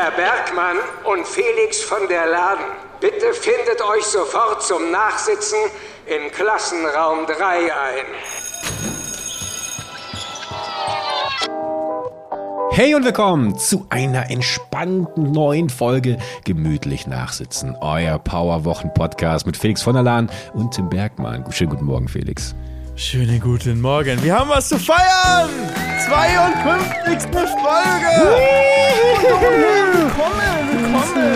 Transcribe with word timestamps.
Herr 0.00 0.12
Bergmann 0.12 0.76
und 1.02 1.26
Felix 1.26 1.82
von 1.82 2.06
der 2.08 2.24
Laden, 2.26 2.64
bitte 3.00 3.34
findet 3.34 3.82
euch 3.82 4.04
sofort 4.04 4.62
zum 4.62 4.92
Nachsitzen 4.92 5.58
in 6.06 6.30
Klassenraum 6.30 7.26
3 7.26 7.34
ein. 7.34 8.06
Hey 12.70 12.94
und 12.94 13.04
willkommen 13.04 13.58
zu 13.58 13.86
einer 13.90 14.30
entspannten 14.30 15.32
neuen 15.32 15.68
Folge 15.68 16.18
Gemütlich 16.44 17.08
Nachsitzen. 17.08 17.74
Euer 17.80 18.20
Powerwochen-Podcast 18.20 19.46
mit 19.46 19.56
Felix 19.56 19.82
von 19.82 19.94
der 19.94 20.04
Lahn 20.04 20.30
und 20.54 20.74
Tim 20.74 20.88
Bergmann. 20.88 21.50
Schönen 21.50 21.70
guten 21.70 21.86
Morgen, 21.86 22.06
Felix. 22.06 22.54
Schönen 22.98 23.38
guten 23.38 23.80
Morgen. 23.80 24.20
Wir 24.24 24.36
haben 24.36 24.50
was 24.50 24.68
zu 24.70 24.76
feiern. 24.76 25.48
52. 26.04 27.30
Folge. 27.30 28.10
Willkommen, 29.22 30.42
willkommen. 30.82 31.28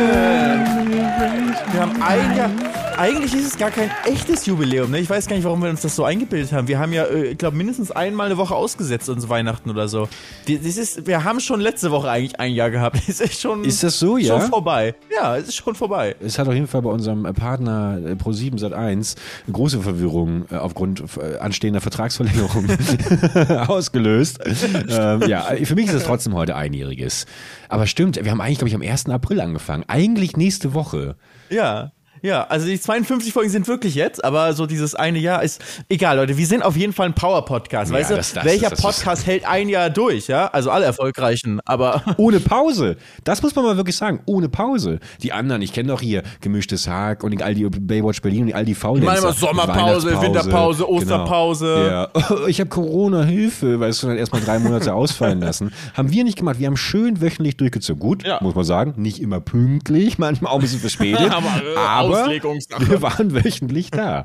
Wir 1.73 1.81
haben 1.81 2.03
ein 2.03 2.37
Jahr. 2.37 2.82
Eigentlich 2.99 3.35
ist 3.35 3.47
es 3.47 3.59
gar 3.59 3.71
kein 3.71 3.91
echtes 4.05 4.47
Jubiläum. 4.47 4.91
Ne? 4.91 4.99
Ich 4.99 5.09
weiß 5.09 5.27
gar 5.27 5.37
nicht, 5.37 5.45
warum 5.45 5.63
wir 5.63 5.71
uns 5.71 5.81
das 5.81 5.97
so 5.97 6.05
eingebildet 6.05 6.53
haben. 6.53 6.69
Wir 6.69 6.79
haben 6.79 6.93
ja, 6.93 7.05
äh, 7.05 7.29
ich 7.29 7.39
glaube, 7.39 7.57
mindestens 7.57 7.91
einmal 7.91 8.27
eine 8.27 8.37
Woche 8.37 8.55
ausgesetzt 8.55 9.09
uns 9.09 9.29
Weihnachten 9.29 9.71
oder 9.71 9.89
so. 9.89 10.09
Das 10.47 10.77
ist, 10.77 11.07
wir 11.07 11.25
haben 11.25 11.41
schon 11.41 11.61
letzte 11.61 11.91
Woche 11.91 12.11
eigentlich 12.11 12.39
ein 12.39 12.53
Jahr 12.53 12.71
gehabt. 12.71 12.99
Das 13.13 13.21
ist 13.21 13.41
schon, 13.41 13.65
Ist 13.65 13.83
das 13.83 13.99
so, 13.99 14.17
ja? 14.17 14.41
schon 14.41 14.49
vorbei. 14.49 14.95
Ja, 15.15 15.37
es 15.37 15.49
ist 15.49 15.57
schon 15.57 15.75
vorbei. 15.75 16.17
Es 16.21 16.39
hat 16.39 16.49
auf 16.49 16.55
jeden 16.55 16.67
Fall 16.67 16.83
bei 16.83 16.91
unserem 16.91 17.27
äh, 17.27 17.33
Partner 17.33 17.99
äh, 18.03 18.13
Pro7 18.13 18.59
Sat1 18.59 19.17
große 19.53 19.81
Verwirrung 19.81 20.51
aufgrund 20.51 21.03
anstehender 21.41 21.81
Vertragsverlängerung 21.81 22.67
ausgelöst. 23.67 24.41
ähm, 24.89 25.23
ja, 25.27 25.43
für 25.65 25.75
mich 25.75 25.87
ist 25.87 25.95
es 25.95 26.05
trotzdem 26.05 26.35
heute 26.35 26.57
einjähriges. 26.57 27.27
Aber 27.69 27.87
stimmt, 27.87 28.23
wir 28.23 28.31
haben 28.31 28.41
eigentlich, 28.41 28.59
glaube 28.59 28.69
ich, 28.69 28.75
am 28.75 28.83
1. 28.83 29.09
April 29.09 29.41
angefangen. 29.41 29.85
Eigentlich 29.89 30.37
nächste 30.37 30.75
Woche. 30.75 31.17
Ja. 31.51 31.93
Ja, 32.23 32.45
also 32.45 32.67
die 32.67 32.81
52 32.81 33.33
Folgen 33.33 33.51
sind 33.51 33.67
wirklich 33.67 33.95
jetzt, 33.97 34.25
aber 34.25 34.53
so 34.53 34.67
dieses 34.67 34.95
eine 34.95 35.19
Jahr 35.19 35.43
ist 35.43 35.61
egal, 35.89 36.17
Leute. 36.17 36.37
Wir 36.39 36.47
sind 36.47 36.63
auf 36.65 36.77
jeden 36.77 36.93
Fall 36.93 37.07
ein 37.07 37.15
Power-Podcast. 37.15 37.91
Ja, 37.91 37.99
weißt 37.99 38.11
du, 38.11 38.15
das- 38.17 38.33
das- 38.33 38.45
welcher 38.45 38.71
das 38.71 38.81
Podcast 38.81 39.27
hält 39.27 39.45
ein 39.47 39.69
Jahr 39.69 39.91
durch, 39.91 40.29
ja? 40.29 40.47
Also 40.47 40.71
alle 40.71 40.85
erfolgreichen, 40.85 41.61
aber 41.65 42.03
Ohne 42.19 42.39
Pause. 42.41 42.97
Das 43.25 43.43
muss 43.43 43.55
man 43.57 43.65
mal 43.65 43.77
wirklich 43.77 43.97
sagen. 43.97 44.21
Ohne 44.27 44.49
Pause. 44.49 45.01
Die 45.23 45.33
anderen, 45.33 45.63
ich 45.63 45.73
kenne 45.73 45.89
doch 45.89 46.01
hier 46.01 46.23
gemischtes 46.41 46.87
Hack 46.89 47.25
und 47.25 47.43
all 47.43 47.55
die 47.55 47.65
Baywatch 47.69 48.23
Berlin 48.23 48.45
und 48.47 48.55
all 48.55 48.65
die 48.65 48.75
Faulenzer. 48.75 49.07
meine 49.07 49.19
immer 49.21 49.33
Sommerpause, 49.33 50.21
Winterpause, 50.21 50.89
Osterpause. 50.89 51.89
Ja. 51.91 52.09
Ich 52.47 52.61
habe 52.61 52.71
Corona, 52.71 53.23
Hilfe, 53.25 53.81
weißt 53.81 54.03
du, 54.03 54.07
dann 54.09 54.17
erstmal 54.17 54.43
drei 54.43 54.59
Monate 54.59 54.95
ausfallen 54.95 55.41
lassen. 55.41 55.73
Haben 55.95 56.11
wir 56.13 56.25
nicht 56.25 56.37
gemacht. 56.39 56.59
Wir 56.59 56.67
haben 56.67 56.77
schön 56.77 57.21
wöchentlich 57.21 57.57
durchgezogen. 57.57 58.01
Gut, 58.01 58.25
Ja. 58.27 58.39
muss 58.43 58.55
man 58.55 58.65
sagen, 58.65 58.95
nicht 58.97 59.21
immer 59.21 59.41
pünktlich, 59.41 60.19
manchmal 60.19 60.53
auch 60.53 60.57
ein 60.57 60.61
bisschen 60.63 60.81
verspätet. 60.81 61.31
Aber, 61.31 61.47
äh, 61.47 61.77
Auslegungssache. 62.13 62.89
wir 62.91 63.03
waren 63.03 63.35
wöchentlich 63.35 63.91
da. 63.91 64.25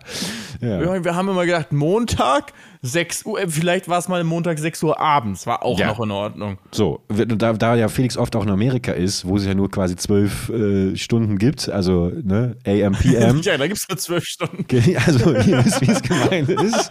Ja, 0.62 1.04
wir 1.04 1.16
haben 1.16 1.30
immer 1.30 1.46
gedacht, 1.46 1.72
Montag 1.72 2.54
6 2.88 3.26
Uhr, 3.26 3.40
äh, 3.42 3.48
vielleicht 3.48 3.88
war 3.88 4.00
es 4.00 4.08
mal 4.08 4.24
Montag 4.24 4.60
6 4.60 4.82
Uhr 4.84 5.00
abends, 5.00 5.46
war 5.46 5.64
auch 5.64 5.80
Ja. 5.80 5.88
noch 5.88 6.00
in 6.02 6.12
Ordnung. 6.12 6.58
So, 6.72 7.02
da, 7.10 7.54
da 7.54 7.76
ja 7.76 7.88
Felix 7.88 8.18
oft 8.18 8.36
auch 8.36 8.44
in 8.44 8.50
Amerika 8.50 8.92
ist, 8.92 9.28
wo 9.28 9.38
es 9.38 9.46
ja 9.46 9.54
nur 9.54 9.70
quasi 9.70 9.96
zwölf 9.96 10.50
äh, 10.50 10.96
Stunden 10.96 11.38
gibt, 11.38 11.70
also 11.70 12.12
ne, 12.24 12.56
AM, 12.66 12.94
PM. 12.94 13.42
Ja, 13.44 13.58
da 13.58 13.68
gibt 13.68 13.80
es 13.82 13.88
nur 13.90 13.98
12 13.98 14.24
Stunden. 14.26 14.66
Also, 15.06 15.32
ihr 15.34 15.66
wisst, 15.66 15.82
wie 15.82 15.92
es 15.92 16.02
gemeint 16.02 16.50
ist. 16.50 16.90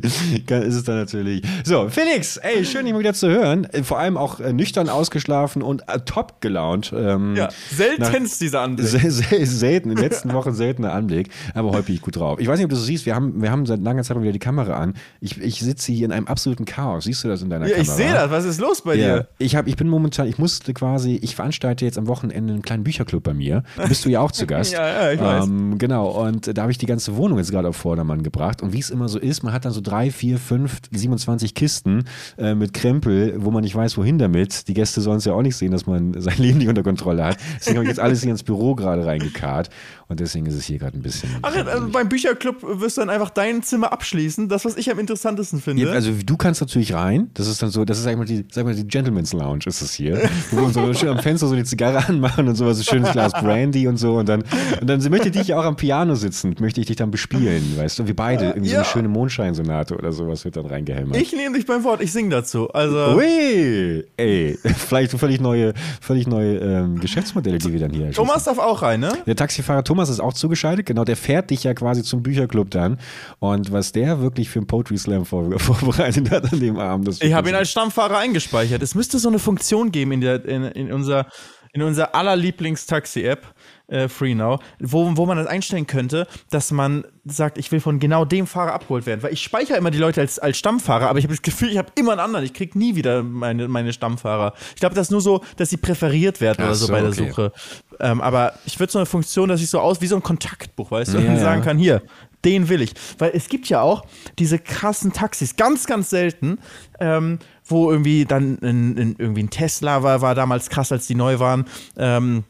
Ist 0.50 0.74
es 0.76 0.84
dann 0.84 0.96
natürlich. 0.96 1.42
So, 1.64 1.88
Felix, 1.88 2.36
ey, 2.36 2.64
schön, 2.64 2.84
dich 2.84 2.92
mal 2.92 3.00
wieder 3.00 3.14
zu 3.14 3.28
hören. 3.28 3.64
Äh, 3.72 3.82
Vor 3.82 3.98
allem 3.98 4.16
auch 4.16 4.40
äh, 4.40 4.52
nüchtern 4.52 4.88
ausgeschlafen 4.88 5.62
und 5.62 5.82
äh, 5.88 6.00
top 6.00 6.40
gelaunt. 6.40 6.92
Ähm, 6.96 7.34
Ja, 7.36 7.48
seltenst 7.70 8.40
dieser 8.40 8.60
Anblick. 8.62 8.88
Selten, 8.88 9.90
in 9.90 9.96
den 9.96 10.04
letzten 10.04 10.32
Wochen 10.32 10.52
seltener 10.52 10.92
Anblick, 10.92 11.30
aber 11.54 11.70
heute 11.70 11.84
bin 11.84 11.94
ich 11.96 12.02
gut 12.02 12.16
drauf. 12.16 12.38
Ich 12.40 12.48
weiß 12.48 12.58
nicht, 12.58 12.64
ob 12.64 12.70
du 12.70 12.76
das 12.76 12.84
siehst, 12.84 13.06
wir 13.06 13.14
haben, 13.14 13.40
wir 13.42 13.50
haben 13.50 13.66
seit 13.66 13.80
langer 13.80 14.02
Zeit 14.02 14.16
mal 14.16 14.22
wieder 14.22 14.32
die 14.32 14.38
Kamera 14.38 14.74
an. 14.76 14.94
Ich, 15.20 15.29
ich 15.38 15.60
sitze 15.60 15.92
hier 15.92 16.06
in 16.06 16.12
einem 16.12 16.26
absoluten 16.26 16.64
Chaos. 16.64 17.04
Siehst 17.04 17.24
du 17.24 17.28
das 17.28 17.42
in 17.42 17.50
deiner 17.50 17.66
Ja, 17.66 17.76
Kamera? 17.76 17.82
ich 17.82 17.90
sehe 17.90 18.12
das. 18.12 18.30
Was 18.30 18.44
ist 18.44 18.60
los 18.60 18.82
bei 18.82 18.94
Ja, 18.94 19.18
dir? 19.18 19.28
ich, 19.38 19.56
hab, 19.56 19.66
ich 19.66 19.76
bin 19.76 19.88
momentan, 19.88 20.26
ich 20.26 20.38
musste 20.38 20.72
quasi, 20.74 21.18
ich 21.22 21.36
veranstalte 21.36 21.84
jetzt 21.84 21.98
am 21.98 22.06
Wochenende 22.06 22.52
einen 22.52 22.62
kleinen 22.62 22.84
Bücherclub 22.84 23.22
bei 23.22 23.34
mir. 23.34 23.62
Da 23.76 23.86
bist 23.86 24.04
du 24.04 24.08
ja 24.08 24.20
auch 24.20 24.32
zu 24.32 24.46
Gast. 24.48 24.72
Ja, 24.72 24.86
ja, 24.86 25.12
ich 25.12 25.20
weiß. 25.20 25.46
Ähm, 25.46 25.78
genau, 25.78 26.08
und 26.26 26.56
da 26.56 26.62
habe 26.62 26.72
ich 26.72 26.78
die 26.78 26.86
ganze 26.86 27.16
Wohnung 27.16 27.38
jetzt 27.38 27.50
gerade 27.50 27.68
auf 27.68 27.76
Vordermann 27.76 28.22
gebracht. 28.22 28.62
Und 28.62 28.72
wie 28.72 28.78
es 28.80 28.90
immer 28.90 29.08
so 29.08 29.18
ist, 29.18 29.42
man 29.42 29.52
hat 29.52 29.64
dann 29.64 29.72
so 29.72 29.80
drei, 29.80 30.10
vier, 30.10 30.38
fünf, 30.38 30.78
27 30.90 31.54
Kisten 31.54 32.04
äh, 32.38 32.54
mit 32.54 32.72
Krempel, 32.72 33.34
wo 33.38 33.50
man 33.50 33.62
nicht 33.62 33.74
weiß, 33.74 33.96
wohin 33.98 34.18
damit. 34.18 34.68
Die 34.68 34.74
Gäste 34.74 35.00
sollen 35.00 35.18
es 35.18 35.24
ja 35.24 35.32
auch 35.32 35.42
nicht 35.42 35.56
sehen, 35.56 35.70
dass 35.72 35.86
man 35.86 36.14
sein 36.20 36.38
Leben 36.38 36.58
nicht 36.58 36.68
unter 36.68 36.82
Kontrolle 36.82 37.24
hat. 37.24 37.36
Deswegen 37.58 37.76
habe 37.78 37.84
ich 37.84 37.90
jetzt 37.90 38.00
alles 38.00 38.22
hier 38.22 38.30
ins 38.30 38.42
Büro 38.42 38.74
gerade 38.74 39.04
reingekarrt. 39.06 39.70
Und 40.10 40.20
deswegen 40.20 40.44
ist 40.46 40.54
es 40.56 40.64
hier 40.64 40.78
gerade 40.78 40.98
ein 40.98 41.02
bisschen. 41.02 41.30
Ach, 41.40 41.54
also 41.54 41.88
beim 41.88 42.08
Bücherclub 42.08 42.56
wirst 42.80 42.96
du 42.96 43.02
dann 43.02 43.10
einfach 43.10 43.30
dein 43.30 43.62
Zimmer 43.62 43.92
abschließen. 43.92 44.48
Das, 44.48 44.64
was 44.64 44.76
ich 44.76 44.90
am 44.90 44.98
interessantesten 44.98 45.60
finde. 45.60 45.84
Ja, 45.84 45.92
also 45.92 46.10
du 46.26 46.36
kannst 46.36 46.60
natürlich 46.60 46.92
rein. 46.94 47.30
Das 47.34 47.46
ist 47.46 47.62
dann 47.62 47.70
so, 47.70 47.84
das 47.84 47.98
ist 47.98 48.04
sag 48.04 48.18
mal 48.18 48.24
die, 48.24 48.44
sag 48.50 48.64
mal, 48.64 48.74
die 48.74 48.86
Gentleman's 48.86 49.32
Lounge 49.32 49.62
ist 49.66 49.80
es 49.82 49.94
hier, 49.94 50.20
wo 50.50 50.62
wir 50.62 50.70
so 50.70 50.92
schön 50.94 51.08
am 51.10 51.20
Fenster 51.20 51.46
so 51.46 51.54
die 51.54 51.62
Zigarre 51.64 52.04
anmachen 52.08 52.48
und 52.48 52.56
sowas, 52.56 52.78
so 52.78 52.82
ein 52.82 52.86
schönes 52.96 53.12
Glas 53.12 53.32
Brandy 53.32 53.86
und 53.86 53.98
so 53.98 54.16
und 54.18 54.28
dann 54.28 54.42
und 54.80 54.86
dann 54.90 55.00
möchte 55.10 55.28
ich 55.28 55.34
dich 55.36 55.48
ja 55.48 55.60
auch 55.60 55.64
am 55.64 55.76
Piano 55.76 56.16
sitzen, 56.16 56.56
möchte 56.58 56.80
ich 56.80 56.88
dich 56.88 56.96
dann 56.96 57.12
bespielen, 57.12 57.62
weißt 57.76 58.00
du, 58.00 58.06
wir 58.08 58.16
beide 58.16 58.46
irgendwie 58.46 58.68
so 58.70 58.74
Ja. 58.74 58.80
eine 58.80 58.88
schöne 58.88 59.08
Mondscheinsonate 59.08 59.96
oder 59.96 60.10
sowas 60.10 60.44
wird 60.44 60.56
dann 60.56 60.66
reingehämmert. 60.66 61.16
ich 61.16 61.32
nehme 61.32 61.56
dich 61.56 61.66
beim 61.66 61.84
Wort, 61.84 62.02
ich 62.02 62.10
sing 62.10 62.30
dazu. 62.30 62.68
Also. 62.72 63.14
Ui, 63.16 64.04
ey, 64.16 64.58
vielleicht 64.76 65.12
völlig 65.12 65.40
neue, 65.40 65.72
völlig 66.00 66.26
neue 66.26 66.56
ähm, 66.58 66.98
Geschäftsmodelle, 67.00 67.58
die 67.58 67.72
wir 67.72 67.78
dann 67.80 67.90
hier 67.92 68.06
erschließen. 68.06 68.26
Thomas 68.26 68.44
darf 68.44 68.58
auch 68.58 68.82
rein, 68.82 69.00
ne? 69.00 69.12
Der 69.26 69.36
Taxifahrer 69.36 69.84
Thomas 69.84 69.99
ist 70.08 70.20
auch 70.20 70.32
zugeschaltet, 70.32 70.86
genau, 70.86 71.04
der 71.04 71.16
fährt 71.16 71.50
dich 71.50 71.64
ja 71.64 71.74
quasi 71.74 72.02
zum 72.02 72.22
Bücherclub 72.22 72.70
dann. 72.70 72.98
Und 73.38 73.72
was 73.72 73.92
der 73.92 74.20
wirklich 74.20 74.48
für 74.48 74.60
einen 74.60 74.66
Poetry 74.66 74.98
Slam 74.98 75.24
vor, 75.24 75.58
vorbereitet 75.58 76.30
hat 76.30 76.52
an 76.52 76.60
dem 76.60 76.78
Abend, 76.78 77.08
das 77.08 77.20
Ich 77.20 77.32
habe 77.32 77.48
ihn 77.48 77.54
als 77.54 77.70
Stammfahrer 77.70 78.18
eingespeichert. 78.18 78.82
Es 78.82 78.94
müsste 78.94 79.18
so 79.18 79.28
eine 79.28 79.38
Funktion 79.38 79.92
geben 79.92 80.12
in, 80.12 80.20
der, 80.20 80.44
in, 80.44 80.64
in 80.64 80.92
unser, 80.92 81.26
in 81.72 81.82
unser 81.82 82.14
aller 82.14 82.36
Lieblings-Taxi-App, 82.36 83.46
äh, 83.90 84.08
FreeNow, 84.08 84.60
wo, 84.78 85.16
wo 85.16 85.26
man 85.26 85.36
das 85.36 85.46
einstellen 85.46 85.86
könnte, 85.86 86.26
dass 86.50 86.70
man 86.70 87.04
sagt, 87.24 87.58
ich 87.58 87.70
will 87.72 87.80
von 87.80 87.98
genau 87.98 88.24
dem 88.24 88.46
Fahrer 88.46 88.72
abgeholt 88.72 89.06
werden. 89.06 89.22
Weil 89.22 89.32
ich 89.32 89.42
speichere 89.42 89.76
immer 89.76 89.90
die 89.90 89.98
Leute 89.98 90.20
als, 90.20 90.38
als 90.38 90.58
Stammfahrer, 90.58 91.08
aber 91.08 91.18
ich 91.18 91.24
habe 91.24 91.34
das 91.34 91.42
Gefühl, 91.42 91.70
ich 91.70 91.78
habe 91.78 91.92
immer 91.96 92.12
einen 92.12 92.20
anderen. 92.20 92.44
Ich 92.44 92.54
krieg 92.54 92.74
nie 92.74 92.94
wieder 92.94 93.22
meine, 93.22 93.68
meine 93.68 93.92
Stammfahrer. 93.92 94.54
Ich 94.74 94.80
glaube, 94.80 94.94
das 94.94 95.08
ist 95.08 95.10
nur 95.10 95.20
so, 95.20 95.42
dass 95.56 95.70
sie 95.70 95.76
präferiert 95.76 96.40
werden 96.40 96.58
Ach 96.60 96.66
oder 96.66 96.74
so, 96.74 96.86
so, 96.86 96.92
bei 96.92 97.00
der 97.00 97.10
okay. 97.10 97.28
Suche. 97.28 97.52
Ähm, 97.98 98.20
aber 98.20 98.54
ich 98.64 98.78
würde 98.78 98.92
so 98.92 98.98
eine 98.98 99.06
Funktion, 99.06 99.48
dass 99.48 99.60
ich 99.60 99.68
so 99.68 99.80
aus 99.80 100.00
wie 100.00 100.06
so 100.06 100.16
ein 100.16 100.22
Kontaktbuch, 100.22 100.90
weißt 100.90 101.14
du, 101.14 101.18
Ja, 101.18 101.30
und 101.30 101.38
sagen 101.38 101.62
kann, 101.62 101.78
hier, 101.78 102.02
den 102.44 102.68
will 102.68 102.80
ich. 102.80 102.94
Weil 103.18 103.32
es 103.34 103.48
gibt 103.48 103.68
ja 103.68 103.82
auch 103.82 104.04
diese 104.38 104.58
krassen 104.58 105.12
Taxis, 105.12 105.56
ganz, 105.56 105.86
ganz 105.86 106.10
selten, 106.10 106.58
ähm, 106.98 107.38
wo 107.64 107.90
irgendwie 107.90 108.24
dann 108.24 108.58
ein, 108.62 108.98
ein, 108.98 109.16
irgendwie 109.18 109.42
ein 109.42 109.50
Tesla 109.50 110.02
war, 110.02 110.22
war 110.22 110.34
damals 110.34 110.70
krass, 110.70 110.90
als 110.92 111.06
die 111.06 111.14
neu 111.14 111.38
waren. 111.38 111.66
Ähm, 111.96 112.44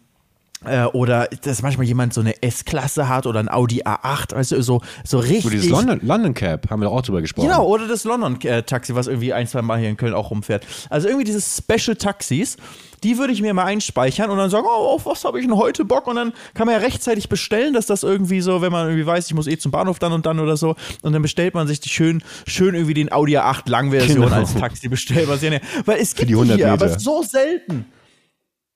äh, 0.65 0.85
oder 0.85 1.27
dass 1.43 1.63
manchmal 1.63 1.87
jemand 1.87 2.13
so 2.13 2.21
eine 2.21 2.43
S-Klasse 2.43 3.09
hat 3.09 3.27
oder 3.27 3.41
ein 3.41 3.49
Audi 3.49 3.83
A8, 3.83 4.35
also 4.35 4.61
so, 4.61 4.81
so 5.05 5.19
richtig. 5.19 5.43
So 5.45 5.51
dieses 5.51 5.71
London, 5.71 6.01
London 6.03 6.35
Cab, 6.35 6.69
haben 6.71 6.81
wir 6.83 6.91
auch 6.91 7.03
drüber 7.03 7.21
gesprochen. 7.23 7.49
Genau, 7.49 7.67
oder 7.67 7.89
das 7.89 8.05
London-Taxi, 8.05 8.95
was 8.95 9.07
irgendwie 9.07 9.33
ein, 9.33 9.47
zwei 9.47 9.63
Mal 9.63 9.79
hier 9.79 9.89
in 9.89 9.97
Köln 9.97 10.13
auch 10.15 10.31
rumfährt. 10.31 10.67
Also 10.91 11.09
irgendwie 11.09 11.25
diese 11.25 11.41
Special-Taxis, 11.41 12.57
die 13.03 13.17
würde 13.17 13.33
ich 13.33 13.41
mir 13.41 13.55
mal 13.55 13.65
einspeichern 13.65 14.29
und 14.31 14.37
dann 14.37 14.51
sagen, 14.51 14.67
oh, 14.69 14.95
auf 14.95 15.07
was 15.07 15.25
habe 15.25 15.41
ich 15.41 15.47
denn 15.47 15.57
heute 15.57 15.87
Bock? 15.87 16.07
Und 16.07 16.17
dann 16.17 16.33
kann 16.53 16.67
man 16.67 16.75
ja 16.75 16.81
rechtzeitig 16.81 17.31
bestellen, 17.31 17.73
dass 17.73 17.87
das 17.87 18.03
irgendwie 18.03 18.43
so, 18.43 18.61
wenn 18.61 18.73
man 18.73 18.87
irgendwie 18.89 19.07
weiß, 19.07 19.27
ich 19.27 19.35
muss 19.35 19.47
eh 19.47 19.57
zum 19.57 19.73
Bahnhof 19.73 19.99
dann 19.99 20.13
und 20.13 20.27
dann 20.27 20.39
oder 20.39 20.59
so, 20.59 20.77
und 21.03 21.13
dann 21.13 21.23
bestellt 21.23 21.55
man 21.55 21.67
sich 21.67 21.81
die 21.81 21.89
schön, 21.89 22.23
schön 22.47 22.75
irgendwie 22.75 22.95
den 22.95 23.11
Audi 23.11 23.39
A8 23.39 23.71
Langversion 23.71 24.21
Genau. 24.25 24.37
als 24.37 24.55
Taxi 24.55 24.89
bestellt. 24.89 25.29
Was 25.29 25.41
ja, 25.43 25.53
weil 25.87 25.99
es 26.01 26.15
gibt 26.15 26.29
die 26.29 26.35
100 26.35 26.57
hier, 26.59 26.73
aber 26.73 26.87
Meter. 26.87 27.01
so 27.01 27.23
selten. 27.23 27.87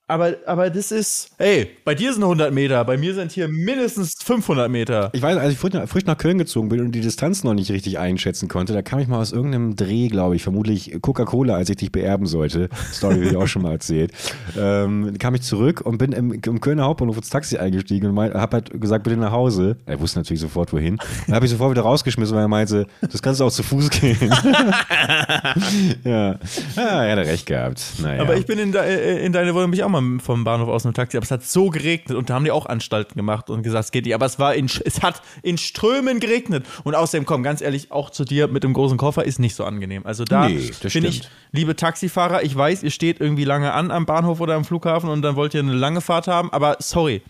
Aber, 0.07 0.35
aber 0.45 0.69
das 0.69 0.93
ist, 0.93 1.31
hey, 1.39 1.71
bei 1.83 1.95
dir 1.95 2.13
sind 2.13 2.23
100 2.23 2.53
Meter, 2.53 2.85
bei 2.85 2.99
mir 2.99 3.15
sind 3.15 3.33
hier 3.33 3.49
mindestens 3.49 4.13
500 4.23 4.71
Meter. 4.71 5.09
Ich 5.15 5.23
weiß, 5.23 5.39
als 5.39 5.55
ich 5.55 5.59
frisch 5.59 6.05
nach, 6.05 6.19
Köln 6.19 6.37
gezogen 6.37 6.69
bin 6.69 6.81
und 6.81 6.93
die 6.93 7.01
Distanz 7.01 7.43
noch 7.43 7.55
nicht 7.55 7.71
richtig 7.71 7.99
einschätzen 7.99 8.49
konnte, 8.49 8.75
da 8.75 8.83
kam 8.83 8.99
ich 8.99 9.09
mal 9.09 9.19
aus 9.19 9.33
irgendeinem 9.33 9.77
Dreh, 9.77 10.09
glaube 10.09 10.37
ich, 10.37 10.43
vermutlich 10.43 10.99
Coca-Cola, 11.01 11.55
als 11.55 11.71
ich 11.71 11.77
dich 11.77 11.91
beerben 11.91 12.27
sollte. 12.27 12.69
Story 12.93 13.15
habe 13.15 13.25
ich 13.25 13.37
auch 13.37 13.47
schon 13.47 13.63
mal 13.63 13.73
erzählt. 13.73 14.13
Ähm, 14.57 15.17
kam 15.19 15.35
ich 15.35 15.43
zurück 15.43 15.81
und 15.81 15.99
bin 15.99 16.13
im, 16.13 16.33
im 16.33 16.61
Kölner 16.61 16.85
Hauptbahnhof 16.85 17.17
ins 17.17 17.29
Taxi 17.29 17.59
eingestiegen 17.59 18.09
und 18.09 18.15
mein, 18.15 18.33
habe 18.35 18.59
halt 18.59 18.81
gesagt, 18.81 19.03
bitte 19.05 19.17
nach 19.17 19.33
Hause. 19.33 19.79
Er 19.85 19.99
wusste 20.01 20.21
natürlich 20.21 20.41
sofort, 20.41 20.73
wohin. 20.73 20.97
Dann 21.27 21.35
habe 21.35 21.47
ich 21.47 21.51
sofort 21.51 21.73
wieder 21.73 21.83
rausgeschmissen, 21.83 22.35
weil 22.37 22.45
er 22.45 22.49
meinte, 22.49 22.87
das 23.01 23.21
kannst 23.21 23.41
du 23.41 23.45
auch 23.45 23.51
zu 23.51 23.63
Fuß 23.63 23.91
gehen. 23.91 24.17
ja. 26.05 26.39
Ah, 26.77 27.05
er 27.05 27.17
hat 27.17 27.27
recht 27.27 27.47
gehabt. 27.47 27.83
Naja. 28.01 28.23
Aber 28.23 28.37
ich 28.37 28.47
bin 28.47 28.59
in, 28.59 28.71
de, 28.71 28.81
äh, 28.81 29.25
in 29.25 29.33
deine 29.33 29.55
Wohnung 29.55 29.71
bin 29.71 29.79
ich 29.79 29.85
auch 29.85 29.94
mal 30.01 30.21
vom 30.21 30.45
Bahnhof 30.45 30.69
aus 30.69 30.85
einem 30.85 30.95
Taxi, 30.95 31.17
aber 31.17 31.25
es 31.25 31.31
hat 31.31 31.45
so 31.45 31.71
geregnet 31.71 32.17
und 32.17 32.31
da 32.31 32.35
haben 32.35 32.45
die 32.45 32.51
auch 32.51 32.67
Anstalten 32.67 33.17
gemacht 33.17 33.51
und 33.51 33.63
gesagt, 33.63 33.87
es 33.87 33.91
geht 33.91 34.05
nicht. 34.05 34.15
Aber 34.15 34.27
es 34.27 34.39
war 34.39 34.55
in, 34.55 34.67
es 34.85 35.03
hat 35.03 35.23
in 35.43 35.59
Strömen 35.59 36.21
geregnet. 36.21 36.67
Und 36.85 36.95
außerdem, 36.95 37.27
komm, 37.27 37.43
ganz 37.43 37.61
ehrlich, 37.61 37.91
auch 37.93 38.11
zu 38.11 38.25
dir 38.25 38.49
mit 38.49 38.65
dem 38.65 38.73
großen 38.75 38.99
Koffer 38.99 39.25
ist 39.25 39.39
nicht 39.39 39.55
so 39.55 39.65
angenehm. 39.65 40.05
Also 40.07 40.25
da 40.25 40.49
Nee, 40.49 40.71
bin 40.93 41.05
ich, 41.05 41.29
liebe 41.53 41.77
Taxifahrer, 41.77 42.43
ich 42.43 42.55
weiß, 42.57 42.83
ihr 42.83 42.91
steht 42.91 43.21
irgendwie 43.21 43.45
lange 43.45 43.73
an 43.73 43.91
am 43.91 44.07
Bahnhof 44.07 44.41
oder 44.41 44.55
am 44.55 44.65
Flughafen 44.65 45.09
und 45.09 45.23
dann 45.23 45.37
wollt 45.37 45.55
ihr 45.55 45.61
eine 45.61 45.73
lange 45.73 46.01
Fahrt 46.01 46.27
haben, 46.29 46.53
aber 46.53 46.77
sorry. 46.81 47.23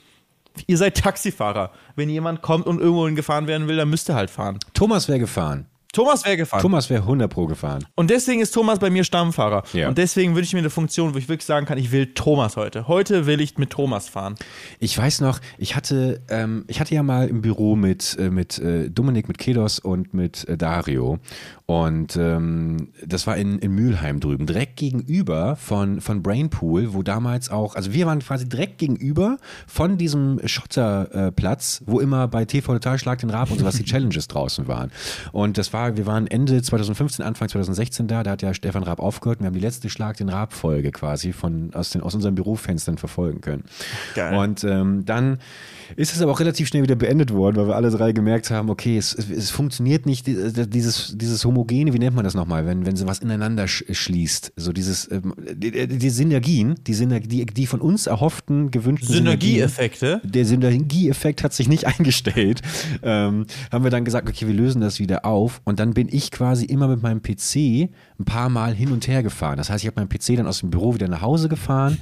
Ihr 0.67 0.79
seid 0.79 0.97
Taxifahrer. 0.97 1.73
Wenn 1.97 2.09
jemand 2.09 2.41
kommt 2.41 2.67
und 2.67 2.81
irgendwo 2.81 3.13
gefahren 3.15 3.47
werden 3.49 3.67
will, 3.67 3.77
dann 3.77 3.91
müsst 3.91 4.09
ihr 4.09 4.15
halt 4.15 4.31
fahren. 4.31 4.59
Thomas 4.73 5.09
wäre 5.09 5.19
gefahren. 5.19 5.67
Thomas 5.95 6.25
wäre 6.25 6.37
gefahren. 6.37 6.61
Thomas 6.61 6.91
wäre 6.91 7.03
100 7.03 7.31
pro 7.31 7.47
gefahren. 7.47 7.87
Und 7.95 8.11
deswegen 8.11 8.41
ist 8.41 8.51
Thomas 8.51 8.81
bei 8.81 8.91
mir 8.91 9.05
Stammfahrer. 9.05 9.63
Ja. 9.73 9.89
Und 9.89 9.97
deswegen 9.97 10.35
wünsche 10.35 10.49
ich 10.49 10.53
mir 10.53 10.59
eine 10.59 10.71
Funktion, 10.71 11.15
wo 11.15 11.19
ich 11.19 11.29
wirklich 11.29 11.47
sagen 11.47 11.67
kann, 11.67 11.79
ich 11.79 11.93
will 11.93 12.13
Thomas 12.15 12.57
heute. 12.57 12.89
Heute 12.89 13.27
will 13.27 13.41
ich 13.41 13.59
mit 13.59 13.71
Thomas 13.71 14.09
fahren. 14.09 14.35
Ich 14.81 14.99
weiß 14.99 15.21
noch, 15.21 15.39
ich 15.57 15.77
hatte, 15.77 16.21
ähm, 16.29 16.65
ich 16.67 16.81
hatte 16.81 16.95
ja 16.95 17.03
mal 17.03 17.29
im 17.29 17.43
Büro 17.43 17.77
mit, 17.77 18.17
äh, 18.19 18.29
mit 18.29 18.59
äh, 18.59 18.91
Dominik, 18.91 19.29
mit 19.29 19.39
Kedos 19.39 19.79
und 19.79 20.13
mit 20.15 20.49
äh, 20.49 20.57
Dario. 20.57 21.21
Und 21.67 22.17
ähm, 22.17 22.89
das 23.07 23.27
war 23.27 23.37
in, 23.39 23.59
in 23.61 23.73
Mülheim 23.73 24.21
drüben, 24.21 24.45
direkt 24.45 24.77
gegenüber 24.77 25.57
von, 25.57 26.03
von 26.03 26.23
Brainpool, 26.23 26.93
wo 26.93 27.03
damals 27.03 27.51
auch, 27.51 27.75
also 27.75 27.95
wir 27.95 28.07
waren 28.07 28.19
quasi 28.19 28.47
direkt 28.47 28.79
gegenüber 28.79 29.39
von 29.67 29.97
diesem 29.97 30.41
Schotterplatz, 30.45 31.83
wo 31.87 32.01
immer 32.01 32.29
bei 32.29 32.45
TV 32.45 32.75
Total 32.75 32.99
Schlag 32.99 33.21
den 33.21 33.31
Rab 33.31 33.51
und 33.51 33.61
sowas 33.61 33.77
die 33.77 33.85
Challenges 33.85 34.29
draußen 34.29 34.69
waren. 34.69 34.91
Und 35.33 35.57
das 35.57 35.73
war, 35.73 35.84
wir 35.97 36.07
waren 36.07 36.27
Ende 36.27 36.61
2015, 36.63 37.25
Anfang 37.25 37.49
2016 37.49 38.07
da, 38.09 38.23
da 38.23 38.33
hat 38.33 38.43
ja 38.43 38.55
Stefan 38.55 38.83
Raab 38.83 39.01
aufgehört 39.01 39.39
und 39.39 39.45
wir 39.45 39.47
haben 39.49 39.55
die 39.55 39.61
letzte 39.61 39.89
Schlag 39.91 40.17
den 40.17 40.29
Rab-Folge 40.29 40.91
quasi 40.91 41.33
von, 41.33 41.71
aus, 41.75 41.91
den, 41.91 42.01
aus 42.03 42.15
unseren 42.15 42.35
Bürofenstern 42.35 42.99
verfolgen 42.99 43.41
können. 43.41 43.65
Geil. 44.15 44.37
Und 44.37 44.65
ähm, 44.65 45.05
dann 45.05 45.39
ist 45.97 46.15
es 46.15 46.23
aber 46.23 46.33
auch 46.33 46.41
relativ 46.41 46.67
schnell 46.69 46.83
wieder 46.83 46.97
beendet 46.97 47.33
worden, 47.33 47.57
weil 47.57 47.67
wir 47.69 47.77
alle 47.77 47.91
drei 47.91 48.13
gemerkt 48.13 48.51
haben, 48.51 48.71
okay, 48.71 48.97
es, 48.97 49.13
es, 49.15 49.29
es 49.31 49.51
funktioniert 49.51 50.07
nicht, 50.07 50.27
die- 50.27 50.35
dieses, 50.69 51.15
dieses 51.17 51.45
Homogene, 51.45 51.93
wie 51.93 51.99
nennt 51.99 52.17
man 52.17 52.25
das 52.25 52.35
nochmal, 52.35 52.67
wenn, 52.67 52.87
wenn 52.87 52.97
so 52.97 53.07
was 53.07 53.19
ineinander 53.19 53.69
sch 53.69 53.85
schließt. 53.91 54.53
So 54.57 54.73
dieses, 54.73 55.11
ähm, 55.13 55.35
die, 55.55 55.87
die 55.87 56.11
Synergien, 56.11 56.77
die, 56.87 56.95
Synergie, 56.95 57.29
die, 57.29 57.47
die 57.47 57.67
von 57.67 57.81
uns 57.81 58.07
erhofften, 58.07 58.71
gewünschten 58.71 59.15
Synergieeffekte. 59.15 60.21
der 60.25 60.45
Synergieeffekt 60.47 61.43
hat 61.45 61.53
sich 61.53 61.69
nicht 61.69 61.87
eingestellt. 61.99 62.63
Ähm, 63.03 63.47
haben 63.71 63.85
wir 63.85 63.91
dann 63.91 64.05
gesagt, 64.05 64.29
okay, 64.29 64.47
wir 64.47 64.55
lösen 64.55 64.81
das 64.81 64.99
wieder 64.99 65.25
auf. 65.25 65.61
Und 65.65 65.74
dann 65.79 65.95
bin 65.95 66.09
ich 66.11 66.31
quasi 66.31 66.65
immer 66.65 66.89
mit 66.89 67.03
meinem 67.03 67.23
PC 67.23 67.91
ein 68.25 68.33
paar 68.33 68.49
Mal 68.49 68.75
hin 68.75 68.91
und 68.91 69.07
her 69.07 69.23
gefahren. 69.23 69.59
Das 69.59 69.71
heißt, 69.71 69.85
ich 69.85 69.87
habe 69.87 70.01
meinen 70.01 70.09
PC 70.09 70.37
dann 70.37 70.47
aus 70.47 70.61
dem 70.61 70.71
Büro 70.71 70.95
wieder 70.95 71.09
nach 71.09 71.21
Hause 71.21 71.49
gefahren, 71.49 71.99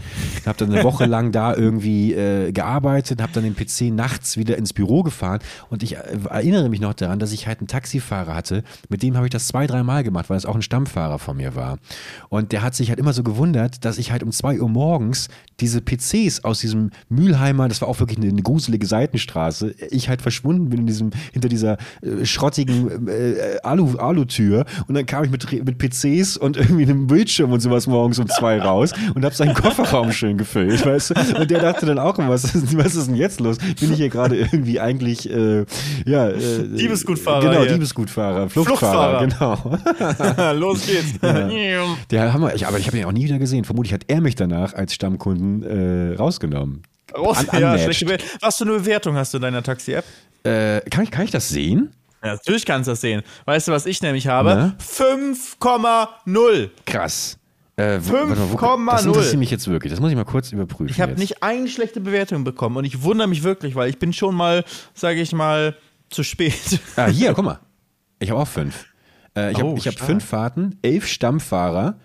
habe 0.47 0.59
dann 0.59 0.73
eine 0.73 0.85
Woche 0.85 1.07
lang 1.07 1.33
da 1.33 1.55
irgendwie 1.55 2.15
äh, 2.15 2.53
gearbeitet, 2.53 3.21
habe 3.21 3.33
dann 3.33 3.45
den 3.45 3.57
PC 3.57 3.93
nachts 3.93 4.37
wieder 4.37 4.57
ins 4.57 4.73
Büro 4.73 5.03
gefahren. 5.03 5.41
Und 5.69 5.83
ich 5.83 5.97
äh, 5.97 6.19
erinnere 6.31 6.69
mich 6.69 6.81
noch 6.81 6.95
daran, 6.95 7.19
dass 7.19 7.33
ich 7.33 7.47
halt 7.47 7.59
einen 7.59 7.69
Taxifahrer 7.69 8.35
hatte, 8.35 8.63
mit 8.89 9.03
dem 9.03 9.17
habe 9.17 9.27
ich 9.27 9.33
das 9.33 9.49
zwei, 9.49 9.67
drei 9.67 9.83
Mal 9.83 10.05
gemacht, 10.05 10.31
weil 10.31 10.37
es 10.37 10.47
auch 10.47 10.55
ein 10.55 10.63
Stammfahrer 10.63 11.19
von 11.19 11.37
mir 11.37 11.57
war. 11.57 11.79
Und 12.29 12.53
der 12.53 12.63
hat 12.63 12.75
sich 12.75 12.89
halt 12.89 12.99
immer 12.99 13.13
so 13.13 13.23
gewundert, 13.23 13.85
dass 13.85 13.99
ich 13.99 14.13
halt 14.13 14.23
um 14.23 14.31
zwei 14.31 14.61
Uhr 14.61 14.69
morgens 14.69 15.29
diese 15.61 15.81
PCs 15.81 16.45
aus 16.45 16.61
diesem 16.61 16.91
Mülheimer, 17.09 17.69
das 17.69 17.81
war 17.81 17.89
auch 17.89 18.01
wirklich 18.01 18.19
eine, 18.19 18.29
eine 18.29 18.43
gruselige 18.43 18.87
Seitenstraße, 18.87 19.75
ich 19.91 20.09
halt 20.09 20.23
verschwunden 20.23 20.71
bin 20.71 20.81
in 20.81 20.87
diesem, 20.87 21.11
hinter 21.33 21.49
dieser 21.49 21.79
äh, 22.03 22.25
schrottigen 22.25 23.09
äh, 23.09 23.59
Alu, 23.63 23.97
Alu-Tür 23.97 24.65
und 24.87 24.95
dann 24.95 25.07
kam 25.07 25.25
ich 25.25 25.31
mit, 25.31 25.65
mit 25.65 25.79
PCs 26.21 26.37
und 26.37 26.57
irgendwie 26.57 26.83
einem 26.83 27.07
Bildschirm 27.07 27.53
und 27.53 27.61
sowas 27.61 27.87
morgens 27.87 28.19
um 28.19 28.29
zwei 28.29 28.61
raus 28.61 28.93
und 29.15 29.25
habe 29.25 29.35
seinen 29.35 29.55
Kofferraum 29.55 30.13
schön 30.13 30.39
gefüllt, 30.39 30.85
weißt 30.85 31.11
du? 31.11 31.15
Und 31.41 31.51
der 31.51 31.61
dachte 31.61 31.87
dann 31.87 31.99
auch 31.99 32.19
immer, 32.19 32.31
was 32.31 32.45
ist, 32.45 32.77
was 32.77 32.95
ist 32.95 33.09
denn 33.09 33.17
jetzt 33.17 33.41
los? 33.41 33.59
Bin 33.59 33.91
ich 33.93 33.97
hier 33.99 34.09
gerade 34.09 34.37
irgendwie 34.37 34.81
eigentlich, 34.81 35.29
äh, 35.31 35.65
ja, 36.07 36.29
äh, 36.29 36.69
Diebesgutfahrer 36.69 37.41
Genau, 37.49 37.61
hier. 37.63 37.73
Diebesgutfahrer, 37.73 38.49
Fluchtfahrer, 38.49 39.27
genau. 39.27 40.53
Los 40.55 40.87
geht's. 40.87 41.19
Der 42.11 42.33
Hammer, 42.33 42.55
ich, 42.55 42.67
aber 42.67 42.79
ich 42.79 42.87
habe 42.87 42.99
ihn 42.99 43.05
auch 43.05 43.13
nie 43.13 43.25
wieder 43.25 43.39
gesehen. 43.39 43.65
Vermutlich 43.65 43.93
hat 43.93 44.03
er 44.09 44.21
mich 44.21 44.35
danach 44.35 44.75
als 44.75 44.95
Stammkunden 44.95 45.63
äh, 45.63 46.17
rausgenommen. 46.17 46.83
Raus, 47.17 47.39
Un- 47.53 47.61
ja, 47.61 47.77
schlechte 47.79 48.07
Be 48.07 48.19
Was 48.41 48.57
für 48.57 48.65
eine 48.65 48.73
Bewertung 48.75 49.17
hast 49.17 49.35
du 49.35 49.39
in 49.39 49.43
deiner 49.43 49.63
Taxi-App? 49.63 50.05
Äh, 50.45 50.81
kann, 50.91 51.05
ich, 51.05 51.11
kann 51.11 51.25
ich 51.25 51.31
das 51.31 51.49
sehen? 51.49 51.91
Ja, 52.23 52.33
natürlich 52.33 52.65
kannst 52.65 52.87
du 52.89 52.93
das 52.93 53.01
sehen. 53.01 53.23
Weißt 53.47 53.69
du, 53.69 53.73
was 53.73 53.87
ich 53.87 54.01
nämlich 54.03 54.27
habe? 54.29 54.51
Na? 54.55 54.77
5,0. 54.79 56.71
Krass. 56.87 57.39
Äh, 57.77 57.99
wo- 58.03 58.13
warte 58.13 58.27
mal, 58.27 58.53
wo- 58.53 58.57
5,0. 58.59 58.87
Das 58.93 59.05
interessiert 59.07 59.39
mich 59.39 59.51
jetzt 59.51 59.67
wirklich. 59.69 59.91
Das 59.93 60.01
muss 60.01 60.11
ich 60.11 60.17
mal 60.17 60.25
kurz 60.25 60.53
überprüfen. 60.53 60.91
Ich 60.93 61.01
habe 61.01 61.15
nicht 61.15 61.43
eine 61.43 61.69
schlechte 61.69 62.01
Bewertung 62.01 62.45
bekommen 62.45 62.77
und 62.77 62.85
ich 62.85 63.03
wundere 63.03 63.29
mich 63.29 63.43
wirklich, 63.43 63.75
weil 63.75 63.89
ich 63.91 63.99
bin 63.99 64.13
schon 64.13 64.35
mal, 64.35 64.65
sage 64.95 65.21
ich 65.21 65.33
mal, 65.33 65.77
zu 66.11 66.23
spät. 66.23 66.53
Ah, 66.97 67.07
hier, 67.07 67.33
guck 67.33 67.45
mal. 67.45 67.59
Ich 68.19 68.31
habe 68.31 68.41
auch 68.41 68.47
fünf. 68.49 68.85
Äh, 69.37 69.53
ich 69.53 69.59
Oh, 69.63 69.77
habe 69.77 69.81
hab 69.81 69.99
fünf 69.99 70.25
Fahrten, 70.25 70.79
elf 70.83 71.07
Stammfahrer. 71.09 71.97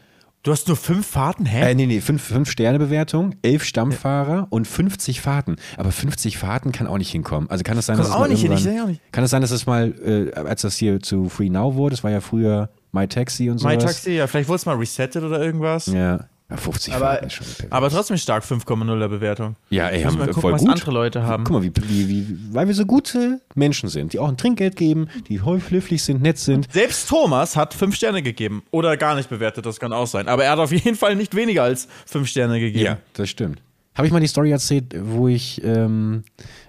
Du 0.47 0.53
hast 0.53 0.69
nur 0.69 0.77
fünf 0.77 1.05
Fahrten, 1.05 1.45
hä? 1.45 1.71
Äh, 1.71 1.75
nee, 1.75 1.85
nee, 1.87 1.99
fünf, 1.99 2.23
fünf 2.23 2.49
Sterne 2.49 2.79
Bewertung, 2.79 3.35
elf 3.41 3.65
Stammfahrer 3.65 4.47
und 4.49 4.65
50 4.65 5.19
Fahrten. 5.19 5.57
Aber 5.75 5.91
50 5.91 6.37
Fahrten 6.37 6.71
kann 6.71 6.87
auch 6.87 6.97
nicht 6.97 7.11
hinkommen. 7.11 7.49
Also 7.49 7.65
kann 7.65 7.77
es 7.77 7.87
sein, 7.87 7.97
dass 7.97 8.07
es 8.07 8.13
auch 8.13 8.21
mal 8.21 8.29
nicht 8.29 8.43
hin, 8.43 8.53
ich 8.53 8.59
irgendwann- 8.65 8.77
seh 8.77 8.81
auch 8.81 8.87
nicht. 8.87 9.11
Kann 9.11 9.25
es 9.25 9.29
sein, 9.31 9.41
dass 9.41 9.51
es 9.51 9.65
mal, 9.65 9.93
äh, 10.05 10.33
als 10.39 10.61
das 10.61 10.77
hier 10.77 11.01
zu 11.01 11.27
Free 11.27 11.49
Now 11.49 11.75
wurde, 11.75 11.95
das 11.97 12.03
war 12.05 12.11
ja 12.11 12.21
früher 12.21 12.69
My 12.93 13.09
Taxi 13.09 13.49
und 13.49 13.57
so. 13.57 13.67
My 13.67 13.77
Taxi, 13.77 14.11
ja, 14.11 14.25
vielleicht 14.25 14.47
wurde 14.47 14.55
es 14.55 14.65
mal 14.65 14.77
resettet 14.77 15.21
oder 15.21 15.41
irgendwas. 15.43 15.87
Ja. 15.87 16.29
Ja, 16.49 16.55
50 16.55 16.93
Aber, 16.93 17.21
ist 17.23 17.33
schon 17.33 17.45
aber 17.69 17.89
trotzdem 17.89 18.15
stark 18.17 18.43
5,0er 18.45 19.07
Bewertung. 19.09 19.57
Ja, 19.69 19.89
ey, 19.89 20.03
haben 20.03 20.17
wir 20.17 20.27
gucken, 20.27 20.41
voll 20.41 20.53
was 20.53 20.61
gut. 20.61 20.69
andere 20.69 20.91
Leute 20.91 21.23
haben. 21.23 21.43
Guck 21.43 21.57
mal, 21.57 21.63
wie, 21.63 21.71
wie, 21.75 22.07
wie, 22.07 22.37
weil 22.53 22.67
wir 22.67 22.73
so 22.73 22.85
gute 22.85 23.41
Menschen 23.53 23.89
sind, 23.89 24.13
die 24.13 24.19
auch 24.19 24.29
ein 24.29 24.37
Trinkgeld 24.37 24.77
geben, 24.77 25.09
die 25.27 25.43
höflich 25.43 26.03
sind, 26.03 26.21
nett 26.21 26.37
sind. 26.37 26.71
Selbst 26.71 27.09
Thomas 27.09 27.57
hat 27.57 27.73
fünf 27.73 27.95
Sterne 27.95 28.21
gegeben. 28.21 28.63
Oder 28.71 28.95
gar 28.95 29.15
nicht 29.15 29.29
bewertet, 29.29 29.65
das 29.65 29.79
kann 29.79 29.91
auch 29.91 30.07
sein. 30.07 30.29
Aber 30.29 30.45
er 30.45 30.51
hat 30.51 30.59
auf 30.59 30.71
jeden 30.71 30.95
Fall 30.95 31.17
nicht 31.17 31.35
weniger 31.35 31.63
als 31.63 31.89
fünf 32.05 32.29
Sterne 32.29 32.61
gegeben. 32.61 32.97
das 33.13 33.29
stimmt. 33.29 33.61
Habe 33.95 34.07
ich 34.07 34.13
mal 34.13 34.19
die 34.19 34.27
Story 34.27 34.51
erzählt, 34.51 34.95
wo 34.97 35.27
ich 35.27 35.61
ähm, 35.65 36.23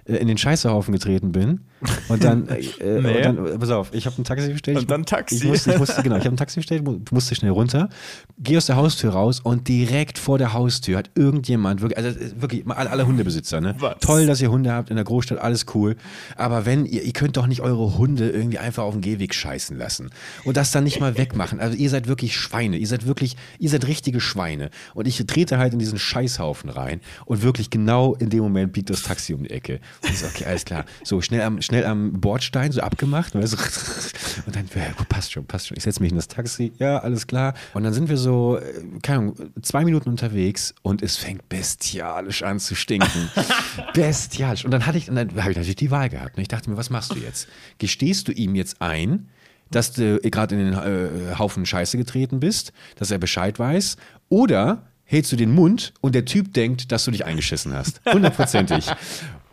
äh, 0.05 0.15
in 0.15 0.27
den 0.27 0.37
Scheißehaufen 0.37 0.91
getreten 0.91 1.31
bin 1.31 1.61
und 2.09 2.23
dann, 2.23 2.47
äh, 2.49 2.59
äh, 2.79 3.01
Nee. 3.01 3.17
und 3.27 3.37
dann 3.37 3.45
äh, 3.47 3.57
pass 3.57 3.69
auf, 3.69 3.93
ich 3.93 4.05
habe 4.05 4.21
ein 4.21 4.23
Taxi 4.23 4.49
bestellt. 4.51 4.77
Und 4.77 4.83
ich, 4.83 4.87
dann 4.87 5.05
Taxi. 5.05 5.35
Ich 5.37 5.43
musste, 5.45 5.71
ich 5.73 5.79
musste 5.79 6.01
genau, 6.03 6.17
ich 6.17 6.25
habe 6.25 6.33
ein 6.35 6.37
Taxi 6.37 6.59
bestellt, 6.59 6.83
mu- 6.83 6.99
musste 7.11 7.35
schnell 7.35 7.51
runter, 7.51 7.89
gehe 8.37 8.57
aus 8.57 8.65
der 8.65 8.75
Haustür 8.75 9.11
raus 9.11 9.39
und 9.39 9.67
direkt 9.67 10.17
vor 10.17 10.37
der 10.37 10.53
Haustür 10.53 10.97
hat 10.97 11.11
irgendjemand, 11.15 11.81
wirklich, 11.81 11.97
also 11.97 12.19
wirklich 12.39 12.63
alle, 12.67 12.89
alle 12.89 13.07
Hundebesitzer, 13.07 13.61
ne? 13.61 13.75
Was? 13.79 13.95
Toll, 14.01 14.25
dass 14.27 14.41
ihr 14.41 14.51
Hunde 14.51 14.71
habt 14.73 14.89
in 14.89 14.95
der 14.95 15.05
Großstadt, 15.05 15.39
alles 15.39 15.65
cool. 15.73 15.95
Aber 16.35 16.65
wenn 16.65 16.85
ihr, 16.85 17.03
ihr 17.03 17.13
könnt 17.13 17.37
doch 17.37 17.47
nicht 17.47 17.61
eure 17.61 17.97
Hunde 17.97 18.29
irgendwie 18.29 18.57
einfach 18.59 18.83
auf 18.83 18.93
dem 18.93 19.01
Gehweg 19.01 19.33
scheißen 19.33 19.77
lassen 19.77 20.09
und 20.43 20.57
das 20.57 20.71
dann 20.71 20.83
nicht 20.83 20.99
mal 20.99 21.17
wegmachen. 21.17 21.59
Also 21.59 21.77
ihr 21.77 21.89
seid 21.89 22.07
wirklich 22.07 22.35
Schweine, 22.35 22.77
ihr 22.77 22.87
seid 22.87 23.05
wirklich, 23.05 23.35
ihr 23.59 23.69
seid 23.69 23.87
richtige 23.87 24.19
Schweine. 24.19 24.69
Und 24.93 25.07
ich 25.07 25.23
trete 25.25 25.57
halt 25.57 25.73
in 25.73 25.79
diesen 25.79 25.99
Scheißhaufen 25.99 26.69
rein 26.69 27.01
und 27.25 27.41
wirklich 27.41 27.69
genau 27.69 28.15
in 28.15 28.29
dem 28.29 28.41
Moment 28.43 28.73
biegt 28.73 28.89
das 28.89 29.03
Taxi 29.03 29.33
um 29.33 29.43
die 29.43 29.49
Ecke. 29.51 29.79
Und 30.03 30.09
ich 30.11 30.19
so, 30.19 30.25
okay, 30.27 30.45
alles 30.45 30.65
klar. 30.65 30.85
So 31.03 31.21
schnell 31.21 31.41
am, 31.41 31.61
schnell 31.69 31.85
am 31.85 32.19
Bordstein, 32.19 32.71
so 32.71 32.81
abgemacht. 32.81 33.35
Weißt 33.35 33.53
du? 33.53 33.57
Und 34.45 34.55
dann, 34.55 34.65
ja, 34.75 34.91
gut, 34.97 35.07
passt 35.07 35.31
schon, 35.31 35.45
passt 35.45 35.67
schon. 35.67 35.77
Ich 35.77 35.83
setze 35.83 36.01
mich 36.01 36.11
in 36.11 36.17
das 36.17 36.27
Taxi, 36.27 36.73
ja, 36.79 36.97
alles 36.97 37.27
klar. 37.27 37.53
Und 37.73 37.83
dann 37.83 37.93
sind 37.93 38.09
wir 38.09 38.17
so, 38.17 38.57
äh, 38.57 38.83
keine 39.01 39.19
Ahnung, 39.19 39.35
zwei 39.61 39.85
Minuten 39.85 40.09
unterwegs 40.09 40.73
und 40.81 41.01
es 41.01 41.17
fängt 41.17 41.47
bestialisch 41.47 42.43
an 42.43 42.59
zu 42.59 42.75
stinken. 42.75 43.29
bestialisch. 43.93 44.65
Und 44.65 44.71
dann 44.71 44.85
hatte 44.85 44.97
ich, 44.97 45.09
und 45.09 45.15
dann 45.15 45.29
habe 45.29 45.51
ich 45.51 45.57
natürlich 45.57 45.75
die 45.75 45.91
Wahl 45.91 46.09
gehabt. 46.09 46.37
Und 46.37 46.41
ich 46.41 46.47
dachte 46.47 46.69
mir, 46.69 46.77
was 46.77 46.89
machst 46.89 47.13
du 47.13 47.19
jetzt? 47.19 47.47
Gestehst 47.77 48.27
du 48.27 48.31
ihm 48.31 48.55
jetzt 48.55 48.81
ein, 48.81 49.29
dass 49.69 49.91
du 49.91 50.19
gerade 50.19 50.55
in 50.55 50.71
den 50.71 50.73
äh, 50.73 51.35
Haufen 51.37 51.65
Scheiße 51.65 51.97
getreten 51.97 52.39
bist, 52.39 52.73
dass 52.95 53.11
er 53.11 53.19
Bescheid 53.19 53.59
weiß, 53.59 53.97
oder 54.29 54.87
hältst 55.03 55.31
du 55.31 55.35
den 55.35 55.53
Mund 55.53 55.93
und 56.01 56.15
der 56.15 56.25
Typ 56.25 56.53
denkt, 56.53 56.91
dass 56.91 57.05
du 57.05 57.11
dich 57.11 57.25
eingeschissen 57.25 57.73
hast. 57.73 58.01
Hundertprozentig. 58.11 58.87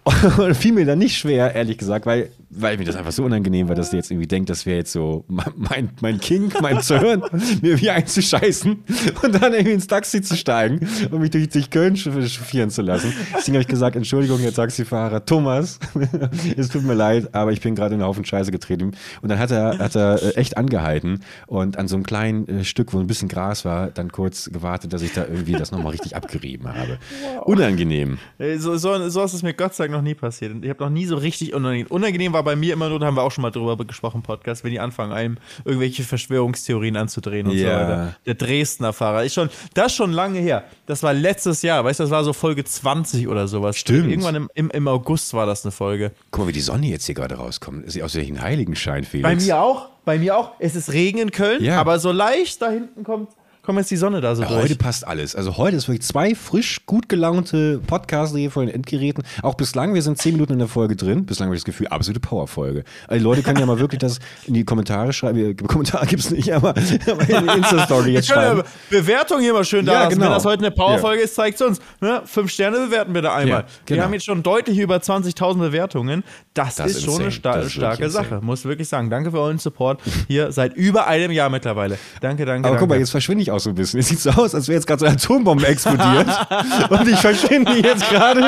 Fiel 0.54 0.72
mir 0.72 0.84
dann 0.84 0.98
nicht 0.98 1.16
schwer, 1.18 1.54
ehrlich 1.54 1.78
gesagt, 1.78 2.06
weil, 2.06 2.30
weil 2.50 2.78
mir 2.78 2.84
das 2.84 2.96
einfach 2.96 3.12
so 3.12 3.24
unangenehm 3.24 3.68
war, 3.68 3.74
dass 3.74 3.90
der 3.90 3.98
jetzt 3.98 4.10
irgendwie 4.10 4.26
denkt, 4.26 4.50
das 4.50 4.66
wäre 4.66 4.78
jetzt 4.78 4.92
so 4.92 5.24
mein, 5.28 5.90
mein 6.00 6.20
King, 6.20 6.52
mein 6.60 6.80
Turn, 6.80 7.22
mir 7.62 7.80
wie 7.80 7.90
einzuscheißen 7.90 8.84
und 9.22 9.34
dann 9.34 9.52
irgendwie 9.52 9.72
ins 9.72 9.86
Taxi 9.86 10.22
zu 10.22 10.36
steigen 10.36 10.86
und 11.10 11.20
mich 11.20 11.30
durch, 11.30 11.48
durch 11.48 11.70
Köln 11.70 11.96
chauffieren 11.96 12.70
zu 12.70 12.82
lassen. 12.82 13.12
Deswegen 13.36 13.56
habe 13.56 13.62
ich 13.62 13.68
gesagt, 13.68 13.96
Entschuldigung, 13.96 14.38
Herr 14.40 14.52
Taxifahrer, 14.52 15.24
Thomas, 15.24 15.78
es 16.56 16.68
tut 16.68 16.84
mir 16.84 16.94
leid, 16.94 17.34
aber 17.34 17.52
ich 17.52 17.60
bin 17.60 17.74
gerade 17.74 17.94
in 17.94 18.00
einen 18.00 18.08
Haufen 18.08 18.24
Scheiße 18.24 18.50
getreten. 18.52 18.92
Und 19.22 19.28
dann 19.28 19.38
hat 19.38 19.50
er, 19.50 19.78
hat 19.78 19.96
er 19.96 20.22
äh, 20.22 20.34
echt 20.36 20.56
angehalten 20.56 21.20
und 21.46 21.78
an 21.78 21.88
so 21.88 21.96
einem 21.96 22.04
kleinen 22.04 22.48
äh, 22.48 22.64
Stück, 22.64 22.92
wo 22.92 22.98
ein 22.98 23.06
bisschen 23.06 23.28
Gras 23.28 23.64
war, 23.64 23.88
dann 23.88 24.12
kurz 24.12 24.50
gewartet, 24.52 24.92
dass 24.92 25.02
ich 25.02 25.12
da 25.12 25.24
irgendwie 25.24 25.52
das 25.52 25.72
nochmal 25.72 25.92
richtig 25.92 26.14
abgerieben 26.14 26.68
habe. 26.68 26.98
Unangenehm. 27.44 28.18
Ey, 28.38 28.58
So, 28.58 28.76
so, 28.76 29.08
so 29.08 29.24
ist 29.24 29.32
es 29.34 29.42
mir 29.42 29.54
Gott 29.54 29.74
sei 29.74 29.84
Dank 29.84 29.96
noch 29.96 30.02
nie 30.02 30.14
passiert. 30.14 30.52
Ich 30.62 30.70
habe 30.70 30.82
noch 30.84 30.90
nie 30.90 31.06
so 31.06 31.16
richtig 31.16 31.54
unangenehm. 31.54 31.86
Unangenehm 31.88 32.35
war 32.36 32.44
bei 32.44 32.54
mir 32.54 32.72
immer 32.74 32.88
nur, 32.88 32.98
da 33.00 33.06
haben 33.06 33.16
wir 33.16 33.22
auch 33.22 33.32
schon 33.32 33.42
mal 33.42 33.50
drüber 33.50 33.76
gesprochen, 33.84 34.18
im 34.18 34.22
Podcast, 34.22 34.62
wenn 34.62 34.70
die 34.70 34.78
anfangen, 34.80 35.12
einem 35.12 35.38
irgendwelche 35.64 36.02
Verschwörungstheorien 36.02 36.96
anzudrehen 36.96 37.46
und 37.46 37.54
Ja. 37.56 37.66
so 37.66 37.66
weiter. 37.92 38.16
Der 38.26 38.34
Dresdner 38.34 38.92
Fahrer. 38.92 39.24
Ist 39.24 39.34
schon, 39.34 39.48
das 39.74 39.86
ist 39.86 39.94
schon 39.96 40.12
lange 40.12 40.38
her. 40.38 40.64
Das 40.86 41.02
war 41.02 41.14
letztes 41.14 41.62
Jahr, 41.62 41.84
weißt 41.84 42.00
du, 42.00 42.04
das 42.04 42.10
war 42.10 42.22
so 42.24 42.32
Folge 42.32 42.64
20 42.64 43.28
oder 43.28 43.48
sowas. 43.48 43.76
Stimmt. 43.78 44.10
Irgendwann 44.10 44.34
im, 44.34 44.50
im, 44.54 44.70
im 44.70 44.88
August 44.88 45.32
war 45.34 45.46
das 45.46 45.64
eine 45.64 45.72
Folge. 45.72 46.12
Guck 46.30 46.42
mal, 46.44 46.48
wie 46.48 46.52
die 46.52 46.60
Sonne 46.60 46.86
jetzt 46.86 47.06
hier 47.06 47.14
gerade 47.14 47.36
rauskommt. 47.36 47.84
Ist 47.86 48.00
aus 48.02 48.14
welchen 48.14 48.40
Heiligenschein, 48.42 49.04
Felix? 49.04 49.28
Bei 49.28 49.34
mir 49.36 49.60
auch, 49.60 49.88
bei 50.04 50.18
mir 50.18 50.36
auch. 50.36 50.52
Es 50.58 50.76
ist 50.76 50.92
Regen 50.92 51.18
in 51.18 51.30
Köln, 51.30 51.64
Ja. 51.64 51.80
aber 51.80 51.98
so 51.98 52.12
leicht 52.12 52.60
da 52.62 52.70
hinten 52.70 53.02
kommt, 53.04 53.30
kommt 53.66 53.78
jetzt 53.78 53.90
die 53.90 53.96
Sonne 53.96 54.20
da 54.20 54.34
so 54.34 54.42
Ja, 54.42 54.48
durch. 54.48 54.62
heute 54.62 54.76
passt 54.76 55.06
alles. 55.06 55.34
Also 55.34 55.56
heute 55.58 55.76
ist 55.76 55.88
wirklich 55.88 56.02
zwei 56.02 56.34
frisch, 56.34 56.86
gut 56.86 57.08
gelaunte 57.08 57.80
Podcasts 57.86 58.34
hier 58.36 58.50
von 58.50 58.66
den 58.66 58.74
Endgeräten. 58.74 59.24
Auch 59.42 59.54
bislang, 59.54 59.92
wir 59.94 60.02
sind 60.02 60.18
zehn 60.18 60.32
Minuten 60.34 60.54
in 60.54 60.58
der 60.60 60.68
Folge 60.68 60.96
drin. 60.96 61.26
Bislang 61.26 61.48
habe 61.48 61.56
ich 61.56 61.60
das 61.62 61.66
Gefühl, 61.66 61.88
absolute 61.88 62.20
Powerfolge. 62.20 62.84
Also 63.08 63.22
Leute 63.24 63.42
können 63.42 63.58
ja 63.58 63.66
mal 63.66 63.78
wirklich 63.78 63.98
das 63.98 64.20
in 64.46 64.54
die 64.54 64.64
Kommentare 64.64 65.12
schreiben. 65.12 65.56
Kommentare 65.56 66.06
gibt 66.06 66.22
es 66.22 66.30
nicht, 66.30 66.52
aber, 66.54 66.70
aber 66.70 66.80
in 67.28 67.46
die 67.46 67.52
Insta-Story 67.58 68.12
jetzt 68.12 68.28
schreiben. 68.28 68.58
ja 68.60 68.64
Bewertung 68.90 69.40
hier 69.40 69.52
mal 69.52 69.64
schön 69.64 69.84
da 69.84 69.92
Ja, 70.04 70.08
genau. 70.08 70.24
Wenn 70.26 70.30
das 70.32 70.44
heute 70.44 70.64
eine 70.64 70.70
Powerfolge 70.74 71.22
ist, 71.22 71.34
zeigt 71.34 71.60
es 71.60 71.66
uns. 71.66 71.80
Ne? 72.00 72.22
Fünf 72.24 72.50
Sterne 72.50 72.78
bewerten 72.86 73.12
wir 73.14 73.22
da 73.22 73.34
einmal. 73.34 73.60
Ja, 73.60 73.66
genau. 73.84 73.98
Wir 73.98 74.04
haben 74.04 74.12
jetzt 74.14 74.24
schon 74.26 74.42
deutlich 74.42 74.78
über 74.78 74.96
20.000 74.96 75.58
Bewertungen. 75.58 76.22
Das, 76.54 76.76
Das 76.76 76.90
ist 76.92 76.96
ist 76.98 77.04
schon 77.04 77.14
eine 77.16 77.24
insane. 77.24 77.32
sta 77.32 77.54
ist 77.60 77.72
starke 77.72 78.08
Sache, 78.10 78.24
insane. 78.26 78.42
muss 78.42 78.64
wirklich 78.64 78.88
sagen. 78.88 79.10
Danke 79.10 79.30
für 79.30 79.40
euren 79.40 79.58
Support 79.58 80.00
hier 80.28 80.52
seit 80.52 80.74
über 80.74 81.06
einem 81.06 81.30
Jahr 81.32 81.50
mittlerweile. 81.50 81.98
Danke, 82.20 82.44
danke, 82.46 82.60
Aber 82.60 82.74
danke. 82.76 82.78
guck 82.80 82.88
mal, 82.88 82.98
jetzt 82.98 83.10
verschwinde 83.10 83.42
ich 83.42 83.50
auch 83.50 83.55
so 83.60 83.70
ein 83.70 83.74
bisschen. 83.74 84.00
Es 84.00 84.08
sieht 84.08 84.20
so 84.20 84.30
aus, 84.30 84.54
als 84.54 84.68
wäre 84.68 84.76
jetzt 84.76 84.86
gerade 84.86 85.00
so 85.00 85.06
eine 85.06 85.14
Atombombe 85.14 85.66
explodiert. 85.66 86.28
und 86.90 87.08
ich 87.08 87.18
verschwinde 87.18 87.72
jetzt 87.72 88.08
gerade, 88.08 88.40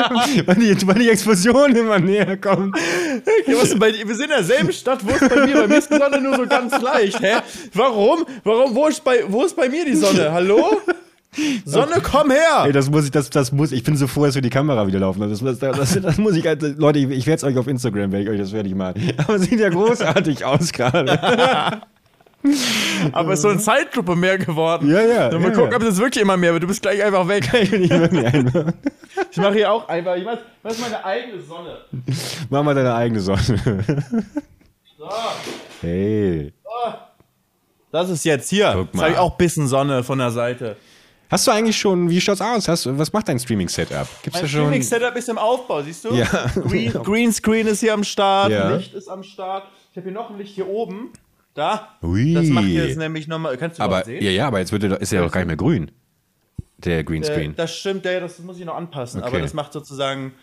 weil 0.45 0.55
die, 0.55 0.87
weil 0.87 0.95
die 0.95 1.09
Explosion 1.09 1.75
immer 1.75 1.99
näher 1.99 2.37
kommt. 2.37 2.75
Was 3.47 3.69
denn 3.69 3.79
bei? 3.79 3.93
Wir 3.93 4.15
sind 4.15 4.25
in 4.25 4.29
derselben 4.29 4.71
Stadt. 4.73 4.99
Wo 5.03 5.11
ist 5.11 5.29
bei 5.29 5.45
mir? 5.45 5.55
Bei 5.55 5.67
mir 5.67 5.77
ist 5.77 5.91
die 5.91 5.97
Sonne 5.97 6.21
nur 6.21 6.35
so 6.35 6.45
ganz 6.47 6.79
leicht. 6.81 7.19
Hä? 7.21 7.37
Warum? 7.73 8.25
Warum? 8.43 8.75
Wo 8.75 8.87
ist 8.87 9.03
bei, 9.03 9.23
wo 9.27 9.43
ist 9.43 9.55
bei 9.55 9.69
mir 9.69 9.85
die 9.85 9.95
Sonne? 9.95 10.31
Hallo? 10.31 10.81
Sonne, 11.65 12.01
komm 12.01 12.31
her! 12.31 12.63
Ey, 12.65 12.71
das 12.71 12.89
muss 12.89 13.05
ich, 13.05 13.11
das, 13.11 13.29
das 13.29 13.51
muss, 13.51 13.71
ich 13.71 13.83
bin 13.83 13.95
so 13.95 14.07
froh, 14.07 14.25
dass 14.25 14.35
wir 14.35 14.41
die 14.41 14.49
Kamera 14.49 14.87
wieder 14.87 14.99
laufen. 14.99 15.21
Das, 15.21 15.39
das, 15.39 15.59
das, 15.59 16.01
das 16.01 16.17
muss 16.17 16.35
ich, 16.35 16.45
halt- 16.45 16.61
Leute, 16.77 16.99
ich, 16.99 17.09
ich 17.09 17.27
werde 17.27 17.37
es 17.37 17.43
euch 17.43 17.57
auf 17.57 17.67
Instagram, 17.67 18.11
werde 18.11 18.23
ich 18.23 18.29
euch 18.31 18.39
das 18.39 18.49
fertig 18.49 18.75
machen. 18.75 19.13
Aber 19.17 19.37
sieht 19.37 19.59
ja 19.59 19.69
großartig 19.69 20.43
aus 20.43 20.71
gerade. 20.71 21.81
Aber 23.11 23.33
es 23.33 23.39
ist 23.39 23.43
so 23.43 23.49
eine 23.49 23.59
Zeitlupe 23.59 24.15
mehr 24.15 24.37
geworden. 24.37 24.89
Ja, 24.89 25.01
ja, 25.01 25.37
mal 25.37 25.49
ja, 25.49 25.55
gucken, 25.55 25.71
ja. 25.71 25.77
ob 25.77 25.83
es 25.83 25.97
wirklich 25.97 26.21
immer 26.21 26.37
mehr 26.37 26.53
wird. 26.53 26.63
Du 26.63 26.67
bist 26.67 26.81
gleich 26.81 27.03
einfach 27.03 27.27
weg. 27.27 27.49
Ich. 27.53 29.31
Ich 29.31 29.37
mache 29.37 29.53
hier 29.53 29.71
auch 29.71 29.87
einfach, 29.89 30.15
ich 30.15 30.25
weiß, 30.25 30.39
was 30.63 30.73
ist 30.73 30.81
meine 30.81 31.03
eigene 31.03 31.41
Sonne? 31.41 31.77
Mach 32.49 32.63
mal 32.63 32.73
deine 32.73 32.93
eigene 32.95 33.19
Sonne. 33.19 33.83
So, 34.97 35.09
Hey. 35.81 36.53
das 37.91 38.09
ist 38.09 38.23
jetzt 38.23 38.49
hier. 38.49 38.71
Guck 38.75 38.85
Jetzt 38.85 38.95
mal. 38.95 39.03
habe 39.03 39.11
ich 39.13 39.17
auch 39.19 39.31
ein 39.31 39.37
bisschen 39.37 39.67
Sonne 39.67 40.03
von 40.03 40.19
der 40.19 40.31
Seite. 40.31 40.77
Hast 41.29 41.45
du 41.47 41.51
eigentlich 41.51 41.77
schon, 41.77 42.09
wie 42.09 42.19
schaut's 42.21 42.41
aus? 42.41 42.67
Hast, 42.67 42.97
was 42.97 43.13
macht 43.13 43.27
dein 43.27 43.39
Streaming-Setup? 43.39 44.07
Gibt's 44.23 44.41
Mein? 44.41 44.49
Streaming-Setup 44.49 45.15
ist 45.15 45.29
im 45.29 45.37
Aufbau, 45.37 45.81
siehst 45.83 46.05
du? 46.05 46.13
Ja. 46.15 46.25
Green, 46.55 46.91
Greenscreen 46.91 47.67
ist 47.67 47.81
hier 47.81 47.93
am 47.93 48.03
Start, 48.03 48.51
Ja. 48.51 48.69
Licht 48.75 48.93
ist 48.93 49.07
am 49.09 49.21
Start. 49.23 49.65
Ich 49.91 49.97
habe 49.97 50.05
hier 50.09 50.13
noch 50.13 50.29
ein 50.29 50.37
Licht 50.37 50.55
hier 50.55 50.67
oben. 50.67 51.11
Da. 51.53 51.97
Ui. 52.03 52.33
Das 52.33 52.47
macht 52.47 52.67
jetzt 52.67 52.97
nämlich 52.97 53.27
nochmal. 53.27 53.57
Kannst 53.57 53.79
du 53.79 53.83
Aber, 53.83 54.03
sehen? 54.05 54.23
ja, 54.23 54.31
ja, 54.31 54.47
aber 54.47 54.59
jetzt 54.59 54.71
wird 54.71 54.83
er, 54.83 55.01
ist 55.01 55.11
er 55.11 55.23
doch 55.23 55.31
gar 55.31 55.41
nicht 55.41 55.47
mehr 55.47 55.57
grün. 55.57 55.91
Der 56.77 56.99
Äh, 56.99 57.03
Greenscreen. 57.03 57.55
das 57.55 57.75
stimmt, 57.75 58.05
ja, 58.05 58.19
das 58.19 58.39
muss 58.39 58.57
ich 58.59 58.65
noch 58.65 58.75
anpassen. 58.75 59.21
Aber 59.21 59.33
Okay. 59.33 59.41
das 59.41 59.53
macht 59.53 59.73
sozusagen. 59.73 60.33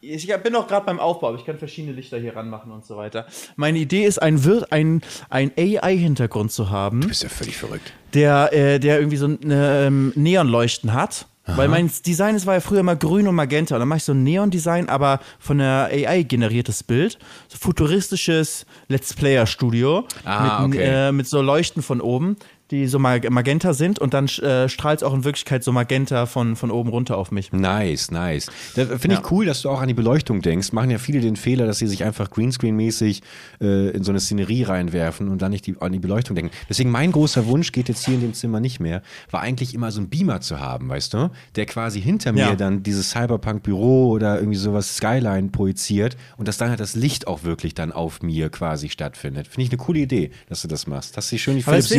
Ich 0.00 0.26
bin 0.42 0.52
noch 0.52 0.68
gerade 0.68 0.84
beim 0.84 1.00
Aufbau, 1.00 1.28
aber 1.28 1.38
ich 1.38 1.46
kann 1.46 1.58
verschiedene 1.58 1.94
Lichter 1.94 2.18
hier 2.18 2.36
ranmachen 2.36 2.70
und 2.72 2.84
so 2.84 2.96
weiter. 2.96 3.26
Meine 3.56 3.78
Idee 3.78 4.04
ist, 4.04 4.18
ein, 4.20 4.38
ein, 4.70 5.00
ein 5.30 5.50
AI-Hintergrund 5.56 6.52
zu 6.52 6.68
haben, 6.70 7.00
du 7.00 7.08
bist 7.08 7.22
ja 7.22 7.30
völlig 7.30 7.56
verrückt. 7.56 7.92
der, 8.12 8.50
äh, 8.52 8.78
der 8.78 8.98
irgendwie 8.98 9.16
so 9.16 9.26
ein 9.26 9.38
ähm, 9.50 10.12
Neonleuchten 10.14 10.92
hat. 10.92 11.26
Weil 11.46 11.68
mein 11.68 11.90
Design 12.06 12.44
war 12.46 12.54
ja 12.54 12.60
früher 12.60 12.80
immer 12.80 12.96
grün 12.96 13.28
und 13.28 13.34
magenta. 13.34 13.74
Und 13.74 13.80
dann 13.80 13.88
mache 13.88 13.98
ich 13.98 14.04
so 14.04 14.12
ein 14.12 14.22
Neon-Design, 14.22 14.88
aber 14.88 15.20
von 15.38 15.58
der 15.58 15.90
AI 15.92 16.22
generiertes 16.22 16.82
Bild. 16.82 17.18
So 17.48 17.58
futuristisches 17.58 18.64
Let's 18.88 19.12
Player-Studio. 19.12 20.06
Ah, 20.24 20.66
mit, 20.66 20.76
okay. 20.76 21.08
äh, 21.08 21.12
mit 21.12 21.28
so 21.28 21.42
Leuchten 21.42 21.82
von 21.82 22.00
oben, 22.00 22.36
die 22.70 22.86
so 22.86 22.98
mag 22.98 23.28
magenta 23.30 23.74
sind. 23.74 23.98
Und 23.98 24.14
dann 24.14 24.26
äh, 24.26 24.68
strahlt 24.68 25.00
es 25.00 25.02
auch 25.02 25.14
in 25.14 25.24
Wirklichkeit 25.24 25.62
so 25.64 25.72
magenta 25.72 26.26
von, 26.26 26.56
von 26.56 26.70
oben 26.70 26.88
runter 26.90 27.16
auf 27.18 27.30
mich. 27.30 27.52
Nice, 27.52 28.10
nice. 28.10 28.46
Da 28.74 28.86
finde 28.86 29.14
Ja. 29.16 29.20
ich 29.20 29.30
cool, 29.30 29.46
dass 29.46 29.62
du 29.62 29.70
auch 29.70 29.80
an 29.80 29.88
die 29.88 29.94
Beleuchtung 29.94 30.40
denkst. 30.42 30.72
Machen 30.72 30.90
ja 30.90 30.98
viele 30.98 31.20
den 31.20 31.36
Fehler, 31.36 31.66
dass 31.66 31.78
sie 31.78 31.86
sich 31.86 32.04
einfach 32.04 32.30
Greenscreen-mäßig 32.30 33.22
äh, 33.60 33.90
in 33.90 34.02
so 34.04 34.12
eine 34.12 34.20
Szenerie 34.20 34.62
reinwerfen 34.64 35.28
und 35.28 35.42
dann 35.42 35.50
nicht 35.50 35.66
die, 35.66 35.76
an 35.80 35.92
die 35.92 35.98
Beleuchtung 35.98 36.34
denken. 36.36 36.52
Deswegen 36.68 36.90
mein 36.90 37.12
großer 37.12 37.46
Wunsch 37.46 37.72
geht 37.72 37.88
jetzt 37.88 38.04
hier 38.04 38.14
in 38.14 38.20
dem 38.20 38.34
Zimmer 38.34 38.60
nicht 38.60 38.80
mehr, 38.80 39.02
war 39.30 39.40
eigentlich 39.40 39.74
immer 39.74 39.90
so 39.92 40.00
einen 40.00 40.08
Beamer 40.08 40.40
zu 40.40 40.60
haben, 40.60 40.88
weißt 40.88 41.14
du? 41.14 41.30
Der 41.56 41.66
quasi 41.66 42.00
hinter 42.00 42.32
mir 42.32 42.40
Ja. 42.40 42.54
dann 42.56 42.82
dieses 42.82 43.10
Cyberpunk-Büro 43.10 44.08
oder 44.10 44.36
irgendwie 44.38 44.58
sowas 44.58 44.96
Skyline 44.96 45.48
projiziert 45.48 46.16
und 46.36 46.48
dass 46.48 46.56
dann 46.58 46.70
halt 46.70 46.80
das 46.80 46.94
Licht 46.94 47.26
auch 47.26 47.42
wirklich 47.44 47.74
dann 47.74 47.92
auf 47.92 48.22
mir 48.22 48.48
quasi 48.48 48.88
stattfindet. 48.88 49.46
Finde 49.48 49.62
ich 49.64 49.70
eine 49.70 49.78
coole 49.78 50.00
Idee, 50.00 50.30
dass 50.48 50.62
du 50.62 50.68
das 50.68 50.86
machst. 50.86 51.16
Hast 51.16 51.30
du 51.32 51.38
schön 51.38 51.56
die 51.56 51.62
Philips 51.62 51.88
das 51.88 51.90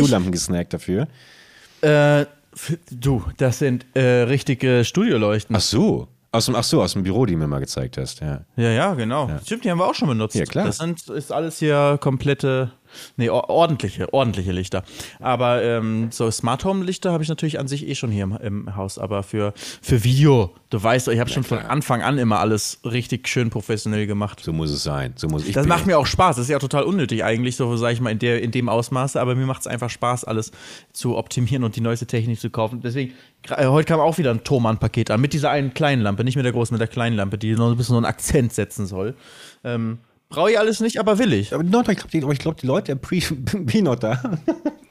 gesnackt 0.56 0.72
dafür? 0.72 1.08
Äh, 1.82 2.26
du, 2.90 3.22
das 3.36 3.58
sind 3.58 3.86
äh, 3.94 4.22
richtige 4.22 4.84
Studioleuchten. 4.84 5.54
Ach 5.54 5.60
so. 5.60 6.08
Aus 6.32 6.46
dem, 6.46 6.54
ach 6.54 6.64
so, 6.64 6.82
aus 6.82 6.92
dem 6.92 7.02
Büro, 7.02 7.24
die 7.24 7.32
du 7.32 7.38
mir 7.38 7.46
mal 7.46 7.60
gezeigt 7.60 7.96
hast, 7.96 8.20
ja. 8.20 8.42
Ja, 8.56 8.70
ja, 8.70 8.94
genau. 8.94 9.30
Stimmt, 9.42 9.64
die 9.64 9.70
haben 9.70 9.78
wir 9.78 9.86
auch 9.86 9.94
schon 9.94 10.08
benutzt. 10.08 10.34
Ja, 10.34 10.44
klar. 10.44 10.66
Das 10.66 10.78
sind, 10.78 11.08
ist 11.08 11.32
alles 11.32 11.58
hier 11.58 11.98
komplette, 12.00 12.72
nee, 13.16 13.28
or- 13.30 13.50
ordentliche, 13.50 14.12
ordentliche 14.12 14.52
Lichter. 14.52 14.82
Aber 15.20 15.62
ähm, 15.62 16.08
so 16.10 16.30
Smart 16.30 16.64
Home 16.64 16.84
Lichter 16.84 17.12
habe 17.12 17.22
ich 17.22 17.28
natürlich 17.28 17.58
an 17.58 17.68
sich 17.68 17.86
eh 17.86 17.94
schon 17.94 18.10
hier 18.10 18.24
im, 18.24 18.36
im 18.36 18.76
Haus. 18.76 18.98
Aber 18.98 19.22
für, 19.22 19.52
für 19.82 20.04
Video, 20.04 20.54
du 20.70 20.82
weißt, 20.82 21.08
ich 21.08 21.20
habe 21.20 21.30
schon 21.30 21.44
von 21.44 21.58
klar. 21.58 21.70
Anfang 21.70 22.02
an 22.02 22.18
immer 22.18 22.40
alles 22.40 22.80
richtig 22.84 23.28
schön 23.28 23.50
professionell 23.50 24.06
gemacht. 24.06 24.40
So 24.42 24.52
muss 24.52 24.70
es 24.70 24.82
sein. 24.82 25.14
So 25.16 25.28
muss 25.28 25.46
ich 25.46 25.54
Das 25.54 25.66
macht 25.66 25.86
mir 25.86 25.98
auch 25.98 26.06
Spaß. 26.06 26.36
Das 26.36 26.44
ist 26.44 26.50
ja 26.50 26.58
total 26.58 26.84
unnötig 26.84 27.24
eigentlich, 27.24 27.56
so 27.56 27.76
sage 27.76 27.94
ich 27.94 28.00
mal, 28.00 28.10
in, 28.10 28.18
der, 28.18 28.42
in 28.42 28.50
dem 28.50 28.68
Ausmaße. 28.68 29.20
Aber 29.20 29.34
mir 29.34 29.46
macht 29.46 29.60
es 29.62 29.66
einfach 29.66 29.90
Spaß, 29.90 30.24
alles 30.24 30.52
zu 30.92 31.16
optimieren 31.16 31.64
und 31.64 31.76
die 31.76 31.80
neueste 31.80 32.06
Technik 32.06 32.40
zu 32.40 32.50
kaufen. 32.50 32.80
Deswegen, 32.82 33.14
äh, 33.48 33.66
heute 33.66 33.86
kam 33.86 34.00
auch 34.00 34.18
wieder 34.18 34.30
ein 34.30 34.44
Thomann-Paket 34.44 35.10
an, 35.10 35.20
mit 35.20 35.32
dieser 35.32 35.50
einen 35.50 35.74
kleinen 35.74 36.02
Lampe, 36.02 36.24
nicht 36.24 36.36
mit 36.36 36.44
der 36.44 36.52
großen, 36.52 36.74
mit 36.74 36.80
der 36.80 36.88
kleinen 36.88 37.16
Lampe, 37.16 37.38
die 37.38 37.52
noch 37.54 37.70
ein 37.70 37.76
bisschen 37.76 37.94
so 37.94 37.96
einen 37.96 38.06
Akzent 38.06 38.52
setzen 38.52 38.86
soll. 38.86 39.14
Ähm, 39.64 39.98
Brauche 40.28 40.50
ich 40.50 40.58
alles 40.58 40.80
nicht, 40.80 40.98
aber 40.98 41.18
will 41.18 41.32
ich. 41.32 41.54
Aber 41.54 41.62
ich 41.62 42.38
glaube, 42.38 42.56
die, 42.60 42.66
Leute 42.66 42.92
appreciate 42.92 43.58
Peanut 43.66 44.02
da. 44.02 44.38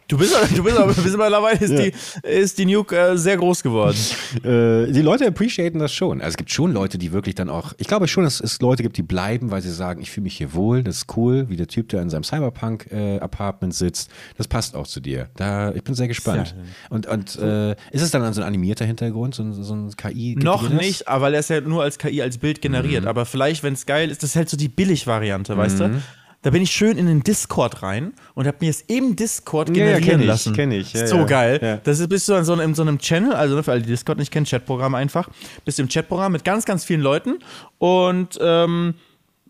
Du 0.08 0.20
bist, 0.20 0.36
du 0.56 0.64
bist 0.64 0.78
aber 0.78 0.94
bist 0.94 1.18
mittlerweile 1.18 1.60
ist, 1.60 1.72
die, 1.72 1.92
ist 2.28 2.58
die 2.60 2.66
Nuke 2.66 2.96
äh, 2.96 3.18
sehr 3.18 3.38
groß 3.38 3.64
geworden. 3.64 3.98
äh, 4.44 4.92
die 4.92 5.02
Leute 5.02 5.26
appreciaten 5.26 5.80
das 5.80 5.94
schon. 5.94 6.22
Also 6.22 6.30
es 6.30 6.38
gibt 6.38 6.52
schon 6.52 6.74
Leute, 6.74 7.00
die 7.00 7.12
wirklich 7.12 7.34
dann 7.34 7.50
auch, 7.50 7.74
ich 7.78 7.88
glaube 7.88 8.08
schon, 8.08 8.24
dass 8.24 8.40
es 8.40 8.62
Leute 8.62 8.84
gibt, 8.84 8.98
die 8.98 9.04
bleiben, 9.04 9.50
weil 9.50 9.64
sie 9.64 9.72
sagen, 9.72 10.02
ich 10.02 10.12
fühle 10.12 10.26
mich 10.26 10.38
hier 10.38 10.54
wohl, 10.54 10.84
das 10.84 10.98
ist 10.98 11.18
cool, 11.18 11.50
wie 11.50 11.56
der 11.56 11.68
Typ, 11.68 11.90
der 11.90 12.04
in 12.04 12.12
seinem 12.12 12.24
Cyberpunk-Apartment 12.24 13.74
sitzt. 13.74 14.12
Das 14.38 14.48
passt 14.48 14.76
auch 14.76 14.86
zu 14.86 15.00
dir. 15.00 15.30
Da, 15.38 15.74
ich 15.74 15.84
bin 15.84 15.96
sehr 15.96 16.08
gespannt. 16.08 16.56
Und, 16.90 17.08
und 17.08 17.38
äh, 17.38 17.72
ist 17.92 18.04
es 18.04 18.12
dann 18.12 18.32
so 18.34 18.42
ein 18.42 18.48
animierter 18.48 18.86
Hintergrund, 18.86 19.34
so 19.34 19.42
ein, 19.42 19.54
so 19.54 19.74
ein 19.74 19.90
KI? 19.96 20.36
Noch 20.40 20.70
nicht, 20.70 21.08
aber 21.08 21.32
er 21.32 21.40
ist 21.40 21.50
ja 21.50 21.62
nur 21.62 21.82
als 21.82 21.98
KI 21.98 22.22
als 22.22 22.38
Bild 22.38 22.62
generiert. 22.62 23.04
Mhm. 23.04 23.08
Aber 23.08 23.26
vielleicht, 23.26 23.64
wenn 23.64 23.74
es 23.74 23.88
geil 23.88 24.12
ist, 24.12 24.22
das 24.22 24.32
ist 24.32 24.36
halt 24.36 24.50
so 24.50 24.58
die 24.58 24.70
Billig-Variante, 24.70 25.58
weißt 25.58 25.80
du? 25.80 26.02
Da 26.46 26.52
bin 26.52 26.62
ich 26.62 26.70
schön 26.70 27.00
in 27.00 27.08
den 27.08 27.24
Discord 27.24 27.82
rein 27.82 28.14
und 28.36 28.46
habe 28.46 28.58
mir 28.60 28.70
es 28.70 28.82
im 28.82 29.16
Discord 29.16 29.76
Ja, 29.76 29.84
ja, 29.84 29.98
generieren 29.98 30.12
kenn 30.12 30.22
ich, 30.22 30.28
lassen. 30.28 30.54
kenn 30.54 30.72
ich, 30.72 30.94
ja, 30.94 31.08
so 31.08 31.16
ja. 31.16 31.24
geil. 31.24 31.60
Ja. 31.60 31.78
Das 31.78 32.00
ist, 32.00 32.08
bist 32.08 32.30
du 32.30 32.36
in 32.36 32.44
so, 32.44 32.54
einem, 32.54 32.62
in 32.62 32.76
so 32.76 32.84
einem 32.84 33.00
Channel, 33.00 33.34
also 33.34 33.64
für 33.64 33.72
alle, 33.72 33.82
die 33.82 33.88
Discord 33.88 34.20
nicht 34.20 34.30
kennen, 34.32 34.46
Chatprogramm 34.46 34.94
einfach. 34.94 35.28
Bist 35.66 35.80
im 35.80 35.90
Chatprogramm 35.90 36.34
mit 36.34 36.46
ganz, 36.46 36.66
ganz 36.66 36.86
vielen 36.86 37.02
Leuten 37.02 37.40
und 37.80 38.38
ähm, 38.40 38.94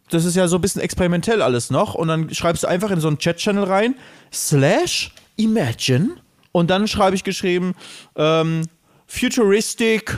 das 0.10 0.24
ist 0.24 0.38
ja 0.38 0.48
so 0.48 0.56
ein 0.58 0.62
bisschen 0.62 0.82
experimentell 0.82 1.42
alles 1.42 1.70
noch. 1.70 1.96
Und 1.96 2.08
dann 2.08 2.34
schreibst 2.34 2.64
du 2.64 2.68
einfach 2.68 2.92
in 2.92 3.02
so 3.02 3.10
einen 3.10 3.18
Chat-Channel 3.18 3.66
rein, 3.66 3.96
slash 4.32 5.14
imagine. 5.36 6.12
Und 6.54 6.70
dann 6.70 6.88
schreibe 6.88 7.18
ich 7.18 7.26
geschrieben, 7.26 7.76
ähm, 8.16 8.70
futuristic 9.06 10.18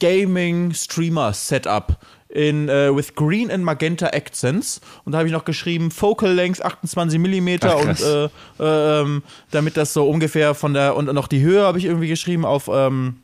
gaming 0.00 0.72
streamer 0.72 1.34
setup 1.34 1.98
in 2.36 2.68
äh, 2.68 2.94
with 2.94 3.14
green 3.14 3.50
and 3.50 3.64
magenta 3.64 4.06
accents. 4.08 4.80
Und 5.04 5.12
da 5.12 5.18
habe 5.18 5.28
ich 5.28 5.32
noch 5.32 5.44
geschrieben, 5.44 5.90
Focal 5.90 6.32
Length 6.32 6.62
28 6.62 7.18
mm 7.18 7.48
Ach, 7.62 7.74
und 7.76 7.84
krass. 7.86 8.02
äh, 8.02 8.28
ähm, 8.60 9.22
damit 9.50 9.76
das 9.76 9.92
so 9.92 10.08
ungefähr 10.08 10.54
von 10.54 10.74
der 10.74 10.96
und 10.96 11.12
noch 11.12 11.28
die 11.28 11.40
Höhe 11.40 11.62
habe 11.62 11.78
ich 11.78 11.86
irgendwie 11.86 12.08
geschrieben 12.08 12.44
auf 12.44 12.68
ähm, 12.72 13.16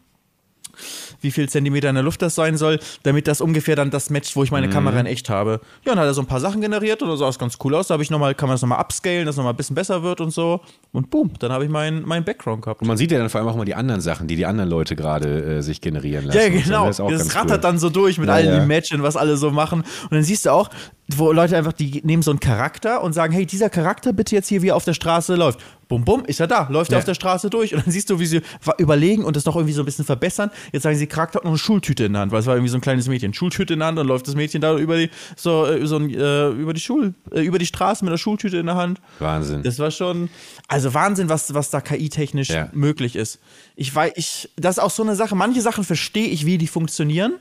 wie 1.23 1.31
viel 1.31 1.49
Zentimeter 1.49 1.89
in 1.89 1.95
der 1.95 2.05
Luft 2.05 2.23
das 2.23 2.35
sein 2.35 2.57
soll, 2.57 2.79
damit 3.03 3.27
das 3.29 3.41
ungefähr 3.41 3.77
dann 3.77 3.91
das 3.91 4.11
matcht, 4.11 4.35
wo 4.37 4.43
ich 4.45 4.51
meine 4.51 4.69
Kamera 4.69 4.99
in 5.01 5.07
echt 5.07 5.31
habe. 5.31 5.61
Ja, 5.85 5.93
und 5.93 5.99
hat 5.99 6.07
er 6.07 6.15
so 6.15 6.21
ein 6.23 6.27
paar 6.27 6.41
Sachen 6.41 6.61
generiert 6.61 7.03
und 7.03 7.09
das 7.09 7.19
sah 7.19 7.29
es 7.29 7.39
ganz 7.39 7.59
cool 7.65 7.75
aus. 7.75 7.89
Da 7.89 7.95
habe 7.95 8.03
ich 8.03 8.11
noch 8.11 8.19
mal, 8.19 8.35
kann 8.35 8.49
man 8.49 8.55
das 8.55 8.63
nochmal 8.63 8.81
upscalen, 8.81 9.27
dass 9.27 9.35
es 9.35 9.37
nochmal 9.37 9.53
ein 9.53 9.57
bisschen 9.57 9.75
besser 9.75 10.03
wird 10.03 10.21
und 10.21 10.31
so. 10.31 10.61
Und 10.93 11.11
boom, 11.11 11.31
dann 11.39 11.53
habe 11.53 11.65
ich 11.65 11.71
meinen 11.71 12.03
mein 12.07 12.25
Background 12.25 12.63
gehabt. 12.63 12.81
Und 12.83 12.89
man 12.89 12.97
sieht 12.97 13.11
ja 13.13 13.19
dann 13.19 13.31
vor 13.31 13.41
allem 13.41 13.49
auch 13.49 13.57
mal 13.57 13.65
die 13.65 13.75
anderen 13.75 14.01
Sachen, 14.01 14.27
die 14.27 14.37
die 14.37 14.47
anderen 14.47 14.69
Leute 14.71 14.97
gerade 14.97 15.59
äh, 15.59 15.63
sich 15.63 15.81
generieren 15.81 16.27
lassen. 16.27 16.39
Ja, 16.39 16.47
und 16.47 16.95
so. 16.95 17.05
genau. 17.05 17.11
Das, 17.19 17.27
Das 17.29 17.35
rattert 17.37 17.51
cool. 17.59 17.59
dann 17.61 17.79
so 17.79 17.89
durch 17.91 18.19
mit 18.19 18.29
Ja, 18.29 18.35
allen 18.35 18.47
ja. 18.49 18.63
Imagine, 18.63 19.03
was 19.03 19.17
alle 19.17 19.37
so 19.37 19.51
machen. 19.51 19.81
Und 19.81 20.13
dann 20.13 20.23
siehst 20.23 20.47
du 20.47 20.51
auch, 20.51 20.71
wo 21.19 21.33
Leute 21.33 21.57
einfach, 21.57 21.73
die 21.73 22.01
nehmen 22.05 22.23
so 22.23 22.31
einen 22.31 22.41
Charakter 22.41 23.03
und 23.03 23.13
sagen, 23.13 23.33
hey, 23.33 23.47
dieser 23.47 23.71
Charakter 23.71 24.13
bitte 24.13 24.35
jetzt 24.35 24.49
hier, 24.49 24.63
wie 24.63 24.69
er 24.69 24.77
auf 24.77 24.85
der 24.85 24.95
Straße 24.95 25.35
läuft. 25.37 25.61
Bum, 25.89 26.05
bum, 26.05 26.25
ist 26.25 26.41
er 26.41 26.47
da, 26.47 26.69
läuft 26.71 26.91
er 26.91 26.95
Ja. 26.95 26.99
auf 27.01 27.05
der 27.05 27.15
Straße 27.15 27.51
durch. 27.51 27.75
Und 27.75 27.85
dann 27.85 27.93
siehst 27.93 28.09
du, 28.09 28.19
wie 28.19 28.25
sie 28.27 28.41
überlegen 28.79 29.25
und 29.25 29.37
das 29.37 29.45
noch 29.45 29.57
irgendwie 29.57 29.75
so 29.75 29.83
ein 29.83 29.85
bisschen 29.85 30.05
verbessern. 30.07 30.51
Jetzt 30.73 30.85
sagen 30.85 30.97
sie, 30.97 31.07
Charakter 31.07 31.37
hat 31.39 31.45
noch 31.45 31.51
eine 31.51 31.59
Schultüte 31.59 32.05
in 32.05 32.13
der 32.15 32.23
Hand, 32.23 32.33
weil 32.33 32.41
es 32.41 32.47
war 32.47 32.55
irgendwie 32.55 32.71
so 32.71 32.79
ein 32.79 32.81
kleines 32.81 33.09
Mädchen. 33.09 33.35
Schultüte 33.35 33.75
in 33.75 33.81
der 33.81 33.89
Hand 33.89 33.99
und 33.99 34.07
läuft 34.07 34.27
das 34.27 34.35
Mädchen 34.35 34.61
da 34.63 34.77
über 34.79 34.97
die, 34.97 35.11
so, 35.37 35.67
äh, 35.67 35.87
so 35.87 35.97
ein, 35.97 36.09
äh, 36.11 36.49
über 36.49 36.73
die 36.73 36.81
Schul, 36.81 37.15
äh, 37.31 37.41
über 37.43 37.59
die 37.59 37.67
Straße 37.67 38.05
mit 38.05 38.11
einer 38.11 38.19
Schultüte 38.19 38.57
in 38.57 38.67
der 38.67 38.77
Hand. 38.77 39.01
Wahnsinn. 39.19 39.63
Das 39.65 39.79
war 39.79 39.91
schon, 39.91 40.31
also 40.69 40.95
Wahnsinn, 40.95 41.29
was, 41.29 41.53
was 41.53 41.69
da 41.71 41.81
KI-technisch 41.83 42.49
Ja. 42.51 42.69
möglich 42.73 43.15
ist. 43.17 43.39
Ich 43.77 43.95
weiß, 43.95 44.13
ich, 44.17 44.51
das 44.57 44.79
ist 44.79 44.83
auch 44.83 44.91
so 44.91 45.03
eine 45.03 45.15
Sache. 45.17 45.35
Manche 45.35 45.61
Sachen 45.61 45.85
verstehe 45.85 46.29
ich, 46.29 46.47
wie 46.47 46.57
die 46.57 46.67
funktionieren. 46.69 47.35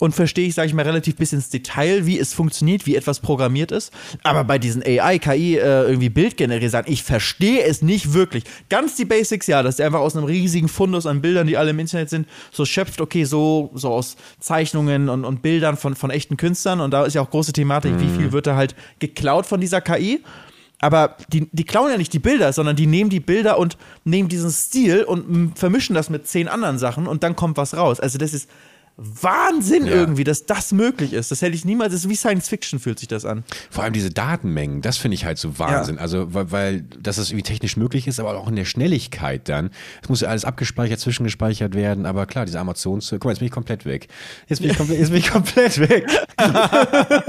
Und 0.00 0.14
verstehe 0.14 0.48
ich, 0.48 0.54
sage 0.54 0.68
ich 0.68 0.74
mal, 0.74 0.82
relativ 0.82 1.16
bis 1.16 1.32
ins 1.32 1.50
Detail, 1.50 2.06
wie 2.06 2.18
es 2.18 2.34
funktioniert, 2.34 2.86
wie 2.86 2.96
etwas 2.96 3.20
programmiert 3.20 3.72
ist. 3.72 3.92
Aber 4.22 4.44
bei 4.44 4.58
diesen 4.58 4.82
AI, 4.82 5.18
KI, 5.18 5.56
äh, 5.56 5.84
irgendwie 5.84 6.08
Bild 6.08 6.36
generieren, 6.36 6.70
sagen, 6.70 6.90
ich 6.90 7.02
verstehe 7.02 7.62
es 7.62 7.82
nicht 7.82 8.12
wirklich. 8.12 8.44
Ganz 8.68 8.96
die 8.96 9.04
Basics, 9.04 9.46
ja, 9.46 9.62
dass 9.62 9.76
der 9.76 9.86
einfach 9.86 10.00
aus 10.00 10.16
einem 10.16 10.26
riesigen 10.26 10.68
Fundus 10.68 11.06
an 11.06 11.20
Bildern, 11.20 11.46
die 11.46 11.56
alle 11.56 11.70
im 11.70 11.78
Internet 11.78 12.10
sind, 12.10 12.28
so 12.50 12.64
schöpft, 12.64 13.00
okay, 13.00 13.24
so, 13.24 13.70
so 13.74 13.90
aus 13.90 14.16
Zeichnungen 14.40 15.08
und, 15.08 15.24
und 15.24 15.42
Bildern 15.42 15.76
von, 15.76 15.94
von 15.94 16.10
echten 16.10 16.36
Künstlern. 16.36 16.80
Und 16.80 16.90
da 16.90 17.04
ist 17.04 17.14
ja 17.14 17.22
auch 17.22 17.30
große 17.30 17.52
Thematik, 17.52 17.94
wie 17.98 18.08
viel 18.08 18.32
wird 18.32 18.46
da 18.46 18.56
halt 18.56 18.74
geklaut 18.98 19.46
von 19.46 19.60
dieser 19.60 19.80
KI. 19.80 20.20
Aber 20.80 21.16
die, 21.32 21.48
die 21.50 21.64
klauen 21.64 21.90
ja 21.90 21.96
nicht 21.96 22.12
die 22.12 22.18
Bilder, 22.18 22.52
sondern 22.52 22.76
die 22.76 22.86
nehmen 22.86 23.08
die 23.08 23.20
Bilder 23.20 23.58
und 23.58 23.78
nehmen 24.04 24.28
diesen 24.28 24.50
Stil 24.50 25.04
und 25.04 25.58
vermischen 25.58 25.94
das 25.94 26.10
mit 26.10 26.26
zehn 26.26 26.46
anderen 26.46 26.78
Sachen 26.78 27.06
und 27.06 27.22
dann 27.22 27.36
kommt 27.36 27.56
was 27.56 27.74
raus. 27.74 28.00
Also 28.00 28.18
das 28.18 28.34
ist 28.34 28.50
Wahnsinn 28.96 29.86
Ja. 29.86 29.92
irgendwie, 29.94 30.22
dass 30.22 30.46
das 30.46 30.70
möglich 30.72 31.12
ist. 31.12 31.30
Das 31.32 31.42
hätte 31.42 31.56
ich 31.56 31.64
niemals, 31.64 31.92
das 31.92 32.04
ist 32.04 32.08
wie 32.10 32.14
Science 32.14 32.48
Fiction 32.48 32.78
fühlt 32.78 32.98
sich 33.00 33.08
das 33.08 33.24
an. 33.24 33.42
Vor 33.70 33.82
allem 33.82 33.92
diese 33.92 34.10
Datenmengen, 34.10 34.82
das 34.82 34.96
finde 34.98 35.16
ich 35.16 35.24
halt 35.24 35.36
so 35.38 35.58
Wahnsinn. 35.58 35.98
Also, 35.98 36.32
weil, 36.32 36.52
weil 36.52 36.82
dass 37.02 37.18
es 37.18 37.30
irgendwie 37.30 37.42
technisch 37.42 37.76
möglich 37.76 38.06
ist, 38.06 38.20
aber 38.20 38.36
auch 38.38 38.46
in 38.48 38.54
der 38.56 38.64
Schnelligkeit 38.64 39.48
dann. 39.48 39.70
Es 40.02 40.08
muss 40.08 40.20
ja 40.20 40.28
alles 40.28 40.44
abgespeichert, 40.44 41.00
zwischengespeichert 41.00 41.74
werden, 41.74 42.06
aber 42.06 42.26
klar, 42.26 42.44
diese 42.44 42.60
Amazons, 42.60 43.08
guck 43.10 43.24
mal, 43.24 43.30
jetzt 43.32 43.40
bin 43.40 43.46
ich 43.46 43.52
komplett 43.52 43.84
weg. 43.84 44.06
Jetzt 44.48 44.60
bin 44.62 44.70
ich 44.70 44.76
komplett, 44.76 45.00
jetzt 45.00 45.08
bin 45.10 45.18
ich 45.18 45.30
komplett 45.30 45.78
weg. 45.80 46.06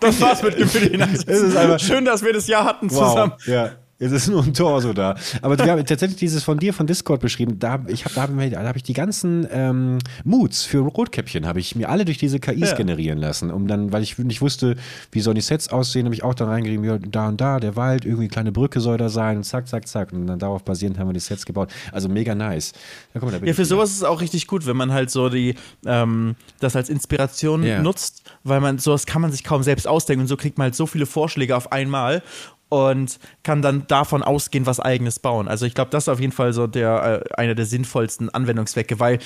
Das 0.00 0.20
war's 0.20 0.42
mit 0.42 0.56
Gefühl. 0.56 1.00
Es 1.00 1.24
ist 1.24 1.56
einfach- 1.56 1.80
Schön, 1.80 2.04
dass 2.04 2.22
wir 2.22 2.32
das 2.32 2.46
Jahr 2.46 2.64
hatten 2.64 2.88
zusammen. 2.90 3.32
Ja. 3.46 3.72
Jetzt 3.98 4.12
ist 4.12 4.28
nur 4.28 4.42
ein 4.42 4.52
Torso 4.54 4.92
da. 4.92 5.14
Aber 5.40 5.56
wir 5.56 5.70
haben 5.70 5.84
tatsächlich 5.86 6.18
dieses 6.18 6.42
von 6.42 6.58
dir 6.58 6.74
von 6.74 6.86
Discord 6.86 7.20
beschrieben. 7.20 7.58
Da, 7.60 7.72
hab- 7.72 7.88
ich 7.88 8.04
hab, 8.04 8.12
da 8.14 8.22
habe 8.22 8.44
ich, 8.44 8.52
da 8.52 8.62
hab 8.66 8.76
ich 8.76 8.82
die 8.82 8.92
ganzen 8.92 9.46
ähm, 9.52 9.98
Moods 10.24 10.64
für 10.64 10.78
Rotkäppchen, 10.78 11.46
habe 11.46 11.60
ich 11.60 11.76
mir 11.76 11.88
alle 11.88 12.04
durch 12.04 12.18
diese 12.18 12.40
KIs 12.40 12.70
Ja. 12.70 12.74
generieren 12.76 13.18
lassen. 13.18 13.50
Um 13.52 13.68
dann, 13.68 13.92
weil 13.92 14.02
ich 14.02 14.18
nicht 14.18 14.40
wusste, 14.42 14.76
wie 15.12 15.20
sollen 15.20 15.36
die 15.36 15.40
Sets 15.42 15.68
aussehen, 15.68 16.06
habe 16.06 16.14
ich 16.14 16.24
auch 16.24 16.34
dann 16.34 16.48
reingeschrieben, 16.48 16.84
ja, 16.84 16.98
da 16.98 17.28
und 17.28 17.40
da, 17.40 17.60
der 17.60 17.76
Wald, 17.76 18.04
irgendwie 18.04 18.24
eine 18.24 18.30
kleine 18.30 18.52
Brücke 18.52 18.80
soll 18.80 18.98
da 18.98 19.08
sein 19.08 19.36
und 19.38 19.44
zack, 19.44 19.68
zack, 19.68 19.86
zack. 19.86 20.12
Und 20.12 20.26
dann 20.26 20.38
darauf 20.40 20.64
basierend 20.64 20.98
haben 20.98 21.08
wir 21.08 21.14
die 21.14 21.20
Sets 21.20 21.46
gebaut. 21.46 21.70
Also 21.92 22.08
mega 22.08 22.34
nice. 22.34 22.72
Ja, 23.14 23.20
mal, 23.24 23.46
Ja, 23.46 23.54
für 23.54 23.64
sowas 23.64 23.90
ist 23.90 23.96
es 23.98 24.02
auch 24.04 24.20
richtig 24.20 24.48
gut, 24.48 24.66
wenn 24.66 24.76
man 24.76 24.92
halt 24.92 25.10
so 25.10 25.28
die, 25.28 25.54
ähm, 25.86 26.34
das 26.58 26.74
als 26.74 26.88
Inspiration 26.88 27.62
Ja. 27.62 27.80
nutzt, 27.80 28.22
weil 28.42 28.60
man, 28.60 28.78
sowas 28.78 29.06
kann 29.06 29.22
man 29.22 29.30
sich 29.30 29.44
kaum 29.44 29.62
selbst 29.62 29.86
ausdenken 29.86 30.22
und 30.22 30.28
so 30.28 30.36
kriegt 30.36 30.58
man 30.58 30.64
halt 30.64 30.74
so 30.74 30.86
viele 30.86 31.06
Vorschläge 31.06 31.56
auf 31.56 31.70
einmal 31.70 32.22
und 32.68 33.18
kann 33.42 33.62
dann 33.62 33.86
davon 33.86 34.22
ausgehen, 34.22 34.66
was 34.66 34.80
eigenes 34.80 35.18
bauen. 35.18 35.48
Also 35.48 35.66
ich 35.66 35.74
glaube, 35.74 35.90
das 35.90 36.04
ist 36.04 36.08
auf 36.08 36.20
jeden 36.20 36.32
Fall 36.32 36.52
so 36.52 36.66
der, 36.66 37.22
äh, 37.30 37.34
einer 37.40 37.54
der 37.54 37.66
sinnvollsten 37.66 38.30
Anwendungszwecke, 38.30 38.98
weil 38.98 39.18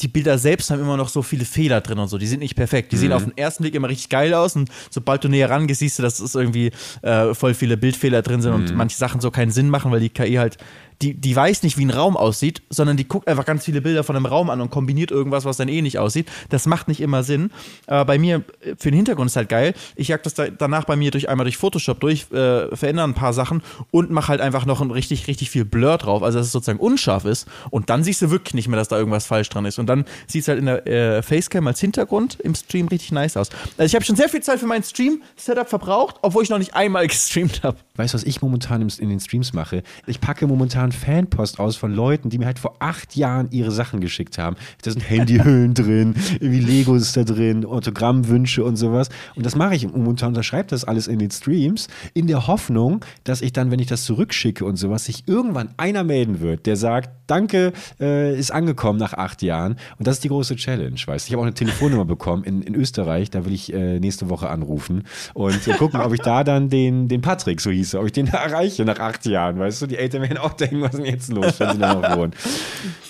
die 0.00 0.08
Bilder 0.08 0.38
selbst 0.38 0.70
haben 0.70 0.80
immer 0.80 0.96
noch 0.96 1.08
so 1.08 1.22
viele 1.22 1.44
Fehler 1.44 1.80
drin 1.80 1.98
und 1.98 2.08
so. 2.08 2.18
Die 2.18 2.26
sind 2.26 2.40
nicht 2.40 2.56
perfekt. 2.56 2.92
Die 2.92 2.96
sehen 2.96 3.12
auf 3.12 3.24
den 3.24 3.36
ersten 3.36 3.62
Blick 3.62 3.74
immer 3.74 3.88
richtig 3.88 4.08
geil 4.08 4.34
aus 4.34 4.56
und 4.56 4.70
sobald 4.90 5.24
du 5.24 5.28
näher 5.28 5.50
rangehst, 5.50 5.80
siehst 5.80 5.98
du, 5.98 6.02
dass 6.02 6.20
es 6.20 6.34
irgendwie 6.34 6.72
äh, 7.02 7.32
voll 7.34 7.54
viele 7.54 7.76
Bildfehler 7.76 8.22
drin 8.22 8.42
sind 8.42 8.52
und 8.52 8.74
manche 8.74 8.96
Sachen 8.96 9.20
so 9.20 9.30
keinen 9.30 9.50
Sinn 9.50 9.70
machen, 9.70 9.92
weil 9.92 10.00
die 10.00 10.10
KI 10.10 10.34
halt 10.34 10.58
die, 11.02 11.14
die 11.14 11.36
weiß 11.36 11.62
nicht, 11.62 11.76
wie 11.76 11.84
ein 11.84 11.90
Raum 11.90 12.16
aussieht, 12.16 12.62
sondern 12.70 12.96
die 12.96 13.06
guckt 13.06 13.28
einfach 13.28 13.44
ganz 13.44 13.64
viele 13.64 13.80
Bilder 13.80 14.04
von 14.04 14.16
einem 14.16 14.26
Raum 14.26 14.50
an 14.50 14.60
und 14.60 14.70
kombiniert 14.70 15.10
irgendwas, 15.10 15.44
was 15.44 15.58
dann 15.58 15.68
eh 15.68 15.82
nicht 15.82 15.98
aussieht. 15.98 16.28
Das 16.48 16.66
macht 16.66 16.88
nicht 16.88 17.00
immer 17.00 17.22
Sinn. 17.22 17.50
Aber 17.86 18.04
bei 18.06 18.18
mir, 18.18 18.42
äh, 18.60 18.74
für 18.78 18.90
den 18.90 18.96
Hintergrund 18.96 19.30
ist 19.30 19.36
halt 19.36 19.48
geil. 19.48 19.74
Ich 19.94 20.08
jag 20.08 20.22
das 20.22 20.34
da, 20.34 20.48
danach 20.48 20.84
bei 20.84 20.96
mir 20.96 21.10
durch 21.10 21.28
einmal 21.28 21.44
durch 21.44 21.56
Photoshop 21.56 22.00
durch, 22.00 22.30
äh, 22.32 22.74
verändere 22.74 23.06
ein 23.06 23.14
paar 23.14 23.32
Sachen 23.32 23.62
und 23.90 24.10
mache 24.10 24.28
halt 24.28 24.40
einfach 24.40 24.64
noch 24.64 24.80
ein 24.80 24.90
richtig, 24.90 25.26
richtig 25.28 25.50
viel 25.50 25.64
Blur 25.64 25.98
drauf, 25.98 26.22
also 26.22 26.38
dass 26.38 26.46
es 26.46 26.52
sozusagen 26.52 26.78
unscharf 26.78 27.24
ist. 27.24 27.46
Und 27.70 27.90
dann 27.90 28.02
siehst 28.02 28.22
du 28.22 28.30
wirklich 28.30 28.54
nicht 28.54 28.68
mehr, 28.68 28.78
dass 28.78 28.88
da 28.88 28.98
irgendwas 28.98 29.26
falsch 29.26 29.48
dran 29.50 29.66
ist. 29.66 29.78
Und 29.78 29.86
dann 29.86 30.04
sieht 30.26 30.42
es 30.42 30.48
halt 30.48 30.58
in 30.58 30.66
der 30.66 30.86
äh, 30.86 31.22
Facecam 31.22 31.66
als 31.66 31.80
Hintergrund 31.80 32.38
im 32.40 32.54
Stream 32.54 32.88
richtig 32.88 33.12
nice 33.12 33.36
aus. 33.36 33.50
Also 33.76 33.84
ich 33.84 33.94
habe 33.94 34.04
schon 34.04 34.16
sehr 34.16 34.28
viel 34.28 34.42
Zeit 34.42 34.60
für 34.60 34.66
mein 34.66 34.82
Stream-Setup 34.82 35.68
verbraucht, 35.68 36.16
obwohl 36.22 36.42
ich 36.42 36.48
noch 36.48 36.58
nicht 36.58 36.74
einmal 36.74 37.06
gestreamt 37.08 37.62
habe. 37.62 37.76
Weißt 37.96 38.14
du, 38.14 38.18
was 38.18 38.24
ich 38.24 38.40
momentan 38.42 38.80
in 38.82 39.08
den 39.08 39.20
Streams 39.20 39.52
mache? 39.52 39.82
Ich 40.06 40.20
packe 40.20 40.46
momentan 40.46 40.85
Fanpost 40.92 41.58
aus 41.60 41.76
von 41.76 41.92
Leuten, 41.92 42.30
die 42.30 42.38
mir 42.38 42.46
halt 42.46 42.58
vor 42.58 42.76
acht 42.78 43.16
Jahren 43.16 43.48
ihre 43.50 43.70
Sachen 43.70 44.00
geschickt 44.00 44.38
haben. 44.38 44.56
Da 44.82 44.90
sind 44.90 45.08
Handyhüllen 45.08 45.74
drin, 45.74 46.14
irgendwie 46.40 46.60
Legos 46.60 47.12
da 47.12 47.24
drin, 47.24 47.64
Autogrammwünsche 47.64 48.64
und 48.64 48.76
sowas. 48.76 49.08
Und 49.34 49.46
das 49.46 49.56
mache 49.56 49.74
ich 49.74 49.86
momentan, 49.86 50.28
unterschreibe 50.28 50.68
das 50.68 50.84
alles 50.84 51.06
in 51.06 51.18
den 51.18 51.30
Streams, 51.30 51.88
in 52.14 52.26
der 52.26 52.46
Hoffnung, 52.46 53.04
dass 53.24 53.42
ich 53.42 53.52
dann, 53.52 53.70
wenn 53.70 53.78
ich 53.78 53.86
das 53.86 54.04
zurückschicke 54.04 54.64
und 54.64 54.76
sowas, 54.76 55.04
sich 55.04 55.24
irgendwann 55.26 55.70
einer 55.76 56.04
melden 56.04 56.40
wird, 56.40 56.66
der 56.66 56.76
sagt, 56.76 57.10
danke, 57.26 57.72
äh, 58.00 58.38
ist 58.38 58.50
angekommen 58.50 58.98
nach 58.98 59.14
acht 59.14 59.42
Jahren. 59.42 59.76
Und 59.98 60.06
das 60.06 60.16
ist 60.16 60.24
die 60.24 60.28
große 60.28 60.56
Challenge, 60.56 60.96
weißt 61.04 61.26
du. 61.26 61.28
Ich 61.28 61.32
habe 61.32 61.40
auch 61.42 61.46
eine 61.46 61.54
Telefonnummer 61.54 62.04
bekommen 62.04 62.44
in, 62.44 62.62
in 62.62 62.74
Österreich, 62.74 63.30
da 63.30 63.44
will 63.44 63.52
ich 63.52 63.72
äh, 63.72 63.98
nächste 63.98 64.28
Woche 64.28 64.48
anrufen 64.48 65.04
und 65.34 65.66
äh, 65.66 65.72
gucken, 65.72 66.00
ob 66.00 66.12
ich 66.12 66.20
da 66.20 66.44
dann 66.44 66.68
den, 66.68 67.08
den 67.08 67.20
Patrick, 67.20 67.60
so 67.60 67.70
hieß 67.70 67.94
er, 67.94 68.00
ob 68.00 68.06
ich 68.06 68.12
den 68.12 68.28
erreiche 68.28 68.84
nach 68.84 68.98
acht 68.98 69.26
Jahren, 69.26 69.58
weißt 69.58 69.82
du. 69.82 69.86
Die 69.86 69.96
Eltern 69.96 70.22
werden 70.22 70.38
auch 70.38 70.54
denken, 70.54 70.75
was 70.82 70.94
ist 70.94 70.98
denn 70.98 71.06
jetzt 71.06 71.32
los, 71.32 71.58
wenn 71.60 71.72
sie 71.72 71.78
da 71.78 71.94
noch 71.94 72.16
wohnen. 72.16 72.32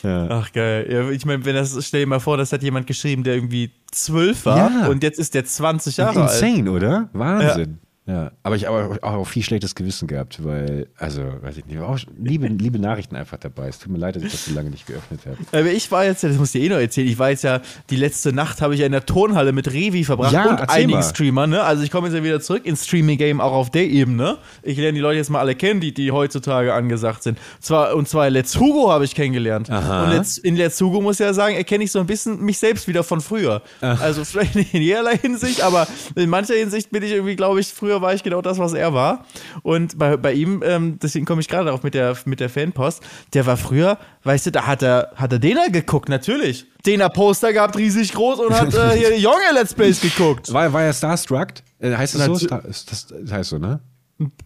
Ja. 0.03 0.29
Ach 0.31 0.53
geil. 0.53 0.87
Ja, 0.89 1.11
ich 1.11 1.25
meine, 1.27 1.45
wenn 1.45 1.57
das, 1.57 1.77
stell 1.85 2.01
dir 2.01 2.07
mal 2.07 2.21
vor, 2.21 2.37
das 2.37 2.53
hat 2.53 2.63
jemand 2.63 2.87
geschrieben, 2.87 3.25
der 3.25 3.35
irgendwie 3.35 3.73
zwölf 3.91 4.45
war 4.47 4.71
Ja. 4.71 4.87
und 4.87 5.03
jetzt 5.03 5.19
ist 5.19 5.35
der 5.35 5.45
20 5.45 5.97
Jahre 5.97 6.23
alt. 6.23 6.41
Insane, 6.43 6.71
oder? 6.71 7.09
Wahnsinn. 7.13 7.79
Ja. 8.07 8.31
aber 8.43 8.57
ich 8.57 8.67
habe 8.67 8.99
auch, 9.03 9.27
viel 9.27 9.43
schlechtes 9.43 9.75
Gewissen 9.75 10.07
gehabt, 10.07 10.45
weil, 10.45 10.87
also, 10.97 11.23
weiß 11.43 11.57
ich 11.57 11.67
nicht, 11.67 11.81
auch 11.81 11.99
liebe, 12.17 12.47
liebe 12.47 12.79
Nachrichten 12.79 13.17
einfach 13.17 13.39
dabei. 13.39 13.69
Es 13.69 13.79
tut 13.81 13.91
mir 13.91 13.99
leid, 13.99 14.15
dass 14.17 14.23
ich 14.23 14.31
das 14.31 14.45
so 14.47 14.55
lange 14.55 14.71
nicht 14.71 14.87
geöffnet 14.87 15.21
habe. 15.27 15.37
Aber 15.51 15.73
ich 15.73 15.91
war 15.91 16.05
jetzt, 16.05 16.23
das 16.23 16.37
muss 16.37 16.55
ich 16.55 16.61
dir 16.61 16.67
eh 16.67 16.69
noch 16.69 16.81
erzählen, 16.81 17.09
ich 17.09 17.19
war 17.19 17.31
jetzt 17.31 17.43
ja, 17.43 17.61
die 17.91 17.97
letzte 17.97 18.33
Nacht 18.33 18.63
habe 18.63 18.75
ich 18.75 18.81
ja 18.81 18.87
in 18.87 18.93
der 18.93 19.05
Turnhalle 19.05 19.53
mit 19.53 19.73
Revi 19.73 20.05
verbracht 20.05 20.33
Ja, 20.33 20.49
und 20.49 20.71
einigen. 20.71 21.03
Streamern, 21.03 21.51
ne? 21.51 21.63
Also 21.63 21.83
ich 21.83 21.91
komme 21.91 22.07
jetzt 22.07 22.17
ja 22.17 22.23
wieder 22.23 22.41
zurück 22.41 22.65
ins 22.65 22.87
Streaming-Game, 22.87 23.41
auch 23.41 23.53
auf 23.53 23.71
der 23.71 23.87
Ebene. 23.87 24.39
Ich 24.63 24.77
lerne 24.79 24.93
die 24.95 25.01
Leute 25.01 25.19
jetzt 25.19 25.31
mal 25.31 25.41
alle 25.41 25.57
kennen, 25.57 25.81
die, 25.81 25.93
die 25.93 26.13
heutzutage 26.13 26.73
angesagt 26.75 27.25
sind. 27.25 27.39
Zwar, 27.61 27.97
und 27.97 28.09
zwar 28.09 28.31
Let's 28.31 28.59
Hugo 28.59 28.91
habe 28.91 29.05
ich 29.05 29.15
kennengelernt. 29.15 29.69
Aha. 29.71 30.05
Und 30.05 30.11
Let's, 30.13 30.39
in 30.39 30.57
Let's 30.57 30.81
Hugo 30.81 31.01
muss 31.01 31.19
ich 31.19 31.27
ja 31.27 31.33
sagen, 31.33 31.57
erkenne 31.57 31.83
ich 31.83 31.91
so 31.91 31.99
ein 31.99 32.07
bisschen 32.07 32.41
mich 32.41 32.59
selbst 32.59 32.87
wieder 32.87 33.03
von 33.03 33.21
früher. 33.21 33.63
Also 33.81 34.25
vielleicht 34.25 34.55
nicht 34.55 34.75
in 34.75 34.83
jederlei 34.83 35.17
Hinsicht, 35.19 35.63
aber 35.63 35.89
in 36.15 36.31
mancher 36.31 36.55
Hinsicht 36.55 36.91
bin 36.91 37.03
ich 37.03 37.11
irgendwie, 37.11 37.35
glaube 37.35 37.59
ich, 37.61 37.69
früher 37.69 37.96
war 38.03 38.15
ich 38.15 38.23
genau 38.23 38.43
das, 38.43 38.59
was 38.59 38.73
er 38.73 38.95
war. 38.95 39.25
Und 39.63 39.99
bei, 39.99 40.17
bei 40.17 40.33
ihm, 40.33 40.63
ähm, 40.65 40.99
deswegen 41.03 41.27
komme 41.27 41.41
ich 41.41 41.49
gerade 41.49 41.67
darauf 41.67 41.83
mit 41.83 41.95
der, 41.95 42.17
mit 42.25 42.41
der 42.41 42.49
Fanpost, 42.49 43.03
der 43.35 43.47
war 43.47 43.57
früher, 43.57 43.99
weißt 44.25 44.47
du, 44.47 44.53
da 44.53 44.67
hat 44.67 44.83
er, 44.83 45.13
hat 45.17 45.33
er 45.33 45.39
Dena 45.39 45.69
geguckt, 45.69 46.09
natürlich. 46.09 46.67
Dena 46.85 47.09
Poster 47.09 47.53
gehabt, 47.53 47.77
riesig 47.77 48.13
groß 48.13 48.41
und 48.41 48.55
hat 48.55 48.75
äh, 48.75 48.97
hier 48.97 49.19
Junge 49.19 49.53
Let's 49.55 49.75
Plays 49.75 50.01
geguckt. 50.01 50.53
War, 50.53 50.73
war 50.73 50.83
ja 50.85 50.93
Starstruck? 50.93 51.49
Äh, 51.79 51.95
heißt 51.95 52.15
das 52.15 52.25
so? 52.25 52.35
Star, 52.37 52.63
das, 52.63 52.85
das 52.85 53.33
heißt 53.33 53.51
so, 53.51 53.59
ne? 53.59 53.81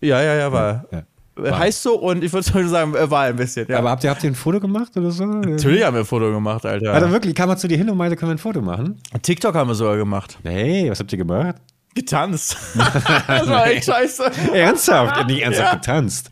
Ja, 0.01 0.23
ja, 0.23 0.35
ja, 0.35 0.53
war. 0.53 0.87
Ja. 0.91 1.03
Äh, 1.45 1.53
Heißt 1.53 1.83
so 1.83 1.95
und 1.99 2.25
ich 2.25 2.33
würde 2.33 2.69
sagen, 2.69 2.95
er 2.95 3.11
war 3.11 3.25
ein 3.25 3.37
bisschen. 3.37 3.67
Ja. 3.69 3.79
Aber 3.79 3.91
habt 3.91 4.05
ihr, 4.05 4.11
habt 4.11 4.23
ihr 4.25 4.31
ein 4.31 4.35
Foto 4.35 4.61
gemacht 4.61 4.97
oder 4.97 5.11
so? 5.11 5.25
Natürlich 5.25 5.85
haben 5.85 5.95
wir 5.95 6.01
ein 6.01 6.07
Foto 6.07 6.31
gemacht, 6.31 6.67
Alter. 6.67 6.93
Hat 6.93 7.03
er 7.03 7.13
wirklich, 7.13 7.35
kam 7.35 7.49
er 7.51 7.57
zu 7.57 7.69
dir 7.69 7.79
hin 7.79 7.89
und 7.89 7.97
meinte, 7.97 8.17
können 8.17 8.31
wir 8.31 8.35
ein 8.35 8.39
Foto 8.39 8.61
machen? 8.61 9.01
TikTok 9.23 9.55
haben 9.55 9.69
wir 9.69 9.75
sogar 9.75 9.97
gemacht. 9.97 10.39
Hey, 10.43 10.91
was 10.91 10.99
habt 11.01 11.13
ihr 11.13 11.19
gemacht? 11.19 11.57
Getanzt. 11.95 12.57
das 12.75 13.49
war 13.49 13.67
echt 13.67 13.87
scheiße. 13.87 14.31
Ernsthaft? 14.55 15.27
Nicht 15.27 15.43
ernsthaft 15.43 15.83
getanzt. 15.83 16.31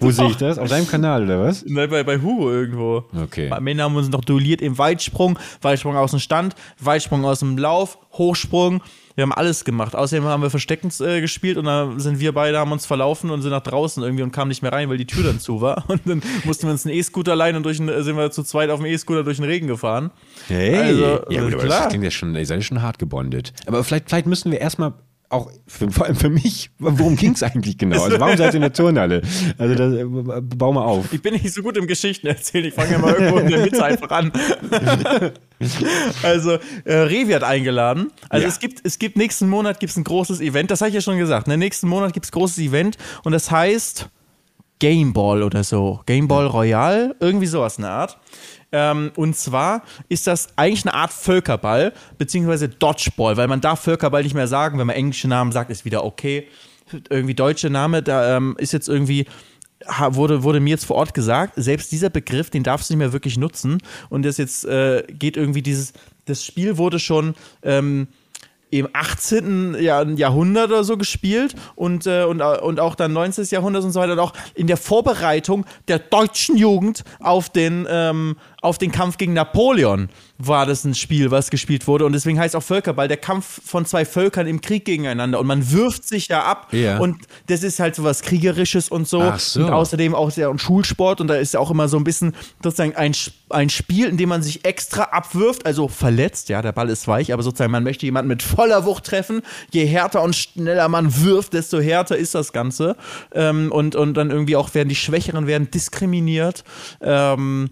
Wo 0.00 0.10
sehe 0.10 0.28
ich 0.28 0.36
das? 0.36 0.58
Auf 0.58 0.68
deinem 0.68 0.88
Kanal 0.88 1.24
oder 1.24 1.40
was? 1.40 1.64
Nein, 1.66 1.88
bei, 1.88 2.02
bei 2.02 2.18
Hugo 2.18 2.50
irgendwo. 2.50 3.04
Okay. 3.16 3.50
Am 3.50 3.66
Ende 3.66 3.84
haben 3.84 3.94
wir 3.94 4.00
uns 4.00 4.08
noch 4.08 4.24
duelliert 4.24 4.60
im 4.60 4.76
Weitsprung, 4.76 5.38
Weitsprung 5.60 5.96
aus 5.96 6.10
dem 6.10 6.20
Stand, 6.20 6.54
Weitsprung 6.80 7.24
aus 7.24 7.40
dem 7.40 7.56
Lauf, 7.58 7.98
Hochsprung. 8.12 8.82
Wir 9.14 9.22
haben 9.22 9.32
alles 9.32 9.64
gemacht. 9.64 9.94
Außerdem 9.94 10.24
haben 10.24 10.42
wir 10.42 10.50
Verstecken 10.50 10.90
äh, 11.00 11.20
gespielt 11.20 11.56
und 11.58 11.64
dann 11.66 12.00
sind 12.00 12.20
wir 12.20 12.32
beide, 12.32 12.58
haben 12.58 12.72
uns 12.72 12.86
verlaufen 12.86 13.30
und 13.30 13.42
sind 13.42 13.50
nach 13.50 13.62
draußen 13.62 14.02
irgendwie 14.02 14.22
und 14.22 14.32
kamen 14.32 14.48
nicht 14.48 14.62
mehr 14.62 14.72
rein, 14.72 14.88
weil 14.88 14.96
die 14.98 15.06
Tür 15.06 15.24
dann 15.24 15.40
zu 15.40 15.60
war. 15.60 15.84
Und 15.92 16.00
dann 16.06 16.22
mussten 16.44 16.66
wir 16.66 16.72
uns 16.72 16.86
einen 16.86 16.94
E-Scooter 16.94 17.36
leihen 17.36 17.56
und 17.56 17.64
durch 17.64 17.76
den, 17.76 17.88
äh, 17.88 18.02
sind 18.02 18.16
wir 18.16 18.30
zu 18.30 18.42
zweit 18.42 18.70
auf 18.70 18.80
dem 18.80 18.86
E-Scooter 18.86 19.24
durch 19.24 19.36
den 19.36 19.44
Regen 19.44 19.66
gefahren. 19.66 20.10
Hey, 20.48 20.76
Also, 20.76 21.04
ja, 21.28 21.42
gut, 21.42 21.54
aber 21.54 21.64
klar. 21.64 21.80
das 21.80 21.88
klingt 21.88 22.04
ja 22.04 22.10
schon, 22.10 22.34
ihr 22.34 22.46
seid 22.46 22.58
ja 22.58 22.62
schon 22.62 22.80
hart 22.82 22.98
gebondet. 22.98 23.52
Aber 23.66 23.84
vielleicht, 23.84 24.08
vielleicht 24.08 24.26
müssen 24.26 24.50
wir 24.50 24.60
erstmal 24.60 24.94
auch 25.32 25.50
für, 25.66 25.90
vor 25.90 26.06
allem 26.06 26.16
für 26.16 26.28
mich, 26.30 26.70
worum 26.78 27.16
ging 27.16 27.32
es 27.32 27.42
eigentlich 27.42 27.78
genau? 27.78 28.02
Also 28.02 28.20
warum 28.20 28.36
seid 28.36 28.52
ihr 28.52 28.56
in 28.56 28.60
der 28.62 28.72
Turnhalle? 28.72 29.22
Also 29.58 29.74
das, 29.74 29.94
äh, 29.94 30.04
bau 30.04 30.72
mal 30.72 30.84
auf. 30.84 31.12
Ich 31.12 31.22
bin 31.22 31.34
nicht 31.34 31.52
so 31.52 31.62
gut 31.62 31.76
im 31.76 31.86
Geschichten 31.86 32.26
erzählen, 32.26 32.66
ich 32.66 32.74
fange 32.74 32.92
ja 32.92 32.98
mal 32.98 33.14
irgendwo 33.14 33.38
in 33.38 33.48
der 33.48 33.60
Mitte 33.60 33.82
einfach 33.84 34.10
an. 34.10 34.32
also, 36.22 36.58
äh, 36.84 36.94
Revi 36.94 37.32
hat 37.32 37.44
eingeladen. 37.44 38.10
Also 38.28 38.44
Ja. 38.44 38.48
es 38.48 38.58
gibt, 38.60 38.80
es 38.84 38.98
gibt 38.98 39.16
nächsten 39.16 39.48
Monat 39.48 39.80
gibt's 39.80 39.96
ein 39.96 40.04
großes 40.04 40.40
Event, 40.40 40.70
das 40.70 40.80
habe 40.80 40.88
ich 40.90 40.94
ja 40.94 41.00
schon 41.00 41.18
gesagt. 41.18 41.46
Ne? 41.48 41.56
Nächsten 41.56 41.88
Monat 41.88 42.12
gibt 42.12 42.26
es 42.26 42.32
großes 42.32 42.58
Event 42.58 42.96
und 43.24 43.32
das 43.32 43.50
heißt 43.50 44.08
Gameball 44.80 45.42
oder 45.42 45.62
so. 45.62 46.00
Gameball 46.06 46.46
Royale, 46.46 47.14
irgendwie 47.20 47.46
sowas 47.46 47.76
in 47.78 47.82
der 47.82 47.92
Art. 47.92 48.18
Ähm, 48.72 49.12
und 49.16 49.36
zwar 49.36 49.82
ist 50.08 50.26
das 50.26 50.48
eigentlich 50.56 50.84
eine 50.86 50.94
Art 50.94 51.12
Völkerball, 51.12 51.92
beziehungsweise 52.18 52.68
Dodgeball, 52.68 53.36
weil 53.36 53.48
man 53.48 53.60
darf 53.60 53.80
Völkerball 53.80 54.22
nicht 54.22 54.34
mehr 54.34 54.48
sagen, 54.48 54.78
wenn 54.78 54.86
man 54.86 54.96
englische 54.96 55.28
Namen 55.28 55.52
sagt, 55.52 55.70
ist 55.70 55.84
wieder 55.84 56.04
okay. 56.04 56.48
Irgendwie 57.08 57.34
deutsche 57.34 57.70
Name, 57.70 58.02
da 58.02 58.36
ähm, 58.36 58.56
ist 58.58 58.72
jetzt 58.72 58.88
irgendwie 58.88 59.26
wurde, 60.10 60.42
wurde 60.42 60.60
mir 60.60 60.70
jetzt 60.70 60.84
vor 60.84 60.96
Ort 60.96 61.14
gesagt, 61.14 61.54
selbst 61.56 61.92
dieser 61.92 62.10
Begriff, 62.10 62.50
den 62.50 62.62
darfst 62.62 62.88
du 62.88 62.94
nicht 62.94 62.98
mehr 62.98 63.12
wirklich 63.12 63.36
nutzen. 63.36 63.78
Und 64.10 64.24
das 64.24 64.36
jetzt 64.36 64.64
äh, 64.64 65.02
geht 65.08 65.36
irgendwie 65.36 65.62
dieses, 65.62 65.92
das 66.26 66.44
Spiel 66.44 66.76
wurde 66.76 66.98
schon 66.98 67.34
ähm, 67.62 68.08
im 68.70 68.88
18. 68.92 69.74
Jahr- 69.80 70.08
Jahrhundert 70.08 70.70
oder 70.70 70.82
so 70.84 70.96
gespielt 70.96 71.54
und, 71.74 72.06
äh, 72.06 72.24
und, 72.24 72.40
au- 72.40 72.64
und 72.64 72.80
auch 72.80 72.94
dann 72.94 73.12
19. 73.12 73.44
Jahrhundert 73.50 73.84
und 73.84 73.92
so 73.92 74.00
weiter 74.00 74.12
und 74.12 74.18
auch 74.18 74.32
in 74.54 74.66
der 74.66 74.78
Vorbereitung 74.78 75.66
der 75.88 75.98
deutschen 75.98 76.56
Jugend 76.56 77.04
auf 77.20 77.50
den, 77.50 77.86
ähm, 77.90 78.36
auf 78.62 78.78
den 78.78 78.90
Kampf 78.92 79.18
gegen 79.18 79.32
Napoleon 79.34 80.08
war 80.38 80.66
das 80.66 80.84
ein 80.84 80.94
Spiel, 80.94 81.30
was 81.30 81.50
gespielt 81.50 81.86
wurde 81.86 82.06
und 82.06 82.12
deswegen 82.12 82.38
heißt 82.38 82.56
auch 82.56 82.62
Völkerball 82.62 83.08
der 83.08 83.16
Kampf 83.18 83.60
von 83.64 83.84
zwei 83.84 84.04
Völkern 84.04 84.46
im 84.46 84.60
Krieg 84.60 84.84
gegeneinander 84.84 85.38
und 85.38 85.46
man 85.46 85.70
wirft 85.70 86.04
sich 86.08 86.28
ja 86.28 86.44
ab 86.44 86.68
Ja. 86.72 86.98
und 86.98 87.18
das 87.48 87.62
ist 87.62 87.78
halt 87.80 87.94
so 87.94 88.04
was 88.04 88.22
Kriegerisches 88.22 88.88
und 88.88 89.06
so, 89.06 89.20
Ach 89.22 89.38
so. 89.38 89.60
und 89.60 89.70
außerdem 89.70 90.14
auch 90.14 90.36
ein 90.36 90.58
Schulsport 90.58 91.20
und 91.20 91.26
da 91.28 91.34
ist 91.34 91.54
ja 91.54 91.60
auch 91.60 91.70
immer 91.70 91.88
so 91.88 91.96
ein 91.96 92.04
bisschen 92.04 92.34
sozusagen 92.62 92.96
ein, 92.96 93.12
ein 93.50 93.68
Spiel, 93.68 94.06
in 94.08 94.16
dem 94.16 94.28
man 94.30 94.42
sich 94.42 94.64
extra 94.64 95.02
abwirft, 95.04 95.66
also 95.66 95.88
verletzt, 95.88 96.48
ja, 96.48 96.62
der 96.62 96.72
Ball 96.72 96.88
ist 96.88 97.06
weich, 97.08 97.32
aber 97.32 97.42
sozusagen 97.42 97.70
man 97.72 97.82
möchte 97.84 98.06
jemanden 98.06 98.28
mit 98.28 98.42
voller 98.42 98.84
Wucht 98.84 99.04
treffen. 99.04 99.42
Je 99.70 99.84
härter 99.84 100.22
und 100.22 100.34
schneller 100.36 100.88
man 100.88 101.22
wirft, 101.24 101.52
desto 101.52 101.80
härter 101.80 102.16
ist 102.16 102.34
das 102.34 102.52
Ganze. 102.52 102.96
Ähm, 103.34 103.70
und, 103.72 103.94
und 103.96 104.14
dann 104.14 104.30
irgendwie 104.30 104.56
auch 104.56 104.72
werden 104.74 104.88
die 104.88 104.94
Schwächeren 104.94 105.46
werden 105.46 105.70
diskriminiert. 105.70 106.64
Ähm, 107.00 107.70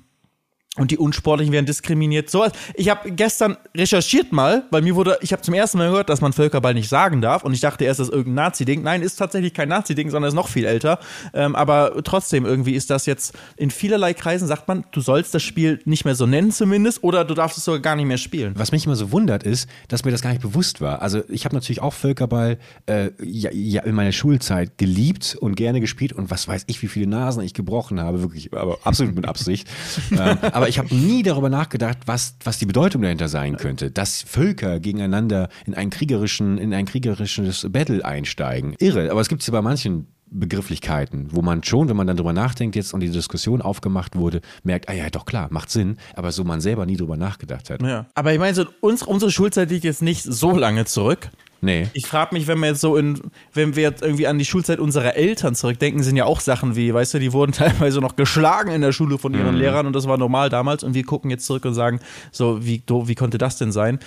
und 0.76 0.92
die 0.92 0.98
Unsportlichen 0.98 1.52
werden 1.52 1.66
diskriminiert. 1.66 2.30
So, 2.30 2.46
ich 2.74 2.88
habe 2.88 3.10
gestern 3.10 3.56
recherchiert 3.76 4.30
mal, 4.30 4.64
weil 4.70 4.82
mir 4.82 4.94
wurde, 4.94 5.18
ich 5.20 5.32
habe 5.32 5.42
zum 5.42 5.52
ersten 5.52 5.78
Mal 5.78 5.90
gehört, 5.90 6.08
dass 6.08 6.20
man 6.20 6.32
Völkerball 6.32 6.74
nicht 6.74 6.88
sagen 6.88 7.20
darf 7.20 7.42
und 7.42 7.52
ich 7.52 7.60
dachte 7.60 7.84
erst, 7.84 7.98
das 7.98 8.08
ist 8.08 8.14
irgendein 8.14 8.44
Nazi-Ding. 8.44 8.82
Nein, 8.82 9.02
ist 9.02 9.16
tatsächlich 9.16 9.52
kein 9.52 9.68
Nazi-Ding, 9.68 10.10
sondern 10.10 10.28
ist 10.28 10.34
noch 10.34 10.46
viel 10.46 10.64
älter. 10.64 11.00
Ähm, 11.34 11.56
aber 11.56 12.00
trotzdem 12.04 12.46
irgendwie 12.46 12.74
ist 12.74 12.88
das 12.88 13.06
jetzt 13.06 13.36
in 13.56 13.72
vielerlei 13.72 14.14
Kreisen 14.14 14.46
sagt 14.46 14.68
man, 14.68 14.84
du 14.92 15.00
sollst 15.00 15.34
das 15.34 15.42
Spiel 15.42 15.80
nicht 15.86 16.04
mehr 16.04 16.14
so 16.14 16.26
nennen 16.26 16.52
zumindest 16.52 17.02
oder 17.02 17.24
du 17.24 17.34
darfst 17.34 17.58
es 17.58 17.64
sogar 17.64 17.80
gar 17.80 17.96
nicht 17.96 18.06
mehr 18.06 18.18
spielen. 18.18 18.54
Was 18.56 18.70
mich 18.70 18.86
immer 18.86 18.96
so 18.96 19.10
wundert, 19.10 19.42
ist, 19.42 19.68
dass 19.88 20.04
mir 20.04 20.12
das 20.12 20.22
gar 20.22 20.30
nicht 20.30 20.42
bewusst 20.42 20.80
war. 20.80 21.02
Also 21.02 21.22
ich 21.28 21.44
habe 21.46 21.56
natürlich 21.56 21.82
auch 21.82 21.94
Völkerball 21.94 22.58
äh, 22.86 23.10
ja, 23.20 23.50
ja, 23.52 23.82
in 23.82 23.96
meiner 23.96 24.12
Schulzeit 24.12 24.78
geliebt 24.78 25.36
und 25.40 25.56
gerne 25.56 25.80
gespielt 25.80 26.12
und 26.12 26.30
was 26.30 26.46
weiß 26.46 26.64
ich, 26.68 26.80
wie 26.80 26.88
viele 26.88 27.08
Nasen 27.08 27.42
ich 27.42 27.54
gebrochen 27.54 28.00
habe, 28.00 28.22
wirklich, 28.22 28.54
aber 28.54 28.78
absolut 28.84 29.16
mit 29.16 29.26
Absicht. 29.26 29.68
ähm, 30.12 30.38
aber 30.52 30.69
ich 30.70 30.78
habe 30.78 30.94
nie 30.94 31.22
darüber 31.22 31.50
nachgedacht, 31.50 31.98
was, 32.06 32.36
was 32.44 32.58
die 32.58 32.66
Bedeutung 32.66 33.02
dahinter 33.02 33.28
sein 33.28 33.56
könnte, 33.56 33.90
dass 33.90 34.22
Völker 34.22 34.80
gegeneinander 34.80 35.48
in 35.66 35.74
einen 35.74 35.90
kriegerischen, 35.90 36.56
in 36.56 36.72
ein 36.72 36.86
kriegerisches 36.86 37.66
Battle 37.70 38.04
einsteigen. 38.04 38.74
Irre, 38.78 39.10
aber 39.10 39.20
es 39.20 39.28
gibt 39.28 39.42
es 39.42 39.48
ja 39.48 39.52
bei 39.52 39.60
manchen 39.60 40.06
Begrifflichkeiten, 40.30 41.28
wo 41.32 41.42
man 41.42 41.64
schon, 41.64 41.88
wenn 41.88 41.96
man 41.96 42.06
dann 42.06 42.16
drüber 42.16 42.32
nachdenkt 42.32 42.76
jetzt 42.76 42.94
und 42.94 43.00
die 43.00 43.10
Diskussion 43.10 43.60
aufgemacht 43.60 44.14
wurde, 44.16 44.40
merkt, 44.62 44.88
ah 44.88 44.92
ja, 44.92 45.10
doch 45.10 45.24
klar, 45.24 45.48
macht 45.50 45.70
Sinn, 45.70 45.96
aber 46.14 46.30
so 46.30 46.44
man 46.44 46.60
selber 46.60 46.86
nie 46.86 46.96
drüber 46.96 47.16
nachgedacht 47.16 47.68
hat. 47.68 47.82
Ja. 47.82 48.06
Aber 48.14 48.32
ich 48.32 48.38
meine, 48.38 48.54
so 48.54 48.64
uns, 48.80 49.02
unsere 49.02 49.32
Schulzeit 49.32 49.70
liegt 49.70 49.84
jetzt 49.84 50.02
nicht 50.02 50.22
so 50.22 50.56
lange 50.56 50.84
zurück. 50.84 51.30
Nee. 51.62 51.88
Ich 51.92 52.06
frage 52.06 52.34
mich, 52.34 52.46
wenn 52.46 52.58
wir 52.60 52.68
jetzt 52.68 52.80
so 52.80 52.96
in, 52.96 53.20
wenn 53.52 53.76
wir 53.76 53.82
jetzt 53.82 54.02
irgendwie 54.02 54.26
an 54.26 54.38
die 54.38 54.44
Schulzeit 54.46 54.78
unserer 54.78 55.14
Eltern 55.16 55.54
zurückdenken, 55.54 56.02
sind 56.02 56.16
ja 56.16 56.24
auch 56.24 56.40
Sachen 56.40 56.74
wie, 56.76 56.94
weißt 56.94 57.14
du, 57.14 57.18
die 57.18 57.32
wurden 57.32 57.52
teilweise 57.52 58.00
noch 58.00 58.16
geschlagen 58.16 58.70
in 58.70 58.80
der 58.80 58.92
Schule 58.92 59.18
von 59.18 59.34
ihren 59.34 59.56
Lehrern 59.56 59.86
und 59.86 59.94
das 59.94 60.08
war 60.08 60.16
normal 60.16 60.48
damals 60.48 60.82
und 60.82 60.94
wir 60.94 61.04
gucken 61.04 61.30
jetzt 61.30 61.44
zurück 61.46 61.64
und 61.66 61.74
sagen, 61.74 62.00
so, 62.32 62.64
wie, 62.64 62.82
wie 62.88 63.14
konnte 63.14 63.36
das 63.38 63.58
denn 63.58 63.72
sein? 63.72 63.98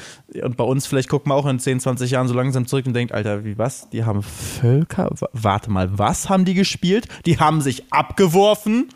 Und 0.42 0.58
bei 0.58 0.64
uns, 0.64 0.88
vielleicht 0.88 1.10
gucken 1.10 1.32
wir 1.32 1.36
auch 1.36 1.46
in 1.46 1.60
10, 1.60 1.80
20 1.80 2.10
Jahren 2.12 2.28
so 2.28 2.34
langsam 2.34 2.66
zurück 2.66 2.86
und 2.88 2.94
denkt, 2.94 3.14
Alter, 3.14 3.46
wie 3.46 3.58
was? 3.58 3.90
Die 3.92 4.04
haben 4.04 4.24
Völker, 4.24 5.10
wa- 5.20 5.30
warte 5.34 5.70
mal, 5.70 5.90
was 5.98 6.30
haben 6.30 6.46
die 6.46 6.54
gespielt? 6.56 7.08
Die 7.26 7.38
haben 7.40 7.62
sich 7.62 7.84
abgeworfen. 7.92 8.90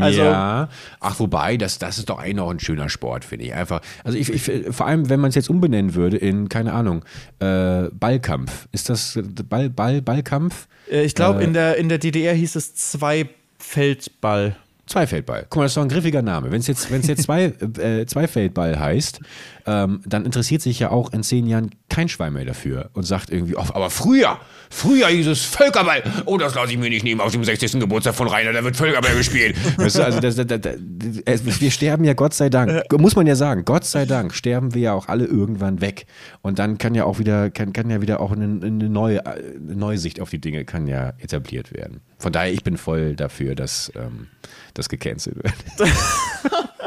Also, 0.00 0.22
ja, 0.22 0.68
ach 1.00 1.20
wobei, 1.20 1.56
das, 1.56 1.78
das 1.78 1.98
ist 1.98 2.08
doch 2.08 2.18
eigentlich 2.18 2.36
noch 2.36 2.50
ein 2.50 2.60
schöner 2.60 2.88
Sport, 2.88 3.24
finde 3.24 3.46
ich. 3.46 3.54
Einfach, 3.54 3.80
also 4.02 4.16
ich, 4.16 4.30
ich 4.30 4.50
vor 4.74 4.86
allem, 4.86 5.08
wenn 5.10 5.20
man 5.20 5.28
es 5.28 5.34
jetzt 5.34 5.50
umbenennen 5.50 5.94
würde 5.94 6.16
in, 6.16 6.48
keine 6.48 6.72
Ahnung, 6.72 7.04
äh, 7.40 7.84
Ballkampf. 7.92 8.68
Ist 8.72 8.88
das 8.88 9.18
Ball, 9.48 9.70
Ball, 9.70 10.02
Ballkampf? 10.02 10.66
äh, 10.90 11.04
ich 11.04 11.14
glaube, 11.14 11.42
in, 11.42 11.52
der, 11.52 11.76
in 11.76 11.88
der 11.88 11.98
DDR 11.98 12.34
hieß 12.34 12.56
es 12.56 12.74
Zweifeldball. 12.74 14.56
Zweifeldball. 14.86 15.46
Guck 15.48 15.56
mal, 15.56 15.64
das 15.64 15.72
ist 15.72 15.76
doch 15.76 15.82
ein 15.82 15.88
griffiger 15.88 16.22
Name. 16.22 16.50
Wenn 16.50 16.60
es 16.60 16.66
jetzt, 16.66 16.90
wenn 16.90 17.00
es 17.00 17.06
jetzt 17.06 17.22
zwei, 17.22 17.44
äh, 17.78 18.04
Zweifeldball 18.06 18.78
heißt, 18.78 19.20
ähm, 19.66 20.02
dann 20.04 20.26
interessiert 20.26 20.60
sich 20.60 20.78
ja 20.78 20.90
auch 20.90 21.12
in 21.12 21.22
zehn 21.22 21.46
Jahren 21.46 21.70
kein 21.88 22.08
Schwein 22.08 22.34
mehr 22.34 22.44
dafür 22.44 22.90
und 22.92 23.04
sagt 23.04 23.30
irgendwie, 23.30 23.56
oh, 23.56 23.64
aber 23.72 23.88
früher, 23.88 24.38
früher 24.68 25.08
hieß 25.08 25.26
es 25.28 25.44
Völkerball. 25.44 26.02
Oh, 26.26 26.36
das 26.36 26.54
lasse 26.54 26.72
ich 26.72 26.78
mir 26.78 26.90
nicht 26.90 27.04
nehmen 27.04 27.20
auf 27.20 27.32
dem 27.32 27.44
60. 27.44 27.80
Geburtstag 27.80 28.14
von 28.14 28.28
Rainer, 28.28 28.52
da 28.52 28.62
wird 28.62 28.76
Völkerball 28.76 29.16
gespielt. 29.16 29.56
Weißt 29.78 29.96
du, 29.96 30.04
also 30.04 30.20
das, 30.20 30.36
das, 30.36 30.46
das, 30.60 31.60
wir 31.60 31.70
sterben 31.70 32.04
ja 32.04 32.12
Gott 32.12 32.34
sei 32.34 32.50
Dank, 32.50 32.84
muss 32.98 33.16
man 33.16 33.26
ja 33.26 33.36
sagen, 33.36 33.64
Gott 33.64 33.84
sei 33.84 34.04
Dank 34.04 34.34
sterben 34.34 34.74
wir 34.74 34.82
ja 34.82 34.92
auch 34.92 35.08
alle 35.08 35.24
irgendwann 35.24 35.80
weg. 35.80 36.06
Und 36.42 36.58
dann 36.58 36.76
kann 36.76 36.94
ja 36.94 37.04
auch 37.04 37.18
wieder, 37.18 37.50
kann, 37.50 37.72
kann 37.72 37.88
ja 37.88 38.02
wieder 38.02 38.20
auch 38.20 38.32
eine, 38.32 38.44
eine, 38.44 38.90
neue, 38.90 39.24
eine 39.24 39.76
neue 39.76 39.96
Sicht 39.96 40.20
auf 40.20 40.28
die 40.28 40.40
Dinge 40.40 40.64
kann 40.66 40.86
ja 40.86 41.14
etabliert 41.18 41.72
werden. 41.72 42.02
Von 42.24 42.32
daher, 42.32 42.50
ich 42.54 42.64
bin 42.64 42.78
voll 42.78 43.16
dafür, 43.16 43.54
dass 43.54 43.92
ähm, 43.94 44.28
das 44.72 44.88
gecancelt 44.88 45.36
wird. 45.36 45.52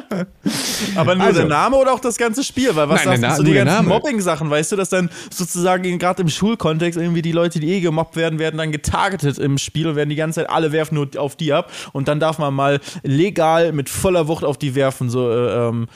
Aber 0.95 1.13
nur 1.13 1.28
Also. 1.28 1.41
der 1.41 1.47
Name 1.47 1.76
oder 1.76 1.93
auch 1.93 2.00
das 2.00 2.17
ganze 2.17 2.43
Spiel? 2.43 2.76
Weil 2.76 2.89
was 2.89 3.06
Nein, 3.06 3.21
sagst 3.21 3.38
du 3.38 3.43
der 3.43 3.63
ganzen. 3.63 3.88
Mobbing-Sachen, 3.88 4.50
weißt 4.50 4.71
du, 4.71 4.78
dass 4.78 4.89
dann 4.89 5.12
sozusagen 5.30 6.00
gerade 6.00 6.23
im 6.23 6.30
Schulkontext 6.30 7.00
irgendwie 7.00 7.21
die 7.21 7.34
Leute, 7.34 7.60
die 7.60 7.71
eh 7.71 7.82
gemobbt 7.82 8.15
werden, 8.15 8.39
werden 8.39 8.58
dann 8.58 8.71
getargetet 8.71 9.38
im 9.38 9.60
Spiel 9.60 9.86
und 9.86 9.95
werden 9.95 10.10
die 10.10 10.15
ganze 10.15 10.39
Zeit, 10.39 10.50
alle 10.50 10.71
werfen 10.71 10.95
nur 10.95 11.08
auf 11.17 11.36
die 11.36 11.54
ab 11.54 11.71
und 11.93 12.08
dann 12.08 12.19
darf 12.19 12.39
man 12.39 12.56
mal 12.56 12.80
legal 13.04 13.73
mit 13.73 13.89
voller 13.89 14.28
Wucht 14.28 14.43
auf 14.43 14.58
die 14.58 14.73
werfen, 14.73 15.12
so, 15.12 15.30
äh, 15.30 15.67
ähm, 15.67 15.88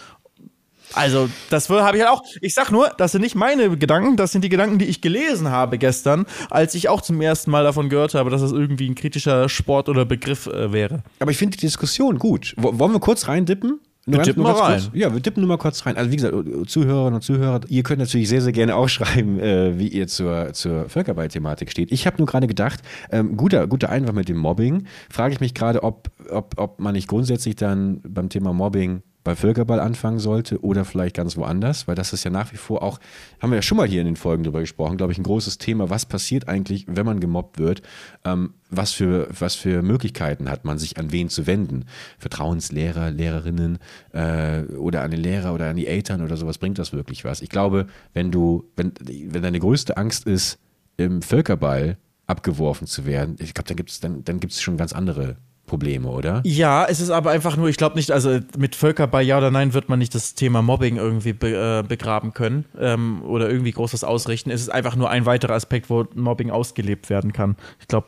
also, 0.93 1.29
das 1.49 1.69
habe 1.69 1.97
ich 1.97 2.03
halt 2.03 2.11
auch. 2.13 2.23
Ich 2.41 2.53
sag 2.53 2.71
nur, 2.71 2.89
das 2.97 3.11
sind 3.13 3.21
nicht 3.21 3.35
meine 3.35 3.77
Gedanken, 3.77 4.17
das 4.17 4.31
sind 4.31 4.43
die 4.43 4.49
Gedanken, 4.49 4.77
die 4.79 4.85
ich 4.85 5.01
gelesen 5.01 5.49
habe 5.49 5.77
gestern, 5.77 6.25
als 6.49 6.75
ich 6.75 6.89
auch 6.89 7.01
zum 7.01 7.21
ersten 7.21 7.51
Mal 7.51 7.63
davon 7.63 7.89
gehört 7.89 8.13
habe, 8.13 8.29
dass 8.29 8.41
das 8.41 8.51
irgendwie 8.51 8.89
ein 8.89 8.95
kritischer 8.95 9.49
Sport 9.49 9.89
oder 9.89 10.05
Begriff 10.05 10.47
äh, 10.47 10.71
wäre. 10.71 11.03
Aber 11.19 11.31
ich 11.31 11.37
finde 11.37 11.57
die 11.57 11.61
Diskussion 11.65 12.19
gut. 12.19 12.53
Wo- 12.57 12.77
Wollen 12.79 12.93
wir 12.93 12.99
kurz 12.99 13.27
reindippen? 13.27 13.79
Nur 14.07 14.17
ganz- 14.17 14.27
dippen 14.29 14.41
mal 14.41 14.53
rein. 14.53 14.81
Kurz? 14.81 14.89
Ja, 14.95 15.13
wir 15.13 15.19
dippen 15.19 15.41
nur 15.41 15.47
mal 15.47 15.57
kurz 15.57 15.85
rein. 15.85 15.95
Also 15.95 16.11
wie 16.11 16.15
gesagt, 16.15 16.33
Zuhörerinnen 16.67 17.13
und 17.15 17.21
Zuhörer, 17.21 17.61
ihr 17.67 17.83
könnt 17.83 17.99
natürlich 17.99 18.29
sehr, 18.29 18.41
sehr 18.41 18.51
gerne 18.51 18.75
auch 18.75 18.89
schreiben, 18.89 19.39
äh, 19.39 19.77
wie 19.77 19.89
ihr 19.89 20.07
zur, 20.07 20.53
zur 20.53 20.89
Völkerball-Thematik 20.89 21.69
steht. 21.69 21.91
Ich 21.91 22.07
habe 22.07 22.17
nur 22.17 22.25
gerade 22.25 22.47
gedacht, 22.47 22.79
ähm, 23.11 23.37
guter, 23.37 23.67
guter 23.67 23.89
Einwand 23.89 24.15
mit 24.15 24.27
dem 24.27 24.37
Mobbing. 24.37 24.87
Frage 25.11 25.35
ich 25.35 25.39
mich 25.39 25.53
gerade, 25.53 25.83
ob, 25.83 26.09
ob, 26.31 26.55
ob 26.57 26.79
man 26.79 26.93
nicht 26.93 27.07
grundsätzlich 27.07 27.55
dann 27.57 28.01
beim 28.07 28.29
Thema 28.29 28.53
Mobbing 28.53 29.03
bei 29.23 29.35
Völkerball 29.35 29.79
anfangen 29.79 30.19
sollte 30.19 30.63
oder 30.63 30.83
vielleicht 30.83 31.15
ganz 31.15 31.37
woanders, 31.37 31.87
weil 31.87 31.95
das 31.95 32.13
ist 32.13 32.23
ja 32.23 32.31
nach 32.31 32.51
wie 32.51 32.57
vor 32.57 32.81
auch, 32.81 32.99
haben 33.39 33.51
wir 33.51 33.57
ja 33.57 33.61
schon 33.61 33.77
mal 33.77 33.87
hier 33.87 34.01
in 34.01 34.07
den 34.07 34.15
Folgen 34.15 34.43
drüber 34.43 34.61
gesprochen, 34.61 34.97
glaube 34.97 35.13
ich, 35.13 35.19
ein 35.19 35.23
großes 35.23 35.57
Thema. 35.57 35.89
Was 35.89 36.05
passiert 36.05 36.47
eigentlich, 36.47 36.85
wenn 36.87 37.05
man 37.05 37.19
gemobbt 37.19 37.59
wird? 37.59 37.81
Ähm, 38.25 38.53
was, 38.69 38.93
für, 38.93 39.27
was 39.37 39.55
für 39.55 39.81
Möglichkeiten 39.83 40.49
hat 40.49 40.65
man, 40.65 40.79
sich 40.79 40.97
an 40.97 41.11
wen 41.11 41.29
zu 41.29 41.45
wenden? 41.45 41.85
Vertrauenslehrer, 42.17 43.11
Lehrerinnen 43.11 43.77
äh, 44.13 44.63
oder 44.75 45.01
an 45.03 45.11
den 45.11 45.21
Lehrer 45.21 45.53
oder 45.53 45.69
an 45.69 45.75
die 45.75 45.87
Eltern 45.87 46.23
oder 46.23 46.37
sowas, 46.37 46.57
bringt 46.57 46.79
das 46.79 46.93
wirklich 46.93 47.23
was? 47.23 47.41
Ich 47.41 47.49
glaube, 47.49 47.87
wenn 48.13 48.31
du, 48.31 48.69
wenn, 48.75 48.93
wenn 48.99 49.41
deine 49.41 49.59
größte 49.59 49.97
Angst 49.97 50.25
ist, 50.25 50.57
im 50.97 51.21
Völkerball 51.21 51.97
abgeworfen 52.27 52.87
zu 52.87 53.05
werden, 53.05 53.35
ich 53.39 53.53
glaube, 53.53 53.67
dann 53.67 53.77
gibt 53.77 53.91
es 53.91 53.99
dann, 53.99 54.23
dann 54.23 54.39
gibt's 54.39 54.61
schon 54.61 54.77
ganz 54.77 54.93
andere 54.93 55.37
Probleme, 55.71 56.09
oder? 56.09 56.41
Ja, 56.43 56.85
es 56.85 56.99
ist 56.99 57.11
aber 57.11 57.31
einfach 57.31 57.55
nur, 57.55 57.69
ich 57.69 57.77
glaube 57.77 57.95
nicht, 57.95 58.11
also 58.11 58.39
mit 58.57 58.75
Völkerball 58.75 59.23
ja 59.23 59.37
oder 59.37 59.51
nein 59.51 59.73
wird 59.73 59.87
man 59.87 59.99
nicht 59.99 60.13
das 60.13 60.35
Thema 60.35 60.61
Mobbing 60.61 60.97
irgendwie 60.97 61.31
be, 61.31 61.79
äh, 61.79 61.87
begraben 61.87 62.33
können 62.33 62.65
ähm, 62.77 63.21
oder 63.23 63.49
irgendwie 63.49 63.71
großes 63.71 64.03
ausrichten. 64.03 64.51
Es 64.51 64.59
ist 64.59 64.67
einfach 64.67 64.97
nur 64.97 65.09
ein 65.09 65.25
weiterer 65.25 65.53
Aspekt, 65.53 65.89
wo 65.89 66.05
Mobbing 66.13 66.51
ausgelebt 66.51 67.09
werden 67.09 67.31
kann. 67.31 67.55
Ich 67.79 67.87
glaube, 67.87 68.07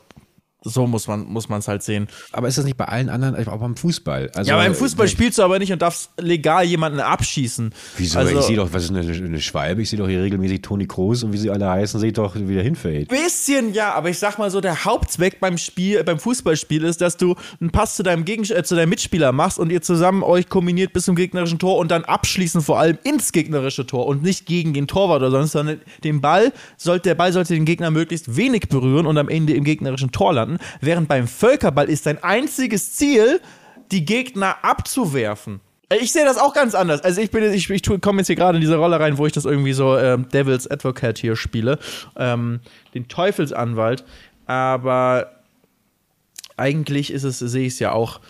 So 0.64 0.86
muss 0.86 1.06
man 1.06 1.26
muss 1.26 1.48
man 1.48 1.60
es 1.60 1.68
halt 1.68 1.82
sehen. 1.82 2.08
Aber 2.32 2.48
ist 2.48 2.58
das 2.58 2.64
nicht 2.64 2.76
bei 2.76 2.86
allen 2.86 3.08
anderen, 3.08 3.36
auch 3.48 3.60
beim 3.60 3.76
Fußball? 3.76 4.30
Also, 4.34 4.50
ja, 4.50 4.56
beim 4.56 4.74
Fußball 4.74 5.08
spielst 5.08 5.38
du 5.38 5.42
aber 5.42 5.58
nicht 5.58 5.72
und 5.72 5.82
darfst 5.82 6.10
legal 6.18 6.64
jemanden 6.64 7.00
abschießen. 7.00 7.72
Wieso? 7.98 8.18
Also, 8.18 8.38
ich 8.38 8.44
sehe 8.46 8.56
doch, 8.56 8.72
was 8.72 8.84
ist 8.84 8.90
eine, 8.90 9.00
eine 9.00 9.40
Schwalbe? 9.40 9.82
Ich 9.82 9.90
sehe 9.90 9.98
doch 9.98 10.08
hier 10.08 10.22
regelmäßig 10.22 10.62
Toni 10.62 10.86
Kroos 10.86 11.22
und 11.22 11.32
wie 11.32 11.38
sie 11.38 11.50
alle 11.50 11.68
heißen, 11.68 12.00
sehe 12.00 12.08
ich 12.08 12.14
doch, 12.14 12.34
wie 12.34 12.54
der 12.54 12.62
hinfällt. 12.62 13.08
Bisschen 13.08 13.74
ja, 13.74 13.92
aber 13.94 14.10
ich 14.10 14.18
sag 14.18 14.38
mal 14.38 14.50
so, 14.50 14.60
der 14.60 14.84
Hauptzweck 14.84 15.40
beim 15.40 15.58
Spiel, 15.58 16.02
beim 16.04 16.18
Fußballspiel 16.18 16.84
ist, 16.84 17.00
dass 17.00 17.16
du 17.16 17.34
einen 17.60 17.70
Pass 17.70 17.96
zu 17.96 18.02
deinem, 18.02 18.24
Gegen 18.24 18.44
äh, 18.44 18.62
zu 18.62 18.74
deinem 18.74 18.88
Mitspieler 18.88 19.32
machst 19.32 19.58
und 19.58 19.70
ihr 19.70 19.82
zusammen 19.82 20.22
euch 20.22 20.48
kombiniert 20.48 20.92
bis 20.92 21.04
zum 21.04 21.16
gegnerischen 21.16 21.58
Tor 21.58 21.78
und 21.78 21.90
dann 21.90 22.04
abschließen 22.04 22.62
vor 22.62 22.78
allem 22.78 22.98
ins 23.04 23.32
gegnerische 23.32 23.86
Tor 23.86 24.06
und 24.06 24.22
nicht 24.22 24.46
gegen 24.46 24.72
den 24.72 24.86
Torwart 24.86 25.20
oder 25.20 25.30
sonst, 25.30 25.52
sondern 25.52 25.80
den 26.02 26.20
Ball 26.20 26.52
sollte, 26.76 27.10
der 27.10 27.14
Ball 27.14 27.32
sollte 27.32 27.54
den 27.54 27.64
Gegner 27.64 27.90
möglichst 27.90 28.36
wenig 28.36 28.68
berühren 28.68 29.06
und 29.06 29.18
am 29.18 29.28
Ende 29.28 29.54
im 29.54 29.64
gegnerischen 29.64 30.12
Tor 30.12 30.34
landen, 30.34 30.53
während 30.80 31.08
beim 31.08 31.28
Völkerball 31.28 31.88
ist 31.88 32.06
dein 32.06 32.22
einziges 32.22 32.94
Ziel, 32.94 33.40
die 33.90 34.04
Gegner 34.04 34.56
abzuwerfen. 34.62 35.60
Äh, 35.88 35.96
Ich 35.96 36.12
sehe 36.12 36.24
das 36.24 36.38
auch 36.38 36.54
ganz 36.54 36.74
anders. 36.74 37.02
Also 37.02 37.20
ich 37.20 37.30
bin 37.30 37.44
ich, 37.52 37.68
ich 37.70 37.82
komme 38.00 38.20
jetzt 38.20 38.26
hier 38.28 38.36
gerade 38.36 38.56
in 38.56 38.60
diese 38.62 38.76
Rolle 38.76 38.98
rein, 38.98 39.18
wo 39.18 39.26
ich 39.26 39.32
das 39.32 39.44
irgendwie 39.44 39.72
so 39.72 39.96
ähm, 39.96 40.28
Devil's 40.28 40.70
Advocate 40.70 41.18
hier 41.18 41.36
spiele, 41.36 41.78
ähm, 42.16 42.60
den 42.94 43.08
Teufelsanwalt. 43.08 44.04
Aber 44.46 45.30
eigentlich 46.56 47.12
ist 47.12 47.24
es, 47.24 47.38
sehe 47.38 47.66
ich 47.66 47.74
es 47.74 47.78
ja 47.78 47.92
auch 47.92 48.20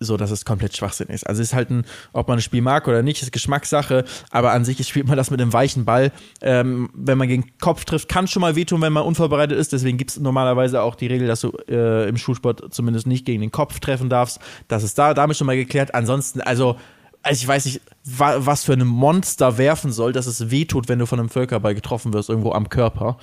so, 0.00 0.16
dass 0.16 0.30
es 0.30 0.44
komplett 0.44 0.76
Schwachsinn 0.76 1.08
ist. 1.08 1.26
Also 1.26 1.42
es 1.42 1.48
ist 1.48 1.54
halt 1.54 1.70
ein, 1.70 1.84
ob 2.12 2.28
man 2.28 2.38
ein 2.38 2.42
Spiel 2.42 2.62
mag 2.62 2.88
oder 2.88 3.02
nicht, 3.02 3.22
ist 3.22 3.32
Geschmackssache, 3.32 4.04
aber 4.30 4.52
an 4.52 4.64
sich 4.64 4.86
spielt 4.86 5.06
man 5.06 5.16
das 5.16 5.30
mit 5.30 5.40
einem 5.40 5.52
weichen 5.52 5.84
Ball. 5.84 6.12
Ähm, 6.40 6.90
wenn 6.94 7.18
man 7.18 7.28
gegen 7.28 7.42
den 7.42 7.58
Kopf 7.58 7.84
trifft, 7.84 8.08
kann 8.08 8.28
schon 8.28 8.40
mal 8.40 8.56
wehtun, 8.56 8.80
wenn 8.80 8.92
man 8.92 9.04
unvorbereitet 9.04 9.58
ist. 9.58 9.72
Deswegen 9.72 9.98
gibt 9.98 10.10
es 10.10 10.20
normalerweise 10.20 10.82
auch 10.82 10.94
die 10.94 11.06
Regel, 11.06 11.26
dass 11.26 11.40
du 11.40 11.52
äh, 11.68 12.08
im 12.08 12.16
Schulsport 12.16 12.72
zumindest 12.72 13.06
nicht 13.06 13.24
gegen 13.24 13.40
den 13.40 13.52
Kopf 13.52 13.80
treffen 13.80 14.08
darfst. 14.08 14.40
Das 14.68 14.82
ist 14.82 14.98
da 14.98 15.14
damit 15.14 15.36
schon 15.36 15.46
mal 15.46 15.56
geklärt. 15.56 15.94
Ansonsten, 15.94 16.40
also 16.40 16.76
also 17.22 17.42
ich 17.42 17.48
weiß 17.48 17.64
nicht, 17.66 17.80
wa 18.04 18.36
was 18.38 18.64
für 18.64 18.72
ein 18.72 18.86
Monster 18.86 19.58
werfen 19.58 19.92
soll, 19.92 20.12
dass 20.12 20.26
es 20.26 20.50
wehtut, 20.50 20.88
wenn 20.88 20.98
du 20.98 21.06
von 21.06 21.18
einem 21.18 21.28
Völkerball 21.28 21.74
getroffen 21.74 22.12
wirst, 22.12 22.28
irgendwo 22.28 22.52
am 22.52 22.68
Körper. 22.68 23.18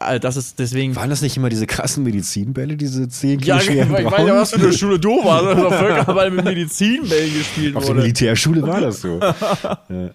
Äh, 0.00 0.20
Das 0.20 0.36
ist 0.36 0.58
deswegen. 0.58 0.94
Waren 0.96 1.10
das 1.10 1.22
nicht 1.22 1.36
immer 1.36 1.48
diese 1.48 1.66
krassen 1.66 2.04
Medizinbälle, 2.04 2.76
diese 2.76 3.08
10 3.08 3.40
Kilo 3.40 3.48
Ja, 3.48 3.56
ich 3.58 3.64
schweren 3.64 3.90
weiß 3.92 4.04
Braunen? 4.04 4.26
ja, 4.28 4.34
was 4.36 4.50
für 4.52 4.60
eine 4.60 4.72
Schule 4.72 4.98
du 4.98 5.24
warst, 5.24 5.44
dass 5.46 5.64
auf 5.64 5.74
Völkerball 5.78 6.30
mit 6.30 6.44
Medizinbällen 6.44 7.32
gespielt 7.34 7.76
Auf 7.76 7.82
der 7.84 7.90
wurde. 7.90 8.00
Militärschule 8.02 8.62
war 8.62 8.80
das 8.80 9.00
so. 9.00 9.18
ja. 9.88 10.10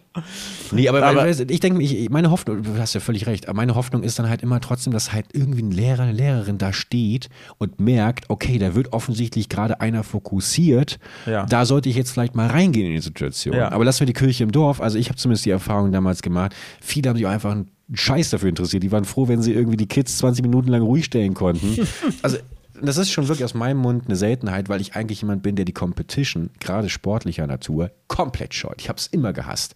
Nee, 0.71 0.89
aber, 0.89 1.03
Aber- 1.03 1.29
ich, 1.29 1.39
ich 1.39 1.59
denke, 1.59 1.81
ich, 1.81 2.09
meine 2.09 2.31
Hoffnung, 2.31 2.63
du 2.63 2.77
hast 2.77 2.93
ja 2.93 2.99
völlig 2.99 3.27
recht, 3.27 3.47
aber 3.47 3.55
meine 3.57 3.75
Hoffnung 3.75 4.03
ist 4.03 4.17
dann 4.19 4.29
halt 4.29 4.41
immer 4.41 4.59
trotzdem, 4.59 4.91
dass 4.93 5.13
halt 5.13 5.27
irgendwie 5.33 5.61
ein 5.61 5.71
Lehrer, 5.71 6.03
eine 6.03 6.11
Lehrerin 6.11 6.57
da 6.57 6.73
steht 6.73 7.29
und 7.57 7.79
merkt, 7.79 8.29
okay, 8.29 8.57
da 8.57 8.75
wird 8.75 8.93
offensichtlich 8.93 9.47
gerade 9.49 9.79
einer 9.81 10.03
fokussiert, 10.03 10.99
Ja. 11.25 11.45
da 11.45 11.65
sollte 11.65 11.89
ich 11.89 11.95
jetzt 11.95 12.11
vielleicht 12.11 12.35
mal 12.35 12.47
reingehen 12.47 12.87
in 12.87 12.93
die 12.93 13.01
Situation. 13.01 13.55
Ja. 13.55 13.71
Aber 13.71 13.85
lassen 13.85 14.01
wir 14.01 14.07
die 14.07 14.13
Kirche 14.13 14.43
im 14.43 14.51
Dorf, 14.51 14.81
also 14.81 14.97
ich 14.97 15.09
habe 15.09 15.17
zumindest 15.17 15.45
die 15.45 15.51
Erfahrung 15.51 15.91
damals 15.91 16.21
gemacht, 16.21 16.55
viele 16.81 17.09
haben 17.09 17.17
sich 17.17 17.25
auch 17.25 17.31
einfach 17.31 17.51
einen 17.51 17.69
Scheiß 17.93 18.31
dafür 18.31 18.49
interessiert, 18.49 18.83
die 18.83 18.91
waren 18.91 19.05
froh, 19.05 19.27
wenn 19.27 19.41
sie 19.41 19.53
irgendwie 19.53 19.77
die 19.77 19.87
Kids 19.87 20.17
20 20.17 20.43
Minuten 20.43 20.69
lang 20.69 20.81
ruhig 20.81 21.05
stellen 21.05 21.33
konnten. 21.33 21.87
also 22.21 22.37
das 22.81 22.97
ist 22.97 23.11
schon 23.11 23.27
wirklich 23.27 23.43
aus 23.43 23.53
meinem 23.53 23.77
Mund 23.77 24.03
eine 24.05 24.15
Seltenheit, 24.15 24.69
weil 24.69 24.81
ich 24.81 24.95
eigentlich 24.95 25.21
jemand 25.21 25.43
bin, 25.43 25.55
der 25.55 25.65
die 25.65 25.73
Competition, 25.73 26.49
gerade 26.59 26.89
sportlicher 26.89 27.47
Natur, 27.47 27.91
komplett 28.07 28.53
scheut. 28.53 28.81
Ich 28.81 28.89
habe 28.89 28.99
es 28.99 29.07
immer 29.07 29.33
gehasst. 29.33 29.75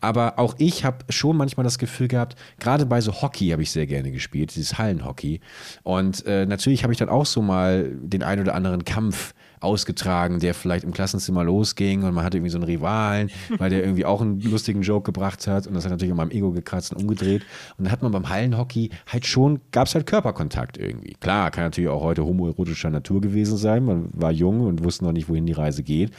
Aber 0.00 0.38
auch 0.38 0.54
ich 0.58 0.84
habe 0.84 0.98
schon 1.08 1.36
manchmal 1.36 1.64
das 1.64 1.78
Gefühl 1.78 2.08
gehabt, 2.08 2.36
gerade 2.58 2.86
bei 2.86 3.00
so 3.00 3.20
Hockey 3.20 3.48
habe 3.48 3.62
ich 3.62 3.70
sehr 3.70 3.86
gerne 3.86 4.10
gespielt, 4.10 4.54
dieses 4.54 4.78
Hallenhockey. 4.78 5.40
Und 5.82 6.24
äh, 6.26 6.46
natürlich 6.46 6.82
habe 6.84 6.92
ich 6.92 6.98
dann 6.98 7.08
auch 7.08 7.26
so 7.26 7.42
mal 7.42 7.90
den 7.90 8.22
ein 8.22 8.40
oder 8.40 8.54
anderen 8.54 8.84
Kampf 8.84 9.34
ausgetragen, 9.60 10.40
der 10.40 10.54
vielleicht 10.54 10.84
im 10.84 10.92
Klassenzimmer 10.92 11.44
losging 11.44 12.02
und 12.02 12.14
man 12.14 12.24
hatte 12.24 12.38
irgendwie 12.38 12.50
so 12.50 12.58
einen 12.58 12.64
Rivalen, 12.64 13.30
weil 13.58 13.70
der 13.70 13.82
irgendwie 13.82 14.04
auch 14.04 14.20
einen 14.20 14.40
lustigen 14.40 14.82
Joke 14.82 15.04
gebracht 15.04 15.46
hat 15.46 15.66
und 15.66 15.74
das 15.74 15.84
hat 15.84 15.90
natürlich 15.90 16.12
an 16.12 16.16
meinem 16.16 16.30
Ego 16.30 16.50
gekratzt 16.52 16.92
und 16.92 17.02
umgedreht. 17.02 17.42
Und 17.78 17.84
dann 17.84 17.92
hat 17.92 18.02
man 18.02 18.12
beim 18.12 18.28
Hallenhockey 18.28 18.90
halt 19.06 19.26
schon, 19.26 19.60
gab 19.70 19.86
es 19.86 19.94
halt 19.94 20.06
Körperkontakt 20.06 20.78
irgendwie. 20.78 21.14
Klar, 21.20 21.50
kann 21.50 21.64
natürlich 21.64 21.90
auch 21.90 22.02
heute 22.02 22.24
homoerotischer 22.24 22.90
Natur 22.90 23.20
gewesen 23.20 23.56
sein. 23.56 23.84
Man 23.84 24.08
war 24.12 24.32
jung 24.32 24.60
und 24.62 24.82
wusste 24.84 25.04
noch 25.04 25.12
nicht, 25.12 25.28
wohin 25.28 25.46
die 25.46 25.52
Reise 25.52 25.82
geht. 25.82 26.12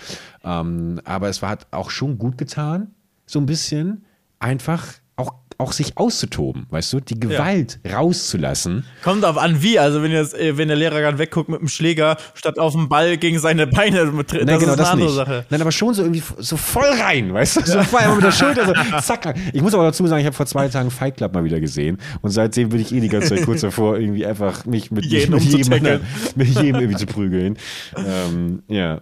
Ähm, 0.43 1.01
aber 1.03 1.29
es 1.29 1.41
war 1.41 1.49
hat 1.49 1.67
auch 1.71 1.89
schon 1.89 2.17
gut 2.17 2.37
getan, 2.37 2.91
so 3.25 3.39
ein 3.39 3.45
bisschen 3.45 4.05
einfach 4.39 4.85
auch, 5.57 5.71
sich 5.71 5.97
auszutoben, 5.97 6.67
weißt 6.69 6.93
du, 6.93 6.99
die 6.99 7.19
Gewalt 7.19 7.79
rauszulassen. 7.91 8.85
Kommt 9.03 9.25
auf 9.25 9.37
an, 9.37 9.61
wie. 9.63 9.79
Also, 9.79 10.03
wenn, 10.03 10.11
jetzt, 10.11 10.37
äh, 10.37 10.57
wenn 10.57 10.67
der 10.67 10.77
Lehrer 10.77 10.99
gerade 11.01 11.17
wegguckt 11.17 11.49
mit 11.49 11.59
dem 11.59 11.67
Schläger, 11.67 12.17
statt 12.33 12.59
auf 12.59 12.73
den 12.73 12.89
Ball 12.89 13.17
gegen 13.17 13.39
seine 13.39 13.67
Beine 13.67 14.11
tritt, 14.25 14.45
Nein, 14.45 14.47
das 14.47 14.59
genau 14.59 14.59
ist 14.59 14.67
eine 14.67 14.75
das 14.77 14.89
andere 14.89 15.07
nicht. 15.07 15.15
Sache. 15.15 15.45
Nein, 15.49 15.61
aber 15.61 15.71
schon 15.71 15.93
so 15.93 16.03
irgendwie 16.03 16.23
so 16.37 16.57
voll 16.57 16.89
rein, 17.01 17.33
weißt 17.33 17.57
du? 17.57 17.65
So 17.65 17.83
voll 17.83 17.99
einfach 17.99 18.15
mit 18.15 18.25
der 18.25 18.31
Schulter, 18.31 18.65
so 18.65 18.73
zack. 19.01 19.35
Ich 19.53 19.61
muss 19.61 19.73
aber 19.73 19.83
dazu 19.83 20.05
sagen, 20.07 20.21
ich 20.21 20.25
habe 20.25 20.35
vor 20.35 20.45
zwei 20.45 20.67
Tagen 20.67 20.91
Fight 20.91 21.17
Club 21.17 21.33
mal 21.33 21.43
wieder 21.43 21.59
gesehen 21.59 21.97
und 22.21 22.31
seitdem 22.31 22.69
bin 22.69 22.79
ich 22.79 22.93
eh 22.93 22.99
die 22.99 23.09
ganze 23.09 23.35
Zeit 23.35 23.45
kurz 23.45 23.61
davor, 23.61 23.97
irgendwie 23.97 24.25
einfach 24.25 24.65
mich 24.65 24.91
mit, 24.91 25.05
Jeden 25.05 25.33
mit, 25.33 25.43
jedem, 25.43 26.01
mit 26.35 26.47
jedem 26.47 26.75
irgendwie 26.75 26.97
zu 26.97 27.05
prügeln. 27.05 27.57
Ähm, 27.95 28.63
ja. 28.67 29.01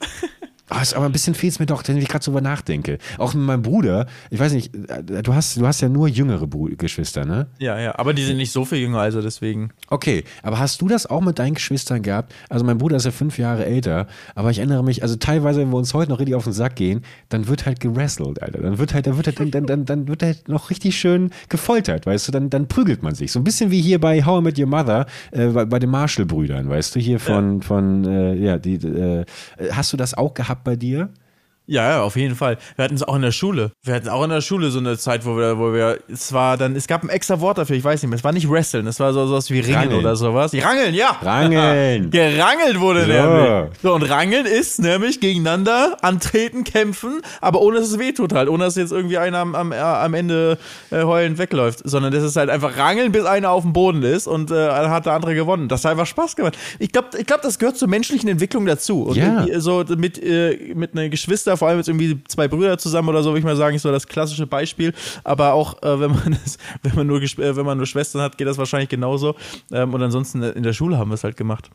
Ah, 0.70 0.80
ist 0.80 0.94
aber 0.94 1.04
ein 1.04 1.12
bisschen 1.12 1.34
fehlt 1.34 1.52
es 1.52 1.58
mir 1.58 1.66
doch, 1.66 1.82
wenn 1.86 1.98
ich 1.98 2.08
gerade 2.08 2.24
so 2.24 2.30
drüber 2.30 2.40
nachdenke. 2.40 2.96
Auch 3.18 3.34
mit 3.34 3.44
meinem 3.44 3.60
Bruder, 3.60 4.06
ich 4.30 4.40
weiß 4.40 4.54
nicht, 4.54 4.74
äh, 4.74 5.22
du 5.22 5.34
hast, 5.34 5.58
du 5.58 5.66
hast 5.66 5.82
ja 5.82 5.90
nur 5.90 6.08
jüngere 6.08 6.46
Geschwister, 6.78 7.26
ne? 7.26 7.48
Ja, 7.58 7.78
ja. 7.78 7.98
Aber 7.98 8.14
die 8.14 8.24
sind 8.24 8.38
nicht 8.38 8.50
so 8.50 8.64
viel 8.64 8.78
jünger, 8.78 9.00
also 9.00 9.20
deswegen. 9.20 9.72
Okay, 9.90 10.24
aber 10.42 10.58
hast 10.58 10.80
du 10.80 10.88
das 10.88 11.04
auch 11.04 11.20
mit 11.20 11.38
deinen 11.38 11.54
Geschwistern 11.54 12.00
gehabt? 12.00 12.34
Also 12.48 12.64
mein 12.64 12.78
Bruder 12.78 12.96
ist 12.96 13.04
ja 13.04 13.10
fünf 13.10 13.38
Jahre 13.38 13.66
älter, 13.66 14.06
aber 14.34 14.50
ich 14.50 14.58
erinnere 14.58 14.82
mich, 14.82 15.02
also 15.02 15.16
teilweise, 15.16 15.60
wenn 15.60 15.68
wir 15.68 15.76
uns 15.76 15.92
heute 15.92 16.10
noch 16.10 16.18
richtig 16.18 16.34
auf 16.34 16.44
den 16.44 16.54
Sack 16.54 16.76
gehen, 16.76 17.02
dann 17.28 17.46
wird 17.46 17.66
halt 17.66 17.80
gerasselt, 17.80 18.42
Alter. 18.42 18.62
Dann 18.62 18.78
wird 18.78 18.94
halt, 18.94 19.06
dann 19.06 19.18
wird 19.18 19.26
halt, 19.26 19.40
dann, 19.40 19.50
dann, 19.50 19.66
dann, 19.66 19.84
dann 19.84 20.08
wird 20.08 20.22
halt 20.22 20.48
noch 20.48 20.70
richtig 20.70 20.98
schön 20.98 21.28
gefoltert, 21.50 22.06
weißt 22.06 22.28
du? 22.28 22.32
Dann, 22.32 22.48
dann 22.48 22.68
prügelt 22.68 23.02
man 23.02 23.14
sich. 23.14 23.32
So 23.32 23.38
ein 23.38 23.44
bisschen 23.44 23.70
wie 23.70 23.82
hier 23.82 24.00
bei 24.00 24.24
How 24.24 24.40
I 24.40 24.42
Met 24.42 24.58
Your 24.58 24.66
Mother, 24.66 25.04
äh, 25.30 25.48
bei, 25.48 25.66
bei 25.66 25.78
den 25.78 25.90
Marshall-Brüdern, 25.90 26.70
weißt 26.70 26.94
du? 26.96 27.00
Hier 27.00 27.20
von, 27.20 27.60
von, 27.60 28.06
äh, 28.06 28.34
ja, 28.36 28.56
die, 28.56 28.76
äh, 28.76 29.26
hast 29.70 29.92
du 29.92 29.98
das 29.98 30.14
auch 30.14 30.32
gehabt 30.32 30.53
bei 30.62 30.76
dir? 30.76 31.10
Ja, 31.66 31.88
ja, 31.90 32.02
auf 32.02 32.16
jeden 32.16 32.34
Fall. 32.34 32.58
Wir 32.76 32.84
hatten 32.84 32.94
es 32.94 33.02
auch 33.02 33.16
in 33.16 33.22
der 33.22 33.30
Schule. 33.32 33.70
Wir 33.82 33.94
hatten 33.94 34.08
auch 34.10 34.22
in 34.24 34.28
der 34.30 34.42
Schule 34.42 34.70
so 34.70 34.78
eine 34.80 34.98
Zeit, 34.98 35.24
wo 35.24 35.36
wir, 35.38 35.58
wo 35.58 35.72
wir, 35.72 35.98
es 36.12 36.32
war 36.34 36.58
dann, 36.58 36.76
es 36.76 36.86
gab 36.86 37.02
ein 37.02 37.08
extra 37.08 37.40
Wort 37.40 37.56
dafür, 37.56 37.74
ich 37.76 37.82
weiß 37.84 38.02
nicht 38.02 38.10
mehr, 38.10 38.18
es 38.18 38.24
war 38.24 38.32
nicht 38.32 38.50
Wrestlen, 38.50 38.86
es 38.86 39.00
war 39.00 39.14
so 39.14 39.26
sowas 39.26 39.48
wie 39.50 39.60
Ringen 39.60 39.74
Rangeln. 39.76 40.00
oder 40.00 40.14
sowas. 40.16 40.52
Rangeln, 40.54 40.94
ja. 40.94 41.16
Rangeln. 41.22 42.10
Gerangelt 42.10 42.80
wurde 42.80 43.02
So. 43.02 43.06
nämlich. 43.12 43.78
So, 43.82 43.94
und 43.94 44.02
Rangeln 44.02 44.44
ist 44.46 44.78
nämlich 44.80 45.20
gegeneinander 45.20 45.96
antreten, 46.02 46.64
kämpfen, 46.64 47.22
aber 47.40 47.60
ohne 47.62 47.78
dass 47.78 47.88
es 47.88 47.98
wehtut 47.98 48.34
halt, 48.34 48.48
ohne 48.50 48.64
dass 48.64 48.76
jetzt 48.76 48.92
irgendwie 48.92 49.16
einer 49.18 49.38
am, 49.38 49.54
am, 49.54 49.72
äh, 49.72 49.76
am 49.78 50.12
Ende 50.14 50.58
äh, 50.90 51.02
heulend 51.04 51.38
wegläuft, 51.38 51.80
sondern 51.84 52.12
das 52.12 52.22
ist 52.24 52.36
halt 52.36 52.50
einfach 52.50 52.76
Rangeln, 52.76 53.10
bis 53.12 53.24
einer 53.24 53.50
auf 53.50 53.62
dem 53.62 53.72
Boden 53.72 54.02
ist 54.02 54.26
und 54.26 54.50
äh, 54.50 54.54
dann 54.54 54.90
hat 54.90 55.06
der 55.06 55.14
andere 55.14 55.34
gewonnen. 55.34 55.68
Das 55.68 55.84
hat 55.84 55.92
einfach 55.92 56.06
Spaß 56.06 56.36
gemacht. 56.36 56.58
Ich 56.78 56.92
glaube, 56.92 57.08
ich 57.18 57.24
glaub, 57.26 57.40
das 57.40 57.58
gehört 57.58 57.78
zur 57.78 57.88
menschlichen 57.88 58.28
Entwicklung 58.28 58.66
dazu. 58.66 59.04
Und 59.04 59.16
Ja. 59.16 59.46
so 59.60 59.82
mit, 59.96 60.22
äh, 60.22 60.72
mit 60.74 60.92
einer 60.92 61.08
Geschwister, 61.08 61.53
vor 61.56 61.68
allem 61.68 61.78
jetzt 61.78 61.88
irgendwie 61.88 62.22
zwei 62.28 62.48
Brüder 62.48 62.78
zusammen 62.78 63.08
oder 63.08 63.22
so, 63.22 63.30
würde 63.30 63.40
ich 63.40 63.44
mal 63.44 63.56
sagen, 63.56 63.76
ist 63.76 63.82
so 63.82 63.90
das 63.90 64.06
klassische 64.06 64.46
Beispiel. 64.46 64.92
Aber 65.22 65.52
auch 65.52 65.82
äh, 65.82 66.00
wenn 66.00 66.10
man 66.10 66.38
das, 66.44 66.58
wenn 66.82 66.94
man 66.94 67.06
nur 67.06 67.22
äh, 67.22 67.56
wenn 67.56 67.66
man 67.66 67.78
nur 67.78 67.86
Schwestern 67.86 68.22
hat, 68.22 68.38
geht 68.38 68.46
das 68.46 68.58
wahrscheinlich 68.58 68.88
genauso. 68.88 69.34
Ähm, 69.72 69.94
und 69.94 70.02
ansonsten 70.02 70.42
äh, 70.42 70.50
in 70.50 70.62
der 70.62 70.72
Schule 70.72 70.98
haben 70.98 71.10
wir 71.10 71.14
es 71.14 71.24
halt 71.24 71.36
gemacht. 71.36 71.70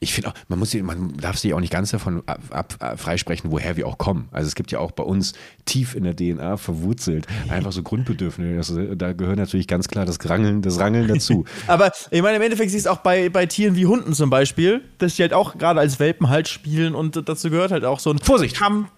Ich 0.00 0.12
finde 0.12 0.30
auch, 0.30 0.34
man 0.48 0.58
muss 0.58 0.74
man 0.74 1.16
darf 1.16 1.38
sich 1.38 1.54
auch 1.54 1.60
nicht 1.60 1.72
ganz 1.72 1.90
davon 1.90 2.22
ab, 2.26 2.40
ab, 2.50 2.74
ab, 2.80 3.00
freisprechen, 3.00 3.50
woher 3.50 3.76
wir 3.76 3.86
auch 3.86 3.98
kommen. 3.98 4.28
Also 4.32 4.48
es 4.48 4.54
gibt 4.54 4.72
ja 4.72 4.78
auch 4.78 4.90
bei 4.90 5.02
uns 5.02 5.32
tief 5.64 5.94
in 5.94 6.04
der 6.04 6.14
DNA 6.14 6.56
verwurzelt 6.56 7.26
einfach 7.48 7.72
so 7.72 7.82
Grundbedürfnisse. 7.82 8.56
Also 8.56 8.94
da 8.94 9.12
gehört 9.12 9.38
natürlich 9.38 9.68
ganz 9.68 9.88
klar 9.88 10.04
das 10.04 10.18
Rangeln, 10.28 10.62
das 10.62 10.78
Rangeln 10.78 11.08
dazu. 11.08 11.44
Aber 11.66 11.92
ich 12.10 12.22
meine, 12.22 12.36
im 12.36 12.42
Endeffekt 12.42 12.70
siehst 12.70 12.86
du 12.86 12.90
auch 12.90 12.98
bei, 12.98 13.28
bei 13.28 13.46
Tieren 13.46 13.76
wie 13.76 13.86
Hunden 13.86 14.12
zum 14.12 14.30
Beispiel, 14.30 14.82
dass 14.98 15.16
die 15.16 15.22
halt 15.22 15.32
auch 15.32 15.56
gerade 15.56 15.80
als 15.80 16.00
Welpen 16.00 16.28
halt 16.28 16.48
spielen 16.48 16.94
und 16.94 17.28
dazu 17.28 17.50
gehört 17.50 17.70
halt 17.70 17.84
auch 17.84 18.00
so 18.00 18.10
ein 18.10 18.18
Vorsicht! 18.18 18.56
Kampf. 18.56 18.88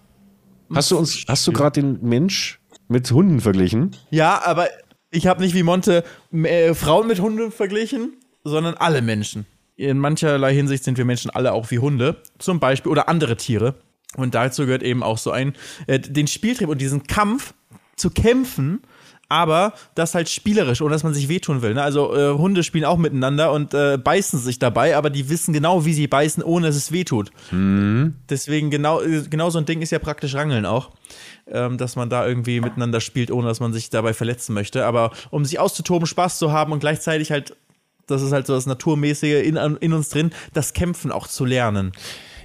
Hast 0.75 0.91
du 0.91 0.97
uns, 0.97 1.25
hast 1.27 1.45
du 1.47 1.51
gerade 1.51 1.81
den 1.81 1.99
Mensch 2.01 2.59
mit 2.87 3.09
Hunden 3.11 3.39
verglichen? 3.39 3.95
Ja, 4.09 4.41
aber 4.45 4.67
ich 5.11 5.27
habe 5.27 5.41
nicht 5.41 5.53
wie 5.55 5.63
Monte 5.63 6.03
äh, 6.31 6.73
Frauen 6.73 7.07
mit 7.07 7.19
Hunden 7.19 7.51
verglichen, 7.51 8.13
sondern 8.43 8.75
alle 8.75 9.01
Menschen. 9.01 9.45
In 9.75 9.97
mancherlei 9.97 10.53
Hinsicht 10.53 10.83
sind 10.83 10.97
wir 10.97 11.05
Menschen 11.05 11.31
alle 11.31 11.53
auch 11.53 11.71
wie 11.71 11.79
Hunde, 11.79 12.21
zum 12.37 12.59
Beispiel, 12.59 12.91
oder 12.91 13.09
andere 13.09 13.37
Tiere. 13.37 13.75
Und 14.15 14.35
dazu 14.35 14.65
gehört 14.65 14.83
eben 14.83 15.01
auch 15.01 15.17
so 15.17 15.31
ein, 15.31 15.53
äh, 15.87 15.99
den 15.99 16.27
Spieltrieb 16.27 16.69
und 16.69 16.79
diesen 16.79 17.03
Kampf 17.03 17.53
zu 17.95 18.09
kämpfen, 18.09 18.81
aber 19.29 19.73
das 19.95 20.15
halt 20.15 20.29
spielerisch, 20.29 20.81
ohne 20.81 20.91
dass 20.91 21.03
man 21.03 21.13
sich 21.13 21.29
wehtun 21.29 21.61
will. 21.61 21.73
Ne? 21.73 21.81
Also 21.81 22.15
äh, 22.15 22.37
Hunde 22.37 22.63
spielen 22.63 22.85
auch 22.85 22.97
miteinander 22.97 23.51
und 23.51 23.73
äh, 23.73 23.97
beißen 23.97 24.39
sich 24.39 24.59
dabei, 24.59 24.95
aber 24.95 25.09
die 25.09 25.29
wissen 25.29 25.53
genau, 25.53 25.85
wie 25.85 25.93
sie 25.93 26.07
beißen, 26.07 26.43
ohne 26.43 26.67
dass 26.67 26.75
es 26.75 26.91
wehtut. 26.91 27.31
Deswegen 28.29 28.69
genau, 28.69 29.01
äh, 29.01 29.23
genau 29.29 29.49
so 29.49 29.57
ein 29.57 29.65
Ding 29.65 29.81
ist 29.81 29.91
ja 29.91 29.99
praktisch 29.99 30.35
Rangeln 30.35 30.65
auch, 30.65 30.91
ähm, 31.47 31.77
dass 31.77 31.95
man 31.95 32.09
da 32.09 32.27
irgendwie 32.27 32.61
miteinander 32.61 33.01
spielt, 33.01 33.31
ohne 33.31 33.47
dass 33.47 33.59
man 33.59 33.73
sich 33.73 33.89
dabei 33.89 34.13
verletzen 34.13 34.53
möchte. 34.53 34.85
Aber 34.85 35.11
um 35.31 35.45
sich 35.45 35.59
auszutoben, 35.59 36.05
Spaß 36.05 36.37
zu 36.37 36.51
haben 36.51 36.71
und 36.71 36.79
gleichzeitig 36.79 37.31
halt 37.31 37.55
das 38.07 38.21
ist 38.21 38.33
halt 38.33 38.47
so 38.47 38.53
das 38.53 38.65
Naturmäßige 38.65 39.45
in, 39.45 39.55
in 39.55 39.93
uns 39.93 40.09
drin, 40.09 40.31
das 40.53 40.73
Kämpfen 40.73 41.09
auch 41.09 41.27
zu 41.27 41.45
lernen. 41.45 41.93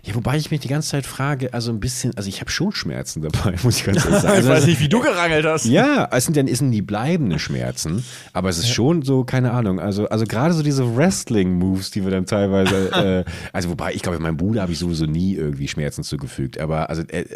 Ja, 0.09 0.15
wobei 0.15 0.39
ich 0.39 0.51
mich 0.51 0.61
die 0.61 0.69
ganze 0.69 0.89
Zeit 0.89 1.05
frage, 1.05 1.53
also 1.53 1.71
ein 1.71 1.81
bisschen, 1.81 2.17
also 2.17 2.31
ich 2.31 2.41
habe 2.41 2.51
schon 2.51 2.73
Schmerzen 2.73 3.21
dabei, 3.21 3.57
muss 3.63 3.77
ich 3.77 3.85
ganz 3.85 4.07
ehrlich 4.07 4.21
sagen. 4.23 4.35
Also, 4.37 4.49
ich 4.49 4.57
weiß 4.57 4.67
nicht, 4.67 4.81
wie 4.81 4.89
du 4.89 5.01
gerangelt 5.01 5.45
hast. 5.45 5.67
Ja, 5.67 6.09
es 6.11 6.25
sind 6.25 6.37
es 6.39 6.59
sind 6.61 6.71
die 6.71 6.81
bleibenden 6.81 7.39
Schmerzen, 7.39 8.03
aber 8.33 8.49
es 8.49 8.57
ist 8.57 8.71
schon 8.71 9.03
so, 9.03 9.25
keine 9.25 9.51
Ahnung, 9.51 9.79
also, 9.79 10.09
also 10.09 10.25
gerade 10.25 10.55
so 10.55 10.63
diese 10.63 10.97
Wrestling-Moves, 10.97 11.91
die 11.91 12.05
wir 12.05 12.11
dann 12.11 12.25
teilweise, 12.25 13.25
äh, 13.27 13.31
also 13.53 13.69
wobei, 13.69 13.93
ich 13.93 14.01
glaube, 14.01 14.19
meinem 14.19 14.39
Bruder 14.39 14.63
habe 14.63 14.73
ich 14.73 14.79
sowieso 14.79 15.05
nie 15.05 15.35
irgendwie 15.35 15.69
Schmerzen 15.69 16.03
zugefügt, 16.03 16.59
aber 16.59 16.89
also 16.89 17.03
äh, 17.03 17.21
äh, 17.21 17.27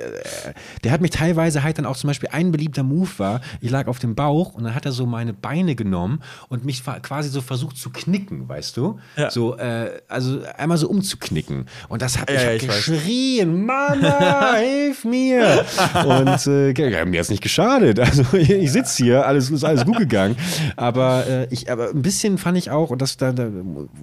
der 0.83 0.93
hat 0.93 1.03
mich 1.03 1.11
teilweise 1.11 1.63
halt 1.63 1.77
dann 1.77 1.85
auch 1.85 1.97
zum 1.99 2.09
Beispiel, 2.09 2.31
ein 2.33 2.53
beliebter 2.53 2.85
Move 2.85 3.11
war, 3.19 3.43
ich 3.61 3.71
lag 3.71 3.87
auf 3.87 3.99
dem 3.99 4.15
Bauch 4.15 4.55
und 4.55 4.65
dann 4.65 4.75
hat 4.75 4.87
er 4.87 4.93
so 4.93 5.05
meine 5.05 5.35
Beine 5.35 5.75
genommen 5.75 6.23
und 6.49 6.65
mich 6.65 6.83
quasi 7.03 7.29
so 7.29 7.43
versucht 7.43 7.77
zu 7.77 7.91
knicken, 7.91 8.49
weißt 8.49 8.79
du? 8.79 8.99
Ja. 9.17 9.31
So, 9.31 9.59
äh, 9.59 10.01
also 10.09 10.41
einmal 10.57 10.79
so 10.79 10.89
umzuknicken 10.89 11.67
und 11.91 12.01
das 12.01 12.19
hat 12.19 12.31
mich 12.31 12.43
ja, 12.43 12.62
geschrien, 12.67 13.65
Mama, 13.65 14.55
hilf 14.59 15.05
mir. 15.05 15.65
Und 16.05 16.47
äh, 16.47 17.05
mir 17.05 17.19
hat 17.19 17.25
es 17.25 17.31
nicht 17.31 17.43
geschadet. 17.43 17.99
Also 18.01 18.25
ich 18.37 18.73
sitze 18.73 19.05
hier, 19.05 19.27
alles 19.27 19.51
ist 19.51 19.65
alles 19.65 19.85
gut 19.85 19.99
gegangen. 19.99 20.37
Aber 20.77 21.27
äh, 21.27 21.47
ich, 21.51 21.71
aber 21.71 21.91
ein 21.91 22.03
bisschen 22.03 22.39
fand 22.39 22.59
ich 22.59 22.71
auch, 22.71 22.91
und 22.91 23.03
das 23.03 23.17
da, 23.17 23.33
da 23.33 23.51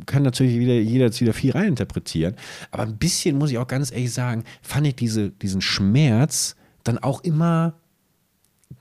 kann 0.05 0.23
natürlich 0.23 0.59
wieder 0.59 0.73
jeder 0.73 1.05
jetzt 1.05 1.21
wieder 1.21 1.33
viel 1.33 1.51
reininterpretieren, 1.51 2.35
aber 2.71 2.83
ein 2.83 2.97
bisschen 2.97 3.37
muss 3.37 3.51
ich 3.51 3.57
auch 3.57 3.67
ganz 3.67 3.91
ehrlich 3.91 4.13
sagen, 4.13 4.43
fand 4.61 4.87
ich 4.87 4.95
diese, 4.95 5.29
diesen 5.29 5.61
Schmerz 5.61 6.55
dann 6.83 6.97
auch 6.97 7.23
immer 7.23 7.73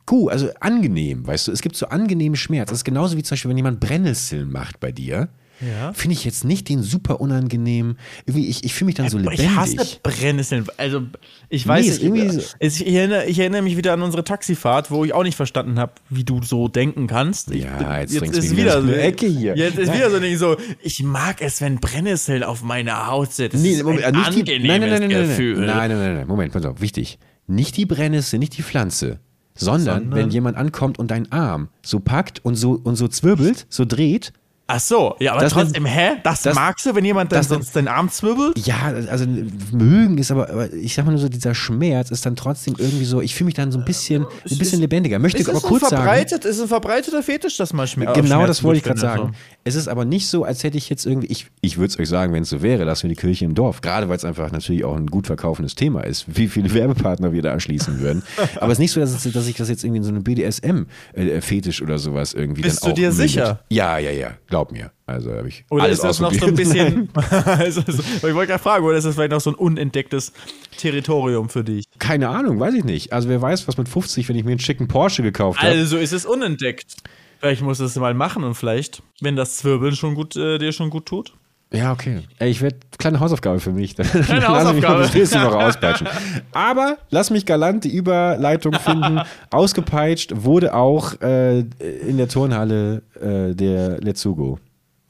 gut, 0.06 0.32
also 0.32 0.48
angenehm, 0.60 1.26
weißt 1.26 1.48
du, 1.48 1.52
es 1.52 1.60
gibt 1.60 1.76
so 1.76 1.86
angenehme 1.88 2.36
Schmerz. 2.36 2.70
Das 2.70 2.78
ist 2.78 2.84
genauso 2.84 3.16
wie 3.16 3.22
zum 3.22 3.34
Beispiel, 3.34 3.50
wenn 3.50 3.56
jemand 3.56 3.80
Brennnesseln 3.80 4.50
macht 4.50 4.80
bei 4.80 4.92
dir 4.92 5.28
ja. 5.60 5.92
finde 5.92 6.14
ich 6.14 6.24
jetzt 6.24 6.44
nicht 6.44 6.68
den 6.68 6.82
super 6.82 7.20
unangenehm. 7.20 7.96
Irgendwie, 8.26 8.48
ich, 8.48 8.64
ich 8.64 8.74
fühle 8.74 8.86
mich 8.86 8.94
dann 8.94 9.08
so 9.08 9.18
lebendig. 9.18 9.46
Ich 9.46 9.56
hasse 9.56 9.76
Brennnesseln. 10.02 10.66
Also, 10.76 11.02
ich 11.48 11.66
weiß 11.66 11.84
nee, 11.84 11.90
nicht. 11.90 12.02
Irgendwie 12.02 12.30
so 12.30 12.42
ich, 12.58 12.86
erinnere, 12.86 13.26
ich, 13.26 13.38
erinnere, 13.38 13.62
mich 13.62 13.76
wieder 13.76 13.92
an 13.92 14.02
unsere 14.02 14.24
Taxifahrt, 14.24 14.90
wo 14.90 15.04
ich 15.04 15.12
auch 15.12 15.22
nicht 15.22 15.36
verstanden 15.36 15.78
habe, 15.78 15.92
wie 16.10 16.24
du 16.24 16.42
so 16.42 16.68
denken 16.68 17.06
kannst. 17.06 17.50
Ich, 17.50 17.64
ja, 17.64 18.00
jetzt, 18.00 18.14
jetzt 18.14 18.36
ist 18.36 18.56
wieder 18.56 18.80
so 18.80 18.88
eine 18.88 19.00
Ecke 19.00 19.26
hier. 19.26 19.56
Jetzt 19.56 19.78
ist 19.78 19.88
ja. 19.88 19.94
wieder 19.94 20.10
so, 20.10 20.16
ein 20.16 20.38
so, 20.38 20.56
ich 20.82 21.02
mag 21.02 21.42
es, 21.42 21.60
wenn 21.60 21.80
Brennnesseln 21.80 22.42
auf 22.42 22.62
meine 22.62 23.06
Haut. 23.06 23.30
Das 23.38 23.52
nee, 23.52 23.82
Moment, 23.82 24.04
ein 24.04 24.14
nicht 24.14 24.48
die, 24.48 24.58
nein, 24.60 24.80
nein, 24.80 25.00
nein, 25.00 25.08
Gefühl. 25.08 25.66
Nein, 25.66 25.90
nein, 25.90 25.98
nein, 25.98 26.14
nein, 26.16 26.26
Moment, 26.26 26.52
pass 26.52 26.64
auf, 26.64 26.80
wichtig. 26.80 27.18
Nicht 27.46 27.76
die 27.76 27.86
Brennnessel, 27.86 28.38
nicht 28.38 28.56
die 28.56 28.62
Pflanze. 28.62 29.20
Sondern, 29.54 30.02
sondern, 30.02 30.14
wenn 30.14 30.30
jemand 30.30 30.56
ankommt 30.56 31.00
und 31.00 31.10
deinen 31.10 31.32
Arm 31.32 31.68
so 31.82 31.98
packt 31.98 32.44
und 32.44 32.54
so, 32.54 32.80
und 32.84 32.94
so 32.94 33.08
zwirbelt, 33.08 33.66
so 33.68 33.84
dreht 33.84 34.32
Ach 34.70 34.80
so, 34.80 35.16
ja, 35.18 35.32
aber 35.32 35.40
das 35.40 35.54
trotzdem, 35.54 35.84
man, 35.84 35.92
hä? 35.92 36.10
Das, 36.22 36.42
das, 36.42 36.54
magst 36.54 36.84
du, 36.84 36.94
wenn 36.94 37.02
jemand 37.02 37.32
dann 37.32 37.42
sonst 37.42 37.74
den 37.74 37.88
Arm 37.88 38.10
zwirbelt? 38.10 38.58
Ja, 38.66 38.92
also 39.10 39.24
mögen 39.72 40.18
ist 40.18 40.30
aber, 40.30 40.50
aber, 40.50 40.70
ich 40.74 40.94
sag 40.94 41.06
mal 41.06 41.12
nur 41.12 41.20
so, 41.20 41.30
dieser 41.30 41.54
Schmerz 41.54 42.10
ist 42.10 42.26
dann 42.26 42.36
trotzdem 42.36 42.74
irgendwie 42.76 43.06
so, 43.06 43.22
ich 43.22 43.34
fühle 43.34 43.46
mich 43.46 43.54
dann 43.54 43.72
so 43.72 43.78
ein 43.78 43.86
bisschen, 43.86 44.26
ein 44.50 44.58
bisschen 44.58 44.80
lebendiger. 44.80 45.18
Möchte 45.18 45.38
ist 45.38 45.48
aber 45.48 45.62
kurz 45.62 45.88
sagen. 45.88 46.22
Ist 46.22 46.60
ein 46.60 46.68
verbreiteter 46.68 47.22
Fetisch, 47.22 47.56
dass 47.56 47.72
man 47.72 47.86
Schmerz 47.86 48.14
Genau 48.14 48.46
das 48.46 48.62
wollte 48.62 48.76
ich 48.76 48.84
gerade 48.84 49.00
sagen. 49.00 49.22
So. 49.28 49.30
Es 49.64 49.74
ist 49.74 49.88
aber 49.88 50.04
nicht 50.04 50.28
so, 50.28 50.44
als 50.44 50.62
hätte 50.62 50.76
ich 50.76 50.90
jetzt 50.90 51.06
irgendwie, 51.06 51.28
ich, 51.28 51.46
ich 51.62 51.78
würde 51.78 51.92
es 51.92 51.98
euch 51.98 52.08
sagen, 52.08 52.34
wenn 52.34 52.42
es 52.42 52.50
so 52.50 52.60
wäre, 52.60 52.84
lassen 52.84 53.04
wir 53.04 53.10
die 53.10 53.20
Kirche 53.20 53.46
im 53.46 53.54
Dorf. 53.54 53.80
Gerade 53.80 54.10
weil 54.10 54.16
es 54.16 54.24
einfach 54.26 54.52
natürlich 54.52 54.84
auch 54.84 54.96
ein 54.96 55.06
gut 55.06 55.26
verkaufendes 55.26 55.76
Thema 55.76 56.02
ist, 56.02 56.26
wie 56.28 56.46
viele 56.46 56.74
Werbepartner 56.74 57.32
wir 57.32 57.40
da 57.40 57.54
anschließen 57.54 58.00
würden. 58.00 58.22
aber 58.56 58.66
es 58.66 58.72
ist 58.72 58.80
nicht 58.80 58.92
so, 58.92 59.00
dass, 59.00 59.12
dass 59.12 59.46
ich 59.46 59.56
das 59.56 59.70
jetzt 59.70 59.82
irgendwie 59.82 59.98
in 59.98 60.04
so 60.04 60.10
einem 60.10 60.24
BDSM-Fetisch 60.24 61.80
äh, 61.80 61.84
oder 61.84 61.98
sowas 61.98 62.34
irgendwie 62.34 62.60
Bist 62.60 62.82
dann 62.82 62.90
auch 62.90 62.94
du 62.94 63.00
dir 63.00 63.12
sicher? 63.12 63.60
Ja, 63.70 63.96
ja, 63.96 64.10
ja, 64.10 64.32
glaub 64.46 64.57
mir. 64.70 64.92
Also 65.06 65.32
habe 65.32 65.48
ich. 65.48 65.64
Oder 65.70 65.88
ist 65.88 66.04
das 66.04 66.20
noch 66.20 66.32
so 66.32 66.46
ein 66.46 66.54
bisschen. 66.54 67.08
also, 67.44 67.80
ich 67.80 68.22
wollte 68.22 68.46
gerade 68.46 68.62
fragen, 68.62 68.84
oder 68.84 68.96
ist 68.96 69.04
das 69.04 69.14
vielleicht 69.14 69.32
noch 69.32 69.40
so 69.40 69.50
ein 69.50 69.56
unentdecktes 69.56 70.32
Territorium 70.76 71.48
für 71.48 71.64
dich? 71.64 71.84
Keine 71.98 72.28
Ahnung, 72.28 72.60
weiß 72.60 72.74
ich 72.74 72.84
nicht. 72.84 73.12
Also 73.12 73.28
wer 73.28 73.40
weiß, 73.40 73.66
was 73.68 73.76
mit 73.76 73.88
50, 73.88 74.28
wenn 74.28 74.36
ich 74.36 74.44
mir 74.44 74.52
einen 74.52 74.60
schicken 74.60 74.88
Porsche 74.88 75.22
gekauft 75.22 75.60
habe. 75.60 75.72
Also 75.72 75.96
ist 75.96 76.12
es 76.12 76.26
unentdeckt. 76.26 76.96
Vielleicht 77.40 77.62
musst 77.62 77.80
du 77.80 77.84
es 77.84 77.94
mal 77.96 78.14
machen 78.14 78.42
und 78.42 78.54
vielleicht, 78.54 79.02
wenn 79.20 79.36
das 79.36 79.58
Zwirbeln 79.58 79.94
schon 79.94 80.14
gut, 80.14 80.36
äh, 80.36 80.58
dir 80.58 80.72
schon 80.72 80.90
gut 80.90 81.06
tut. 81.06 81.34
Ja, 81.70 81.92
okay. 81.92 82.22
Ey, 82.38 82.50
ich 82.50 82.62
werde 82.62 82.78
kleine 82.98 83.20
Hausaufgabe 83.20 83.60
für 83.60 83.72
mich. 83.72 83.94
Kleine 83.96 84.48
Hausaufgabe. 84.48 85.00
Lass 85.02 85.14
mich 85.14 85.22
das 85.22 85.32
nächste 85.32 85.42
Woche 85.42 85.58
auspeitschen. 85.58 86.08
Aber 86.52 86.96
lass 87.10 87.30
mich 87.30 87.44
galant 87.44 87.84
die 87.84 87.94
Überleitung 87.94 88.72
finden. 88.84 89.20
Ausgepeitscht 89.50 90.32
wurde 90.34 90.74
auch 90.74 91.20
äh, 91.20 91.60
in 91.60 92.16
der 92.16 92.28
Turnhalle 92.28 93.02
äh, 93.20 93.54
der 93.54 94.00
Letzugo. 94.00 94.58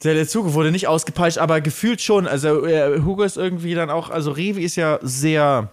Der 0.02 0.14
Lezugo 0.14 0.54
wurde 0.54 0.70
nicht 0.72 0.88
ausgepeitscht, 0.88 1.38
aber 1.38 1.60
gefühlt 1.60 2.00
schon. 2.00 2.26
Also 2.26 2.64
äh, 2.66 3.00
Hugo 3.02 3.22
ist 3.22 3.36
irgendwie 3.36 3.74
dann 3.74 3.90
auch, 3.90 4.10
also 4.10 4.32
Revi 4.32 4.62
ist 4.62 4.76
ja 4.76 4.98
sehr, 5.02 5.70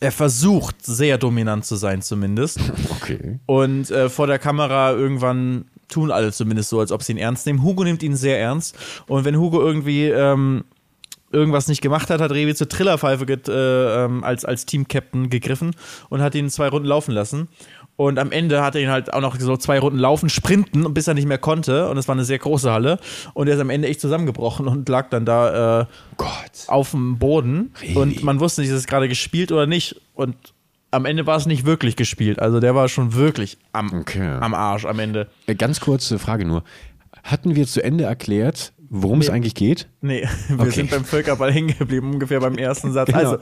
er 0.00 0.12
versucht 0.12 0.84
sehr 0.84 1.18
dominant 1.18 1.64
zu 1.66 1.76
sein 1.76 2.00
zumindest. 2.00 2.58
Okay. 3.04 3.38
Und 3.44 3.90
äh, 3.90 4.08
vor 4.08 4.26
der 4.26 4.38
Kamera 4.38 4.92
irgendwann 4.92 5.66
tun 5.88 6.10
alle 6.10 6.32
zumindest 6.32 6.70
so, 6.70 6.80
als 6.80 6.92
ob 6.92 7.02
sie 7.02 7.12
ihn 7.12 7.18
ernst 7.18 7.46
nehmen. 7.46 7.62
Hugo 7.62 7.84
nimmt 7.84 8.02
ihn 8.02 8.16
sehr 8.16 8.40
ernst. 8.40 8.76
Und 9.06 9.24
wenn 9.24 9.36
Hugo 9.36 9.60
irgendwie 9.60 10.06
ähm, 10.06 10.64
irgendwas 11.34 11.68
nicht 11.68 11.82
gemacht 11.82 12.08
hat, 12.10 12.20
hat 12.20 12.30
Revi 12.30 12.54
zur 12.54 12.68
Trillerpfeife 12.68 13.26
äh, 13.26 14.04
ähm, 14.04 14.24
als, 14.24 14.44
als 14.44 14.66
Team-Captain 14.66 15.28
gegriffen 15.28 15.74
und 16.08 16.22
hat 16.22 16.34
ihn 16.34 16.48
zwei 16.48 16.68
Runden 16.68 16.88
laufen 16.88 17.12
lassen. 17.12 17.48
Und 17.96 18.18
am 18.18 18.32
Ende 18.32 18.62
hat 18.62 18.74
er 18.74 18.80
ihn 18.80 18.90
halt 18.90 19.12
auch 19.12 19.20
noch 19.20 19.38
so 19.38 19.56
zwei 19.56 19.78
Runden 19.78 19.98
laufen, 19.98 20.28
sprinten, 20.28 20.92
bis 20.94 21.06
er 21.06 21.14
nicht 21.14 21.28
mehr 21.28 21.38
konnte. 21.38 21.88
Und 21.88 21.96
es 21.96 22.08
war 22.08 22.14
eine 22.14 22.24
sehr 22.24 22.38
große 22.38 22.72
Halle. 22.72 22.98
Und 23.34 23.46
er 23.46 23.54
ist 23.54 23.60
am 23.60 23.70
Ende 23.70 23.86
echt 23.88 24.00
zusammengebrochen 24.00 24.66
und 24.66 24.88
lag 24.88 25.10
dann 25.10 25.24
da 25.24 25.82
äh, 25.82 25.86
auf 26.66 26.90
dem 26.90 27.18
Boden. 27.18 27.72
Really? 27.80 27.96
Und 27.96 28.22
man 28.24 28.40
wusste 28.40 28.62
nicht, 28.62 28.70
ist 28.70 28.76
es 28.76 28.86
gerade 28.86 29.08
gespielt 29.08 29.52
oder 29.52 29.66
nicht. 29.66 30.00
Und 30.14 30.36
am 30.94 31.04
Ende 31.04 31.26
war 31.26 31.36
es 31.36 31.46
nicht 31.46 31.66
wirklich 31.66 31.96
gespielt. 31.96 32.38
Also 32.38 32.60
der 32.60 32.74
war 32.74 32.88
schon 32.88 33.14
wirklich 33.14 33.58
am, 33.72 33.92
okay. 33.92 34.38
am 34.40 34.54
Arsch 34.54 34.84
am 34.84 34.98
Ende. 34.98 35.28
Äh, 35.46 35.54
ganz 35.54 35.80
kurze 35.80 36.18
Frage 36.18 36.44
nur. 36.44 36.64
Hatten 37.22 37.56
wir 37.56 37.66
zu 37.66 37.82
Ende 37.82 38.04
erklärt, 38.04 38.72
worum 38.94 39.18
nee. 39.18 39.24
es 39.24 39.30
eigentlich 39.30 39.54
geht? 39.54 39.88
Nee, 40.00 40.26
wir 40.48 40.60
okay. 40.60 40.70
sind 40.70 40.90
beim 40.90 41.04
Völkerball 41.04 41.52
hängen 41.52 41.76
geblieben, 41.76 42.12
ungefähr 42.12 42.40
beim 42.40 42.56
ersten 42.56 42.92
Satz. 42.92 43.08
Genau. 43.08 43.18
Also, 43.18 43.38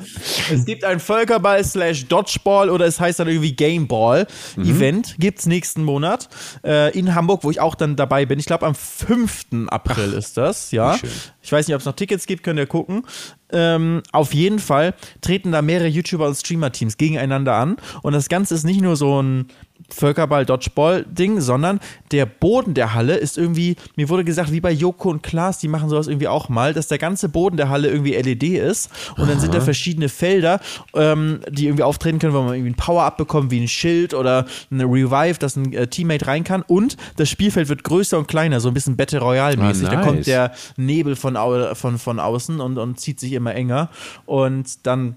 es 0.53 0.65
gibt 0.65 0.85
ein 0.85 0.99
Völkerball 0.99 1.63
slash 1.63 2.07
Dodgeball 2.07 2.71
oder 2.71 2.87
es 2.87 2.99
heißt 2.99 3.21
dann 3.21 3.29
irgendwie 3.29 3.55
Gameball 3.55 4.27
mhm. 4.57 4.65
Event, 4.65 5.17
gibt 5.19 5.41
es 5.41 5.47
nächsten 5.47 5.85
Monat 5.85 6.29
äh, 6.65 6.97
in 6.99 7.15
Hamburg, 7.15 7.45
wo 7.45 7.51
ich 7.51 7.61
auch 7.61 7.75
dann 7.75 7.97
dabei 7.97 8.25
bin. 8.25 8.39
Ich 8.39 8.47
glaube, 8.47 8.67
am 8.67 8.75
5. 8.75 9.69
April 9.69 10.13
Ach, 10.13 10.19
ist 10.19 10.37
das, 10.37 10.73
ja. 10.73 10.99
Ich 11.43 11.53
weiß 11.53 11.67
nicht, 11.69 11.75
ob 11.75 11.81
es 11.81 11.87
noch 11.87 11.97
Tickets 11.97 12.27
gibt, 12.27 12.43
könnt 12.43 12.59
ihr 12.59 12.67
gucken. 12.67 13.05
Ähm, 13.53 14.03
auf 14.13 14.33
jeden 14.33 14.59
Fall 14.59 14.95
treten 15.21 15.53
da 15.53 15.61
mehrere 15.61 15.89
YouTuber 15.89 16.27
und 16.27 16.35
Streamer-Teams 16.35 16.97
gegeneinander 16.97 17.55
an. 17.55 17.77
Und 18.03 18.15
das 18.15 18.29
Ganze 18.29 18.55
ist 18.55 18.65
nicht 18.65 18.81
nur 18.81 18.97
so 18.97 19.23
ein 19.23 19.49
Völkerball-Dodgeball-Ding, 19.91 21.41
sondern 21.41 21.81
der 22.11 22.27
Boden 22.27 22.75
der 22.75 22.95
Halle 22.95 23.17
ist 23.17 23.39
irgendwie, 23.39 23.77
mir 23.97 24.09
wurde 24.09 24.25
gesagt, 24.25 24.53
wie 24.53 24.61
bei 24.61 24.71
Joko 24.71 25.11
und 25.11 25.23
Klaas, 25.23 25.59
die 25.59 25.69
machen 25.69 25.89
sowas 25.89 26.07
irgendwie 26.07 26.29
auch 26.29 26.49
mal, 26.49 26.73
dass 26.73 26.89
der 26.89 26.99
ganze 26.99 27.29
Boden 27.29 27.57
der 27.57 27.69
Halle 27.69 27.89
irgendwie 27.89 28.15
LED 28.15 28.43
ist 28.43 28.91
und 29.17 29.29
dann 29.29 29.41
sind 29.41 29.55
da 29.55 29.61
verschiedene 29.61 30.09
Felder, 30.09 30.61
ähm, 30.95 31.41
die 31.49 31.67
irgendwie 31.67 31.83
auftreten 31.83 32.19
können, 32.19 32.35
wo 32.35 32.43
man 32.43 32.55
irgendwie 32.55 32.73
ein 32.73 32.77
Power-Up 32.77 33.17
bekommt, 33.17 33.51
wie 33.51 33.61
ein 33.61 33.69
Schild 33.69 34.15
oder 34.15 34.47
eine 34.71 34.85
Revive, 34.85 35.39
dass 35.39 35.57
ein 35.57 35.73
äh, 35.73 35.87
Teammate 35.87 36.27
rein 36.27 36.45
kann 36.45 36.63
und 36.63 36.97
das 37.17 37.29
Spielfeld 37.29 37.69
wird 37.69 37.85
größer 37.85 38.19
und 38.19 38.29
kleiner, 38.29 38.61
so 38.61 38.69
ein 38.69 38.75
bisschen 38.75 38.97
Battle 38.97 39.21
Royale-mäßig. 39.21 39.89
Ah, 39.89 39.93
nice. 39.93 40.01
Da 40.01 40.07
kommt 40.07 40.27
der 40.27 40.53
Nebel 40.77 41.17
von, 41.17 41.37
von, 41.75 41.99
von 41.99 42.21
außen 42.21 42.61
und, 42.61 42.79
und 42.79 43.01
zieht 43.01 43.21
sich 43.21 43.33
immer 43.33 43.55
enger 43.55 43.91
und 44.27 44.87
dann 44.87 45.17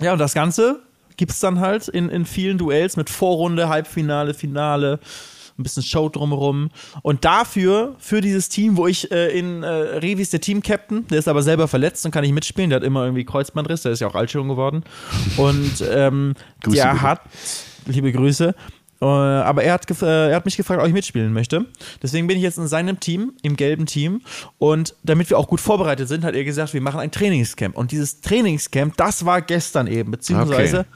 ja, 0.00 0.12
und 0.12 0.18
das 0.18 0.34
Ganze 0.34 0.80
gibt 1.16 1.32
es 1.32 1.40
dann 1.40 1.60
halt 1.60 1.88
in, 1.88 2.08
in 2.08 2.24
vielen 2.26 2.58
Duells 2.58 2.96
mit 2.96 3.10
Vorrunde, 3.10 3.68
Halbfinale, 3.68 4.34
Finale, 4.34 5.00
ein 5.58 5.62
bisschen 5.62 5.82
Show 5.82 6.08
drumherum. 6.08 6.70
Und 7.02 7.24
dafür, 7.24 7.96
für 7.98 8.20
dieses 8.20 8.48
Team, 8.48 8.76
wo 8.76 8.86
ich 8.86 9.10
äh, 9.10 9.38
in 9.38 9.62
äh, 9.62 9.68
Revi 9.68 10.22
ist 10.22 10.32
der 10.32 10.40
Team-Captain, 10.40 11.06
der 11.08 11.18
ist 11.18 11.28
aber 11.28 11.42
selber 11.42 11.68
verletzt 11.68 12.04
und 12.04 12.12
kann 12.12 12.22
nicht 12.22 12.34
mitspielen, 12.34 12.70
der 12.70 12.80
hat 12.80 12.84
immer 12.84 13.04
irgendwie 13.04 13.24
Kreuzbandriss, 13.24 13.82
der 13.82 13.92
ist 13.92 14.00
ja 14.00 14.08
auch 14.08 14.14
alt 14.14 14.30
schon 14.30 14.48
geworden. 14.48 14.84
Und 15.36 15.82
ähm, 15.90 16.34
der 16.64 16.70
bitte. 16.70 17.02
hat, 17.02 17.22
liebe 17.86 18.12
Grüße, 18.12 18.54
aber 19.04 19.62
er 19.62 19.74
hat, 19.74 19.90
äh, 20.02 20.30
er 20.30 20.36
hat 20.36 20.44
mich 20.44 20.56
gefragt, 20.56 20.80
ob 20.80 20.86
ich 20.86 20.92
mitspielen 20.92 21.32
möchte. 21.32 21.66
Deswegen 22.02 22.26
bin 22.26 22.36
ich 22.36 22.42
jetzt 22.42 22.58
in 22.58 22.66
seinem 22.66 22.98
Team, 22.98 23.32
im 23.42 23.56
gelben 23.56 23.86
Team. 23.86 24.22
Und 24.58 24.94
damit 25.02 25.28
wir 25.30 25.38
auch 25.38 25.48
gut 25.48 25.60
vorbereitet 25.60 26.08
sind, 26.08 26.24
hat 26.24 26.34
er 26.34 26.44
gesagt, 26.44 26.72
wir 26.72 26.80
machen 26.80 27.00
ein 27.00 27.10
Trainingscamp. 27.10 27.76
Und 27.76 27.92
dieses 27.92 28.20
Trainingscamp, 28.20 28.96
das 28.96 29.24
war 29.26 29.42
gestern 29.42 29.86
eben. 29.86 30.10
Beziehungsweise, 30.10 30.80
okay. 30.80 30.88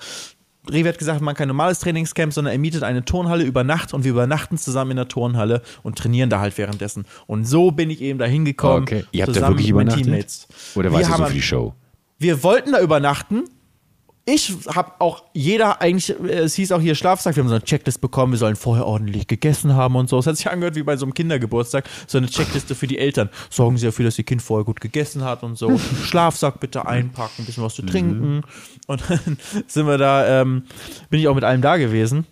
Rewe 0.70 0.88
hat 0.88 0.98
gesagt, 0.98 1.20
man 1.20 1.34
kein 1.34 1.48
normales 1.48 1.80
Trainingscamp, 1.80 2.32
sondern 2.32 2.52
er 2.52 2.58
mietet 2.58 2.82
eine 2.82 3.04
Turnhalle 3.04 3.44
über 3.44 3.64
Nacht 3.64 3.92
und 3.94 4.04
wir 4.04 4.10
übernachten 4.12 4.56
zusammen 4.58 4.92
in 4.92 4.96
der 4.98 5.08
Turnhalle 5.08 5.62
und 5.82 5.98
trainieren 5.98 6.30
da 6.30 6.40
halt 6.40 6.56
währenddessen. 6.58 7.06
Und 7.26 7.46
so 7.46 7.70
bin 7.70 7.90
ich 7.90 8.00
eben 8.00 8.18
da 8.18 8.26
hingekommen. 8.26 8.82
Okay. 8.82 9.04
Ihr 9.12 9.26
habt 9.26 9.36
da 9.36 9.48
wirklich 9.48 9.70
übernachtet? 9.70 10.04
Teammates. 10.04 10.48
Oder 10.74 10.92
war 10.92 11.00
es 11.00 11.08
so 11.08 11.24
für 11.24 11.32
die 11.32 11.42
Show? 11.42 11.74
Wir 12.18 12.42
wollten 12.42 12.72
da 12.72 12.80
übernachten 12.80 13.44
ich 14.26 14.52
habe 14.74 14.92
auch 14.98 15.24
jeder 15.33 15.80
eigentlich, 15.80 16.11
äh, 16.20 16.40
es 16.40 16.54
hieß 16.54 16.72
auch 16.72 16.80
hier 16.80 16.94
Schlafsack, 16.94 17.37
wir 17.37 17.42
haben 17.42 17.48
so 17.48 17.54
eine 17.54 17.64
Checklist 17.64 18.00
bekommen, 18.00 18.33
wir 18.33 18.38
sollen 18.38 18.56
vorher 18.56 18.87
ordentlich 18.87 19.26
gegessen 19.26 19.74
haben 19.74 19.96
und 19.96 20.09
so. 20.09 20.18
Es 20.18 20.26
hat 20.26 20.37
sich 20.37 20.50
angehört 20.50 20.76
wie 20.76 20.83
bei 20.83 20.96
so 20.96 21.06
einem 21.06 21.14
Kindergeburtstag, 21.14 21.88
so 22.06 22.18
eine 22.18 22.28
Checkliste 22.28 22.74
für 22.74 22.87
die 22.87 22.98
Eltern. 22.98 23.30
Sorgen 23.48 23.76
Sie 23.76 23.87
dafür, 23.87 24.04
dass 24.04 24.18
Ihr 24.18 24.24
Kind 24.24 24.42
vorher 24.42 24.64
gut 24.64 24.80
gegessen 24.80 25.24
hat 25.24 25.42
und 25.42 25.56
so. 25.56 25.78
Schlafsack 26.04 26.61
bitte 26.61 26.87
einpacken, 26.87 27.42
ein 27.42 27.46
bisschen 27.46 27.64
was 27.64 27.75
zu 27.75 27.83
trinken. 27.83 28.42
Und 28.87 29.02
dann 29.08 29.38
sind 29.66 29.87
wir 29.87 29.98
da, 29.98 30.42
ähm, 30.42 30.64
bin 31.08 31.21
ich 31.21 31.29
auch 31.29 31.35
mit 31.35 31.44
allem 31.44 31.62
da 31.62 31.77
gewesen. 31.77 32.27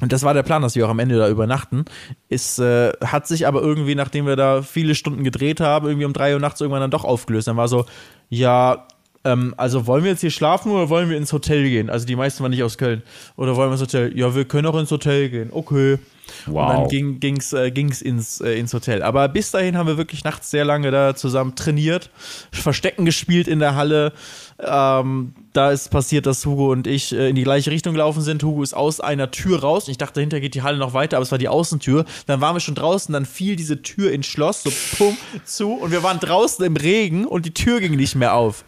Und 0.00 0.12
das 0.12 0.22
war 0.22 0.32
der 0.32 0.42
Plan, 0.42 0.62
dass 0.62 0.76
wir 0.76 0.86
auch 0.86 0.90
am 0.90 0.98
Ende 0.98 1.18
da 1.18 1.28
übernachten. 1.28 1.84
Es 2.28 2.58
äh, 2.58 2.92
hat 3.04 3.26
sich 3.26 3.46
aber 3.46 3.60
irgendwie, 3.60 3.94
nachdem 3.94 4.26
wir 4.26 4.36
da 4.36 4.62
viele 4.62 4.94
Stunden 4.94 5.24
gedreht 5.24 5.60
haben, 5.60 5.86
irgendwie 5.86 6.06
um 6.06 6.14
drei 6.14 6.32
Uhr 6.32 6.40
nachts 6.40 6.60
irgendwann 6.60 6.80
dann 6.80 6.90
doch 6.90 7.04
aufgelöst. 7.04 7.48
Dann 7.48 7.58
war 7.58 7.68
so, 7.68 7.84
ja, 8.30 8.86
ähm, 9.24 9.54
also 9.56 9.86
wollen 9.86 10.04
wir 10.04 10.10
jetzt 10.10 10.20
hier 10.20 10.30
schlafen 10.30 10.72
oder 10.72 10.88
wollen 10.88 11.10
wir 11.10 11.16
ins 11.16 11.32
Hotel 11.32 11.64
gehen? 11.64 11.90
Also 11.90 12.06
die 12.06 12.16
meisten 12.16 12.42
waren 12.42 12.50
nicht 12.50 12.62
aus 12.62 12.78
Köln. 12.78 13.02
Oder 13.36 13.56
wollen 13.56 13.70
wir 13.70 13.74
ins 13.74 13.82
Hotel? 13.82 14.16
Ja, 14.16 14.34
wir 14.34 14.44
können 14.44 14.66
auch 14.66 14.78
ins 14.78 14.90
Hotel 14.90 15.28
gehen. 15.28 15.50
Okay. 15.52 15.98
Wow. 16.46 16.70
Und 16.70 16.76
dann 16.76 16.88
ging, 16.88 17.20
ging's, 17.20 17.52
äh, 17.52 17.70
ging's 17.70 18.02
ins, 18.02 18.40
äh, 18.40 18.58
ins 18.58 18.72
Hotel. 18.74 19.02
Aber 19.02 19.28
bis 19.28 19.50
dahin 19.50 19.76
haben 19.76 19.86
wir 19.86 19.96
wirklich 19.96 20.24
nachts 20.24 20.50
sehr 20.50 20.64
lange 20.64 20.90
da 20.90 21.14
zusammen 21.14 21.54
trainiert, 21.54 22.10
Verstecken 22.52 23.04
gespielt 23.04 23.48
in 23.48 23.58
der 23.58 23.74
Halle. 23.74 24.12
Ähm, 24.58 25.34
da 25.52 25.70
ist 25.70 25.90
passiert, 25.90 26.26
dass 26.26 26.44
Hugo 26.46 26.70
und 26.70 26.86
ich 26.86 27.12
äh, 27.12 27.30
in 27.30 27.34
die 27.34 27.42
gleiche 27.42 27.70
Richtung 27.70 27.94
gelaufen 27.94 28.22
sind. 28.22 28.42
Hugo 28.42 28.62
ist 28.62 28.74
aus 28.74 29.00
einer 29.00 29.30
Tür 29.30 29.60
raus. 29.60 29.88
Ich 29.88 29.98
dachte, 29.98 30.14
dahinter 30.14 30.40
geht 30.40 30.54
die 30.54 30.62
Halle 30.62 30.78
noch 30.78 30.94
weiter, 30.94 31.16
aber 31.16 31.24
es 31.24 31.32
war 31.32 31.38
die 31.38 31.48
Außentür. 31.48 32.04
Dann 32.26 32.40
waren 32.40 32.54
wir 32.54 32.60
schon 32.60 32.74
draußen, 32.74 33.12
dann 33.12 33.26
fiel 33.26 33.56
diese 33.56 33.82
Tür 33.82 34.12
ins 34.12 34.26
Schloss, 34.26 34.62
so 34.62 34.70
pum, 34.96 35.16
zu. 35.44 35.72
Und 35.72 35.90
wir 35.90 36.02
waren 36.02 36.20
draußen 36.20 36.64
im 36.64 36.76
Regen 36.76 37.26
und 37.26 37.46
die 37.46 37.54
Tür 37.54 37.80
ging 37.80 37.96
nicht 37.96 38.14
mehr 38.14 38.34
auf. 38.34 38.64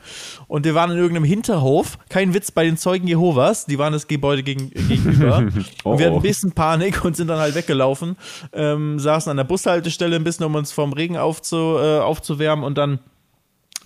Und 0.48 0.64
wir 0.64 0.74
waren 0.74 0.90
in 0.90 0.98
irgendeinem 0.98 1.24
Hinterhof. 1.24 1.98
Kein 2.08 2.34
Witz 2.34 2.50
bei 2.50 2.64
den 2.64 2.76
Zeugen 2.76 3.06
Jehovas. 3.06 3.66
Die 3.66 3.78
waren 3.78 3.92
das 3.92 4.06
Gebäude 4.06 4.42
gegen, 4.42 4.70
gegenüber. 4.70 5.46
Oh, 5.84 5.90
und 5.92 5.98
wir 5.98 6.06
hatten 6.06 6.16
ein 6.16 6.22
bisschen 6.22 6.52
Panik 6.52 7.04
und 7.04 7.16
sind 7.16 7.28
dann 7.28 7.38
halt 7.38 7.51
weggelaufen. 7.54 8.16
Ähm, 8.52 8.98
saßen 8.98 9.30
an 9.30 9.36
der 9.36 9.44
Bushaltestelle 9.44 10.16
ein 10.16 10.24
bisschen, 10.24 10.46
um 10.46 10.54
uns 10.54 10.72
vom 10.72 10.92
Regen 10.92 11.16
aufzu, 11.16 11.76
äh, 11.78 11.98
aufzuwärmen 12.00 12.64
und 12.64 12.78
dann 12.78 13.00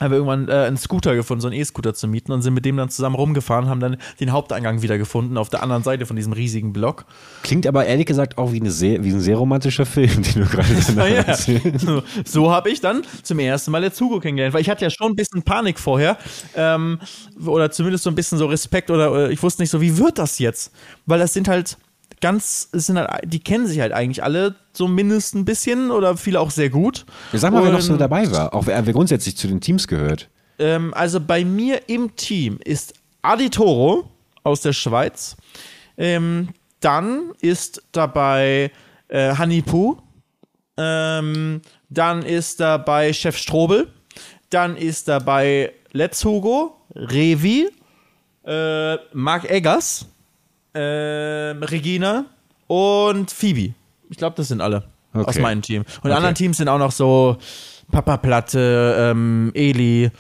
haben 0.00 0.10
wir 0.10 0.18
irgendwann 0.18 0.48
äh, 0.48 0.66
einen 0.66 0.76
Scooter 0.76 1.14
gefunden, 1.14 1.40
so 1.40 1.48
einen 1.48 1.58
E-Scooter 1.58 1.94
zu 1.94 2.06
mieten 2.06 2.32
und 2.32 2.42
sind 2.42 2.54
mit 2.54 2.64
dem 2.64 2.76
dann 2.76 2.90
zusammen 2.90 3.14
rumgefahren, 3.14 3.68
haben 3.68 3.80
dann 3.80 3.96
den 4.20 4.32
Haupteingang 4.32 4.82
wieder 4.82 4.98
gefunden 4.98 5.38
auf 5.38 5.48
der 5.48 5.62
anderen 5.62 5.82
Seite 5.82 6.04
von 6.06 6.16
diesem 6.16 6.32
riesigen 6.32 6.72
Block. 6.72 7.06
Klingt 7.42 7.66
aber 7.66 7.86
ehrlich 7.86 8.06
gesagt 8.06 8.36
auch 8.36 8.52
wie, 8.52 8.60
eine 8.60 8.70
sehr, 8.70 9.02
wie 9.04 9.10
ein 9.10 9.20
sehr 9.20 9.36
romantischer 9.36 9.86
Film, 9.86 10.10
den 10.22 10.42
du 10.42 10.44
gerade 10.44 10.68
ja. 10.96 11.22
erzählst. 11.22 11.86
So, 11.86 12.02
so 12.24 12.50
habe 12.50 12.70
ich 12.70 12.80
dann 12.80 13.02
zum 13.22 13.38
ersten 13.38 13.70
Mal 13.70 13.82
jetzt 13.82 14.00
Hugo 14.00 14.20
kennengelernt, 14.20 14.54
weil 14.54 14.60
ich 14.60 14.70
hatte 14.70 14.84
ja 14.84 14.90
schon 14.90 15.12
ein 15.12 15.16
bisschen 15.16 15.42
Panik 15.42 15.78
vorher 15.78 16.18
ähm, 16.54 16.98
oder 17.44 17.70
zumindest 17.70 18.04
so 18.04 18.10
ein 18.10 18.14
bisschen 18.14 18.38
so 18.38 18.46
Respekt 18.46 18.90
oder, 18.90 19.10
oder 19.10 19.30
ich 19.30 19.42
wusste 19.42 19.62
nicht 19.62 19.70
so, 19.70 19.80
wie 19.80 19.96
wird 19.96 20.18
das 20.18 20.38
jetzt? 20.38 20.72
Weil 21.06 21.18
das 21.18 21.32
sind 21.32 21.48
halt 21.48 21.78
ganz, 22.20 22.68
es 22.72 22.86
sind 22.86 22.98
halt, 22.98 23.10
die 23.24 23.40
kennen 23.40 23.66
sich 23.66 23.80
halt 23.80 23.92
eigentlich 23.92 24.22
alle 24.22 24.54
so 24.72 24.88
mindestens 24.88 25.40
ein 25.40 25.44
bisschen 25.44 25.90
oder 25.90 26.16
viele 26.16 26.40
auch 26.40 26.50
sehr 26.50 26.70
gut. 26.70 27.04
Sag 27.32 27.52
mal, 27.52 27.62
wer 27.62 27.70
noch 27.70 27.78
Und- 27.78 27.84
so 27.84 27.96
dabei 27.96 28.30
war, 28.30 28.54
auch 28.54 28.66
wer, 28.66 28.84
wer 28.86 28.92
grundsätzlich 28.92 29.36
zu 29.36 29.48
den 29.48 29.60
Teams 29.60 29.86
gehört. 29.88 30.28
Ähm, 30.58 30.92
also 30.94 31.20
bei 31.20 31.44
mir 31.44 31.88
im 31.88 32.16
Team 32.16 32.58
ist 32.64 32.94
Adi 33.22 33.50
Toro 33.50 34.10
aus 34.42 34.60
der 34.62 34.72
Schweiz. 34.72 35.36
Ähm, 35.98 36.48
dann 36.80 37.32
ist 37.40 37.82
dabei 37.92 38.70
äh, 39.08 39.34
Hani 39.34 39.62
Pu. 39.62 39.96
Ähm, 40.76 41.62
dann 41.88 42.22
ist 42.22 42.60
dabei 42.60 43.12
Chef 43.12 43.36
Strobel. 43.36 43.88
Dann 44.50 44.76
ist 44.76 45.08
dabei 45.08 45.72
Let's 45.92 46.24
Hugo, 46.24 46.76
Revi, 46.94 47.68
äh, 48.46 48.96
Mark 49.12 49.50
Eggers, 49.50 50.06
ähm, 50.76 51.62
Regina 51.62 52.26
und 52.66 53.30
Phoebe. 53.30 53.74
Ich 54.10 54.16
glaube, 54.18 54.36
das 54.36 54.48
sind 54.48 54.60
alle 54.60 54.84
aus 55.14 55.26
Okay. 55.28 55.40
meinem 55.40 55.62
Team. 55.62 55.82
Und 55.82 56.10
Okay. 56.10 56.12
anderen 56.12 56.34
Teams 56.34 56.58
sind 56.58 56.68
auch 56.68 56.78
noch 56.78 56.92
so 56.92 57.38
Papa 57.90 58.16
Platte, 58.18 58.94
ähm, 58.98 59.50
Eli, 59.54 60.10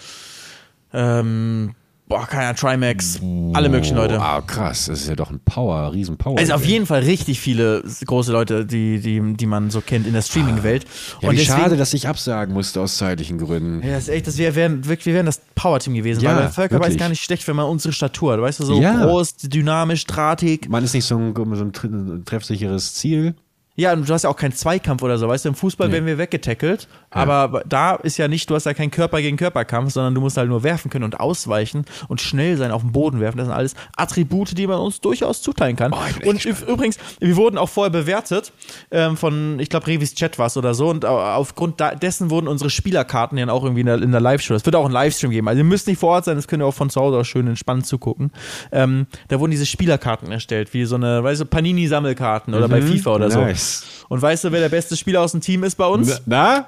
ähm, 0.92 1.74
boah, 2.08 2.26
keiner, 2.26 2.54
Trimax, 2.54 3.20
alle 3.52 3.68
möglichen 3.68 3.96
Leute. 3.96 4.20
Ah, 4.20 4.40
krass, 4.40 4.86
das 4.86 5.00
ist 5.02 5.08
ja 5.08 5.16
doch 5.16 5.30
ein 5.30 5.40
Power, 5.44 5.92
riesen 5.92 6.16
Power. 6.16 6.38
Also 6.38 6.52
auf 6.54 6.64
jeden 6.64 6.86
Fall 6.86 7.00
richtig 7.02 7.40
viele 7.40 7.82
große 8.04 8.30
Leute, 8.32 8.64
die, 8.64 9.00
die, 9.00 9.34
die 9.34 9.46
man 9.46 9.70
so 9.70 9.80
kennt 9.80 10.06
in 10.06 10.12
der 10.12 10.22
Streaming-Welt. 10.22 10.84
Ja, 11.20 11.32
wie 11.32 11.38
schade, 11.38 11.76
dass 11.76 11.92
ich 11.94 12.06
absagen 12.08 12.54
musste 12.54 12.80
aus 12.80 12.96
zeitlichen 12.96 13.38
Gründen. 13.38 13.86
Ja, 13.86 13.94
das 13.94 14.04
ist 14.04 14.08
echt, 14.10 14.26
das 14.26 14.38
wäre 14.38 14.54
wär, 14.54 14.70
wirklich, 14.86 15.06
wir 15.06 15.14
wären 15.14 15.26
das 15.26 15.40
Power-Team 15.54 15.94
gewesen. 15.94 16.20
Ja, 16.22 16.34
weil 16.34 16.42
der 16.42 16.50
Völker 16.50 16.74
wirklich. 16.76 16.94
ist 16.94 16.98
gar 17.00 17.08
nicht 17.08 17.22
schlecht, 17.22 17.46
wenn 17.48 17.56
man 17.56 17.66
unsere 17.66 17.92
Statur 17.92 18.34
hat. 18.34 18.40
Weißt 18.40 18.60
du, 18.60 18.64
so 18.64 18.80
Ja. 18.80 19.04
groß, 19.04 19.36
dynamisch, 19.36 20.04
drahtig. 20.06 20.68
Man 20.68 20.84
ist 20.84 20.94
nicht 20.94 21.04
so 21.04 21.16
ein, 21.16 21.34
so 21.34 21.64
ein 21.64 21.72
tre- 21.72 22.22
treffsicheres 22.24 22.94
Ziel. 22.94 23.34
Ja, 23.78 23.92
und 23.92 24.08
du 24.08 24.14
hast 24.14 24.22
ja 24.22 24.30
auch 24.30 24.36
keinen 24.36 24.52
Zweikampf 24.54 25.02
oder 25.02 25.18
so. 25.18 25.28
Weißt 25.28 25.44
du, 25.44 25.50
im 25.50 25.54
Fußball 25.54 25.92
werden 25.92 26.06
wir 26.06 26.16
weggetackelt. 26.16 26.88
Aber 27.16 27.62
da 27.66 27.94
ist 27.96 28.16
ja 28.18 28.28
nicht, 28.28 28.48
du 28.50 28.54
hast 28.54 28.66
ja 28.66 28.74
keinen 28.74 28.90
Körper 28.90 29.20
gegen 29.20 29.36
Körperkampf, 29.36 29.92
sondern 29.92 30.14
du 30.14 30.20
musst 30.20 30.36
halt 30.36 30.48
nur 30.48 30.62
werfen 30.62 30.90
können 30.90 31.04
und 31.04 31.18
ausweichen 31.20 31.84
und 32.08 32.20
schnell 32.20 32.56
sein, 32.56 32.70
auf 32.70 32.82
den 32.82 32.92
Boden 32.92 33.20
werfen. 33.20 33.38
Das 33.38 33.46
sind 33.46 33.54
alles 33.56 33.74
Attribute, 33.96 34.56
die 34.56 34.66
man 34.66 34.78
uns 34.78 35.00
durchaus 35.00 35.42
zuteilen 35.42 35.76
kann. 35.76 35.92
Oh, 35.92 36.28
und 36.28 36.40
üb- 36.42 36.66
übrigens, 36.66 36.98
wir 37.20 37.36
wurden 37.36 37.58
auch 37.58 37.68
vorher 37.68 37.90
bewertet 37.90 38.52
ähm, 38.90 39.16
von, 39.16 39.58
ich 39.60 39.68
glaube, 39.70 39.86
Revis 39.86 40.14
Chat 40.14 40.38
war 40.38 40.46
es 40.46 40.56
oder 40.56 40.74
so. 40.74 40.88
Und 40.88 41.04
au- 41.04 41.18
aufgrund 41.18 41.80
dessen 42.02 42.30
wurden 42.30 42.48
unsere 42.48 42.70
Spielerkarten 42.70 43.38
dann 43.38 43.50
auch 43.50 43.62
irgendwie 43.64 43.80
in 43.80 43.86
der, 43.86 44.02
in 44.02 44.12
der 44.12 44.20
Live-Show. 44.20 44.54
Es 44.54 44.64
wird 44.66 44.76
auch 44.76 44.84
einen 44.84 44.94
Livestream 44.94 45.30
geben. 45.30 45.48
Also 45.48 45.58
ihr 45.58 45.64
müsst 45.64 45.86
nicht 45.86 45.98
vor 45.98 46.10
Ort 46.10 46.24
sein, 46.26 46.36
das 46.36 46.46
könnt 46.48 46.62
ihr 46.62 46.66
auch 46.66 46.74
von 46.74 46.90
zu 46.90 47.00
Hause 47.00 47.18
aus 47.18 47.26
schön 47.26 47.46
entspannt 47.46 47.86
zugucken. 47.86 48.30
Ähm, 48.72 49.06
da 49.28 49.40
wurden 49.40 49.50
diese 49.50 49.66
Spielerkarten 49.66 50.30
erstellt, 50.30 50.74
wie 50.74 50.84
so 50.84 50.96
eine, 50.96 51.22
weißt 51.24 51.40
du, 51.40 51.46
Panini-Sammelkarten 51.46 52.54
oder 52.54 52.68
bei 52.68 52.82
FIFA 52.82 53.14
oder 53.14 53.30
so. 53.30 53.40
Nice. 53.40 53.84
Und 54.08 54.20
weißt 54.22 54.44
du, 54.44 54.52
wer 54.52 54.60
der 54.60 54.68
beste 54.68 54.96
Spieler 54.96 55.20
aus 55.22 55.32
dem 55.32 55.40
Team 55.40 55.64
ist 55.64 55.76
bei 55.76 55.86
uns? 55.86 56.22
Na? 56.26 56.66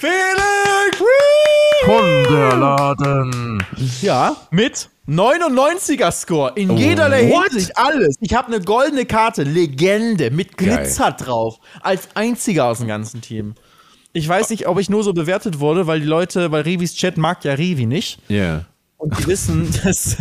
Felix! 0.00 1.02
Konterladen. 1.84 3.62
Ja, 4.00 4.34
mit 4.50 4.88
99er 5.06 6.10
Score 6.10 6.52
in 6.54 6.74
jederlei 6.78 7.28
What? 7.28 7.50
Hinsicht 7.50 7.76
alles. 7.76 8.16
Ich 8.20 8.32
habe 8.32 8.48
eine 8.48 8.64
goldene 8.64 9.04
Karte, 9.04 9.42
Legende 9.42 10.30
mit 10.30 10.56
Geil. 10.56 10.78
Glitzer 10.78 11.12
drauf, 11.12 11.58
als 11.82 12.08
einziger 12.14 12.64
aus 12.64 12.78
dem 12.78 12.88
ganzen 12.88 13.20
Team. 13.20 13.56
Ich 14.14 14.26
weiß 14.26 14.48
nicht, 14.48 14.66
ob 14.66 14.80
ich 14.80 14.88
nur 14.88 15.04
so 15.04 15.12
bewertet 15.12 15.60
wurde, 15.60 15.86
weil 15.86 16.00
die 16.00 16.06
Leute, 16.06 16.50
weil 16.50 16.62
Revis 16.62 16.94
Chat 16.94 17.18
mag 17.18 17.44
ja 17.44 17.52
Revi 17.52 17.84
nicht. 17.84 18.20
Ja. 18.28 18.64
Und 19.00 19.18
die 19.18 19.26
wissen, 19.28 19.66
dass, 19.84 20.18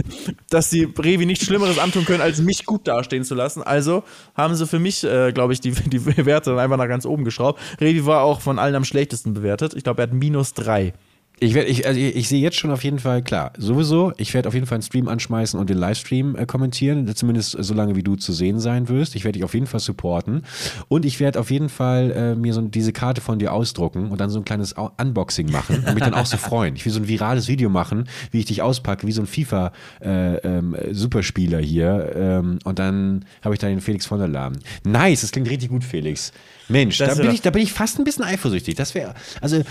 dass 0.50 0.70
sie 0.70 0.86
Revi 0.98 1.26
nichts 1.26 1.46
Schlimmeres 1.46 1.78
antun 1.80 2.06
können, 2.06 2.22
als 2.22 2.42
mich 2.42 2.66
gut 2.66 2.88
dastehen 2.88 3.26
zu 3.26 3.36
lassen. 3.36 3.62
Also 3.62 4.04
haben 4.36 4.56
sie 4.56 4.66
für 4.66 4.80
mich, 4.80 5.04
äh, 5.04 5.34
glaube 5.34 5.52
ich, 5.52 5.60
die, 5.60 5.72
die 5.90 6.26
Werte 6.26 6.58
einfach 6.58 6.78
nach 6.78 6.88
ganz 6.88 7.06
oben 7.06 7.26
geschraubt. 7.26 7.60
Revi 7.82 8.06
war 8.06 8.24
auch 8.24 8.40
von 8.40 8.58
allen 8.58 8.76
am 8.76 8.86
schlechtesten 8.86 9.34
bewertet. 9.34 9.74
Ich 9.76 9.84
glaube, 9.84 10.02
er 10.02 10.04
hat 10.04 10.14
minus 10.14 10.54
drei. 10.54 10.94
Ich, 11.42 11.54
werd, 11.54 11.70
ich, 11.70 11.88
also 11.88 12.00
ich, 12.00 12.16
ich 12.16 12.28
sehe 12.28 12.42
jetzt 12.42 12.58
schon 12.58 12.72
auf 12.72 12.84
jeden 12.84 13.00
Fall, 13.00 13.22
klar, 13.22 13.54
sowieso, 13.58 14.14
ich 14.18 14.34
werde 14.34 14.48
auf 14.48 14.54
jeden 14.54 14.66
Fall 14.66 14.76
einen 14.76 14.84
Stream 14.84 15.08
anschmeißen 15.08 15.60
und 15.60 15.70
den 15.70 15.78
Livestream 15.78 16.36
äh, 16.36 16.46
kommentieren, 16.46 17.14
zumindest 17.16 17.56
so 17.60 17.74
lange 17.74 17.96
wie 17.96 18.04
du 18.04 18.16
zu 18.16 18.34
sehen 18.34 18.60
sein 18.60 18.90
wirst. 18.90 19.16
Ich 19.16 19.24
werde 19.24 19.38
dich 19.38 19.44
auf 19.44 19.54
jeden 19.54 19.68
Fall 19.68 19.80
supporten 19.80 20.44
und 20.88 21.06
ich 21.06 21.20
werde 21.20 21.40
auf 21.40 21.50
jeden 21.50 21.70
Fall 21.70 22.12
äh, 22.12 22.36
mir 22.36 22.54
so 22.54 22.62
diese 22.62 22.92
Karte 22.92 23.22
von 23.22 23.40
dir 23.40 23.54
ausdrucken 23.54 24.10
und 24.10 24.20
dann 24.20 24.30
so 24.30 24.40
ein 24.40 24.46
kleines 24.46 24.74
Unboxing 24.74 25.50
machen 25.52 25.84
und 25.88 25.94
mich 25.94 26.04
dann 26.04 26.14
auch 26.14 26.26
so 26.26 26.38
freuen. 26.50 26.76
Ich 26.76 26.86
will 26.86 26.92
so 26.92 27.00
ein 27.00 27.08
virales 27.08 27.48
Video 27.48 27.70
machen, 27.70 28.10
wie 28.32 28.40
ich 28.40 28.46
dich 28.46 28.62
auspacke, 28.62 29.08
wie 29.08 29.12
so 29.12 29.22
ein 29.22 29.28
FIFA 29.28 29.72
äh, 30.02 30.36
ähm, 30.38 30.76
Superspieler 30.92 31.60
hier 31.60 32.12
ähm, 32.16 32.60
und 32.66 32.80
dann 32.80 33.26
habe 33.44 33.56
ich 33.56 33.60
da 33.60 33.68
den 33.68 33.82
Felix 33.82 34.06
von 34.06 34.20
der 34.20 34.28
Lahm. 34.28 34.54
Nice, 34.84 35.22
das 35.22 35.32
klingt 35.32 35.50
richtig 35.50 35.70
gut, 35.70 35.84
Felix. 35.84 36.34
Mensch, 36.68 36.98
Das 36.98 37.16
da 37.16 37.24
bin, 37.24 37.32
ich, 37.32 37.42
da 37.42 37.50
bin 37.50 37.64
ich 37.64 37.74
fast 37.74 37.98
ein 37.98 38.04
bisschen 38.04 38.24
eifersüchtig. 38.24 38.76
Das 38.76 38.94
wäre, 38.94 39.16
also 39.42 39.62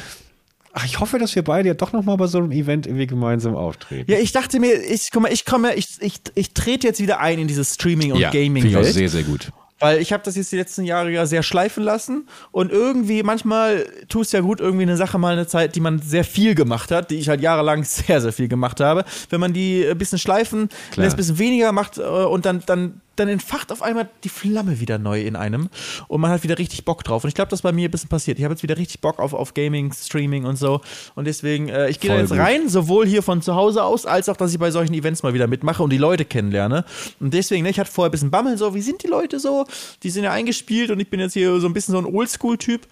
Ach, 0.79 0.85
ich 0.85 1.01
hoffe, 1.01 1.19
dass 1.19 1.35
wir 1.35 1.43
beide 1.43 1.67
ja 1.67 1.75
doch 1.75 1.93
noch 1.93 2.05
mal 2.05 2.15
bei 2.15 2.29
so 2.29 2.39
einem 2.39 2.53
Event 2.53 2.87
irgendwie 2.87 3.09
gemeinsam 3.09 3.57
auftreten. 3.57 4.09
Ja, 4.09 4.19
ich 4.19 4.31
dachte 4.31 4.61
mir, 4.61 4.81
ich, 4.81 5.11
guck 5.11 5.23
mal, 5.23 5.33
ich 5.33 5.45
komme, 5.45 5.75
ich, 5.75 5.89
ich, 5.99 6.21
ich 6.37 6.55
trete 6.55 6.87
jetzt 6.87 7.01
wieder 7.01 7.19
ein 7.19 7.41
in 7.41 7.49
dieses 7.49 7.75
Streaming- 7.75 8.13
und 8.13 8.25
auch 8.25 8.31
Gaming-Welt. 8.31 8.95
sehr, 8.95 9.09
sehr 9.09 9.25
gut. 9.25 9.51
Weil 9.81 10.01
ich 10.01 10.13
habe 10.13 10.23
das 10.23 10.37
jetzt 10.37 10.53
die 10.53 10.57
letzten 10.57 10.85
Jahre 10.85 11.11
ja 11.11 11.27
sehr 11.27 11.43
schleifen 11.43 11.83
lassen 11.83 12.29
und 12.53 12.71
irgendwie, 12.71 13.25
manchmal 13.25 13.87
tut 14.09 14.27
es 14.27 14.33
ja 14.33 14.41
gut, 14.41 14.61
irgendwie 14.61 14.85
eine 14.85 14.97
Sache 14.97 15.19
mal 15.19 15.33
eine 15.33 15.49
Zeit, 15.49 15.75
die 15.75 15.81
man 15.81 16.01
sehr 16.01 16.23
viel 16.23 16.55
gemacht 16.55 16.93
hat, 16.93 17.11
die 17.11 17.17
ich 17.17 17.29
halt 17.29 17.41
jahrelang 17.41 17.83
sehr, 17.85 18.21
sehr 18.21 18.33
viel 18.33 18.47
gemacht 18.47 18.79
habe. 18.79 19.05
Wenn 19.31 19.41
man 19.41 19.53
die 19.53 19.85
ein 19.85 19.99
bisschen 19.99 20.19
schleifen 20.19 20.69
Klar. 20.93 21.07
lässt, 21.07 21.15
ein 21.15 21.19
bisschen 21.19 21.39
weniger 21.41 21.73
macht 21.73 21.99
äh, 21.99 22.03
und 22.03 22.47
dann, 22.47 22.63
dann, 22.67 23.01
dann 23.19 23.29
entfacht 23.29 23.73
auf 23.73 23.83
einmal 23.83 24.09
die 24.25 24.29
Flamme 24.29 24.81
wieder 24.81 24.99
neu 24.99 25.23
in 25.23 25.37
einem 25.37 25.69
und 26.09 26.21
man 26.21 26.31
hat 26.31 26.43
wieder 26.43 26.59
richtig 26.59 26.85
Bock 26.85 27.05
drauf. 27.05 27.25
Und 27.25 27.29
ich 27.29 27.35
glaube, 27.35 27.51
das 27.51 27.59
ist 27.59 27.63
bei 27.63 27.73
mir 27.73 27.89
ein 27.89 27.91
bisschen 27.91 28.09
passiert. 28.09 28.39
Ich 28.39 28.45
habe 28.45 28.55
jetzt 28.55 28.63
wieder 28.63 28.77
richtig 28.77 29.01
Bock 29.01 29.19
auf, 29.19 29.33
auf 29.33 29.55
Gaming, 29.55 29.93
Streaming 29.93 30.45
und 30.45 30.57
so. 30.57 30.81
Und 31.15 31.27
deswegen, 31.27 31.69
äh, 31.69 31.89
ich 31.89 32.01
gehe 32.01 32.11
da 32.11 32.19
jetzt 32.19 32.31
gut. 32.31 32.39
rein, 32.39 32.69
sowohl 32.69 33.07
hier 33.07 33.23
von 33.23 33.43
zu 33.43 33.55
Hause 33.55 33.83
aus, 33.83 34.07
als 34.07 34.29
auch, 34.29 34.37
dass 34.37 34.53
ich 34.53 34.59
bei 34.59 34.71
solchen 34.71 34.95
Events 34.95 35.23
mal 35.23 35.35
wieder 35.35 35.47
mitmache 35.47 35.83
und 35.83 35.91
die 35.91 35.99
Leute 35.99 36.25
kennenlerne. 36.25 36.85
Und 37.21 37.35
deswegen, 37.35 37.63
ne, 37.63 37.71
ich 37.71 37.81
hatte 37.81 37.91
vorher 37.91 38.09
ein 38.09 38.13
bisschen 38.13 38.31
Bammel, 38.31 38.57
so, 38.59 38.75
wie 38.75 38.83
sind 38.83 39.03
die 39.03 39.09
Leute 39.09 39.41
so? 39.41 39.65
Die 40.03 40.11
sind 40.11 40.25
ja 40.25 40.33
eingespielt 40.33 40.91
und 40.91 41.01
ich 41.01 41.09
bin 41.09 41.21
jetzt 41.21 41.33
hier 41.33 41.61
so 41.61 41.67
ein 41.67 41.73
bisschen 41.73 41.93
so 41.93 41.99
ein 41.99 42.07
Oldschool-Typ. 42.07 42.87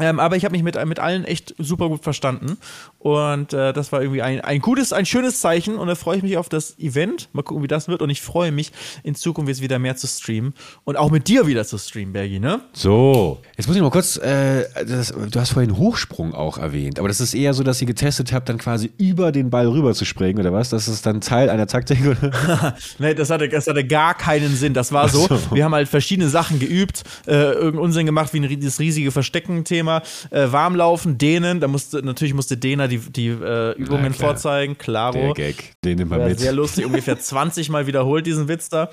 Ähm, 0.00 0.18
aber 0.18 0.36
ich 0.36 0.44
habe 0.44 0.52
mich 0.52 0.64
mit, 0.64 0.82
mit 0.86 0.98
allen 0.98 1.24
echt 1.24 1.54
super 1.58 1.88
gut 1.88 2.02
verstanden. 2.02 2.58
Und 2.98 3.52
äh, 3.52 3.72
das 3.72 3.92
war 3.92 4.02
irgendwie 4.02 4.22
ein, 4.22 4.40
ein 4.40 4.60
gutes, 4.60 4.92
ein 4.92 5.06
schönes 5.06 5.40
Zeichen. 5.40 5.76
Und 5.76 5.86
da 5.86 5.94
freue 5.94 6.16
ich 6.16 6.22
mich 6.22 6.36
auf 6.36 6.48
das 6.48 6.76
Event. 6.78 7.28
Mal 7.32 7.42
gucken, 7.42 7.62
wie 7.62 7.68
das 7.68 7.86
wird. 7.86 8.02
Und 8.02 8.10
ich 8.10 8.20
freue 8.20 8.50
mich, 8.50 8.72
in 9.04 9.14
Zukunft 9.14 9.50
jetzt 9.50 9.62
wieder 9.62 9.78
mehr 9.78 9.94
zu 9.94 10.08
streamen. 10.08 10.54
Und 10.82 10.96
auch 10.96 11.10
mit 11.10 11.28
dir 11.28 11.46
wieder 11.46 11.64
zu 11.64 11.78
streamen, 11.78 12.12
Bergi, 12.12 12.40
ne? 12.40 12.60
So, 12.72 13.40
jetzt 13.56 13.68
muss 13.68 13.76
ich 13.76 13.82
mal 13.82 13.90
kurz, 13.90 14.16
äh, 14.16 14.64
das, 14.84 15.14
du 15.14 15.40
hast 15.40 15.52
vorhin 15.52 15.76
Hochsprung 15.76 16.34
auch 16.34 16.58
erwähnt, 16.58 16.98
aber 16.98 17.08
das 17.08 17.20
ist 17.20 17.34
eher 17.34 17.54
so, 17.54 17.62
dass 17.62 17.80
ihr 17.80 17.86
getestet 17.86 18.32
habt, 18.32 18.48
dann 18.48 18.58
quasi 18.58 18.90
über 18.98 19.30
den 19.30 19.50
Ball 19.50 19.68
rüber 19.68 19.94
zu 19.94 20.04
springen, 20.04 20.40
oder 20.40 20.52
was? 20.52 20.70
Das 20.70 20.88
ist 20.88 21.06
dann 21.06 21.20
Teil 21.20 21.50
einer 21.50 21.66
Taktik, 21.66 21.98
oder? 22.04 22.74
nee, 22.98 23.14
das 23.14 23.30
hatte, 23.30 23.48
das 23.48 23.66
hatte 23.66 23.84
gar 23.84 24.14
keinen 24.14 24.56
Sinn. 24.56 24.74
Das 24.74 24.90
war 24.90 25.08
so, 25.08 25.28
so. 25.28 25.38
wir 25.52 25.64
haben 25.64 25.74
halt 25.74 25.88
verschiedene 25.88 26.28
Sachen 26.28 26.58
geübt, 26.58 27.04
äh, 27.26 27.32
irgendeinen 27.32 27.78
Unsinn 27.78 28.06
gemacht, 28.06 28.32
wie 28.32 28.40
ein, 28.40 28.60
das 28.60 28.80
riesige 28.80 29.12
Verstecken-Thema 29.12 29.83
Thema. 29.84 30.02
Äh, 30.30 30.50
Warmlaufen, 30.50 31.18
dehnen, 31.18 31.60
da 31.60 31.68
musste, 31.68 32.02
natürlich 32.02 32.34
musste 32.34 32.56
Dehner 32.56 32.88
die, 32.88 32.98
die 32.98 33.28
äh, 33.28 33.72
Übungen 33.76 34.12
ja, 34.12 34.12
vorzeigen, 34.12 34.78
klaro. 34.78 35.18
Der 35.18 35.32
Gag, 35.34 35.74
den 35.84 35.98
nimmt 35.98 36.10
man 36.10 36.24
mit. 36.24 36.40
Sehr 36.40 36.52
lustig, 36.52 36.86
ungefähr 36.86 37.18
20 37.20 37.68
Mal 37.68 37.86
wiederholt 37.86 38.26
diesen 38.26 38.48
Witz 38.48 38.68
da. 38.68 38.90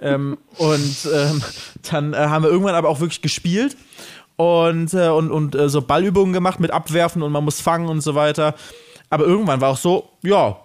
ähm, 0.00 0.38
und 0.58 1.08
ähm, 1.12 1.42
dann 1.90 2.12
äh, 2.12 2.16
haben 2.16 2.44
wir 2.44 2.50
irgendwann 2.50 2.74
aber 2.74 2.88
auch 2.88 3.00
wirklich 3.00 3.22
gespielt 3.22 3.76
und, 4.36 4.92
äh, 4.94 5.08
und, 5.08 5.30
und 5.30 5.54
äh, 5.54 5.68
so 5.68 5.82
Ballübungen 5.82 6.32
gemacht 6.32 6.60
mit 6.60 6.70
Abwerfen 6.70 7.22
und 7.22 7.32
man 7.32 7.44
muss 7.44 7.60
fangen 7.60 7.88
und 7.88 8.00
so 8.00 8.14
weiter. 8.14 8.54
Aber 9.10 9.24
irgendwann 9.24 9.60
war 9.60 9.70
auch 9.70 9.76
so, 9.76 10.08
ja, 10.22 10.58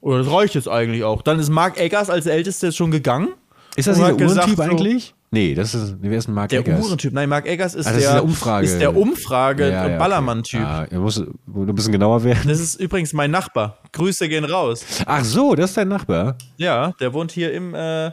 oder 0.00 0.18
das 0.18 0.30
reicht 0.30 0.54
jetzt 0.54 0.68
eigentlich 0.68 1.04
auch. 1.04 1.22
Dann 1.22 1.38
ist 1.38 1.48
Mark 1.48 1.80
Eggers 1.80 2.10
als 2.10 2.26
Älteste 2.26 2.72
schon 2.72 2.90
gegangen. 2.90 3.28
Ist 3.76 3.88
das 3.88 3.96
dieser 3.96 4.14
Uhrentyp 4.14 4.56
so, 4.56 4.62
eigentlich? 4.62 5.14
Nee, 5.30 5.54
das 5.54 5.74
ist, 5.74 5.96
wer 6.00 6.18
ist 6.18 6.28
ein 6.28 6.34
Mark 6.34 6.50
der 6.50 6.60
Eggers? 6.60 6.76
Der 6.76 6.84
Uhrentyp. 6.84 7.12
Nein, 7.12 7.28
Mark 7.28 7.46
Eggers 7.46 7.74
ist, 7.74 7.86
ah, 7.86 7.90
der, 7.90 7.98
ist 7.98 8.12
der 8.12 8.24
Umfrage. 8.24 8.66
Ist 8.66 8.80
der 8.80 8.96
Umfrage 8.96 9.68
ja, 9.68 9.88
ja, 9.88 9.98
Ballermann-Typ. 9.98 10.60
Okay. 10.60 10.94
Ah, 10.94 10.98
musst 10.98 11.18
du 11.18 11.62
ein 11.62 11.74
bisschen 11.74 11.92
genauer 11.92 12.22
werden. 12.22 12.48
Das 12.48 12.60
ist 12.60 12.80
übrigens 12.80 13.12
mein 13.12 13.30
Nachbar. 13.30 13.78
Grüße 13.92 14.28
gehen 14.28 14.44
raus. 14.44 14.84
Ach 15.04 15.24
so, 15.24 15.54
das 15.54 15.70
ist 15.70 15.76
dein 15.76 15.88
Nachbar? 15.88 16.36
Ja, 16.56 16.92
der 17.00 17.12
wohnt 17.12 17.32
hier 17.32 17.52
im, 17.52 17.74
äh, 17.74 18.06
äh 18.06 18.12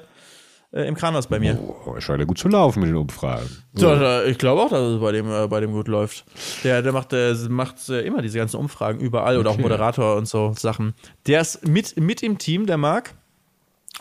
im 0.88 0.96
Kranhaus 0.96 1.28
bei 1.28 1.40
mir. 1.40 1.60
Oh, 1.86 2.00
scheint 2.00 2.20
ja 2.20 2.26
gut 2.26 2.40
zu 2.40 2.48
laufen 2.48 2.80
mit 2.80 2.90
den 2.90 2.96
Umfragen. 2.96 3.48
Ja, 3.78 4.24
ich 4.24 4.40
glaube 4.40 4.64
auch, 4.64 4.70
dass 4.70 4.82
es 4.82 5.00
bei 5.00 5.12
dem, 5.12 5.32
äh, 5.32 5.48
bei 5.48 5.60
dem 5.60 5.72
gut 5.72 5.88
läuft. 5.88 6.26
Der, 6.64 6.82
der 6.82 6.94
macht, 6.94 7.12
der 7.12 7.36
macht 7.48 7.90
äh, 7.90 8.02
immer 8.02 8.24
diese 8.24 8.40
ganzen 8.40 8.58
Umfragen 8.58 9.00
überall 9.00 9.36
okay. 9.36 9.42
oder 9.42 9.52
auch 9.52 9.58
Moderator 9.60 10.16
und 10.16 10.28
so 10.28 10.54
Sachen. 10.58 10.96
Der 11.28 11.42
ist 11.42 11.68
mit, 11.68 11.96
mit 12.00 12.24
im 12.24 12.40
Team, 12.40 12.66
der 12.66 12.78
Marc. 12.78 13.14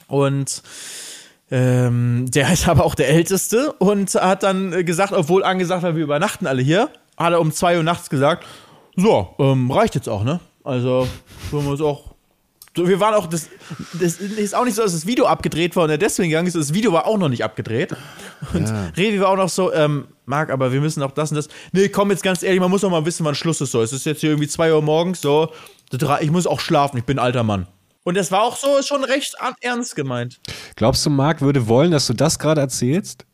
Und 0.08 0.62
ähm, 1.52 2.24
der 2.30 2.50
ist 2.50 2.66
aber 2.66 2.82
auch 2.82 2.94
der 2.94 3.10
Älteste 3.10 3.72
und 3.72 4.14
hat 4.14 4.42
dann 4.42 4.86
gesagt, 4.86 5.12
obwohl 5.12 5.44
angesagt 5.44 5.82
war, 5.82 5.94
wir 5.94 6.02
übernachten 6.02 6.46
alle 6.46 6.62
hier, 6.62 6.88
hat 7.18 7.34
er 7.34 7.40
um 7.42 7.52
2 7.52 7.76
Uhr 7.76 7.82
nachts 7.82 8.08
gesagt, 8.08 8.46
so, 8.96 9.34
ähm, 9.38 9.70
reicht 9.70 9.94
jetzt 9.94 10.08
auch, 10.08 10.24
ne? 10.24 10.40
Also, 10.64 11.06
wollen 11.50 11.64
wir 11.64 11.72
uns 11.72 11.82
auch. 11.82 12.14
Wir 12.74 12.98
waren 13.00 13.12
auch, 13.12 13.26
das, 13.26 13.50
das 14.00 14.16
ist 14.16 14.54
auch 14.54 14.64
nicht 14.64 14.76
so, 14.76 14.82
dass 14.82 14.92
das 14.92 15.04
Video 15.04 15.26
abgedreht 15.26 15.76
war 15.76 15.84
und 15.84 15.90
er 15.90 15.98
deswegen 15.98 16.30
gegangen 16.30 16.48
ist, 16.48 16.56
das 16.56 16.72
Video 16.72 16.90
war 16.90 17.06
auch 17.06 17.18
noch 17.18 17.28
nicht 17.28 17.44
abgedreht. 17.44 17.94
Und 18.54 18.66
ja. 18.66 18.86
Revi 18.96 19.20
war 19.20 19.28
auch 19.28 19.36
noch 19.36 19.50
so, 19.50 19.74
ähm, 19.74 20.06
Marc, 20.24 20.48
aber 20.48 20.72
wir 20.72 20.80
müssen 20.80 21.02
auch 21.02 21.10
das 21.10 21.32
und 21.32 21.36
das. 21.36 21.48
Nee, 21.72 21.90
komm 21.90 22.10
jetzt 22.10 22.22
ganz 22.22 22.42
ehrlich, 22.42 22.60
man 22.60 22.70
muss 22.70 22.82
auch 22.82 22.90
mal 22.90 23.04
wissen, 23.04 23.26
wann 23.26 23.34
Schluss 23.34 23.60
ist 23.60 23.72
so. 23.72 23.82
Es 23.82 23.92
ist 23.92 24.06
jetzt 24.06 24.20
hier 24.22 24.30
irgendwie 24.30 24.48
2 24.48 24.72
Uhr 24.72 24.80
morgens, 24.80 25.20
so, 25.20 25.52
ich 26.20 26.30
muss 26.30 26.46
auch 26.46 26.60
schlafen, 26.60 26.96
ich 26.96 27.04
bin 27.04 27.18
ein 27.18 27.24
alter 27.26 27.42
Mann. 27.42 27.66
Und 28.04 28.16
das 28.16 28.32
war 28.32 28.42
auch 28.42 28.56
so 28.56 28.82
schon 28.82 29.04
recht 29.04 29.36
ernst 29.60 29.94
gemeint. 29.96 30.40
Glaubst 30.76 31.06
du, 31.06 31.10
Marc 31.10 31.40
würde 31.40 31.68
wollen, 31.68 31.90
dass 31.92 32.06
du 32.06 32.14
das 32.14 32.38
gerade 32.38 32.60
erzählst? 32.60 33.26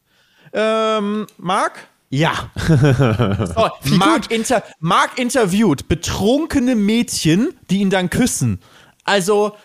Ähm, 0.52 1.26
Marc? 1.38 1.88
Ja. 2.10 2.50
so, 2.56 3.70
Marc, 3.96 4.30
inter 4.30 4.62
Marc 4.80 5.18
interviewt 5.18 5.88
betrunkene 5.88 6.74
Mädchen, 6.74 7.50
die 7.70 7.78
ihn 7.78 7.90
dann 7.90 8.08
küssen. 8.10 8.60
Also, 9.04 9.56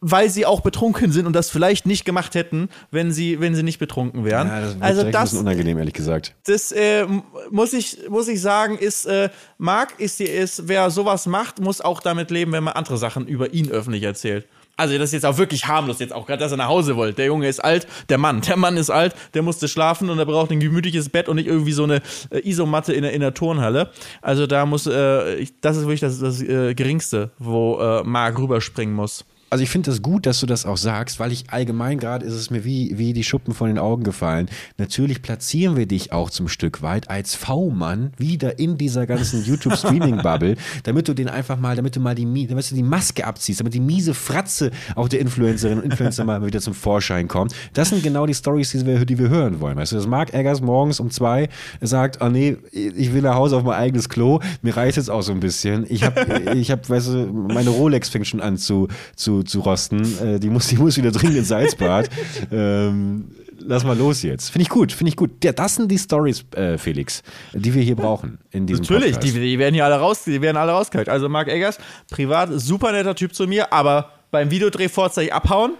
weil 0.00 0.30
sie 0.30 0.46
auch 0.46 0.60
betrunken 0.60 1.12
sind 1.12 1.26
und 1.26 1.32
das 1.34 1.50
vielleicht 1.50 1.86
nicht 1.86 2.04
gemacht 2.04 2.34
hätten, 2.34 2.68
wenn 2.90 3.12
sie, 3.12 3.40
wenn 3.40 3.54
sie 3.54 3.62
nicht 3.62 3.78
betrunken 3.78 4.24
wären. 4.24 4.48
Ja, 4.48 4.60
das 4.60 4.76
also 4.80 5.10
das, 5.10 5.22
bisschen 5.30 5.40
unangenehm, 5.40 5.78
ehrlich 5.78 5.94
gesagt. 5.94 6.34
Das 6.46 6.72
äh, 6.72 7.06
muss, 7.50 7.72
ich, 7.72 7.98
muss 8.08 8.28
ich 8.28 8.40
sagen, 8.40 8.78
ist, 8.78 9.06
äh, 9.06 9.30
Marc 9.58 9.98
ist, 9.98 10.20
ist, 10.20 10.68
wer 10.68 10.90
sowas 10.90 11.26
macht, 11.26 11.60
muss 11.60 11.80
auch 11.80 12.00
damit 12.00 12.30
leben, 12.30 12.52
wenn 12.52 12.64
man 12.64 12.74
andere 12.74 12.98
Sachen 12.98 13.26
über 13.26 13.52
ihn 13.52 13.70
öffentlich 13.70 14.02
erzählt. 14.02 14.46
Also 14.76 14.96
das 14.96 15.08
ist 15.08 15.14
jetzt 15.14 15.26
auch 15.26 15.38
wirklich 15.38 15.66
harmlos, 15.66 15.98
jetzt 15.98 16.12
auch 16.12 16.24
gerade, 16.24 16.38
dass 16.38 16.52
er 16.52 16.56
nach 16.56 16.68
Hause 16.68 16.94
wollte. 16.94 17.16
Der 17.16 17.26
Junge 17.26 17.48
ist 17.48 17.58
alt, 17.58 17.88
der 18.08 18.16
Mann, 18.16 18.42
der 18.42 18.56
Mann 18.56 18.76
ist 18.76 18.90
alt, 18.90 19.16
der 19.34 19.42
musste 19.42 19.66
schlafen 19.66 20.08
und 20.08 20.20
er 20.20 20.26
braucht 20.26 20.52
ein 20.52 20.60
gemütliches 20.60 21.08
Bett 21.08 21.28
und 21.28 21.34
nicht 21.34 21.48
irgendwie 21.48 21.72
so 21.72 21.82
eine 21.82 22.00
äh, 22.30 22.48
Isomatte 22.48 22.92
in 22.92 23.02
der, 23.02 23.12
in 23.12 23.20
der 23.20 23.34
Turnhalle. 23.34 23.90
Also 24.22 24.46
da 24.46 24.66
muss, 24.66 24.86
äh, 24.86 25.34
ich, 25.34 25.60
das 25.60 25.76
ist 25.76 25.82
wirklich 25.82 25.98
das, 26.00 26.20
das 26.20 26.40
äh, 26.40 26.74
Geringste, 26.74 27.32
wo 27.40 27.80
äh, 27.80 28.04
Marc 28.04 28.38
rüberspringen 28.38 28.94
muss 28.94 29.24
also 29.50 29.64
ich 29.64 29.70
finde 29.70 29.90
das 29.90 30.02
gut, 30.02 30.26
dass 30.26 30.40
du 30.40 30.46
das 30.46 30.66
auch 30.66 30.76
sagst, 30.76 31.18
weil 31.20 31.32
ich 31.32 31.50
allgemein 31.50 31.98
gerade 31.98 32.24
ist 32.26 32.34
es 32.34 32.50
mir 32.50 32.64
wie, 32.64 32.98
wie 32.98 33.12
die 33.12 33.24
Schuppen 33.24 33.54
von 33.54 33.68
den 33.68 33.78
Augen 33.78 34.04
gefallen. 34.04 34.48
Natürlich 34.76 35.22
platzieren 35.22 35.76
wir 35.76 35.86
dich 35.86 36.12
auch 36.12 36.30
zum 36.30 36.48
Stück 36.48 36.82
weit 36.82 37.08
als 37.08 37.34
V-Mann 37.34 38.12
wieder 38.18 38.58
in 38.58 38.76
dieser 38.76 39.06
ganzen 39.06 39.44
YouTube-Streaming-Bubble, 39.44 40.56
damit 40.82 41.08
du 41.08 41.14
den 41.14 41.28
einfach 41.28 41.58
mal, 41.58 41.76
damit 41.76 41.96
du 41.96 42.00
mal 42.00 42.14
die, 42.14 42.46
damit 42.46 42.70
du 42.70 42.74
die 42.74 42.82
Maske 42.82 43.26
abziehst, 43.26 43.60
damit 43.60 43.74
die 43.74 43.80
miese 43.80 44.12
Fratze 44.12 44.70
auch 44.94 45.08
der 45.08 45.20
Influencerinnen 45.20 45.82
und 45.82 45.90
Influencer 45.90 46.24
mal 46.24 46.44
wieder 46.44 46.60
zum 46.60 46.74
Vorschein 46.74 47.26
kommt. 47.26 47.54
Das 47.72 47.88
sind 47.88 48.02
genau 48.02 48.26
die 48.26 48.34
Stories, 48.34 48.70
die 48.72 48.84
wir, 48.84 49.04
die 49.04 49.18
wir 49.18 49.30
hören 49.30 49.60
wollen. 49.60 49.76
Weißt 49.76 49.92
du, 49.92 49.96
dass 49.96 50.06
Mark 50.06 50.34
Eggers 50.34 50.60
morgens 50.60 51.00
um 51.00 51.10
zwei 51.10 51.48
sagt, 51.80 52.18
oh 52.20 52.28
nee, 52.28 52.56
ich 52.72 53.14
will 53.14 53.22
nach 53.22 53.36
Hause 53.36 53.56
auf 53.56 53.62
mein 53.62 53.78
eigenes 53.78 54.08
Klo, 54.08 54.40
mir 54.62 54.76
reicht 54.76 54.98
jetzt 54.98 55.10
auch 55.10 55.22
so 55.22 55.32
ein 55.32 55.40
bisschen. 55.40 55.86
Ich 55.88 56.04
habe, 56.04 56.52
ich 56.54 56.70
habe, 56.70 56.86
weißt 56.86 57.08
du, 57.08 57.26
meine 57.32 57.70
Rolex 57.70 58.10
fängt 58.10 58.26
schon 58.26 58.40
an 58.40 58.58
zu, 58.58 58.88
zu 59.16 59.37
zu, 59.42 59.60
rosten. 59.60 60.02
Äh, 60.20 60.38
die, 60.40 60.50
muss, 60.50 60.68
die 60.68 60.76
muss 60.76 60.96
wieder 60.96 61.10
dringend 61.10 61.38
ins 61.38 61.48
Salzbad. 61.48 62.08
ähm, 62.52 63.30
lass 63.58 63.84
mal 63.84 63.96
los 63.96 64.22
jetzt. 64.22 64.50
Finde 64.50 64.62
ich 64.62 64.68
gut, 64.68 64.92
finde 64.92 65.10
ich 65.10 65.16
gut. 65.16 65.44
Ja, 65.44 65.52
das 65.52 65.76
sind 65.76 65.90
die 65.90 65.98
Stories, 65.98 66.44
äh, 66.54 66.78
Felix, 66.78 67.22
die 67.52 67.74
wir 67.74 67.82
hier 67.82 67.96
brauchen 67.96 68.38
in 68.50 68.66
diesem 68.66 68.82
Natürlich, 68.82 69.18
die, 69.18 69.32
die, 69.32 69.58
werden 69.58 69.74
hier 69.74 69.84
alle 69.84 69.96
raus, 69.96 70.24
die 70.24 70.40
werden 70.40 70.56
alle 70.56 70.72
rausgehört. 70.72 71.08
Also 71.08 71.28
Marc 71.28 71.48
Eggers, 71.48 71.78
privat 72.10 72.50
super 72.54 72.92
netter 72.92 73.14
Typ 73.14 73.34
zu 73.34 73.46
mir, 73.46 73.72
aber 73.72 74.12
beim 74.30 74.50
Videodreh 74.50 74.88
vorzeitig 74.88 75.32
abhauen. 75.32 75.74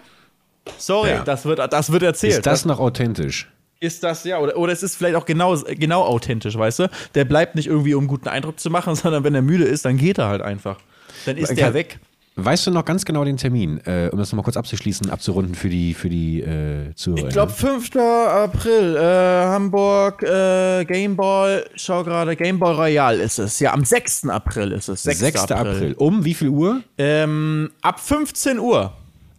Sorry, 0.76 1.11
ja. 1.11 1.24
das, 1.24 1.44
wird, 1.44 1.59
das 1.59 1.92
wird 1.92 2.02
erzählt. 2.02 2.34
Ist 2.34 2.46
das 2.46 2.64
noch 2.64 2.78
authentisch? 2.78 3.48
Ist 3.80 4.02
das, 4.02 4.24
ja, 4.24 4.38
oder, 4.38 4.56
oder 4.56 4.72
es 4.72 4.82
ist 4.82 4.96
vielleicht 4.96 5.14
auch 5.14 5.24
genau, 5.24 5.56
genau 5.56 6.02
authentisch, 6.02 6.59
weißt 6.59 6.80
du? 6.80 6.90
Der 7.14 7.24
bleibt 7.24 7.54
nicht 7.54 7.68
irgendwie, 7.68 7.94
um 7.94 8.02
einen 8.02 8.09
guten 8.09 8.28
Eindruck 8.28 8.59
zu 8.59 8.70
machen, 8.70 8.94
sondern 8.96 9.24
wenn 9.24 9.34
er 9.34 9.42
müde 9.42 9.64
ist, 9.64 9.84
dann 9.84 9.96
geht 9.96 10.18
er 10.18 10.28
halt 10.28 10.42
einfach. 10.42 10.78
Dann 11.26 11.36
ist 11.36 11.56
der 11.56 11.74
weg. 11.74 11.98
Weißt 12.41 12.68
du 12.68 12.70
noch 12.70 12.84
ganz 12.84 13.05
genau 13.05 13.24
den 13.24 13.36
Termin, 13.36 13.80
äh, 13.84 14.11
um 14.12 14.18
das 14.20 14.30
nochmal 14.30 14.45
kurz 14.45 14.57
abzuschließen, 14.57 15.11
abzurunden 15.11 15.57
für 15.57 15.68
die, 15.68 15.93
für 15.93 16.09
die 16.09 16.41
äh, 16.41 16.95
Zuhörer? 16.95 17.26
Ich 17.26 17.32
glaube 17.32 17.51
5. 17.51 17.97
April, 17.97 18.97
äh, 18.97 19.01
Hamburg, 19.01 20.22
äh, 20.22 20.84
Gameball, 20.84 21.68
schau 21.74 22.05
gerade, 22.05 22.36
Gameball 22.36 22.76
Royal 22.76 23.18
ist 23.18 23.41
es. 23.41 23.59
Ja, 23.59 23.72
am 23.72 23.84
6. 23.84 24.28
April 24.28 24.70
ist 24.70 24.86
es. 24.86 25.03
6. 25.03 25.18
6. 25.18 25.41
April. 25.51 25.57
April. 25.57 25.95
Um 25.95 26.24
wie 26.24 26.34
viel 26.34 26.51
Uhr? 26.51 26.80
Ähm, 26.97 27.72
ab 27.82 27.99
15 27.99 28.61
Uhr. 28.61 28.93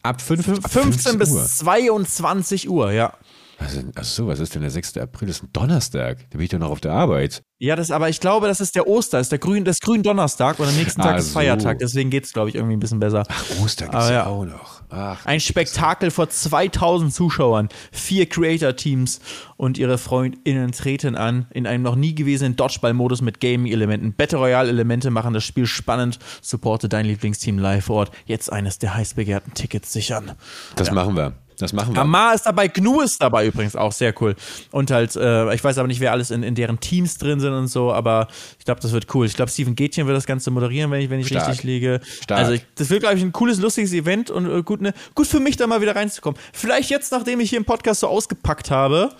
Ab 0.03 0.21
5, 0.21 0.45
15, 0.45 0.69
15 0.69 1.19
bis 1.19 1.57
22 1.59 2.69
Uhr, 2.69 2.91
ja. 2.91 3.13
Also, 3.59 3.81
achso, 3.95 4.27
was 4.27 4.39
ist 4.39 4.55
denn 4.55 4.61
der 4.61 4.71
6. 4.71 4.97
April? 4.97 5.27
Das 5.27 5.37
ist 5.37 5.43
ein 5.43 5.49
Donnerstag. 5.51 6.19
Da 6.29 6.37
bin 6.37 6.41
ich 6.41 6.49
doch 6.49 6.59
noch 6.59 6.69
auf 6.69 6.79
der 6.79 6.93
Arbeit. 6.93 7.43
Ja, 7.61 7.75
das, 7.75 7.91
aber 7.91 8.07
ich 8.07 8.21
glaube, 8.21 8.47
das 8.47 8.61
ist 8.61 8.75
der 8.75 8.87
Oster, 8.87 9.19
ist 9.19 9.33
der 9.33 9.39
grün, 9.39 9.65
das 9.65 9.79
grün 9.79 10.01
Donnerstag 10.01 10.59
und 10.59 10.69
am 10.69 10.75
nächsten 10.75 11.01
Tag 11.01 11.15
ah, 11.15 11.17
ist 11.17 11.31
Feiertag. 11.31 11.79
Deswegen 11.79 12.09
geht 12.09 12.23
es, 12.23 12.31
glaube 12.31 12.47
ich, 12.47 12.55
irgendwie 12.55 12.77
ein 12.77 12.79
bisschen 12.79 13.01
besser. 13.01 13.25
Ach, 13.27 13.43
Oster 13.61 13.87
gibt's 13.87 14.07
ja, 14.07 14.13
ja 14.13 14.25
auch 14.27 14.45
noch. 14.45 14.81
Ach, 14.89 15.25
ein 15.25 15.41
Spektakel 15.41 16.09
vor 16.09 16.29
2000 16.29 17.13
Zuschauern. 17.13 17.67
Vier 17.91 18.27
Creator-Teams 18.27 19.19
und 19.57 19.77
ihre 19.77 19.97
FreundInnen 19.97 20.71
treten 20.71 21.15
an 21.15 21.47
in 21.51 21.67
einem 21.67 21.83
noch 21.83 21.95
nie 21.95 22.15
gewesenen 22.15 22.55
Dodgeball-Modus 22.55 23.21
mit 23.21 23.41
Gaming-Elementen. 23.41 24.13
Battle 24.13 24.39
Royale-Elemente 24.39 25.11
machen 25.11 25.33
das 25.33 25.43
Spiel 25.43 25.65
spannend. 25.65 26.17
Supporte 26.41 26.87
dein 26.87 27.05
Lieblingsteam 27.05 27.59
live 27.59 27.85
vor 27.85 27.97
Ort. 27.97 28.11
Jetzt 28.25 28.53
eines 28.53 28.79
der 28.79 28.95
heiß 28.95 29.15
begehrten 29.15 29.53
Tickets 29.53 29.91
sichern. 29.91 30.31
Das 30.77 30.87
ja. 30.87 30.93
machen 30.93 31.17
wir. 31.17 31.33
Das 31.59 31.73
machen 31.73 31.93
wir. 31.93 32.01
Amar 32.01 32.33
ist 32.33 32.45
dabei, 32.45 32.69
Gnu 32.69 33.01
ist 33.01 33.21
dabei 33.21 33.45
übrigens 33.45 33.75
auch 33.75 33.91
sehr 33.91 34.13
cool. 34.21 34.35
Und 34.71 34.91
halt, 34.91 35.15
äh, 35.15 35.53
ich 35.53 35.63
weiß 35.63 35.77
aber 35.77 35.87
nicht, 35.87 35.99
wer 35.99 36.13
alles 36.13 36.31
in, 36.31 36.41
in 36.41 36.55
deren 36.55 36.79
Teams 36.79 37.17
drin 37.17 37.39
sind 37.39 37.53
und 37.53 37.67
so, 37.67 37.91
aber 37.91 38.27
ich 38.57 38.65
glaube, 38.65 38.79
das 38.81 38.91
wird 38.93 39.13
cool. 39.13 39.25
Ich 39.25 39.35
glaube, 39.35 39.51
Steven 39.51 39.75
Gätchen 39.75 40.07
wird 40.07 40.15
das 40.15 40.25
Ganze 40.25 40.51
moderieren, 40.51 40.89
wenn 40.89 41.01
ich, 41.01 41.09
wenn 41.09 41.19
ich 41.19 41.33
richtig 41.33 41.63
liege. 41.63 41.99
Stark. 42.21 42.39
Also, 42.39 42.53
ich, 42.53 42.65
das 42.75 42.89
wird, 42.89 43.01
glaube 43.01 43.17
ich, 43.17 43.21
ein 43.21 43.33
cooles, 43.33 43.59
lustiges 43.59 43.91
Event 43.93 44.31
und 44.31 44.49
äh, 44.49 44.63
gut, 44.63 44.81
ne, 44.81 44.93
gut 45.15 45.27
für 45.27 45.39
mich, 45.39 45.57
da 45.57 45.67
mal 45.67 45.81
wieder 45.81 45.95
reinzukommen. 45.95 46.39
Vielleicht 46.53 46.89
jetzt, 46.89 47.11
nachdem 47.11 47.41
ich 47.41 47.49
hier 47.49 47.59
im 47.59 47.65
Podcast 47.65 47.99
so 47.99 48.07
ausgepackt 48.07 48.71
habe, 48.71 49.11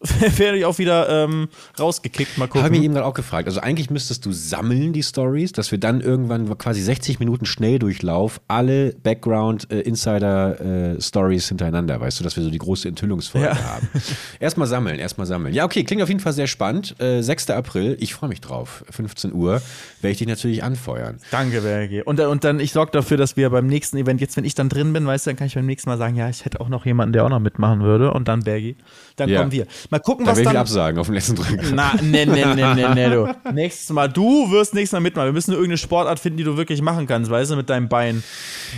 werde 0.36 0.58
ich 0.58 0.64
auch 0.64 0.78
wieder 0.78 1.08
ähm, 1.24 1.48
rausgekickt. 1.78 2.38
Mal 2.38 2.46
gucken. 2.46 2.62
Habe 2.62 2.76
ich 2.76 2.82
eben 2.82 2.94
gerade 2.94 3.06
auch 3.06 3.14
gefragt. 3.14 3.48
Also 3.48 3.60
eigentlich 3.60 3.90
müsstest 3.90 4.24
du 4.26 4.32
sammeln 4.32 4.92
die 4.92 5.02
Stories, 5.02 5.50
dass 5.52 5.70
wir 5.72 5.78
dann 5.78 6.00
irgendwann 6.00 6.56
quasi 6.56 6.80
60 6.82 7.18
Minuten 7.18 7.46
Schnelldurchlauf 7.46 8.40
alle 8.46 8.92
Background 9.02 9.70
äh, 9.72 9.80
Insider 9.80 10.94
äh, 10.96 11.00
Stories 11.00 11.48
hintereinander, 11.48 12.00
weißt 12.00 12.20
du, 12.20 12.24
dass 12.24 12.36
wir 12.36 12.44
so 12.44 12.50
die 12.50 12.58
große 12.58 12.86
Enthüllungsfolge 12.88 13.48
Ja. 13.48 13.56
haben. 13.58 13.88
Erstmal 14.40 14.68
sammeln, 14.68 14.98
erstmal 15.00 15.26
sammeln. 15.26 15.52
Ja, 15.52 15.64
okay, 15.64 15.82
klingt 15.82 16.02
auf 16.02 16.08
jeden 16.08 16.20
Fall 16.20 16.32
sehr 16.32 16.46
spannend. 16.46 16.94
Äh, 17.00 17.22
6. 17.22 17.50
April, 17.50 17.96
ich 17.98 18.14
freue 18.14 18.28
mich 18.28 18.40
drauf. 18.40 18.84
15 18.90 19.32
Uhr 19.32 19.60
werde 20.00 20.12
ich 20.12 20.18
dich 20.18 20.28
natürlich 20.28 20.62
anfeuern. 20.62 21.18
Danke, 21.32 21.60
Bergi. 21.62 22.02
Und, 22.02 22.18
dann- 22.20 22.28
und 22.30 22.44
dann, 22.44 22.60
ich 22.60 22.72
sorge 22.72 22.92
dafür, 22.92 23.16
dass 23.16 23.36
wir 23.36 23.50
beim 23.50 23.66
nächsten 23.66 23.96
Event, 23.96 24.20
jetzt 24.20 24.36
wenn 24.36 24.44
ich 24.44 24.54
dann 24.54 24.68
drin 24.68 24.92
bin, 24.92 25.06
weißt 25.06 25.26
du, 25.26 25.30
dann 25.30 25.36
kann 25.36 25.48
ich 25.48 25.54
beim 25.54 25.66
nächsten 25.66 25.90
Mal 25.90 25.98
sagen, 25.98 26.14
ja, 26.14 26.28
ich 26.28 26.44
hätte 26.44 26.60
auch 26.60 26.68
noch 26.68 26.86
jemanden, 26.86 27.12
der 27.12 27.24
auch 27.24 27.28
noch 27.30 27.40
mitmachen 27.40 27.80
würde. 27.80 28.12
Und 28.12 28.28
dann 28.28 28.44
Bergi. 28.44 28.76
Dann 29.18 29.28
Ja. 29.28 29.40
kommen 29.40 29.52
wir. 29.52 29.66
Mal 29.90 29.98
gucken, 29.98 30.24
Da 30.24 30.32
was 30.32 30.38
ich 30.38 30.44
dann. 30.44 30.52
wieder 30.52 30.60
absagen 30.60 30.98
auf 30.98 31.06
dem 31.06 31.14
letzten 31.14 31.34
Drücker. 31.36 31.62
Na, 31.74 31.92
ne, 32.00 32.24
ne, 32.26 32.54
ne, 32.54 32.74
ne, 32.74 32.94
ne, 32.94 33.10
du. 33.10 33.28
Nächstes 33.52 33.90
Mal, 33.90 34.08
du 34.08 34.50
wirst 34.50 34.74
nächstes 34.74 34.92
Mal 34.92 35.00
mitmachen. 35.00 35.26
Wir 35.28 35.32
müssen 35.32 35.50
irgendeine 35.52 35.78
Sportart 35.78 36.18
finden, 36.20 36.38
die 36.38 36.44
du 36.44 36.56
wirklich 36.56 36.80
machen 36.82 37.06
kannst, 37.06 37.30
weißt 37.30 37.50
du, 37.50 37.56
mit 37.56 37.68
deinem 37.68 37.88
Bein. 37.88 38.22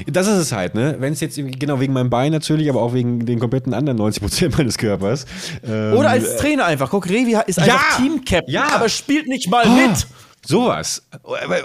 Das 0.07 0.27
ist 0.27 0.35
es 0.35 0.53
halt, 0.53 0.75
ne? 0.75 0.97
Wenn 0.99 1.13
es 1.13 1.21
jetzt 1.21 1.37
genau 1.59 1.79
wegen 1.81 1.93
meinem 1.93 2.11
Bein 2.11 2.33
natürlich, 2.33 2.69
aber 2.71 2.81
auch 2.83 2.95
wegen 2.95 3.25
den 3.27 3.39
kompletten 3.39 3.75
anderen 3.75 3.99
90 3.99 4.23
Prozent 4.23 4.57
meines 4.59 4.79
Körpers. 4.79 5.27
Ähm, 5.67 5.95
Oder 5.97 6.11
als 6.11 6.37
Trainer 6.37 6.65
einfach. 6.65 6.91
Guck, 6.91 7.09
Revi 7.09 7.37
ist 7.47 7.59
einfach 7.59 7.67
Ja! 7.67 7.97
Team-Captain, 8.03 8.53
Ja! 8.55 8.69
aber 8.75 8.89
spielt 8.89 9.27
nicht 9.29 9.51
mal 9.51 9.65
Ah, 9.67 9.69
mit. 9.89 10.07
Sowas. 10.47 11.03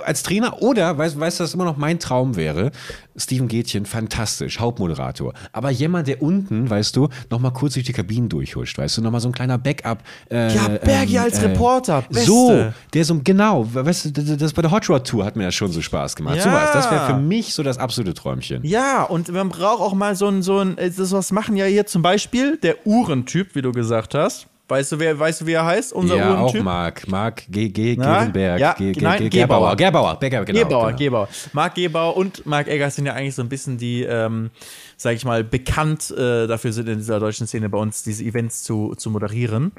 Als 0.06 0.24
Trainer 0.24 0.62
oder, 0.62 0.98
weißt 0.98 1.16
du, 1.16 1.20
weißt, 1.20 1.40
du, 1.40 1.44
was 1.46 1.54
immer 1.54 1.66
noch 1.66 1.78
mein 1.78 2.00
Traum 2.00 2.36
wäre? 2.36 2.72
Steven 3.18 3.48
Gätchen, 3.48 3.86
fantastisch, 3.86 4.60
Hauptmoderator. 4.60 5.34
Aber 5.54 5.70
jemand, 5.70 6.08
der 6.08 6.22
unten, 6.22 6.70
weißt 6.70 6.96
du, 6.96 7.08
nochmal 7.30 7.54
kurz 7.54 7.76
durch 7.76 7.86
die 7.86 7.94
Kabinen 7.94 8.28
durchhuscht, 8.28 8.78
weißt 8.78 8.98
du, 8.98 9.02
nochmal 9.02 9.22
so 9.22 9.30
ein 9.30 9.32
kleiner 9.32 9.58
Backup. 9.58 10.00
Äh, 10.30 10.54
Ja, 10.54 10.68
Bergi 10.68 11.18
als 11.18 11.42
Reporter, 11.42 12.02
beste. 12.10 12.26
So, 12.26 12.66
der 12.94 13.06
so, 13.06 13.20
genau, 13.24 13.66
weißt 13.74 14.18
du, 14.18 14.36
das, 14.36 14.52
bei 14.54 14.62
der 14.62 14.72
Hot 14.72 14.90
Rod 14.90 15.08
Tour 15.08 15.24
hat 15.26 15.36
mir 15.38 15.46
das 15.46 15.56
schon 15.56 15.72
so 15.72 15.82
Spaß 15.82 16.16
gemacht. 16.16 16.36
Ja. 16.38 16.44
Sowas, 16.44 16.70
das 16.74 16.92
wäre 16.92 17.06
für 17.08 17.18
mich 17.18 17.54
so 17.54 17.64
das 17.64 17.78
absolute 17.78 18.14
Träumchen. 18.14 18.64
Ja, 18.66 19.04
und 19.04 19.32
man 19.32 19.50
braucht 19.50 19.82
auch 19.82 19.94
mal 19.94 20.16
so 20.16 20.28
ein, 20.28 20.42
so 20.42 20.60
ein, 20.60 20.78
äh, 20.78 20.92
das 20.92 21.12
was 21.14 21.32
machen 21.32 21.56
ja 21.56 21.66
hier 21.66 21.86
zum 21.86 22.02
Beispiel 22.02 22.58
der 22.58 22.86
Uhrentyp, 22.86 23.56
wie 23.56 23.62
du 23.62 23.72
gesagt 23.72 24.14
hast. 24.16 24.48
Weißt 24.68 24.92
du, 24.94 25.00
wer, 25.00 25.18
weißt 25.20 25.42
du, 25.42 25.46
wie 25.46 25.54
er 25.54 25.66
heißt? 25.66 25.94
Unser 25.94 26.16
Ja, 26.16 26.38
auch? 26.40 26.54
Marc, 26.56 27.08
Marc 27.08 27.44
G. 27.50 27.70
G. 27.70 27.96
Na? 27.98 28.20
Gerenberg, 28.20 28.60
Ja, 28.60 28.74
G. 28.74 28.94
G. 28.94 29.02
nein, 29.02 29.30
G. 29.30 29.42
Gebauer. 29.42 29.76
Gerbauer, 29.76 30.18
Gerbauer, 30.20 30.46
genau, 30.46 30.60
Gebauer, 30.64 30.88
genau. 30.88 30.98
Gebauer. 30.98 31.28
Marc 31.54 31.76
Gebauer 31.76 32.18
und 32.18 32.46
Marc 32.48 32.68
Eggers 32.68 32.96
sind 32.96 33.06
ja 33.06 33.14
eigentlich 33.14 33.36
so 33.36 33.44
ein 33.44 33.50
bisschen 33.50 33.78
die, 33.78 34.02
ähm, 34.02 34.50
sag 34.98 35.16
ich 35.16 35.26
mal, 35.26 35.44
bekannt 35.44 36.12
äh, 36.12 36.48
dafür 36.48 36.72
sind 36.74 36.88
in 36.90 36.98
dieser 36.98 37.20
deutschen 37.20 37.48
Szene 37.48 37.70
bei 37.70 37.78
uns, 37.78 38.04
diese 38.04 38.24
Events 38.24 38.64
zu, 38.64 38.94
zu 38.98 39.10
moderieren. 39.10 39.72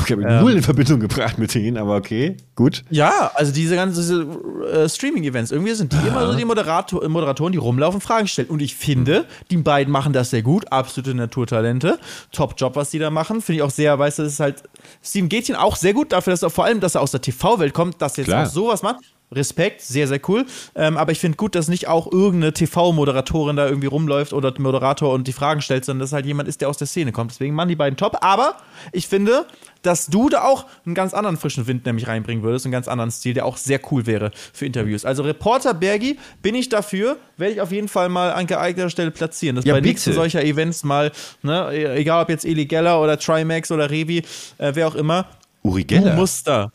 Okay, 0.00 0.12
habe 0.14 0.22
ich 0.22 0.28
Ähm. 0.28 0.40
null 0.40 0.52
in 0.52 0.62
Verbindung 0.62 1.00
gebracht 1.00 1.38
mit 1.38 1.54
denen, 1.54 1.76
aber 1.76 1.96
okay, 1.96 2.36
gut. 2.54 2.84
Ja, 2.90 3.30
also 3.34 3.52
diese 3.52 3.74
ganzen 3.74 4.62
äh, 4.64 4.88
Streaming-Events, 4.88 5.50
irgendwie 5.52 5.72
sind 5.74 5.92
die 5.92 6.06
immer 6.06 6.26
so 6.30 6.36
die 6.38 6.44
Moderator, 6.44 7.06
Moderatoren, 7.08 7.52
die 7.52 7.58
rumlaufen, 7.58 8.00
Fragen 8.00 8.26
stellen. 8.28 8.48
Und 8.48 8.60
ich 8.62 8.74
finde, 8.76 9.26
die 9.50 9.56
beiden 9.58 9.92
machen 9.92 10.12
das 10.12 10.30
sehr 10.30 10.42
gut, 10.42 10.70
absolute 10.72 11.14
Naturtalente. 11.14 11.98
Top-Job, 12.32 12.76
was 12.76 12.90
die 12.90 12.98
da 12.98 13.10
machen. 13.10 13.40
Finde 13.42 13.58
ich 13.58 13.62
auch 13.62 13.70
sehr, 13.70 13.98
weißt 13.98 14.18
du, 14.20 14.22
das 14.24 14.34
ist 14.34 14.40
halt 14.40 14.62
Steven 15.02 15.28
Gätchen 15.28 15.54
auch 15.56 15.76
sehr 15.76 15.92
gut 15.94 16.12
dafür, 16.12 16.32
dass 16.32 16.42
er 16.42 16.50
vor 16.50 16.64
allem, 16.64 16.80
dass 16.80 16.94
er 16.94 17.00
aus 17.02 17.10
der 17.10 17.20
TV-Welt 17.20 17.74
kommt, 17.74 18.00
dass 18.00 18.14
er 18.16 18.22
jetzt 18.24 18.28
Klar. 18.28 18.46
auch 18.46 18.50
sowas 18.50 18.82
macht. 18.82 19.00
Respekt, 19.32 19.80
sehr, 19.80 20.08
sehr 20.08 20.20
cool. 20.28 20.46
Ähm, 20.74 20.96
aber 20.96 21.12
ich 21.12 21.18
finde 21.20 21.36
gut, 21.36 21.54
dass 21.54 21.68
nicht 21.68 21.88
auch 21.88 22.10
irgendeine 22.10 22.52
TV-Moderatorin 22.52 23.56
da 23.56 23.66
irgendwie 23.66 23.86
rumläuft 23.86 24.32
oder 24.32 24.52
Moderator 24.58 25.12
und 25.12 25.26
die 25.26 25.32
Fragen 25.32 25.60
stellt, 25.62 25.84
sondern 25.84 26.00
dass 26.00 26.12
halt 26.12 26.26
jemand 26.26 26.48
ist, 26.48 26.60
der 26.60 26.68
aus 26.68 26.76
der 26.76 26.86
Szene 26.86 27.12
kommt. 27.12 27.32
Deswegen 27.32 27.54
machen 27.54 27.68
die 27.68 27.76
beiden 27.76 27.96
top. 27.96 28.18
Aber 28.20 28.56
ich 28.92 29.08
finde, 29.08 29.46
dass 29.82 30.06
du 30.06 30.28
da 30.28 30.44
auch 30.44 30.66
einen 30.86 30.94
ganz 30.94 31.14
anderen 31.14 31.36
frischen 31.36 31.66
Wind 31.66 31.84
nämlich 31.86 32.06
reinbringen 32.06 32.42
würdest, 32.42 32.64
einen 32.64 32.72
ganz 32.72 32.88
anderen 32.88 33.10
Stil, 33.10 33.34
der 33.34 33.46
auch 33.46 33.56
sehr 33.56 33.80
cool 33.90 34.06
wäre 34.06 34.30
für 34.52 34.66
Interviews. 34.66 35.04
Also 35.04 35.22
Reporter 35.22 35.74
Bergi, 35.74 36.18
bin 36.40 36.54
ich 36.54 36.68
dafür, 36.68 37.16
werde 37.36 37.54
ich 37.54 37.60
auf 37.60 37.72
jeden 37.72 37.88
Fall 37.88 38.08
mal 38.08 38.32
an 38.32 38.46
geeigneter 38.46 38.90
Stelle 38.90 39.10
platzieren. 39.10 39.56
Dass 39.56 39.64
Ja, 39.64 39.74
bei 39.74 39.80
nächsten 39.80 40.12
solcher 40.12 40.44
Events 40.44 40.84
mal, 40.84 41.10
ne, 41.42 41.94
egal 41.96 42.22
ob 42.22 42.28
jetzt 42.30 42.44
Eli 42.44 42.66
Geller 42.66 43.00
oder 43.00 43.18
Trimax 43.18 43.70
oder 43.70 43.90
Revi, 43.90 44.18
äh, 44.58 44.72
wer 44.74 44.88
auch 44.88 44.94
immer, 44.94 45.26
Uri 45.62 45.84
du 45.84 45.94
Geller. 45.96 46.14
musst 46.14 46.46
da. 46.46 46.70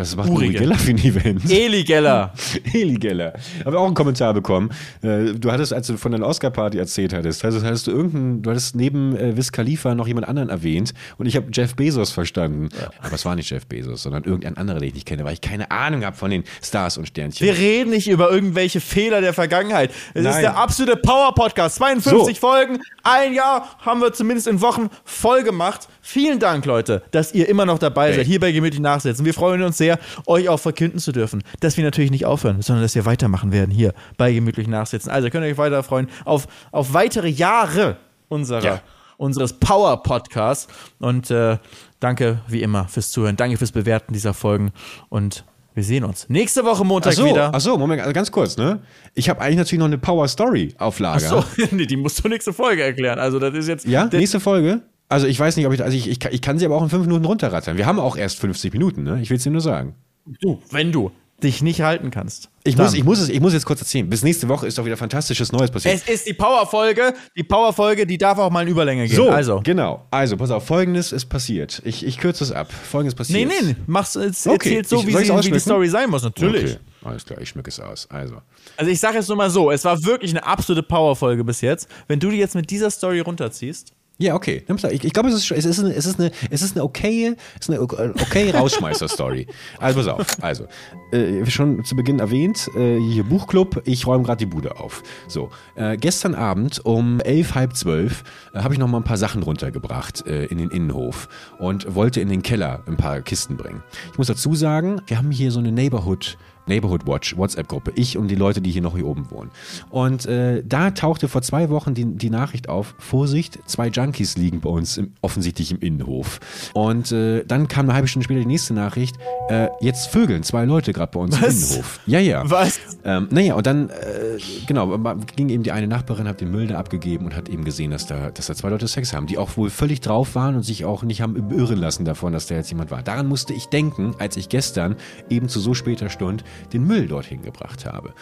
Was 0.00 0.16
macht 0.16 0.30
Uri. 0.30 0.48
Geller 0.50 0.76
für 0.76 0.90
ein 0.90 0.98
Event? 0.98 1.50
Eli 1.50 1.84
Geller. 1.84 2.32
Eli 2.72 2.94
Geller. 2.94 3.34
Habe 3.64 3.78
auch 3.78 3.86
einen 3.86 3.94
Kommentar 3.94 4.32
bekommen. 4.34 4.70
Äh, 5.02 5.34
Du 5.34 5.50
hattest, 5.52 5.72
als 5.72 5.86
du 5.86 5.96
von 5.96 6.12
deiner 6.12 6.26
Oscar-Party 6.26 6.78
erzählt 6.78 7.12
hattest, 7.12 7.44
also 7.44 7.62
hattest 7.62 7.86
du 7.86 7.90
irgendeinen, 7.90 8.42
du 8.42 8.50
hattest 8.50 8.74
neben 8.74 9.14
äh, 9.16 9.36
Wiz 9.36 9.52
Khalifa 9.52 9.94
noch 9.94 10.06
jemand 10.06 10.28
anderen 10.28 10.48
erwähnt 10.48 10.92
und 11.18 11.26
ich 11.26 11.36
habe 11.36 11.46
Jeff 11.52 11.74
Bezos 11.76 12.10
verstanden. 12.12 12.68
Aber 13.02 13.12
es 13.14 13.24
war 13.24 13.34
nicht 13.36 13.50
Jeff 13.50 13.66
Bezos, 13.66 14.02
sondern 14.02 14.24
irgendein 14.24 14.56
anderer, 14.56 14.78
den 14.78 14.88
ich 14.88 14.94
nicht 14.94 15.06
kenne, 15.06 15.24
weil 15.24 15.34
ich 15.34 15.40
keine 15.40 15.70
Ahnung 15.70 16.04
habe 16.04 16.16
von 16.16 16.30
den 16.30 16.44
Stars 16.62 16.96
und 16.98 17.06
Sternchen. 17.06 17.46
Wir 17.46 17.56
reden 17.56 17.90
nicht 17.90 18.08
über 18.08 18.30
irgendwelche 18.30 18.80
Fehler 18.80 19.20
der 19.20 19.34
Vergangenheit. 19.34 19.90
Es 20.14 20.22
ist 20.24 20.30
Nein. 20.32 20.42
der 20.42 20.56
absolute 20.56 20.96
Power-Podcast. 20.96 21.76
52 21.76 22.36
So. 22.38 22.40
Folgen, 22.48 22.78
ein 23.02 23.34
Jahr 23.34 23.76
haben 23.80 24.00
wir 24.00 24.12
zumindest 24.12 24.46
in 24.46 24.60
Wochen 24.60 24.88
voll 25.04 25.42
gemacht. 25.42 25.88
Vielen 26.02 26.38
Dank, 26.38 26.64
Leute, 26.66 27.02
dass 27.10 27.32
ihr 27.34 27.48
immer 27.48 27.66
noch 27.66 27.78
dabei 27.78 28.08
Hey. 28.08 28.16
seid, 28.16 28.26
hier 28.26 28.40
bei 28.40 28.52
Gemütlich 28.52 28.80
Nachsitzen. 28.80 29.24
Wir 29.24 29.34
freuen 29.34 29.62
uns 29.62 29.76
sehr, 29.78 29.89
euch 30.26 30.48
auch 30.48 30.60
verkünden 30.60 30.98
zu 30.98 31.12
dürfen, 31.12 31.42
dass 31.60 31.76
wir 31.76 31.84
natürlich 31.84 32.10
nicht 32.10 32.26
aufhören, 32.26 32.62
sondern 32.62 32.82
dass 32.84 32.94
wir 32.94 33.04
weitermachen 33.06 33.52
werden 33.52 33.70
hier 33.70 33.94
bei 34.16 34.32
Gemütlich 34.32 34.68
Nachsitzen. 34.68 35.10
Also 35.10 35.30
könnt 35.30 35.44
ihr 35.44 35.50
euch 35.50 35.58
weiter 35.58 35.82
freuen 35.82 36.08
auf, 36.24 36.46
auf 36.72 36.92
weitere 36.92 37.28
Jahre 37.28 37.96
unserer, 38.28 38.62
Ja. 38.62 38.80
unseres 39.16 39.54
Power-Podcasts. 39.54 40.68
Und 40.98 41.30
äh, 41.30 41.58
danke 41.98 42.40
wie 42.48 42.62
immer 42.62 42.88
fürs 42.88 43.10
Zuhören. 43.10 43.36
Danke 43.36 43.56
fürs 43.56 43.72
Bewerten 43.72 44.12
dieser 44.12 44.34
Folgen. 44.34 44.72
Und 45.08 45.44
wir 45.74 45.84
sehen 45.84 46.04
uns 46.04 46.28
nächste 46.28 46.64
Woche 46.64 46.84
Montag 46.84 47.12
Ach 47.12 47.16
so, 47.16 47.24
wieder. 47.26 47.50
ach 47.54 47.60
so, 47.60 47.78
Moment, 47.78 48.00
also 48.02 48.12
ganz 48.12 48.30
kurz, 48.32 48.56
ne? 48.56 48.80
Ich 49.14 49.28
habe 49.28 49.40
eigentlich 49.40 49.56
natürlich 49.58 49.78
noch 49.78 49.86
eine 49.86 49.98
Power 49.98 50.26
Story 50.26 50.74
auf 50.78 50.98
Lager. 50.98 51.20
So, 51.20 51.44
nee, 51.70 51.86
die 51.86 51.96
musst 51.96 52.22
du 52.24 52.28
nächste 52.28 52.52
Folge 52.52 52.82
erklären. 52.82 53.18
Also, 53.20 53.38
das 53.38 53.54
ist 53.54 53.68
jetzt. 53.68 53.86
Ja, 53.86 54.06
nächste 54.06 54.40
Folge. 54.40 54.82
Also 55.10 55.26
ich 55.26 55.38
weiß 55.38 55.56
nicht, 55.56 55.66
ob 55.66 55.72
ich, 55.74 55.82
also 55.82 55.94
ich, 55.96 56.08
ich, 56.08 56.18
kann- 56.20 56.32
ich 56.32 56.40
kann 56.40 56.58
sie 56.58 56.64
aber 56.64 56.76
auch 56.76 56.82
in 56.82 56.88
fünf 56.88 57.04
Minuten 57.06 57.24
runterrattern. 57.26 57.76
Wir 57.76 57.84
haben 57.84 57.98
auch 58.00 58.16
erst 58.16 58.38
50 58.38 58.72
Minuten, 58.72 59.02
ne? 59.02 59.18
Ich 59.20 59.28
will 59.28 59.36
es 59.36 59.42
dir 59.42 59.50
nur 59.50 59.60
sagen. 59.60 59.94
du, 60.40 60.62
wenn 60.70 60.92
du 60.92 61.10
dich 61.42 61.62
nicht 61.62 61.80
halten 61.80 62.10
kannst. 62.10 62.50
Ich 62.64 62.76
dann- 62.76 62.84
muss, 62.84 62.94
ich, 62.94 63.02
muss 63.02 63.18
es, 63.18 63.28
ich 63.30 63.40
muss 63.40 63.54
jetzt 63.54 63.64
kurz 63.64 63.80
erzählen. 63.80 64.08
Bis 64.08 64.22
nächste 64.22 64.46
Woche 64.48 64.66
ist 64.66 64.76
doch 64.78 64.84
wieder 64.84 64.98
fantastisches 64.98 65.50
Neues 65.52 65.70
passiert. 65.70 65.94
Es 65.96 66.06
ist 66.06 66.26
die 66.28 66.34
Power-Folge. 66.34 67.14
Die 67.34 67.42
Power-Folge, 67.42 68.06
die 68.06 68.18
darf 68.18 68.38
auch 68.38 68.50
mal 68.50 68.60
in 68.62 68.68
Überlänge 68.68 69.06
gehen. 69.08 69.16
So, 69.16 69.30
also. 69.30 69.60
genau. 69.64 70.06
Also, 70.10 70.36
pass 70.36 70.50
auf, 70.50 70.66
folgendes 70.66 71.12
ist 71.12 71.26
passiert. 71.30 71.80
Ich, 71.86 72.04
ich 72.06 72.18
kürze 72.18 72.44
es 72.44 72.52
ab. 72.52 72.70
Folgendes 72.70 73.14
Nee, 73.30 73.46
passiert. 73.46 73.66
nee, 73.68 73.76
mach's 73.86 74.14
es 74.16 74.46
Okay, 74.46 74.82
so, 74.86 75.00
ich- 75.00 75.06
wie, 75.06 75.12
sie, 75.24 75.34
wie 75.46 75.50
die? 75.50 75.58
Story 75.60 75.88
sein 75.88 76.10
muss. 76.10 76.22
Natürlich. 76.22 76.72
Okay, 76.72 76.80
alles 77.04 77.24
klar, 77.24 77.40
ich 77.40 77.48
schmücke 77.48 77.70
es 77.70 77.80
aus. 77.80 78.06
Also. 78.10 78.36
Also, 78.76 78.90
ich 78.92 79.00
sage 79.00 79.16
jetzt 79.16 79.28
nur 79.28 79.38
mal 79.38 79.48
so: 79.50 79.70
Es 79.70 79.82
war 79.86 80.04
wirklich 80.04 80.30
eine 80.32 80.44
absolute 80.44 80.82
Power-Folge 80.82 81.42
bis 81.42 81.62
jetzt. 81.62 81.88
Wenn 82.06 82.20
du 82.20 82.30
die 82.30 82.36
jetzt 82.36 82.54
mit 82.54 82.70
dieser 82.70 82.90
Story 82.90 83.20
runterziehst, 83.20 83.92
Ja, 84.20 84.34
okay. 84.34 84.62
Ich, 84.90 85.04
ich 85.04 85.12
glaube, 85.14 85.30
es 85.30 85.34
ist, 85.34 85.50
es, 85.50 85.64
ist 85.64 85.80
eine, 85.80 85.94
es, 85.94 86.04
ist 86.04 86.20
eine, 86.20 86.30
es 86.50 86.60
ist 86.60 86.76
eine 86.76 86.84
okaye, 86.84 87.36
es 87.58 87.68
ist 87.68 87.70
eine 87.70 87.80
okay 87.80 88.50
Rausschmeißer-Story. 88.54 89.46
Also, 89.78 90.00
pass 90.00 90.08
auf. 90.08 90.42
Also, 90.42 90.66
äh, 91.10 91.46
schon 91.46 91.82
zu 91.86 91.96
Beginn 91.96 92.18
erwähnt, 92.18 92.68
äh, 92.76 93.00
hier 93.00 93.24
Buchclub, 93.24 93.80
ich 93.86 94.06
räume 94.06 94.24
gerade 94.24 94.36
die 94.36 94.46
Bude 94.46 94.78
auf. 94.78 95.02
So, 95.26 95.48
äh, 95.74 95.96
gestern 95.96 96.34
Abend 96.34 96.84
um 96.84 97.20
elf, 97.20 97.54
halb 97.54 97.74
zwölf 97.74 98.22
äh, 98.52 98.58
habe 98.58 98.74
ich 98.74 98.78
noch 98.78 98.88
mal 98.88 98.98
ein 98.98 99.04
paar 99.04 99.16
Sachen 99.16 99.42
runtergebracht 99.42 100.26
äh, 100.26 100.44
in 100.44 100.58
den 100.58 100.68
Innenhof 100.68 101.30
und 101.58 101.94
wollte 101.94 102.20
in 102.20 102.28
den 102.28 102.42
Keller 102.42 102.82
ein 102.86 102.98
paar 102.98 103.22
Kisten 103.22 103.56
bringen. 103.56 103.82
Ich 104.12 104.18
muss 104.18 104.26
dazu 104.26 104.54
sagen, 104.54 105.00
wir 105.06 105.16
haben 105.16 105.30
hier 105.30 105.50
so 105.50 105.60
eine 105.60 105.72
Neighborhood 105.72 106.36
Neighborhood 106.70 107.06
Watch, 107.06 107.36
WhatsApp-Gruppe, 107.36 107.92
ich 107.96 108.16
und 108.16 108.28
die 108.28 108.36
Leute, 108.36 108.60
die 108.60 108.70
hier 108.70 108.80
noch 108.80 108.96
hier 108.96 109.06
oben 109.06 109.30
wohnen. 109.30 109.50
Und 109.90 110.24
äh, 110.26 110.62
da 110.64 110.92
tauchte 110.92 111.28
vor 111.28 111.42
zwei 111.42 111.68
Wochen 111.68 111.94
die, 111.94 112.04
die 112.04 112.30
Nachricht 112.30 112.68
auf, 112.68 112.94
Vorsicht, 112.98 113.58
zwei 113.66 113.88
Junkies 113.88 114.36
liegen 114.36 114.60
bei 114.60 114.70
uns 114.70 114.96
im, 114.96 115.12
offensichtlich 115.20 115.72
im 115.72 115.80
Innenhof. 115.80 116.40
Und 116.72 117.12
äh, 117.12 117.44
dann 117.44 117.68
kam 117.68 117.86
eine 117.86 117.94
halbe 117.94 118.08
Stunde 118.08 118.24
später 118.24 118.40
die 118.40 118.46
nächste 118.46 118.72
Nachricht, 118.72 119.16
äh, 119.48 119.68
jetzt 119.80 120.08
vögeln 120.08 120.42
zwei 120.42 120.64
Leute 120.64 120.92
gerade 120.92 121.10
bei 121.12 121.20
uns 121.20 121.36
im 121.36 121.42
Was? 121.42 121.70
Innenhof. 121.70 122.00
Ja, 122.06 122.20
ja. 122.20 122.48
Was? 122.48 122.80
Ähm, 123.04 123.28
naja, 123.30 123.54
und 123.54 123.66
dann, 123.66 123.90
äh, 123.90 124.38
genau, 124.66 124.96
ging 125.36 125.48
eben 125.48 125.62
die 125.62 125.72
eine 125.72 125.88
Nachbarin, 125.88 126.28
hat 126.28 126.40
den 126.40 126.50
Müll 126.50 126.68
da 126.68 126.78
abgegeben 126.78 127.26
und 127.26 127.36
hat 127.36 127.48
eben 127.48 127.64
gesehen, 127.64 127.90
dass 127.90 128.06
da, 128.06 128.30
dass 128.30 128.46
da 128.46 128.54
zwei 128.54 128.68
Leute 128.68 128.86
Sex 128.86 129.12
haben, 129.12 129.26
die 129.26 129.38
auch 129.38 129.56
wohl 129.56 129.70
völlig 129.70 130.00
drauf 130.00 130.34
waren 130.34 130.54
und 130.54 130.62
sich 130.62 130.84
auch 130.84 131.02
nicht 131.02 131.20
haben 131.20 131.36
irren 131.50 131.78
lassen 131.78 132.04
davon, 132.04 132.32
dass 132.32 132.46
da 132.46 132.54
jetzt 132.54 132.70
jemand 132.70 132.90
war. 132.90 133.02
Daran 133.02 133.26
musste 133.26 133.52
ich 133.52 133.66
denken, 133.66 134.14
als 134.18 134.36
ich 134.36 134.48
gestern 134.48 134.96
eben 135.28 135.48
zu 135.48 135.60
so 135.60 135.74
später 135.74 136.08
Stunde 136.08 136.44
den 136.72 136.86
Müll 136.86 137.08
dorthin 137.08 137.42
gebracht 137.42 137.86
habe. 137.86 138.12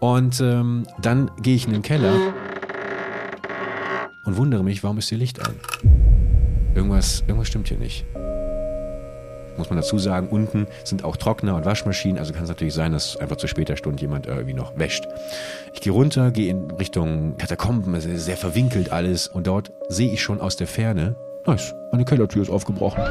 Und 0.00 0.40
ähm, 0.40 0.86
dann 1.00 1.30
gehe 1.40 1.54
ich 1.54 1.66
in 1.66 1.72
den 1.72 1.82
Keller 1.82 2.14
und 4.24 4.36
wundere 4.36 4.64
mich, 4.64 4.82
warum 4.82 4.98
ist 4.98 5.08
hier 5.08 5.18
Licht 5.18 5.46
an? 5.46 5.54
Irgendwas, 6.74 7.22
irgendwas 7.26 7.48
stimmt 7.48 7.68
hier 7.68 7.78
nicht. 7.78 8.04
Muss 9.56 9.70
man 9.70 9.76
dazu 9.76 9.98
sagen, 9.98 10.28
unten 10.28 10.66
sind 10.82 11.04
auch 11.04 11.16
Trockner 11.16 11.54
und 11.54 11.64
Waschmaschinen, 11.64 12.18
also 12.18 12.32
kann 12.32 12.42
es 12.42 12.48
natürlich 12.48 12.74
sein, 12.74 12.90
dass 12.90 13.16
einfach 13.16 13.36
zu 13.36 13.46
später 13.46 13.76
Stunde 13.76 14.00
jemand 14.00 14.26
irgendwie 14.26 14.54
noch 14.54 14.76
wäscht. 14.76 15.06
Ich 15.72 15.80
gehe 15.80 15.92
runter, 15.92 16.32
gehe 16.32 16.50
in 16.50 16.72
Richtung 16.72 17.36
Katakomben, 17.36 17.94
es 17.94 18.04
ist 18.04 18.24
sehr 18.24 18.36
verwinkelt 18.36 18.90
alles 18.90 19.28
und 19.28 19.46
dort 19.46 19.72
sehe 19.88 20.10
ich 20.12 20.22
schon 20.22 20.40
aus 20.40 20.56
der 20.56 20.66
Ferne 20.66 21.14
nice, 21.46 21.74
meine 21.92 22.04
Kellertür 22.04 22.42
ist 22.42 22.50
aufgebrochen. 22.50 23.02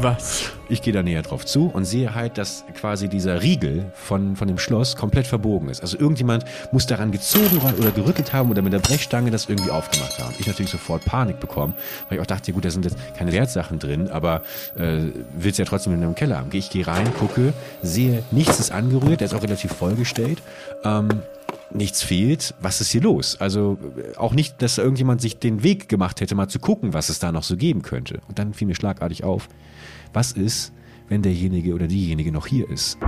Was? 0.00 0.52
Ich 0.68 0.80
gehe 0.82 0.92
da 0.92 1.02
näher 1.02 1.22
drauf 1.22 1.44
zu 1.44 1.66
und 1.66 1.84
sehe 1.84 2.14
halt, 2.14 2.38
dass 2.38 2.64
quasi 2.78 3.08
dieser 3.08 3.42
Riegel 3.42 3.86
von, 3.94 4.36
von 4.36 4.46
dem 4.46 4.58
Schloss 4.58 4.94
komplett 4.94 5.26
verbogen 5.26 5.68
ist. 5.68 5.80
Also 5.80 5.98
irgendjemand 5.98 6.44
muss 6.70 6.86
daran 6.86 7.10
gezogen 7.10 7.60
oder 7.78 7.90
gerüttelt 7.90 8.32
haben 8.32 8.48
oder 8.50 8.62
mit 8.62 8.72
der 8.72 8.78
Brechstange 8.78 9.32
das 9.32 9.48
irgendwie 9.48 9.70
aufgemacht 9.70 10.18
haben. 10.20 10.34
Ich 10.38 10.46
natürlich 10.46 10.70
sofort 10.70 11.04
Panik 11.04 11.40
bekommen, 11.40 11.74
weil 12.08 12.18
ich 12.18 12.22
auch 12.22 12.26
dachte, 12.26 12.52
gut, 12.52 12.64
da 12.64 12.70
sind 12.70 12.84
jetzt 12.84 12.96
keine 13.16 13.32
Wertsachen 13.32 13.80
drin, 13.80 14.08
aber 14.08 14.42
äh, 14.76 14.98
willst 15.32 15.58
ja 15.58 15.64
trotzdem 15.64 15.94
in 15.94 16.02
einem 16.02 16.14
Keller 16.14 16.38
haben. 16.38 16.50
Ich 16.52 16.70
gehe 16.70 16.86
rein, 16.86 17.12
gucke, 17.18 17.52
sehe, 17.82 18.22
nichts 18.30 18.60
ist 18.60 18.70
angerührt, 18.70 19.20
der 19.20 19.26
ist 19.26 19.34
auch 19.34 19.42
relativ 19.42 19.72
vollgestellt. 19.72 20.40
Ähm, 20.84 21.22
nichts 21.72 22.02
fehlt, 22.02 22.54
was 22.60 22.80
ist 22.80 22.90
hier 22.90 23.02
los? 23.02 23.36
Also 23.40 23.78
äh, 23.96 24.16
auch 24.16 24.34
nicht, 24.34 24.62
dass 24.62 24.78
irgendjemand 24.78 25.20
sich 25.20 25.38
den 25.38 25.62
Weg 25.62 25.88
gemacht 25.88 26.20
hätte, 26.20 26.34
mal 26.34 26.48
zu 26.48 26.58
gucken, 26.58 26.94
was 26.94 27.08
es 27.08 27.18
da 27.18 27.32
noch 27.32 27.42
so 27.42 27.56
geben 27.56 27.82
könnte. 27.82 28.20
Und 28.28 28.38
dann 28.38 28.54
fiel 28.54 28.66
mir 28.66 28.74
schlagartig 28.74 29.24
auf, 29.24 29.48
was 30.12 30.32
ist, 30.32 30.72
wenn 31.08 31.22
derjenige 31.22 31.74
oder 31.74 31.86
diejenige 31.86 32.32
noch 32.32 32.46
hier 32.46 32.68
ist? 32.70 32.98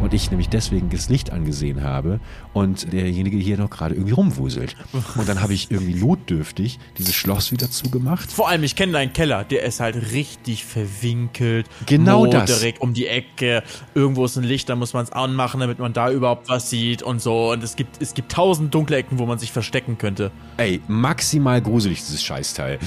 Und 0.00 0.14
ich 0.14 0.30
nämlich 0.30 0.48
deswegen 0.48 0.90
das 0.90 1.08
Licht 1.08 1.32
angesehen 1.32 1.82
habe 1.82 2.20
und 2.52 2.92
derjenige 2.92 3.36
hier 3.36 3.58
noch 3.58 3.70
gerade 3.70 3.94
irgendwie 3.94 4.12
rumwuselt. 4.12 4.76
Und 5.16 5.28
dann 5.28 5.40
habe 5.40 5.54
ich 5.54 5.70
irgendwie 5.70 5.94
notdürftig 5.94 6.78
dieses 6.98 7.14
Schloss 7.14 7.52
wieder 7.52 7.70
zugemacht. 7.70 8.30
Vor 8.32 8.48
allem, 8.48 8.62
ich 8.62 8.76
kenne 8.76 8.92
deinen 8.92 9.12
Keller, 9.12 9.44
der 9.44 9.64
ist 9.64 9.80
halt 9.80 10.12
richtig 10.12 10.64
verwinkelt. 10.64 11.66
Genau 11.86 12.26
das. 12.26 12.46
direkt 12.46 12.80
um 12.80 12.94
die 12.94 13.06
Ecke. 13.06 13.62
Irgendwo 13.94 14.24
ist 14.24 14.36
ein 14.36 14.44
Licht, 14.44 14.68
da 14.68 14.76
muss 14.76 14.92
man 14.92 15.04
es 15.04 15.12
anmachen, 15.12 15.60
damit 15.60 15.78
man 15.78 15.92
da 15.92 16.10
überhaupt 16.10 16.48
was 16.48 16.70
sieht 16.70 17.02
und 17.02 17.20
so. 17.20 17.52
Und 17.52 17.62
es 17.62 17.76
gibt, 17.76 18.00
es 18.00 18.14
gibt 18.14 18.32
tausend 18.32 18.74
dunkle 18.74 18.96
Ecken, 18.96 19.18
wo 19.18 19.26
man 19.26 19.38
sich 19.38 19.52
verstecken 19.52 19.98
könnte. 19.98 20.30
Ey, 20.56 20.80
maximal 20.88 21.60
gruselig, 21.60 22.00
dieses 22.00 22.22
Scheißteil. 22.22 22.78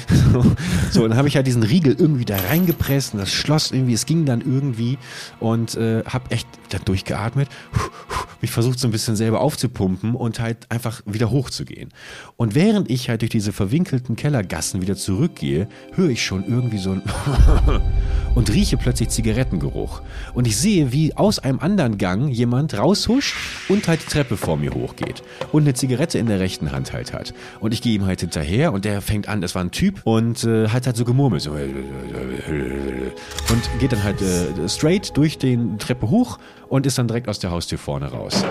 so, 0.91 1.03
und 1.03 1.09
dann 1.09 1.17
habe 1.17 1.27
ich 1.27 1.35
halt 1.35 1.47
diesen 1.47 1.63
Riegel 1.63 1.95
irgendwie 1.97 2.25
da 2.25 2.37
reingepresst 2.37 3.13
und 3.13 3.19
das 3.19 3.31
Schloss 3.31 3.71
irgendwie, 3.71 3.93
es 3.93 4.05
ging 4.05 4.25
dann 4.25 4.41
irgendwie 4.41 4.97
und 5.39 5.75
äh, 5.75 6.03
habe 6.05 6.31
echt 6.31 6.47
da 6.69 6.79
durchgeatmet, 7.03 7.49
mich 8.41 8.51
versucht 8.51 8.77
so 8.77 8.87
ein 8.89 8.91
bisschen 8.91 9.15
selber 9.15 9.39
aufzupumpen 9.39 10.15
und 10.15 10.39
halt 10.39 10.69
einfach 10.69 11.01
wieder 11.05 11.31
hochzugehen. 11.31 11.89
Und 12.35 12.55
während 12.55 12.89
ich 12.89 13.07
halt 13.07 13.21
durch 13.21 13.31
diese 13.31 13.53
verwinkelten 13.53 14.17
Kellergassen 14.17 14.81
wieder 14.81 14.97
zurückgehe, 14.97 15.69
höre 15.93 16.09
ich 16.09 16.25
schon 16.25 16.43
irgendwie 16.45 16.77
so 16.77 16.91
ein 16.91 17.01
und 18.35 18.51
rieche 18.51 18.75
plötzlich 18.75 19.09
Zigarettengeruch. 19.09 20.01
Und 20.33 20.45
ich 20.45 20.57
sehe, 20.57 20.91
wie 20.91 21.15
aus 21.15 21.39
einem 21.39 21.59
anderen 21.59 21.97
Gang 21.97 22.29
jemand 22.29 22.77
raushuscht 22.77 23.35
und 23.69 23.87
halt 23.87 24.01
die 24.01 24.07
Treppe 24.07 24.35
vor 24.35 24.57
mir 24.57 24.73
hochgeht 24.73 25.23
und 25.53 25.61
eine 25.61 25.73
Zigarette 25.73 26.19
in 26.19 26.25
der 26.25 26.41
rechten 26.41 26.73
Hand 26.73 26.91
halt 26.91 27.13
hat. 27.13 27.33
Und 27.61 27.73
ich 27.73 27.81
gehe 27.81 27.93
ihm 27.93 28.05
halt 28.05 28.19
hinterher 28.19 28.73
und 28.73 28.83
der 28.83 29.01
fängt 29.01 29.29
an, 29.29 29.39
das 29.39 29.55
war 29.55 29.63
ein 29.63 29.71
Typ 29.71 30.01
und 30.03 30.43
äh, 30.43 30.67
hat 30.67 30.85
halt 30.85 30.97
so 30.97 31.05
gemurmelt 31.05 31.43
so 31.43 31.51
und 31.53 31.61
geht 33.79 33.93
dann 33.93 34.03
halt 34.03 34.21
äh, 34.21 34.67
straight 34.67 35.15
durch 35.15 35.37
den 35.37 35.77
Treppe 35.77 36.09
hoch 36.09 36.39
und 36.73 36.87
ist 36.87 36.97
dann 36.97 37.07
direkt 37.07 37.29
aus 37.29 37.37
der 37.37 37.51
Haustür 37.51 37.77
vorne 37.77 38.07
raus. 38.07 38.43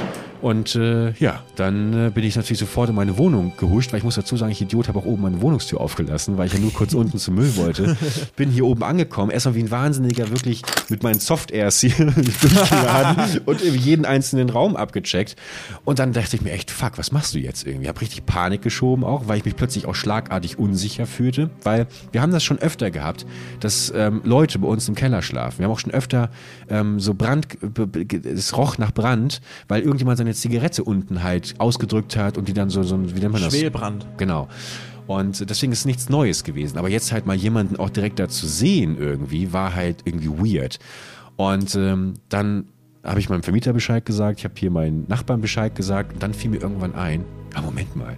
Und 0.43 0.75
äh, 0.75 1.13
ja, 1.13 1.41
dann 1.55 2.09
äh, 2.09 2.11
bin 2.11 2.25
ich 2.25 2.35
natürlich 2.35 2.59
sofort 2.59 2.91
in 2.91 2.97
meine 2.97 3.17
Wohnung 3.17 3.53
gehuscht, 3.57 3.93
weil 3.93 3.99
ich 3.99 4.05
muss 4.05 4.17
dazu 4.17 4.37
sagen, 4.37 4.51
ich 4.51 4.61
Idiot 4.61 4.89
habe 4.89 4.99
auch 4.99 5.05
oben 5.05 5.23
meine 5.23 5.41
Wohnungstür 5.41 5.81
aufgelassen, 5.81 6.37
weil 6.37 6.49
ich 6.49 6.53
ja 6.53 6.59
nur 6.59 6.73
kurz 6.73 6.95
unten 6.95 7.19
zum 7.19 7.37
Müll 7.37 7.55
wollte. 7.57 7.97
Bin 8.37 8.51
hier 8.51 8.67
oben 8.67 8.83
angekommen, 8.83 9.31
erstmal 9.31 9.55
wie 9.55 9.63
ein 9.63 9.71
Wahnsinniger 9.71 10.31
wirklich 10.31 10.63
mit 10.89 11.05
meinen 11.05 11.21
Soft-Airs 11.21 11.79
hier 11.79 11.95
durchgeladen 11.97 13.41
und 13.47 13.63
jeden 13.63 14.05
einzelnen 14.05 14.51
Raum 14.51 14.75
abgecheckt. 14.75 15.37
Und 15.85 16.01
dann 16.01 16.13
dachte 16.13 16.35
ich 16.35 16.43
mir 16.43 16.51
echt, 16.51 16.73
fuck, 16.73 16.99
was 16.99 17.13
machst 17.13 17.35
du 17.35 17.39
jetzt 17.39 17.65
irgendwie? 17.65 17.85
Ich 17.85 17.89
habe 17.89 18.01
richtig 18.01 18.27
Panik 18.27 18.63
geschoben 18.63 19.05
auch, 19.05 19.29
weil 19.29 19.39
ich 19.39 19.45
mich 19.45 19.55
plötzlich 19.55 19.87
auch 19.87 19.95
schlagartig 19.95 20.59
unsicher 20.59 21.07
fühlte, 21.07 21.51
weil 21.63 21.87
wir 22.11 22.21
haben 22.21 22.33
das 22.33 22.43
schon 22.43 22.59
öfter 22.59 22.91
gehabt, 22.91 23.27
dass 23.61 23.93
ähm, 23.95 24.23
Leute 24.25 24.59
bei 24.59 24.67
uns 24.67 24.89
im 24.89 24.97
Keller 24.97 25.23
schlafen. 25.23 25.61
Wir 25.61 25.67
haben 25.67 25.73
auch 25.73 25.79
schon 25.79 25.93
öfter 25.93 26.31
ähm, 26.69 26.99
so 26.99 27.15
Brand, 27.15 27.47
es 28.25 28.57
roch 28.57 28.79
nach 28.79 28.91
Brand, 28.91 29.41
weil 29.69 29.83
irgendjemand 29.83 30.19
seine 30.19 30.32
Zigarette 30.35 30.85
unten 30.85 31.23
halt 31.23 31.55
ausgedrückt 31.59 32.17
hat 32.17 32.39
und 32.39 32.49
die 32.49 32.53
dann 32.53 32.71
so, 32.71 32.83
so 32.83 32.99
wie 33.15 33.21
nennt 33.21 33.33
man 33.33 33.43
das? 33.43 33.57
Schwelbrand. 33.57 34.07
Genau. 34.17 34.49
Und 35.07 35.49
deswegen 35.51 35.73
ist 35.73 35.85
nichts 35.85 36.09
Neues 36.09 36.45
gewesen. 36.45 36.79
Aber 36.79 36.89
jetzt 36.89 37.13
halt 37.13 37.27
mal 37.27 37.37
jemanden 37.37 37.77
auch 37.77 37.91
direkt 37.91 38.19
da 38.19 38.29
zu 38.29 38.47
sehen 38.47 38.97
irgendwie, 38.99 39.53
war 39.53 39.75
halt 39.75 40.03
irgendwie 40.05 40.29
weird. 40.29 40.79
Und 41.37 41.75
ähm, 41.75 42.15
dann 42.29 42.67
habe 43.05 43.19
ich 43.19 43.29
meinem 43.29 43.43
Vermieter 43.43 43.73
Bescheid 43.73 44.05
gesagt, 44.05 44.39
ich 44.39 44.45
habe 44.45 44.55
hier 44.57 44.71
meinen 44.71 45.07
Nachbarn 45.09 45.41
Bescheid 45.41 45.75
gesagt 45.75 46.15
und 46.15 46.23
dann 46.23 46.35
fiel 46.35 46.51
mir 46.51 46.61
irgendwann 46.61 46.95
ein, 46.95 47.25
ah 47.55 47.63
Moment 47.63 47.97
mal, 47.97 48.17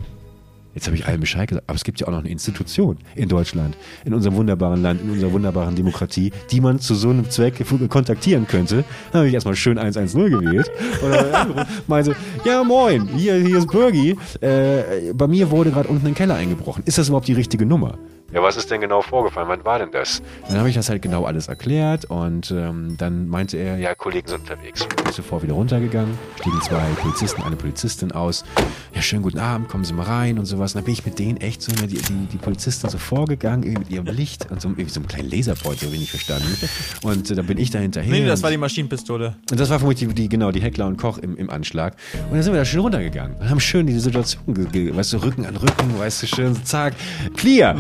Jetzt 0.75 0.87
habe 0.87 0.97
ich 0.97 1.07
allen 1.07 1.21
Bescheid 1.21 1.49
gesagt, 1.49 1.69
aber 1.69 1.77
es 1.77 1.85
gibt 1.85 2.01
ja 2.01 2.07
auch 2.09 2.13
noch 2.13 2.19
eine 2.19 2.31
Institution 2.31 2.99
in 3.15 3.29
Deutschland, 3.29 3.77
in 4.05 4.13
unserem 4.13 4.37
wunderbaren 4.37 4.83
Land, 4.83 5.03
in 5.03 5.11
unserer 5.11 5.33
wunderbaren 5.33 5.75
Demokratie, 5.77 6.33
die 6.51 6.61
man 6.61 6.81
zu 6.81 6.95
so 6.95 7.11
einem 7.11 7.31
Zweck 7.31 7.65
kontaktieren 7.89 8.47
könnte. 8.47 8.85
Dann 9.13 9.21
habe 9.21 9.29
ich 9.29 9.35
erstmal 9.35 9.55
schön 9.55 9.79
110 9.79 10.31
gewählt 10.31 10.71
und 11.03 11.67
meinte, 11.89 12.17
ja 12.45 12.65
moin, 12.65 13.09
hier, 13.09 13.37
hier 13.37 13.59
ist 13.59 13.71
Bergi, 13.71 14.17
äh, 14.41 15.13
bei 15.15 15.27
mir 15.29 15.51
wurde 15.51 15.71
gerade 15.71 15.89
unten 15.89 16.07
ein 16.07 16.15
Keller 16.15 16.35
eingebrochen. 16.35 16.83
Ist 16.87 16.99
das 16.99 17.09
überhaupt 17.09 17.29
die 17.29 17.35
richtige 17.35 17.67
Nummer? 17.67 17.99
Ja, 18.35 18.43
was 18.43 18.57
ist 18.57 18.69
denn 18.69 18.81
genau 18.81 19.01
vorgefallen? 19.01 19.47
Wann 19.49 19.65
war 19.65 19.79
denn 19.79 19.93
das? 19.93 20.21
Dann 20.49 20.59
habe 20.59 20.69
ich 20.69 20.75
das 20.75 20.89
halt 20.89 21.03
genau 21.03 21.25
alles 21.25 21.47
erklärt 21.47 22.07
und 22.07 22.51
ähm, 22.51 22.97
dann 22.99 23.29
meinte 23.29 23.57
er, 23.59 23.79
ja, 23.79 23.95
Kollegen 23.95 24.27
sind 24.27 24.41
unterwegs. 24.41 24.89
Bin 24.89 25.13
sofort 25.13 25.45
wieder 25.45 25.53
runtergegangen, 25.53 26.19
stiegen 26.41 26.61
zwei 26.63 26.83
Polizisten, 27.01 27.45
eine 27.45 27.55
Polizistin 27.55 28.11
aus. 28.11 28.45
Ja, 28.93 29.03
schönen 29.03 29.23
guten 29.23 29.39
Abend, 29.39 29.69
kommen 29.69 29.85
Sie 29.85 29.93
mal 29.93 30.07
rein 30.07 30.41
und 30.41 30.47
sowas. 30.47 30.75
Und 30.75 30.81
dann 30.81 30.85
bin 30.85 30.95
ich 30.95 31.07
mit 31.07 31.21
denen 31.21 31.37
echt 31.37 31.63
so, 31.63 31.71
die, 31.71 31.87
die, 31.87 32.27
die 32.33 32.37
Polizistin 32.37 32.91
so 32.91 32.99
vorgegangen, 32.99 33.63
irgendwie 33.63 33.79
mit 33.85 33.91
ihrem 33.91 34.07
Licht 34.07 34.51
und 34.51 34.61
so, 34.61 34.67
irgendwie 34.67 34.91
so 34.91 34.99
einem 34.99 35.07
kleinen 35.07 35.31
Laserpoint, 35.31 35.79
so 35.79 35.93
wenig 35.93 36.11
verstanden. 36.11 36.57
Und 37.05 37.31
äh, 37.31 37.37
dann 37.37 37.47
bin 37.47 37.59
ich 37.59 37.71
da 37.71 37.79
hinterher. 37.79 38.11
Nee, 38.11 38.27
das 38.27 38.43
war 38.43 38.51
die 38.51 38.57
Maschinenpistole. 38.57 39.37
Und 39.49 39.61
das 39.61 39.71
war 39.71 39.79
vermutlich 39.79 40.09
die, 40.09 40.13
die, 40.15 40.29
genau, 40.29 40.51
die 40.51 40.61
Heckler 40.61 40.89
und 40.89 40.97
Koch 40.97 41.19
im, 41.19 41.37
im 41.37 41.51
Anschlag. 41.51 41.95
Und 42.31 42.33
dann 42.33 42.43
sind 42.43 42.53
wir 42.53 42.59
da 42.59 42.65
schön 42.65 42.81
runtergegangen 42.81 43.37
und 43.37 43.49
haben 43.49 43.61
schön 43.61 43.87
diese 43.87 44.01
Situation, 44.01 44.43
weißt 44.49 45.13
du, 45.13 45.19
Rücken 45.19 45.47
an 45.47 45.55
Rücken, 45.55 45.97
weißt 45.97 46.25
du, 46.25 46.27
schön, 46.27 46.65
zack, 46.65 46.95
clear. 47.37 47.77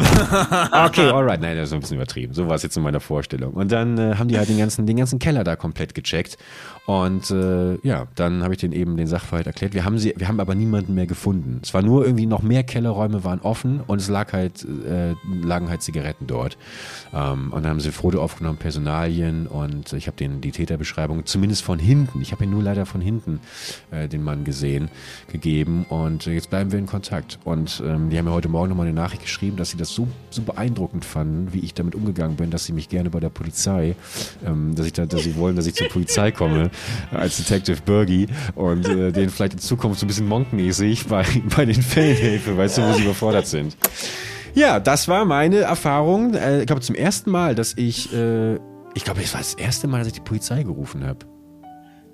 Okay, 0.50 1.08
alright. 1.08 1.40
Nein, 1.40 1.56
das 1.56 1.68
ist 1.68 1.74
ein 1.74 1.80
bisschen 1.80 1.96
übertrieben. 1.96 2.34
So 2.34 2.48
war 2.48 2.56
es 2.56 2.62
jetzt 2.62 2.76
in 2.76 2.82
meiner 2.82 3.00
Vorstellung. 3.00 3.54
Und 3.54 3.72
dann 3.72 3.98
äh, 3.98 4.16
haben 4.16 4.28
die 4.28 4.38
halt 4.38 4.48
den 4.48 4.58
ganzen, 4.58 4.86
den 4.86 4.96
ganzen 4.96 5.18
Keller 5.18 5.44
da 5.44 5.56
komplett 5.56 5.94
gecheckt. 5.94 6.36
Und 6.86 7.30
äh, 7.30 7.76
ja, 7.86 8.06
dann 8.14 8.42
habe 8.42 8.52
ich 8.52 8.60
denen 8.60 8.74
eben 8.74 8.96
den 8.98 9.06
Sachverhalt 9.06 9.46
erklärt. 9.46 9.72
Wir 9.72 9.84
haben 9.84 9.98
sie, 9.98 10.12
wir 10.16 10.28
haben 10.28 10.38
aber 10.38 10.54
niemanden 10.54 10.94
mehr 10.94 11.06
gefunden. 11.06 11.60
Es 11.62 11.72
war 11.72 11.80
nur 11.80 12.04
irgendwie 12.04 12.26
noch 12.26 12.42
mehr 12.42 12.62
Kellerräume 12.62 13.24
waren 13.24 13.40
offen 13.40 13.80
und 13.86 14.02
es 14.02 14.08
lag 14.08 14.34
halt, 14.34 14.64
äh, 14.64 15.14
lagen 15.42 15.70
halt 15.70 15.80
Zigaretten 15.80 16.26
dort. 16.26 16.58
Ähm, 17.14 17.52
und 17.52 17.62
dann 17.62 17.70
haben 17.70 17.80
sie 17.80 17.90
Foto 17.90 18.20
aufgenommen, 18.20 18.58
Personalien 18.58 19.46
und 19.46 19.94
ich 19.94 20.08
habe 20.08 20.18
denen 20.18 20.42
die 20.42 20.52
Täterbeschreibung 20.52 21.24
zumindest 21.24 21.62
von 21.62 21.78
hinten, 21.78 22.20
ich 22.20 22.32
habe 22.32 22.44
ihn 22.44 22.50
nur 22.50 22.62
leider 22.62 22.84
von 22.84 23.00
hinten 23.00 23.40
äh, 23.90 24.06
den 24.06 24.22
Mann 24.22 24.44
gesehen, 24.44 24.90
gegeben. 25.32 25.86
Und 25.88 26.26
jetzt 26.26 26.50
bleiben 26.50 26.70
wir 26.70 26.78
in 26.78 26.86
Kontakt. 26.86 27.38
Und 27.44 27.82
ähm, 27.84 28.10
die 28.10 28.18
haben 28.18 28.26
mir 28.26 28.32
heute 28.32 28.48
Morgen 28.48 28.68
nochmal 28.68 28.86
eine 28.86 28.94
Nachricht 28.94 29.22
geschrieben, 29.22 29.56
dass 29.56 29.70
sie 29.70 29.78
das 29.78 29.90
so, 29.94 30.06
so 30.34 30.42
beeindruckend 30.42 31.04
fanden, 31.04 31.52
wie 31.52 31.60
ich 31.60 31.74
damit 31.74 31.94
umgegangen 31.94 32.36
bin, 32.36 32.50
dass 32.50 32.64
sie 32.64 32.72
mich 32.72 32.88
gerne 32.88 33.10
bei 33.10 33.20
der 33.20 33.28
Polizei, 33.30 33.94
ähm, 34.44 34.74
dass 34.74 34.86
ich 34.86 34.92
da, 34.92 35.06
dass 35.06 35.22
sie 35.22 35.36
wollen, 35.36 35.56
dass 35.56 35.66
ich 35.66 35.74
zur 35.74 35.88
Polizei 35.88 36.30
komme 36.32 36.70
als 37.12 37.36
Detective 37.38 37.78
Bergie 37.84 38.26
und 38.54 38.86
äh, 38.88 39.12
denen 39.12 39.30
vielleicht 39.30 39.54
in 39.54 39.58
Zukunft 39.60 40.00
so 40.00 40.06
ein 40.06 40.08
bisschen 40.08 40.28
monkmäßig 40.28 41.06
bei, 41.06 41.24
bei 41.56 41.64
den 41.64 41.82
Fällen 41.82 42.16
helfe, 42.16 42.56
weißt 42.56 42.78
du, 42.78 42.82
wo 42.88 42.92
sie 42.94 43.02
überfordert 43.04 43.46
sind. 43.46 43.76
Ja, 44.54 44.78
das 44.78 45.08
war 45.08 45.24
meine 45.24 45.58
Erfahrung. 45.58 46.34
Äh, 46.34 46.60
ich 46.60 46.66
glaube, 46.66 46.80
zum 46.82 46.94
ersten 46.94 47.30
Mal, 47.30 47.54
dass 47.54 47.74
ich, 47.76 48.12
äh, 48.12 48.54
ich 48.94 49.04
glaube, 49.04 49.20
es 49.22 49.32
war 49.34 49.40
das 49.40 49.54
erste 49.54 49.88
Mal, 49.88 49.98
dass 49.98 50.06
ich 50.08 50.12
die 50.14 50.20
Polizei 50.20 50.62
gerufen 50.62 51.04
habe. 51.04 51.26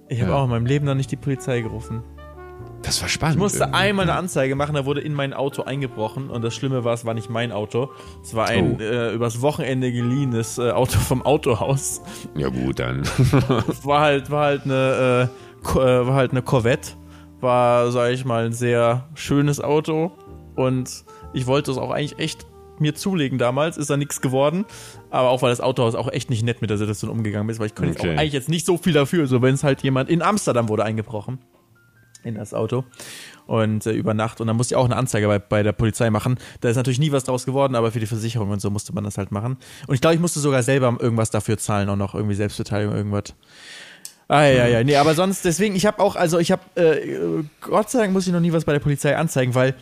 Ich 0.09 0.21
habe 0.21 0.31
Ja. 0.33 0.37
auch 0.39 0.45
in 0.45 0.51
meinem 0.51 0.67
Leben 0.67 0.87
noch 0.87 0.95
nicht 0.95 1.11
die 1.11 1.17
Polizei 1.17 1.61
gerufen. 1.61 2.03
Das 2.83 3.03
war 3.03 3.09
spannend. 3.09 3.37
Ich 3.37 3.41
musste 3.41 3.59
irgendwie. 3.61 3.77
einmal 3.79 4.03
eine 4.09 4.15
Anzeige 4.19 4.55
machen, 4.55 4.75
da 4.75 4.87
wurde 4.87 5.01
in 5.03 5.13
mein 5.13 5.35
Auto 5.35 5.63
eingebrochen 5.63 6.31
und 6.31 6.43
das 6.43 6.55
Schlimme 6.55 6.83
war, 6.83 6.95
es 6.95 7.05
war 7.05 7.13
nicht 7.15 7.29
mein 7.29 7.53
Auto. 7.53 7.91
Es 8.23 8.35
war 8.35 8.47
ein 8.49 8.77
Oh. 8.79 8.83
äh, 8.83 9.13
übers 9.15 9.43
Wochenende 9.43 9.93
geliehenes 9.93 10.57
äh, 10.59 10.71
Auto 10.71 10.99
vom 10.99 11.23
Autohaus. 11.23 12.01
Ja 12.35 12.49
gut, 12.49 12.79
dann. 12.79 13.03
War 13.83 14.01
halt, 14.01 14.31
war 14.31 14.45
halt 14.47 14.65
eine, 14.65 15.29
äh, 15.67 15.69
äh, 15.79 16.07
war 16.07 16.15
halt 16.15 16.31
eine 16.33 16.43
Corvette. 16.43 16.93
War, 17.41 17.91
sag 17.93 18.13
ich 18.13 18.25
mal, 18.25 18.47
ein 18.47 18.53
sehr 18.53 19.09
schönes 19.15 19.61
Auto 19.61 20.11
und 20.57 21.05
ich 21.33 21.47
wollte 21.47 21.71
es 21.71 21.79
auch 21.79 21.91
eigentlich 21.91 22.19
echt 22.19 22.47
mir 22.79 22.95
zulegen 22.95 23.39
damals, 23.39 23.77
ist 23.77 23.91
da 23.91 23.97
nichts 23.99 24.21
geworden. 24.23 24.65
Aber 25.11 25.29
auch 25.29 25.43
weil 25.43 25.51
das 25.51 25.61
Autohaus 25.61 25.95
auch 25.95 26.11
echt 26.11 26.31
nicht 26.31 26.43
nett 26.45 26.61
mit 26.63 26.71
der 26.71 26.79
Situation 26.79 27.11
umgegangen 27.11 27.49
ist, 27.51 27.59
weil 27.59 27.67
ich 27.67 27.75
könnte 27.75 27.99
Okay. 27.99 28.15
auch 28.15 28.19
eigentlich 28.21 28.33
jetzt 28.33 28.49
nicht 28.49 28.65
so 28.65 28.79
viel 28.79 28.95
dafür, 28.95 29.27
so 29.27 29.43
wenn 29.43 29.55
es 29.55 29.65
halt 29.65 29.83
jemand 29.83 30.09
in 30.09 30.23
Amsterdam 30.23 30.69
wurde 30.71 30.85
eingebrochen 30.85 31.39
in 32.23 32.35
das 32.35 32.55
Auto 32.55 32.85
und 33.47 33.87
äh, 33.87 33.93
über 33.93 34.15
Nacht 34.15 34.41
und 34.41 34.47
dann 34.47 34.57
musste 34.57 34.75
ich 34.75 34.77
auch 34.77 34.85
eine 34.85 34.97
Anzeige 34.97 35.27
bei, 35.27 35.39
bei 35.39 35.63
der 35.63 35.73
Polizei 35.73 36.11
machen. 36.11 36.39
Da 36.61 36.69
ist 36.69 36.77
natürlich 36.77 36.99
nie 36.99 37.13
was 37.13 37.25
draus 37.25 37.47
geworden, 37.47 37.75
aber 37.75 37.93
für 37.93 38.01
die 38.01 38.07
Versicherung 38.07 38.51
und 38.51 38.61
so 38.61 38.71
musste 38.71 38.95
man 38.95 39.05
das 39.05 39.19
halt 39.19 39.33
machen. 39.33 39.57
Und 39.87 39.95
ich 39.95 40.01
glaube, 40.01 40.15
ich 40.15 40.21
musste 40.21 40.41
sogar 40.41 40.63
selber 40.63 40.97
irgendwas 41.01 41.31
dafür 41.31 41.59
zahlen, 41.59 41.89
auch 41.89 41.97
noch 41.97 42.15
irgendwie 42.15 42.35
Selbstbeteiligung, 42.35 42.95
irgendwas. 42.95 43.35
Ah, 44.29 44.45
ja, 44.45 44.69
ja, 44.69 44.85
nee, 44.85 44.95
aber 44.95 45.15
sonst, 45.15 45.45
deswegen, 45.45 45.75
ich 45.75 45.87
habe 45.87 45.99
auch, 45.99 46.15
also 46.15 46.39
ich 46.39 46.53
habe, 46.53 46.63
äh, 46.77 47.43
Gott 47.61 47.91
sei 47.91 47.99
Dank 47.99 48.13
muss 48.13 48.29
ich 48.29 48.33
noch 48.33 48.39
nie 48.39 48.53
was 48.53 48.65
bei 48.65 48.73
der 48.73 48.79
Polizei 48.79 49.17
anzeigen, 49.17 49.57
weil 49.57 49.75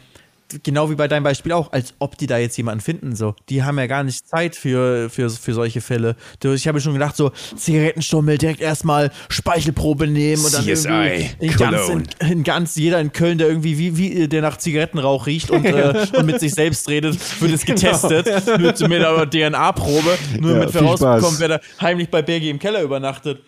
genau 0.63 0.91
wie 0.91 0.95
bei 0.95 1.09
deinem 1.09 1.25
Beispiel 1.25 1.53
auch, 1.53 1.73
als 1.73 1.95
ob 1.99 2.17
die 2.19 2.27
da 2.27 2.39
jetzt 2.39 2.57
jemanden 2.57 2.81
finden. 2.81 3.17
So, 3.17 3.35
die 3.49 3.63
haben 3.63 3.79
ja 3.79 3.87
gar 3.87 4.05
nicht 4.05 4.27
Zeit 4.27 4.57
für, 4.57 5.11
für, 5.11 5.31
für 5.31 5.55
solche 5.55 5.81
Fälle. 5.81 6.17
Ich 6.43 6.69
habe 6.69 6.81
schon 6.81 6.95
gedacht, 6.95 7.17
so 7.17 7.33
Zigarettenstummel, 7.57 8.39
direkt 8.39 8.61
erstmal 8.61 9.11
Speichelprobe 9.29 10.07
nehmen 10.07 10.45
und 10.45 10.55
dann 10.55 10.65
CSI, 10.65 11.31
irgendwie 11.39 11.47
in 11.47 11.57
ganz, 11.57 11.89
in, 11.89 12.29
in 12.29 12.45
ganz 12.45 12.77
jeder 12.77 13.01
in 13.01 13.13
Köln, 13.13 13.39
der 13.39 13.49
irgendwie 13.49 13.79
wie, 13.79 13.97
wie 13.97 14.29
der 14.29 14.43
nach 14.43 14.57
Zigarettenrauch 14.57 15.27
riecht 15.27 15.51
und, 15.51 15.65
äh, 15.65 16.07
und 16.17 16.27
mit 16.27 16.41
sich 16.41 16.55
selbst 16.55 16.89
redet, 16.89 17.19
wird 17.41 17.53
es 17.53 17.65
getestet. 17.65 18.27
Mit, 18.59 18.81
mit 18.81 19.05
einer 19.05 19.29
DNA-Probe, 19.31 20.19
nur 20.41 20.53
Ja, 20.53 20.59
damit 20.61 20.75
wir 20.75 20.83
rausbekommen, 20.83 21.39
wer 21.39 21.49
da 21.49 21.61
heimlich 21.81 22.11
bei 22.11 22.23
Bergi 22.23 22.51
im 22.51 22.59
Keller 22.59 22.83
übernachtet. 22.83 23.43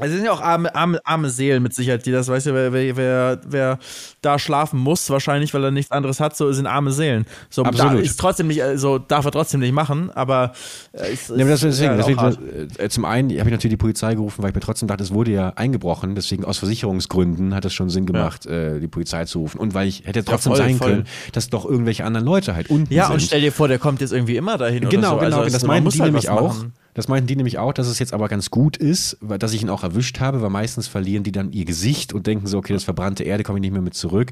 Es 0.00 0.10
sind 0.10 0.24
ja 0.24 0.32
auch 0.32 0.40
arme, 0.40 0.74
arme, 0.74 1.00
arme 1.04 1.30
Seelen 1.30 1.62
mit 1.62 1.72
Sicherheit, 1.72 2.04
die 2.04 2.10
das, 2.10 2.26
weißt 2.26 2.46
du, 2.46 2.54
wer, 2.54 2.72
wer, 2.72 2.96
wer, 2.96 3.40
wer 3.46 3.78
da 4.22 4.40
schlafen 4.40 4.80
muss, 4.80 5.08
wahrscheinlich, 5.08 5.54
weil 5.54 5.62
er 5.62 5.70
nichts 5.70 5.92
anderes 5.92 6.18
hat, 6.18 6.36
so 6.36 6.52
sind 6.52 6.66
arme 6.66 6.90
Seelen. 6.90 7.26
So, 7.48 7.62
da 7.62 7.68
Absolut. 7.68 8.02
ist 8.02 8.18
trotzdem 8.18 8.48
nicht, 8.48 8.60
also 8.60 8.98
darf 8.98 9.24
er 9.24 9.30
trotzdem 9.30 9.60
nicht 9.60 9.72
machen, 9.72 10.10
aber 10.10 10.52
äh, 10.94 11.12
ist, 11.12 11.30
Ja, 11.30 11.36
das, 11.44 11.62
ist 11.62 11.80
deswegen, 11.80 11.92
auch 11.92 11.96
deswegen 12.36 12.70
äh, 12.76 12.88
zum 12.88 13.04
einen 13.04 13.30
habe 13.38 13.48
ich 13.48 13.52
natürlich 13.52 13.74
die 13.74 13.76
Polizei 13.76 14.16
gerufen, 14.16 14.42
weil 14.42 14.48
ich 14.50 14.56
mir 14.56 14.62
trotzdem 14.62 14.88
dachte, 14.88 15.04
es 15.04 15.14
wurde 15.14 15.30
ja 15.30 15.50
eingebrochen. 15.50 16.16
Deswegen 16.16 16.44
aus 16.44 16.58
Versicherungsgründen 16.58 17.54
hat 17.54 17.64
es 17.64 17.72
schon 17.72 17.88
Sinn 17.88 18.04
gemacht, 18.04 18.46
äh, 18.46 18.80
die 18.80 18.88
Polizei 18.88 19.26
zu 19.26 19.38
rufen. 19.38 19.58
Und 19.60 19.74
weil 19.74 19.86
ich 19.86 20.06
hätte 20.06 20.24
trotzdem 20.24 20.54
voll, 20.54 20.58
sein 20.58 20.76
voll. 20.76 20.90
können, 20.90 21.04
dass 21.30 21.50
doch 21.50 21.64
irgendwelche 21.64 22.04
anderen 22.04 22.26
Leute 22.26 22.56
halt 22.56 22.68
unten 22.68 22.92
Ja, 22.92 23.04
sind. 23.06 23.14
und 23.14 23.20
stell 23.22 23.42
dir 23.42 23.52
vor, 23.52 23.68
der 23.68 23.78
kommt 23.78 24.00
jetzt 24.00 24.12
irgendwie 24.12 24.36
immer 24.36 24.58
dahin. 24.58 24.88
Genau, 24.88 25.10
so. 25.10 25.18
genau, 25.18 25.38
also, 25.38 25.52
das 25.52 25.62
man 25.62 25.68
meinten 25.68 25.84
muss 25.84 25.94
die 25.94 26.00
halt 26.00 26.10
nämlich 26.10 26.28
auch. 26.30 26.52
machen. 26.56 26.72
Das 26.94 27.08
meinten 27.08 27.26
die 27.26 27.36
nämlich 27.36 27.58
auch, 27.58 27.72
dass 27.72 27.88
es 27.88 27.98
jetzt 27.98 28.14
aber 28.14 28.28
ganz 28.28 28.50
gut 28.50 28.76
ist, 28.76 29.18
dass 29.20 29.52
ich 29.52 29.62
ihn 29.62 29.68
auch 29.68 29.82
erwischt 29.82 30.20
habe, 30.20 30.42
weil 30.42 30.50
meistens 30.50 30.86
verlieren 30.86 31.24
die 31.24 31.32
dann 31.32 31.52
ihr 31.52 31.64
Gesicht 31.64 32.12
und 32.12 32.26
denken 32.26 32.46
so, 32.46 32.58
okay, 32.58 32.72
das 32.72 32.84
verbrannte 32.84 33.24
Erde 33.24 33.42
komme 33.42 33.58
ich 33.58 33.62
nicht 33.62 33.72
mehr 33.72 33.82
mit 33.82 33.94
zurück. 33.94 34.30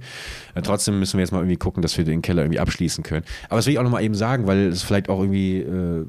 Äh, 0.54 0.62
trotzdem 0.62 0.98
müssen 0.98 1.18
wir 1.18 1.22
jetzt 1.22 1.32
mal 1.32 1.38
irgendwie 1.38 1.56
gucken, 1.56 1.82
dass 1.82 1.98
wir 1.98 2.04
den 2.04 2.22
Keller 2.22 2.42
irgendwie 2.42 2.60
abschließen 2.60 3.02
können. 3.02 3.24
Aber 3.48 3.56
das 3.56 3.66
will 3.66 3.72
ich 3.72 3.78
auch 3.78 3.84
nochmal 3.84 4.04
eben 4.04 4.14
sagen, 4.14 4.46
weil 4.46 4.68
es 4.68 4.82
vielleicht 4.82 5.08
auch 5.08 5.20
irgendwie 5.20 5.58
äh, 5.58 6.04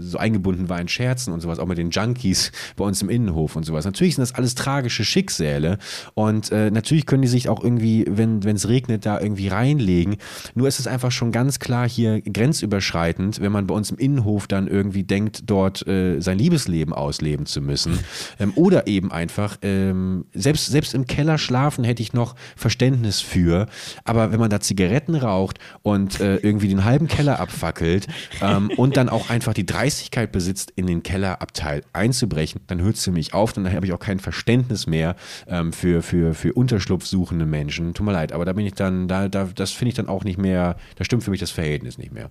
so 0.00 0.18
eingebunden 0.18 0.68
war 0.68 0.80
in 0.80 0.88
Scherzen 0.88 1.32
und 1.32 1.40
sowas, 1.40 1.58
auch 1.58 1.66
mit 1.66 1.78
den 1.78 1.90
Junkies 1.90 2.52
bei 2.76 2.84
uns 2.84 3.02
im 3.02 3.10
Innenhof 3.10 3.56
und 3.56 3.64
sowas. 3.64 3.84
Natürlich 3.84 4.14
sind 4.14 4.22
das 4.22 4.34
alles 4.34 4.54
tragische 4.54 5.04
Schicksale 5.04 5.78
und 6.14 6.52
äh, 6.52 6.70
natürlich 6.70 7.06
können 7.06 7.22
die 7.22 7.28
sich 7.28 7.48
auch 7.48 7.62
irgendwie, 7.62 8.04
wenn 8.08 8.44
es 8.44 8.68
regnet, 8.68 9.06
da 9.06 9.20
irgendwie 9.20 9.48
reinlegen. 9.48 10.16
Nur 10.54 10.68
ist 10.68 10.78
es 10.78 10.86
einfach 10.86 11.10
schon 11.10 11.32
ganz 11.32 11.58
klar 11.58 11.88
hier 11.88 12.20
grenzüberschreitend, 12.20 13.40
wenn 13.40 13.50
man 13.50 13.66
bei 13.66 13.74
uns 13.74 13.90
im 13.90 13.98
Innenhof 13.98 14.46
dann 14.46 14.68
irgendwie 14.68 15.02
denkt, 15.02 15.42
dort 15.46 15.79
äh, 15.86 16.20
sein 16.20 16.38
Liebesleben 16.38 16.92
ausleben 16.92 17.46
zu 17.46 17.60
müssen. 17.60 17.98
Ähm, 18.38 18.52
oder 18.54 18.86
eben 18.86 19.10
einfach, 19.12 19.56
ähm, 19.62 20.24
selbst, 20.32 20.66
selbst 20.66 20.94
im 20.94 21.06
Keller 21.06 21.36
schlafen 21.36 21.84
hätte 21.84 22.02
ich 22.02 22.12
noch 22.12 22.36
Verständnis 22.56 23.20
für. 23.20 23.66
Aber 24.04 24.32
wenn 24.32 24.40
man 24.40 24.50
da 24.50 24.60
Zigaretten 24.60 25.14
raucht 25.14 25.58
und 25.82 26.20
äh, 26.20 26.36
irgendwie 26.36 26.68
den 26.68 26.84
halben 26.84 27.08
Keller 27.08 27.40
abfackelt 27.40 28.06
ähm, 28.40 28.70
und 28.76 28.96
dann 28.96 29.08
auch 29.08 29.30
einfach 29.30 29.52
die 29.52 29.66
Dreistigkeit 29.66 30.32
besitzt, 30.32 30.72
in 30.76 30.86
den 30.86 31.02
Kellerabteil 31.02 31.82
einzubrechen, 31.92 32.60
dann 32.66 32.80
hört 32.80 32.96
es 32.96 33.04
für 33.04 33.12
mich 33.12 33.34
auf, 33.34 33.52
dann 33.52 33.70
habe 33.70 33.86
ich 33.86 33.92
auch 33.92 33.98
kein 33.98 34.20
Verständnis 34.20 34.86
mehr 34.86 35.16
ähm, 35.48 35.72
für, 35.72 36.02
für, 36.02 36.34
für 36.34 36.52
Unterschlupf 36.52 37.06
suchende 37.06 37.46
Menschen. 37.46 37.94
Tut 37.94 38.06
mir 38.06 38.12
leid, 38.12 38.32
aber 38.32 38.44
da 38.44 38.52
bin 38.52 38.66
ich 38.66 38.74
dann, 38.74 39.08
da, 39.08 39.28
da, 39.28 39.48
das 39.54 39.72
finde 39.72 39.90
ich 39.90 39.94
dann 39.96 40.08
auch 40.08 40.24
nicht 40.24 40.38
mehr, 40.38 40.76
da 40.96 41.04
stimmt 41.04 41.24
für 41.24 41.30
mich 41.30 41.40
das 41.40 41.50
Verhältnis 41.50 41.98
nicht 41.98 42.12
mehr. 42.12 42.30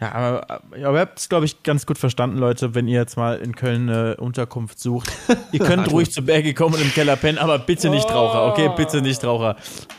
Ja, 0.00 0.12
aber, 0.12 0.50
aber 0.50 0.76
ihr 0.76 1.00
habt 1.00 1.18
es, 1.18 1.28
glaube 1.28 1.44
ich, 1.44 1.62
ganz 1.62 1.84
gut 1.84 1.98
verstanden, 1.98 2.38
Leute, 2.38 2.74
wenn 2.74 2.86
ihr 2.88 2.98
jetzt 2.98 3.16
mal 3.16 3.38
in 3.38 3.54
Köln 3.54 3.88
eine 3.88 4.16
Unterkunft 4.16 4.80
sucht. 4.80 5.12
Ihr 5.52 5.60
könnt 5.60 5.90
ruhig 5.92 6.10
zu 6.10 6.22
Berge 6.22 6.54
kommen 6.54 6.74
und 6.74 6.80
im 6.82 6.92
Keller 6.92 7.16
pennen, 7.16 7.38
aber 7.38 7.58
bitte 7.58 7.90
nicht 7.90 8.10
Raucher, 8.10 8.46
okay? 8.52 8.70
Bitte 8.76 9.02
nicht 9.02 9.22
Raucher. 9.24 9.56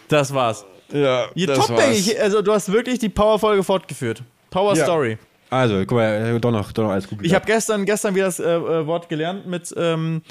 Das 0.07 0.33
war's. 0.33 0.65
Ja, 0.91 1.25
Ihr 1.35 1.53
top, 1.53 1.67
Bergi. 1.67 2.17
Also, 2.17 2.41
du 2.41 2.51
hast 2.51 2.71
wirklich 2.71 2.99
die 2.99 3.09
Power-Folge 3.09 3.63
fortgeführt. 3.63 4.23
Power 4.49 4.75
Ja. 4.75 4.83
Story. 4.83 5.17
Also, 5.49 5.79
guck 5.79 5.91
mal, 5.93 6.39
doch 6.39 6.51
noch, 6.51 6.71
doch 6.71 6.83
noch 6.83 6.91
alles 6.91 7.07
gut. 7.07 7.19
Ich 7.21 7.33
habe 7.33 7.45
gestern, 7.45 7.85
gestern 7.85 8.15
wieder 8.15 8.25
das 8.25 8.39
äh, 8.39 8.43
äh, 8.43 8.85
Wort 8.85 9.09
gelernt 9.09 9.47
mit 9.47 9.73
ähm, 9.77 10.21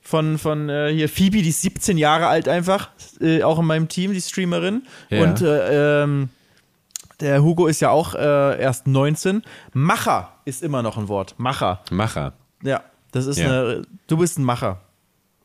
von, 0.00 0.38
von 0.38 0.68
äh, 0.68 0.90
hier 0.92 1.08
Phoebe, 1.08 1.42
die 1.42 1.48
ist 1.50 1.62
17 1.62 1.98
Jahre 1.98 2.26
alt 2.26 2.48
einfach, 2.48 2.90
äh, 3.20 3.42
auch 3.42 3.58
in 3.58 3.66
meinem 3.66 3.88
Team, 3.88 4.12
die 4.12 4.20
Streamerin. 4.20 4.82
Ja. 5.10 5.22
Und 5.22 5.42
äh, 5.42 6.02
ähm, 6.02 6.30
der 7.20 7.42
Hugo 7.42 7.66
ist 7.66 7.80
ja 7.80 7.90
auch 7.90 8.14
äh, 8.14 8.60
erst 8.60 8.86
19. 8.86 9.42
Macher 9.72 10.31
ist 10.44 10.62
immer 10.62 10.82
noch 10.82 10.96
ein 10.98 11.08
Wort. 11.08 11.34
Macher. 11.38 11.80
Macher. 11.90 12.32
Ja, 12.62 12.82
das 13.12 13.26
ist 13.26 13.38
Ja. 13.38 13.46
eine. 13.46 13.82
Du 14.06 14.16
bist 14.16 14.38
ein 14.38 14.44
Macher. 14.44 14.80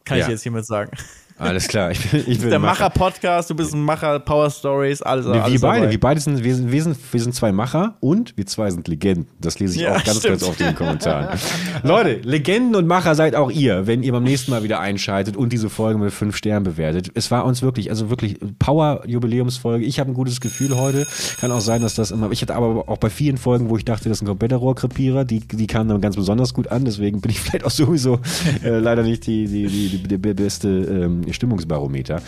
Kann 0.05 0.17
Ja. 0.17 0.25
ich 0.25 0.29
jetzt 0.31 0.43
hiermit 0.43 0.65
sagen. 0.65 0.91
Alles 1.39 1.67
klar, 1.67 1.91
ich 1.91 1.99
bin, 2.09 2.23
ich 2.25 2.39
bin 2.39 2.49
Der 2.49 2.57
Macher-Podcast, 2.57 3.51
du 3.51 3.55
bist 3.55 3.71
ein 3.71 3.83
Macher, 3.83 4.19
Power 4.19 4.49
Stories, 4.49 5.03
alles. 5.03 5.27
Wir, 5.27 5.35
wir 5.35 5.43
alles 5.43 5.61
beide, 5.61 5.81
dabei. 5.81 5.91
wir 5.91 5.99
beide 5.99 6.19
sind 6.19 6.43
wir, 6.43 6.55
sind, 6.55 6.71
wir 6.71 6.81
sind, 6.81 6.97
wir 7.11 7.21
sind 7.21 7.35
zwei 7.35 7.51
Macher 7.51 7.95
und 7.99 8.35
wir 8.37 8.47
zwei 8.47 8.71
sind 8.71 8.87
Legenden. 8.87 9.27
Das 9.39 9.59
lese 9.59 9.75
ich 9.75 9.81
Ja, 9.81 9.97
auch 9.97 10.03
ganz, 10.03 10.17
stimmt. 10.17 10.39
ganz 10.39 10.43
oft 10.43 10.59
in 10.59 10.65
den 10.67 10.75
Kommentaren. 10.75 11.37
Leute, 11.83 12.15
Legenden 12.27 12.75
und 12.75 12.87
Macher 12.87 13.13
seid 13.13 13.35
auch 13.35 13.51
ihr, 13.51 13.85
wenn 13.85 14.01
ihr 14.01 14.13
beim 14.13 14.23
nächsten 14.23 14.49
Mal 14.49 14.63
wieder 14.63 14.79
einschaltet 14.79 15.37
und 15.37 15.53
diese 15.53 15.69
Folge 15.69 15.99
mit 15.99 16.11
fünf 16.11 16.35
Sternen 16.35 16.63
bewertet. 16.63 17.11
Es 17.13 17.29
war 17.29 17.45
uns 17.45 17.61
wirklich, 17.61 17.91
also 17.91 18.09
wirklich 18.09 18.37
Power-Jubiläumsfolge. 18.57 19.85
Ich 19.85 19.99
habe 19.99 20.09
ein 20.09 20.15
gutes 20.15 20.41
Gefühl 20.41 20.75
heute. 20.75 21.05
Kann 21.39 21.51
auch 21.51 21.61
sein, 21.61 21.83
dass 21.83 21.93
das 21.93 22.09
immer. 22.09 22.31
Ich 22.31 22.41
hatte 22.41 22.55
aber 22.55 22.89
auch 22.89 22.97
bei 22.97 23.11
vielen 23.11 23.37
Folgen, 23.37 23.69
wo 23.69 23.77
ich 23.77 23.85
dachte, 23.85 24.09
das 24.09 24.17
ist 24.17 24.21
ein 24.23 24.27
kompletter 24.27 24.55
Rohrkrepierer, 24.57 25.23
die, 25.23 25.41
die 25.41 25.67
kamen 25.67 25.89
dann 25.89 26.01
ganz 26.01 26.15
besonders 26.15 26.55
gut 26.55 26.69
an. 26.69 26.83
Deswegen 26.83 27.21
bin 27.21 27.29
ich 27.29 27.39
vielleicht 27.41 27.63
auch 27.63 27.69
sowieso 27.71 28.21
äh, 28.63 28.79
leider 28.79 29.03
nicht 29.03 29.27
die, 29.27 29.45
die, 29.45 29.67
die, 29.67 29.97
die, 29.99 30.07
die 30.07 30.17
beste 30.17 30.67
ähm, 30.69 31.26
Stimmungsbarometer. 31.33 32.21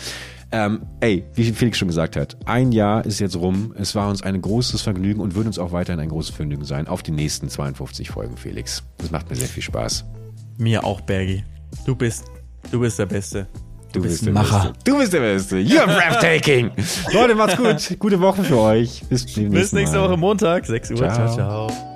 Ähm, 0.52 0.82
ey, 1.00 1.24
wie 1.34 1.52
Felix 1.52 1.78
schon 1.78 1.88
gesagt 1.88 2.16
hat, 2.16 2.36
ein 2.44 2.72
Jahr 2.72 3.04
ist 3.04 3.20
jetzt 3.20 3.36
rum. 3.36 3.72
Es 3.78 3.94
war 3.94 4.08
uns 4.08 4.22
ein 4.22 4.40
großes 4.40 4.82
Vergnügen 4.82 5.20
und 5.20 5.34
wird 5.36 5.46
uns 5.46 5.58
auch 5.58 5.70
weiterhin 5.72 6.00
ein 6.00 6.08
großes 6.08 6.34
Vergnügen 6.34 6.64
sein 6.64 6.88
auf 6.88 7.02
die 7.02 7.12
nächsten 7.12 7.48
52 7.48 8.10
Folgen, 8.10 8.36
Felix. 8.36 8.82
Das 8.98 9.10
macht 9.10 9.30
mir 9.30 9.36
sehr 9.36 9.48
viel 9.48 9.62
Spaß. 9.62 10.04
Mir 10.58 10.84
auch, 10.84 11.00
Bergi. 11.00 11.44
Du 11.86 11.94
bist, 11.94 12.24
du 12.72 12.80
bist 12.80 12.98
der 12.98 13.06
Beste. 13.06 13.46
Du 13.92 14.00
bist 14.02 14.14
bist 14.14 14.26
der 14.26 14.32
Macher. 14.32 14.58
Beste. 14.58 14.74
Du 14.84 14.98
bist 14.98 15.12
der 15.12 15.20
Beste. 15.20 15.56
You're 15.56 15.86
breathtaking. 15.86 16.70
Leute, 17.12 17.34
macht's 17.34 17.56
gut. 17.56 17.98
Gute 17.98 18.20
Woche 18.20 18.42
für 18.42 18.58
euch. 18.58 19.02
Bis, 19.08 19.26
Bis 19.26 19.72
nächste. 19.72 20.00
Woche 20.00 20.16
Montag, 20.16 20.66
6 20.66 20.90
Uhr. 20.92 20.96
Ciao. 20.96 21.14
ciao. 21.14 21.68
ciao. 21.68 21.89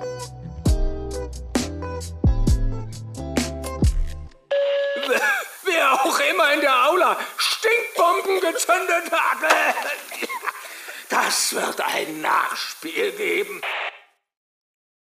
Aula 7.05 7.17
Stinkbomben 7.37 8.41
gezündet 8.41 9.11
hat. 9.11 9.37
Das 11.09 11.53
wird 11.53 11.81
ein 11.81 12.21
Nachspiel 12.21 13.11
geben. 13.11 13.61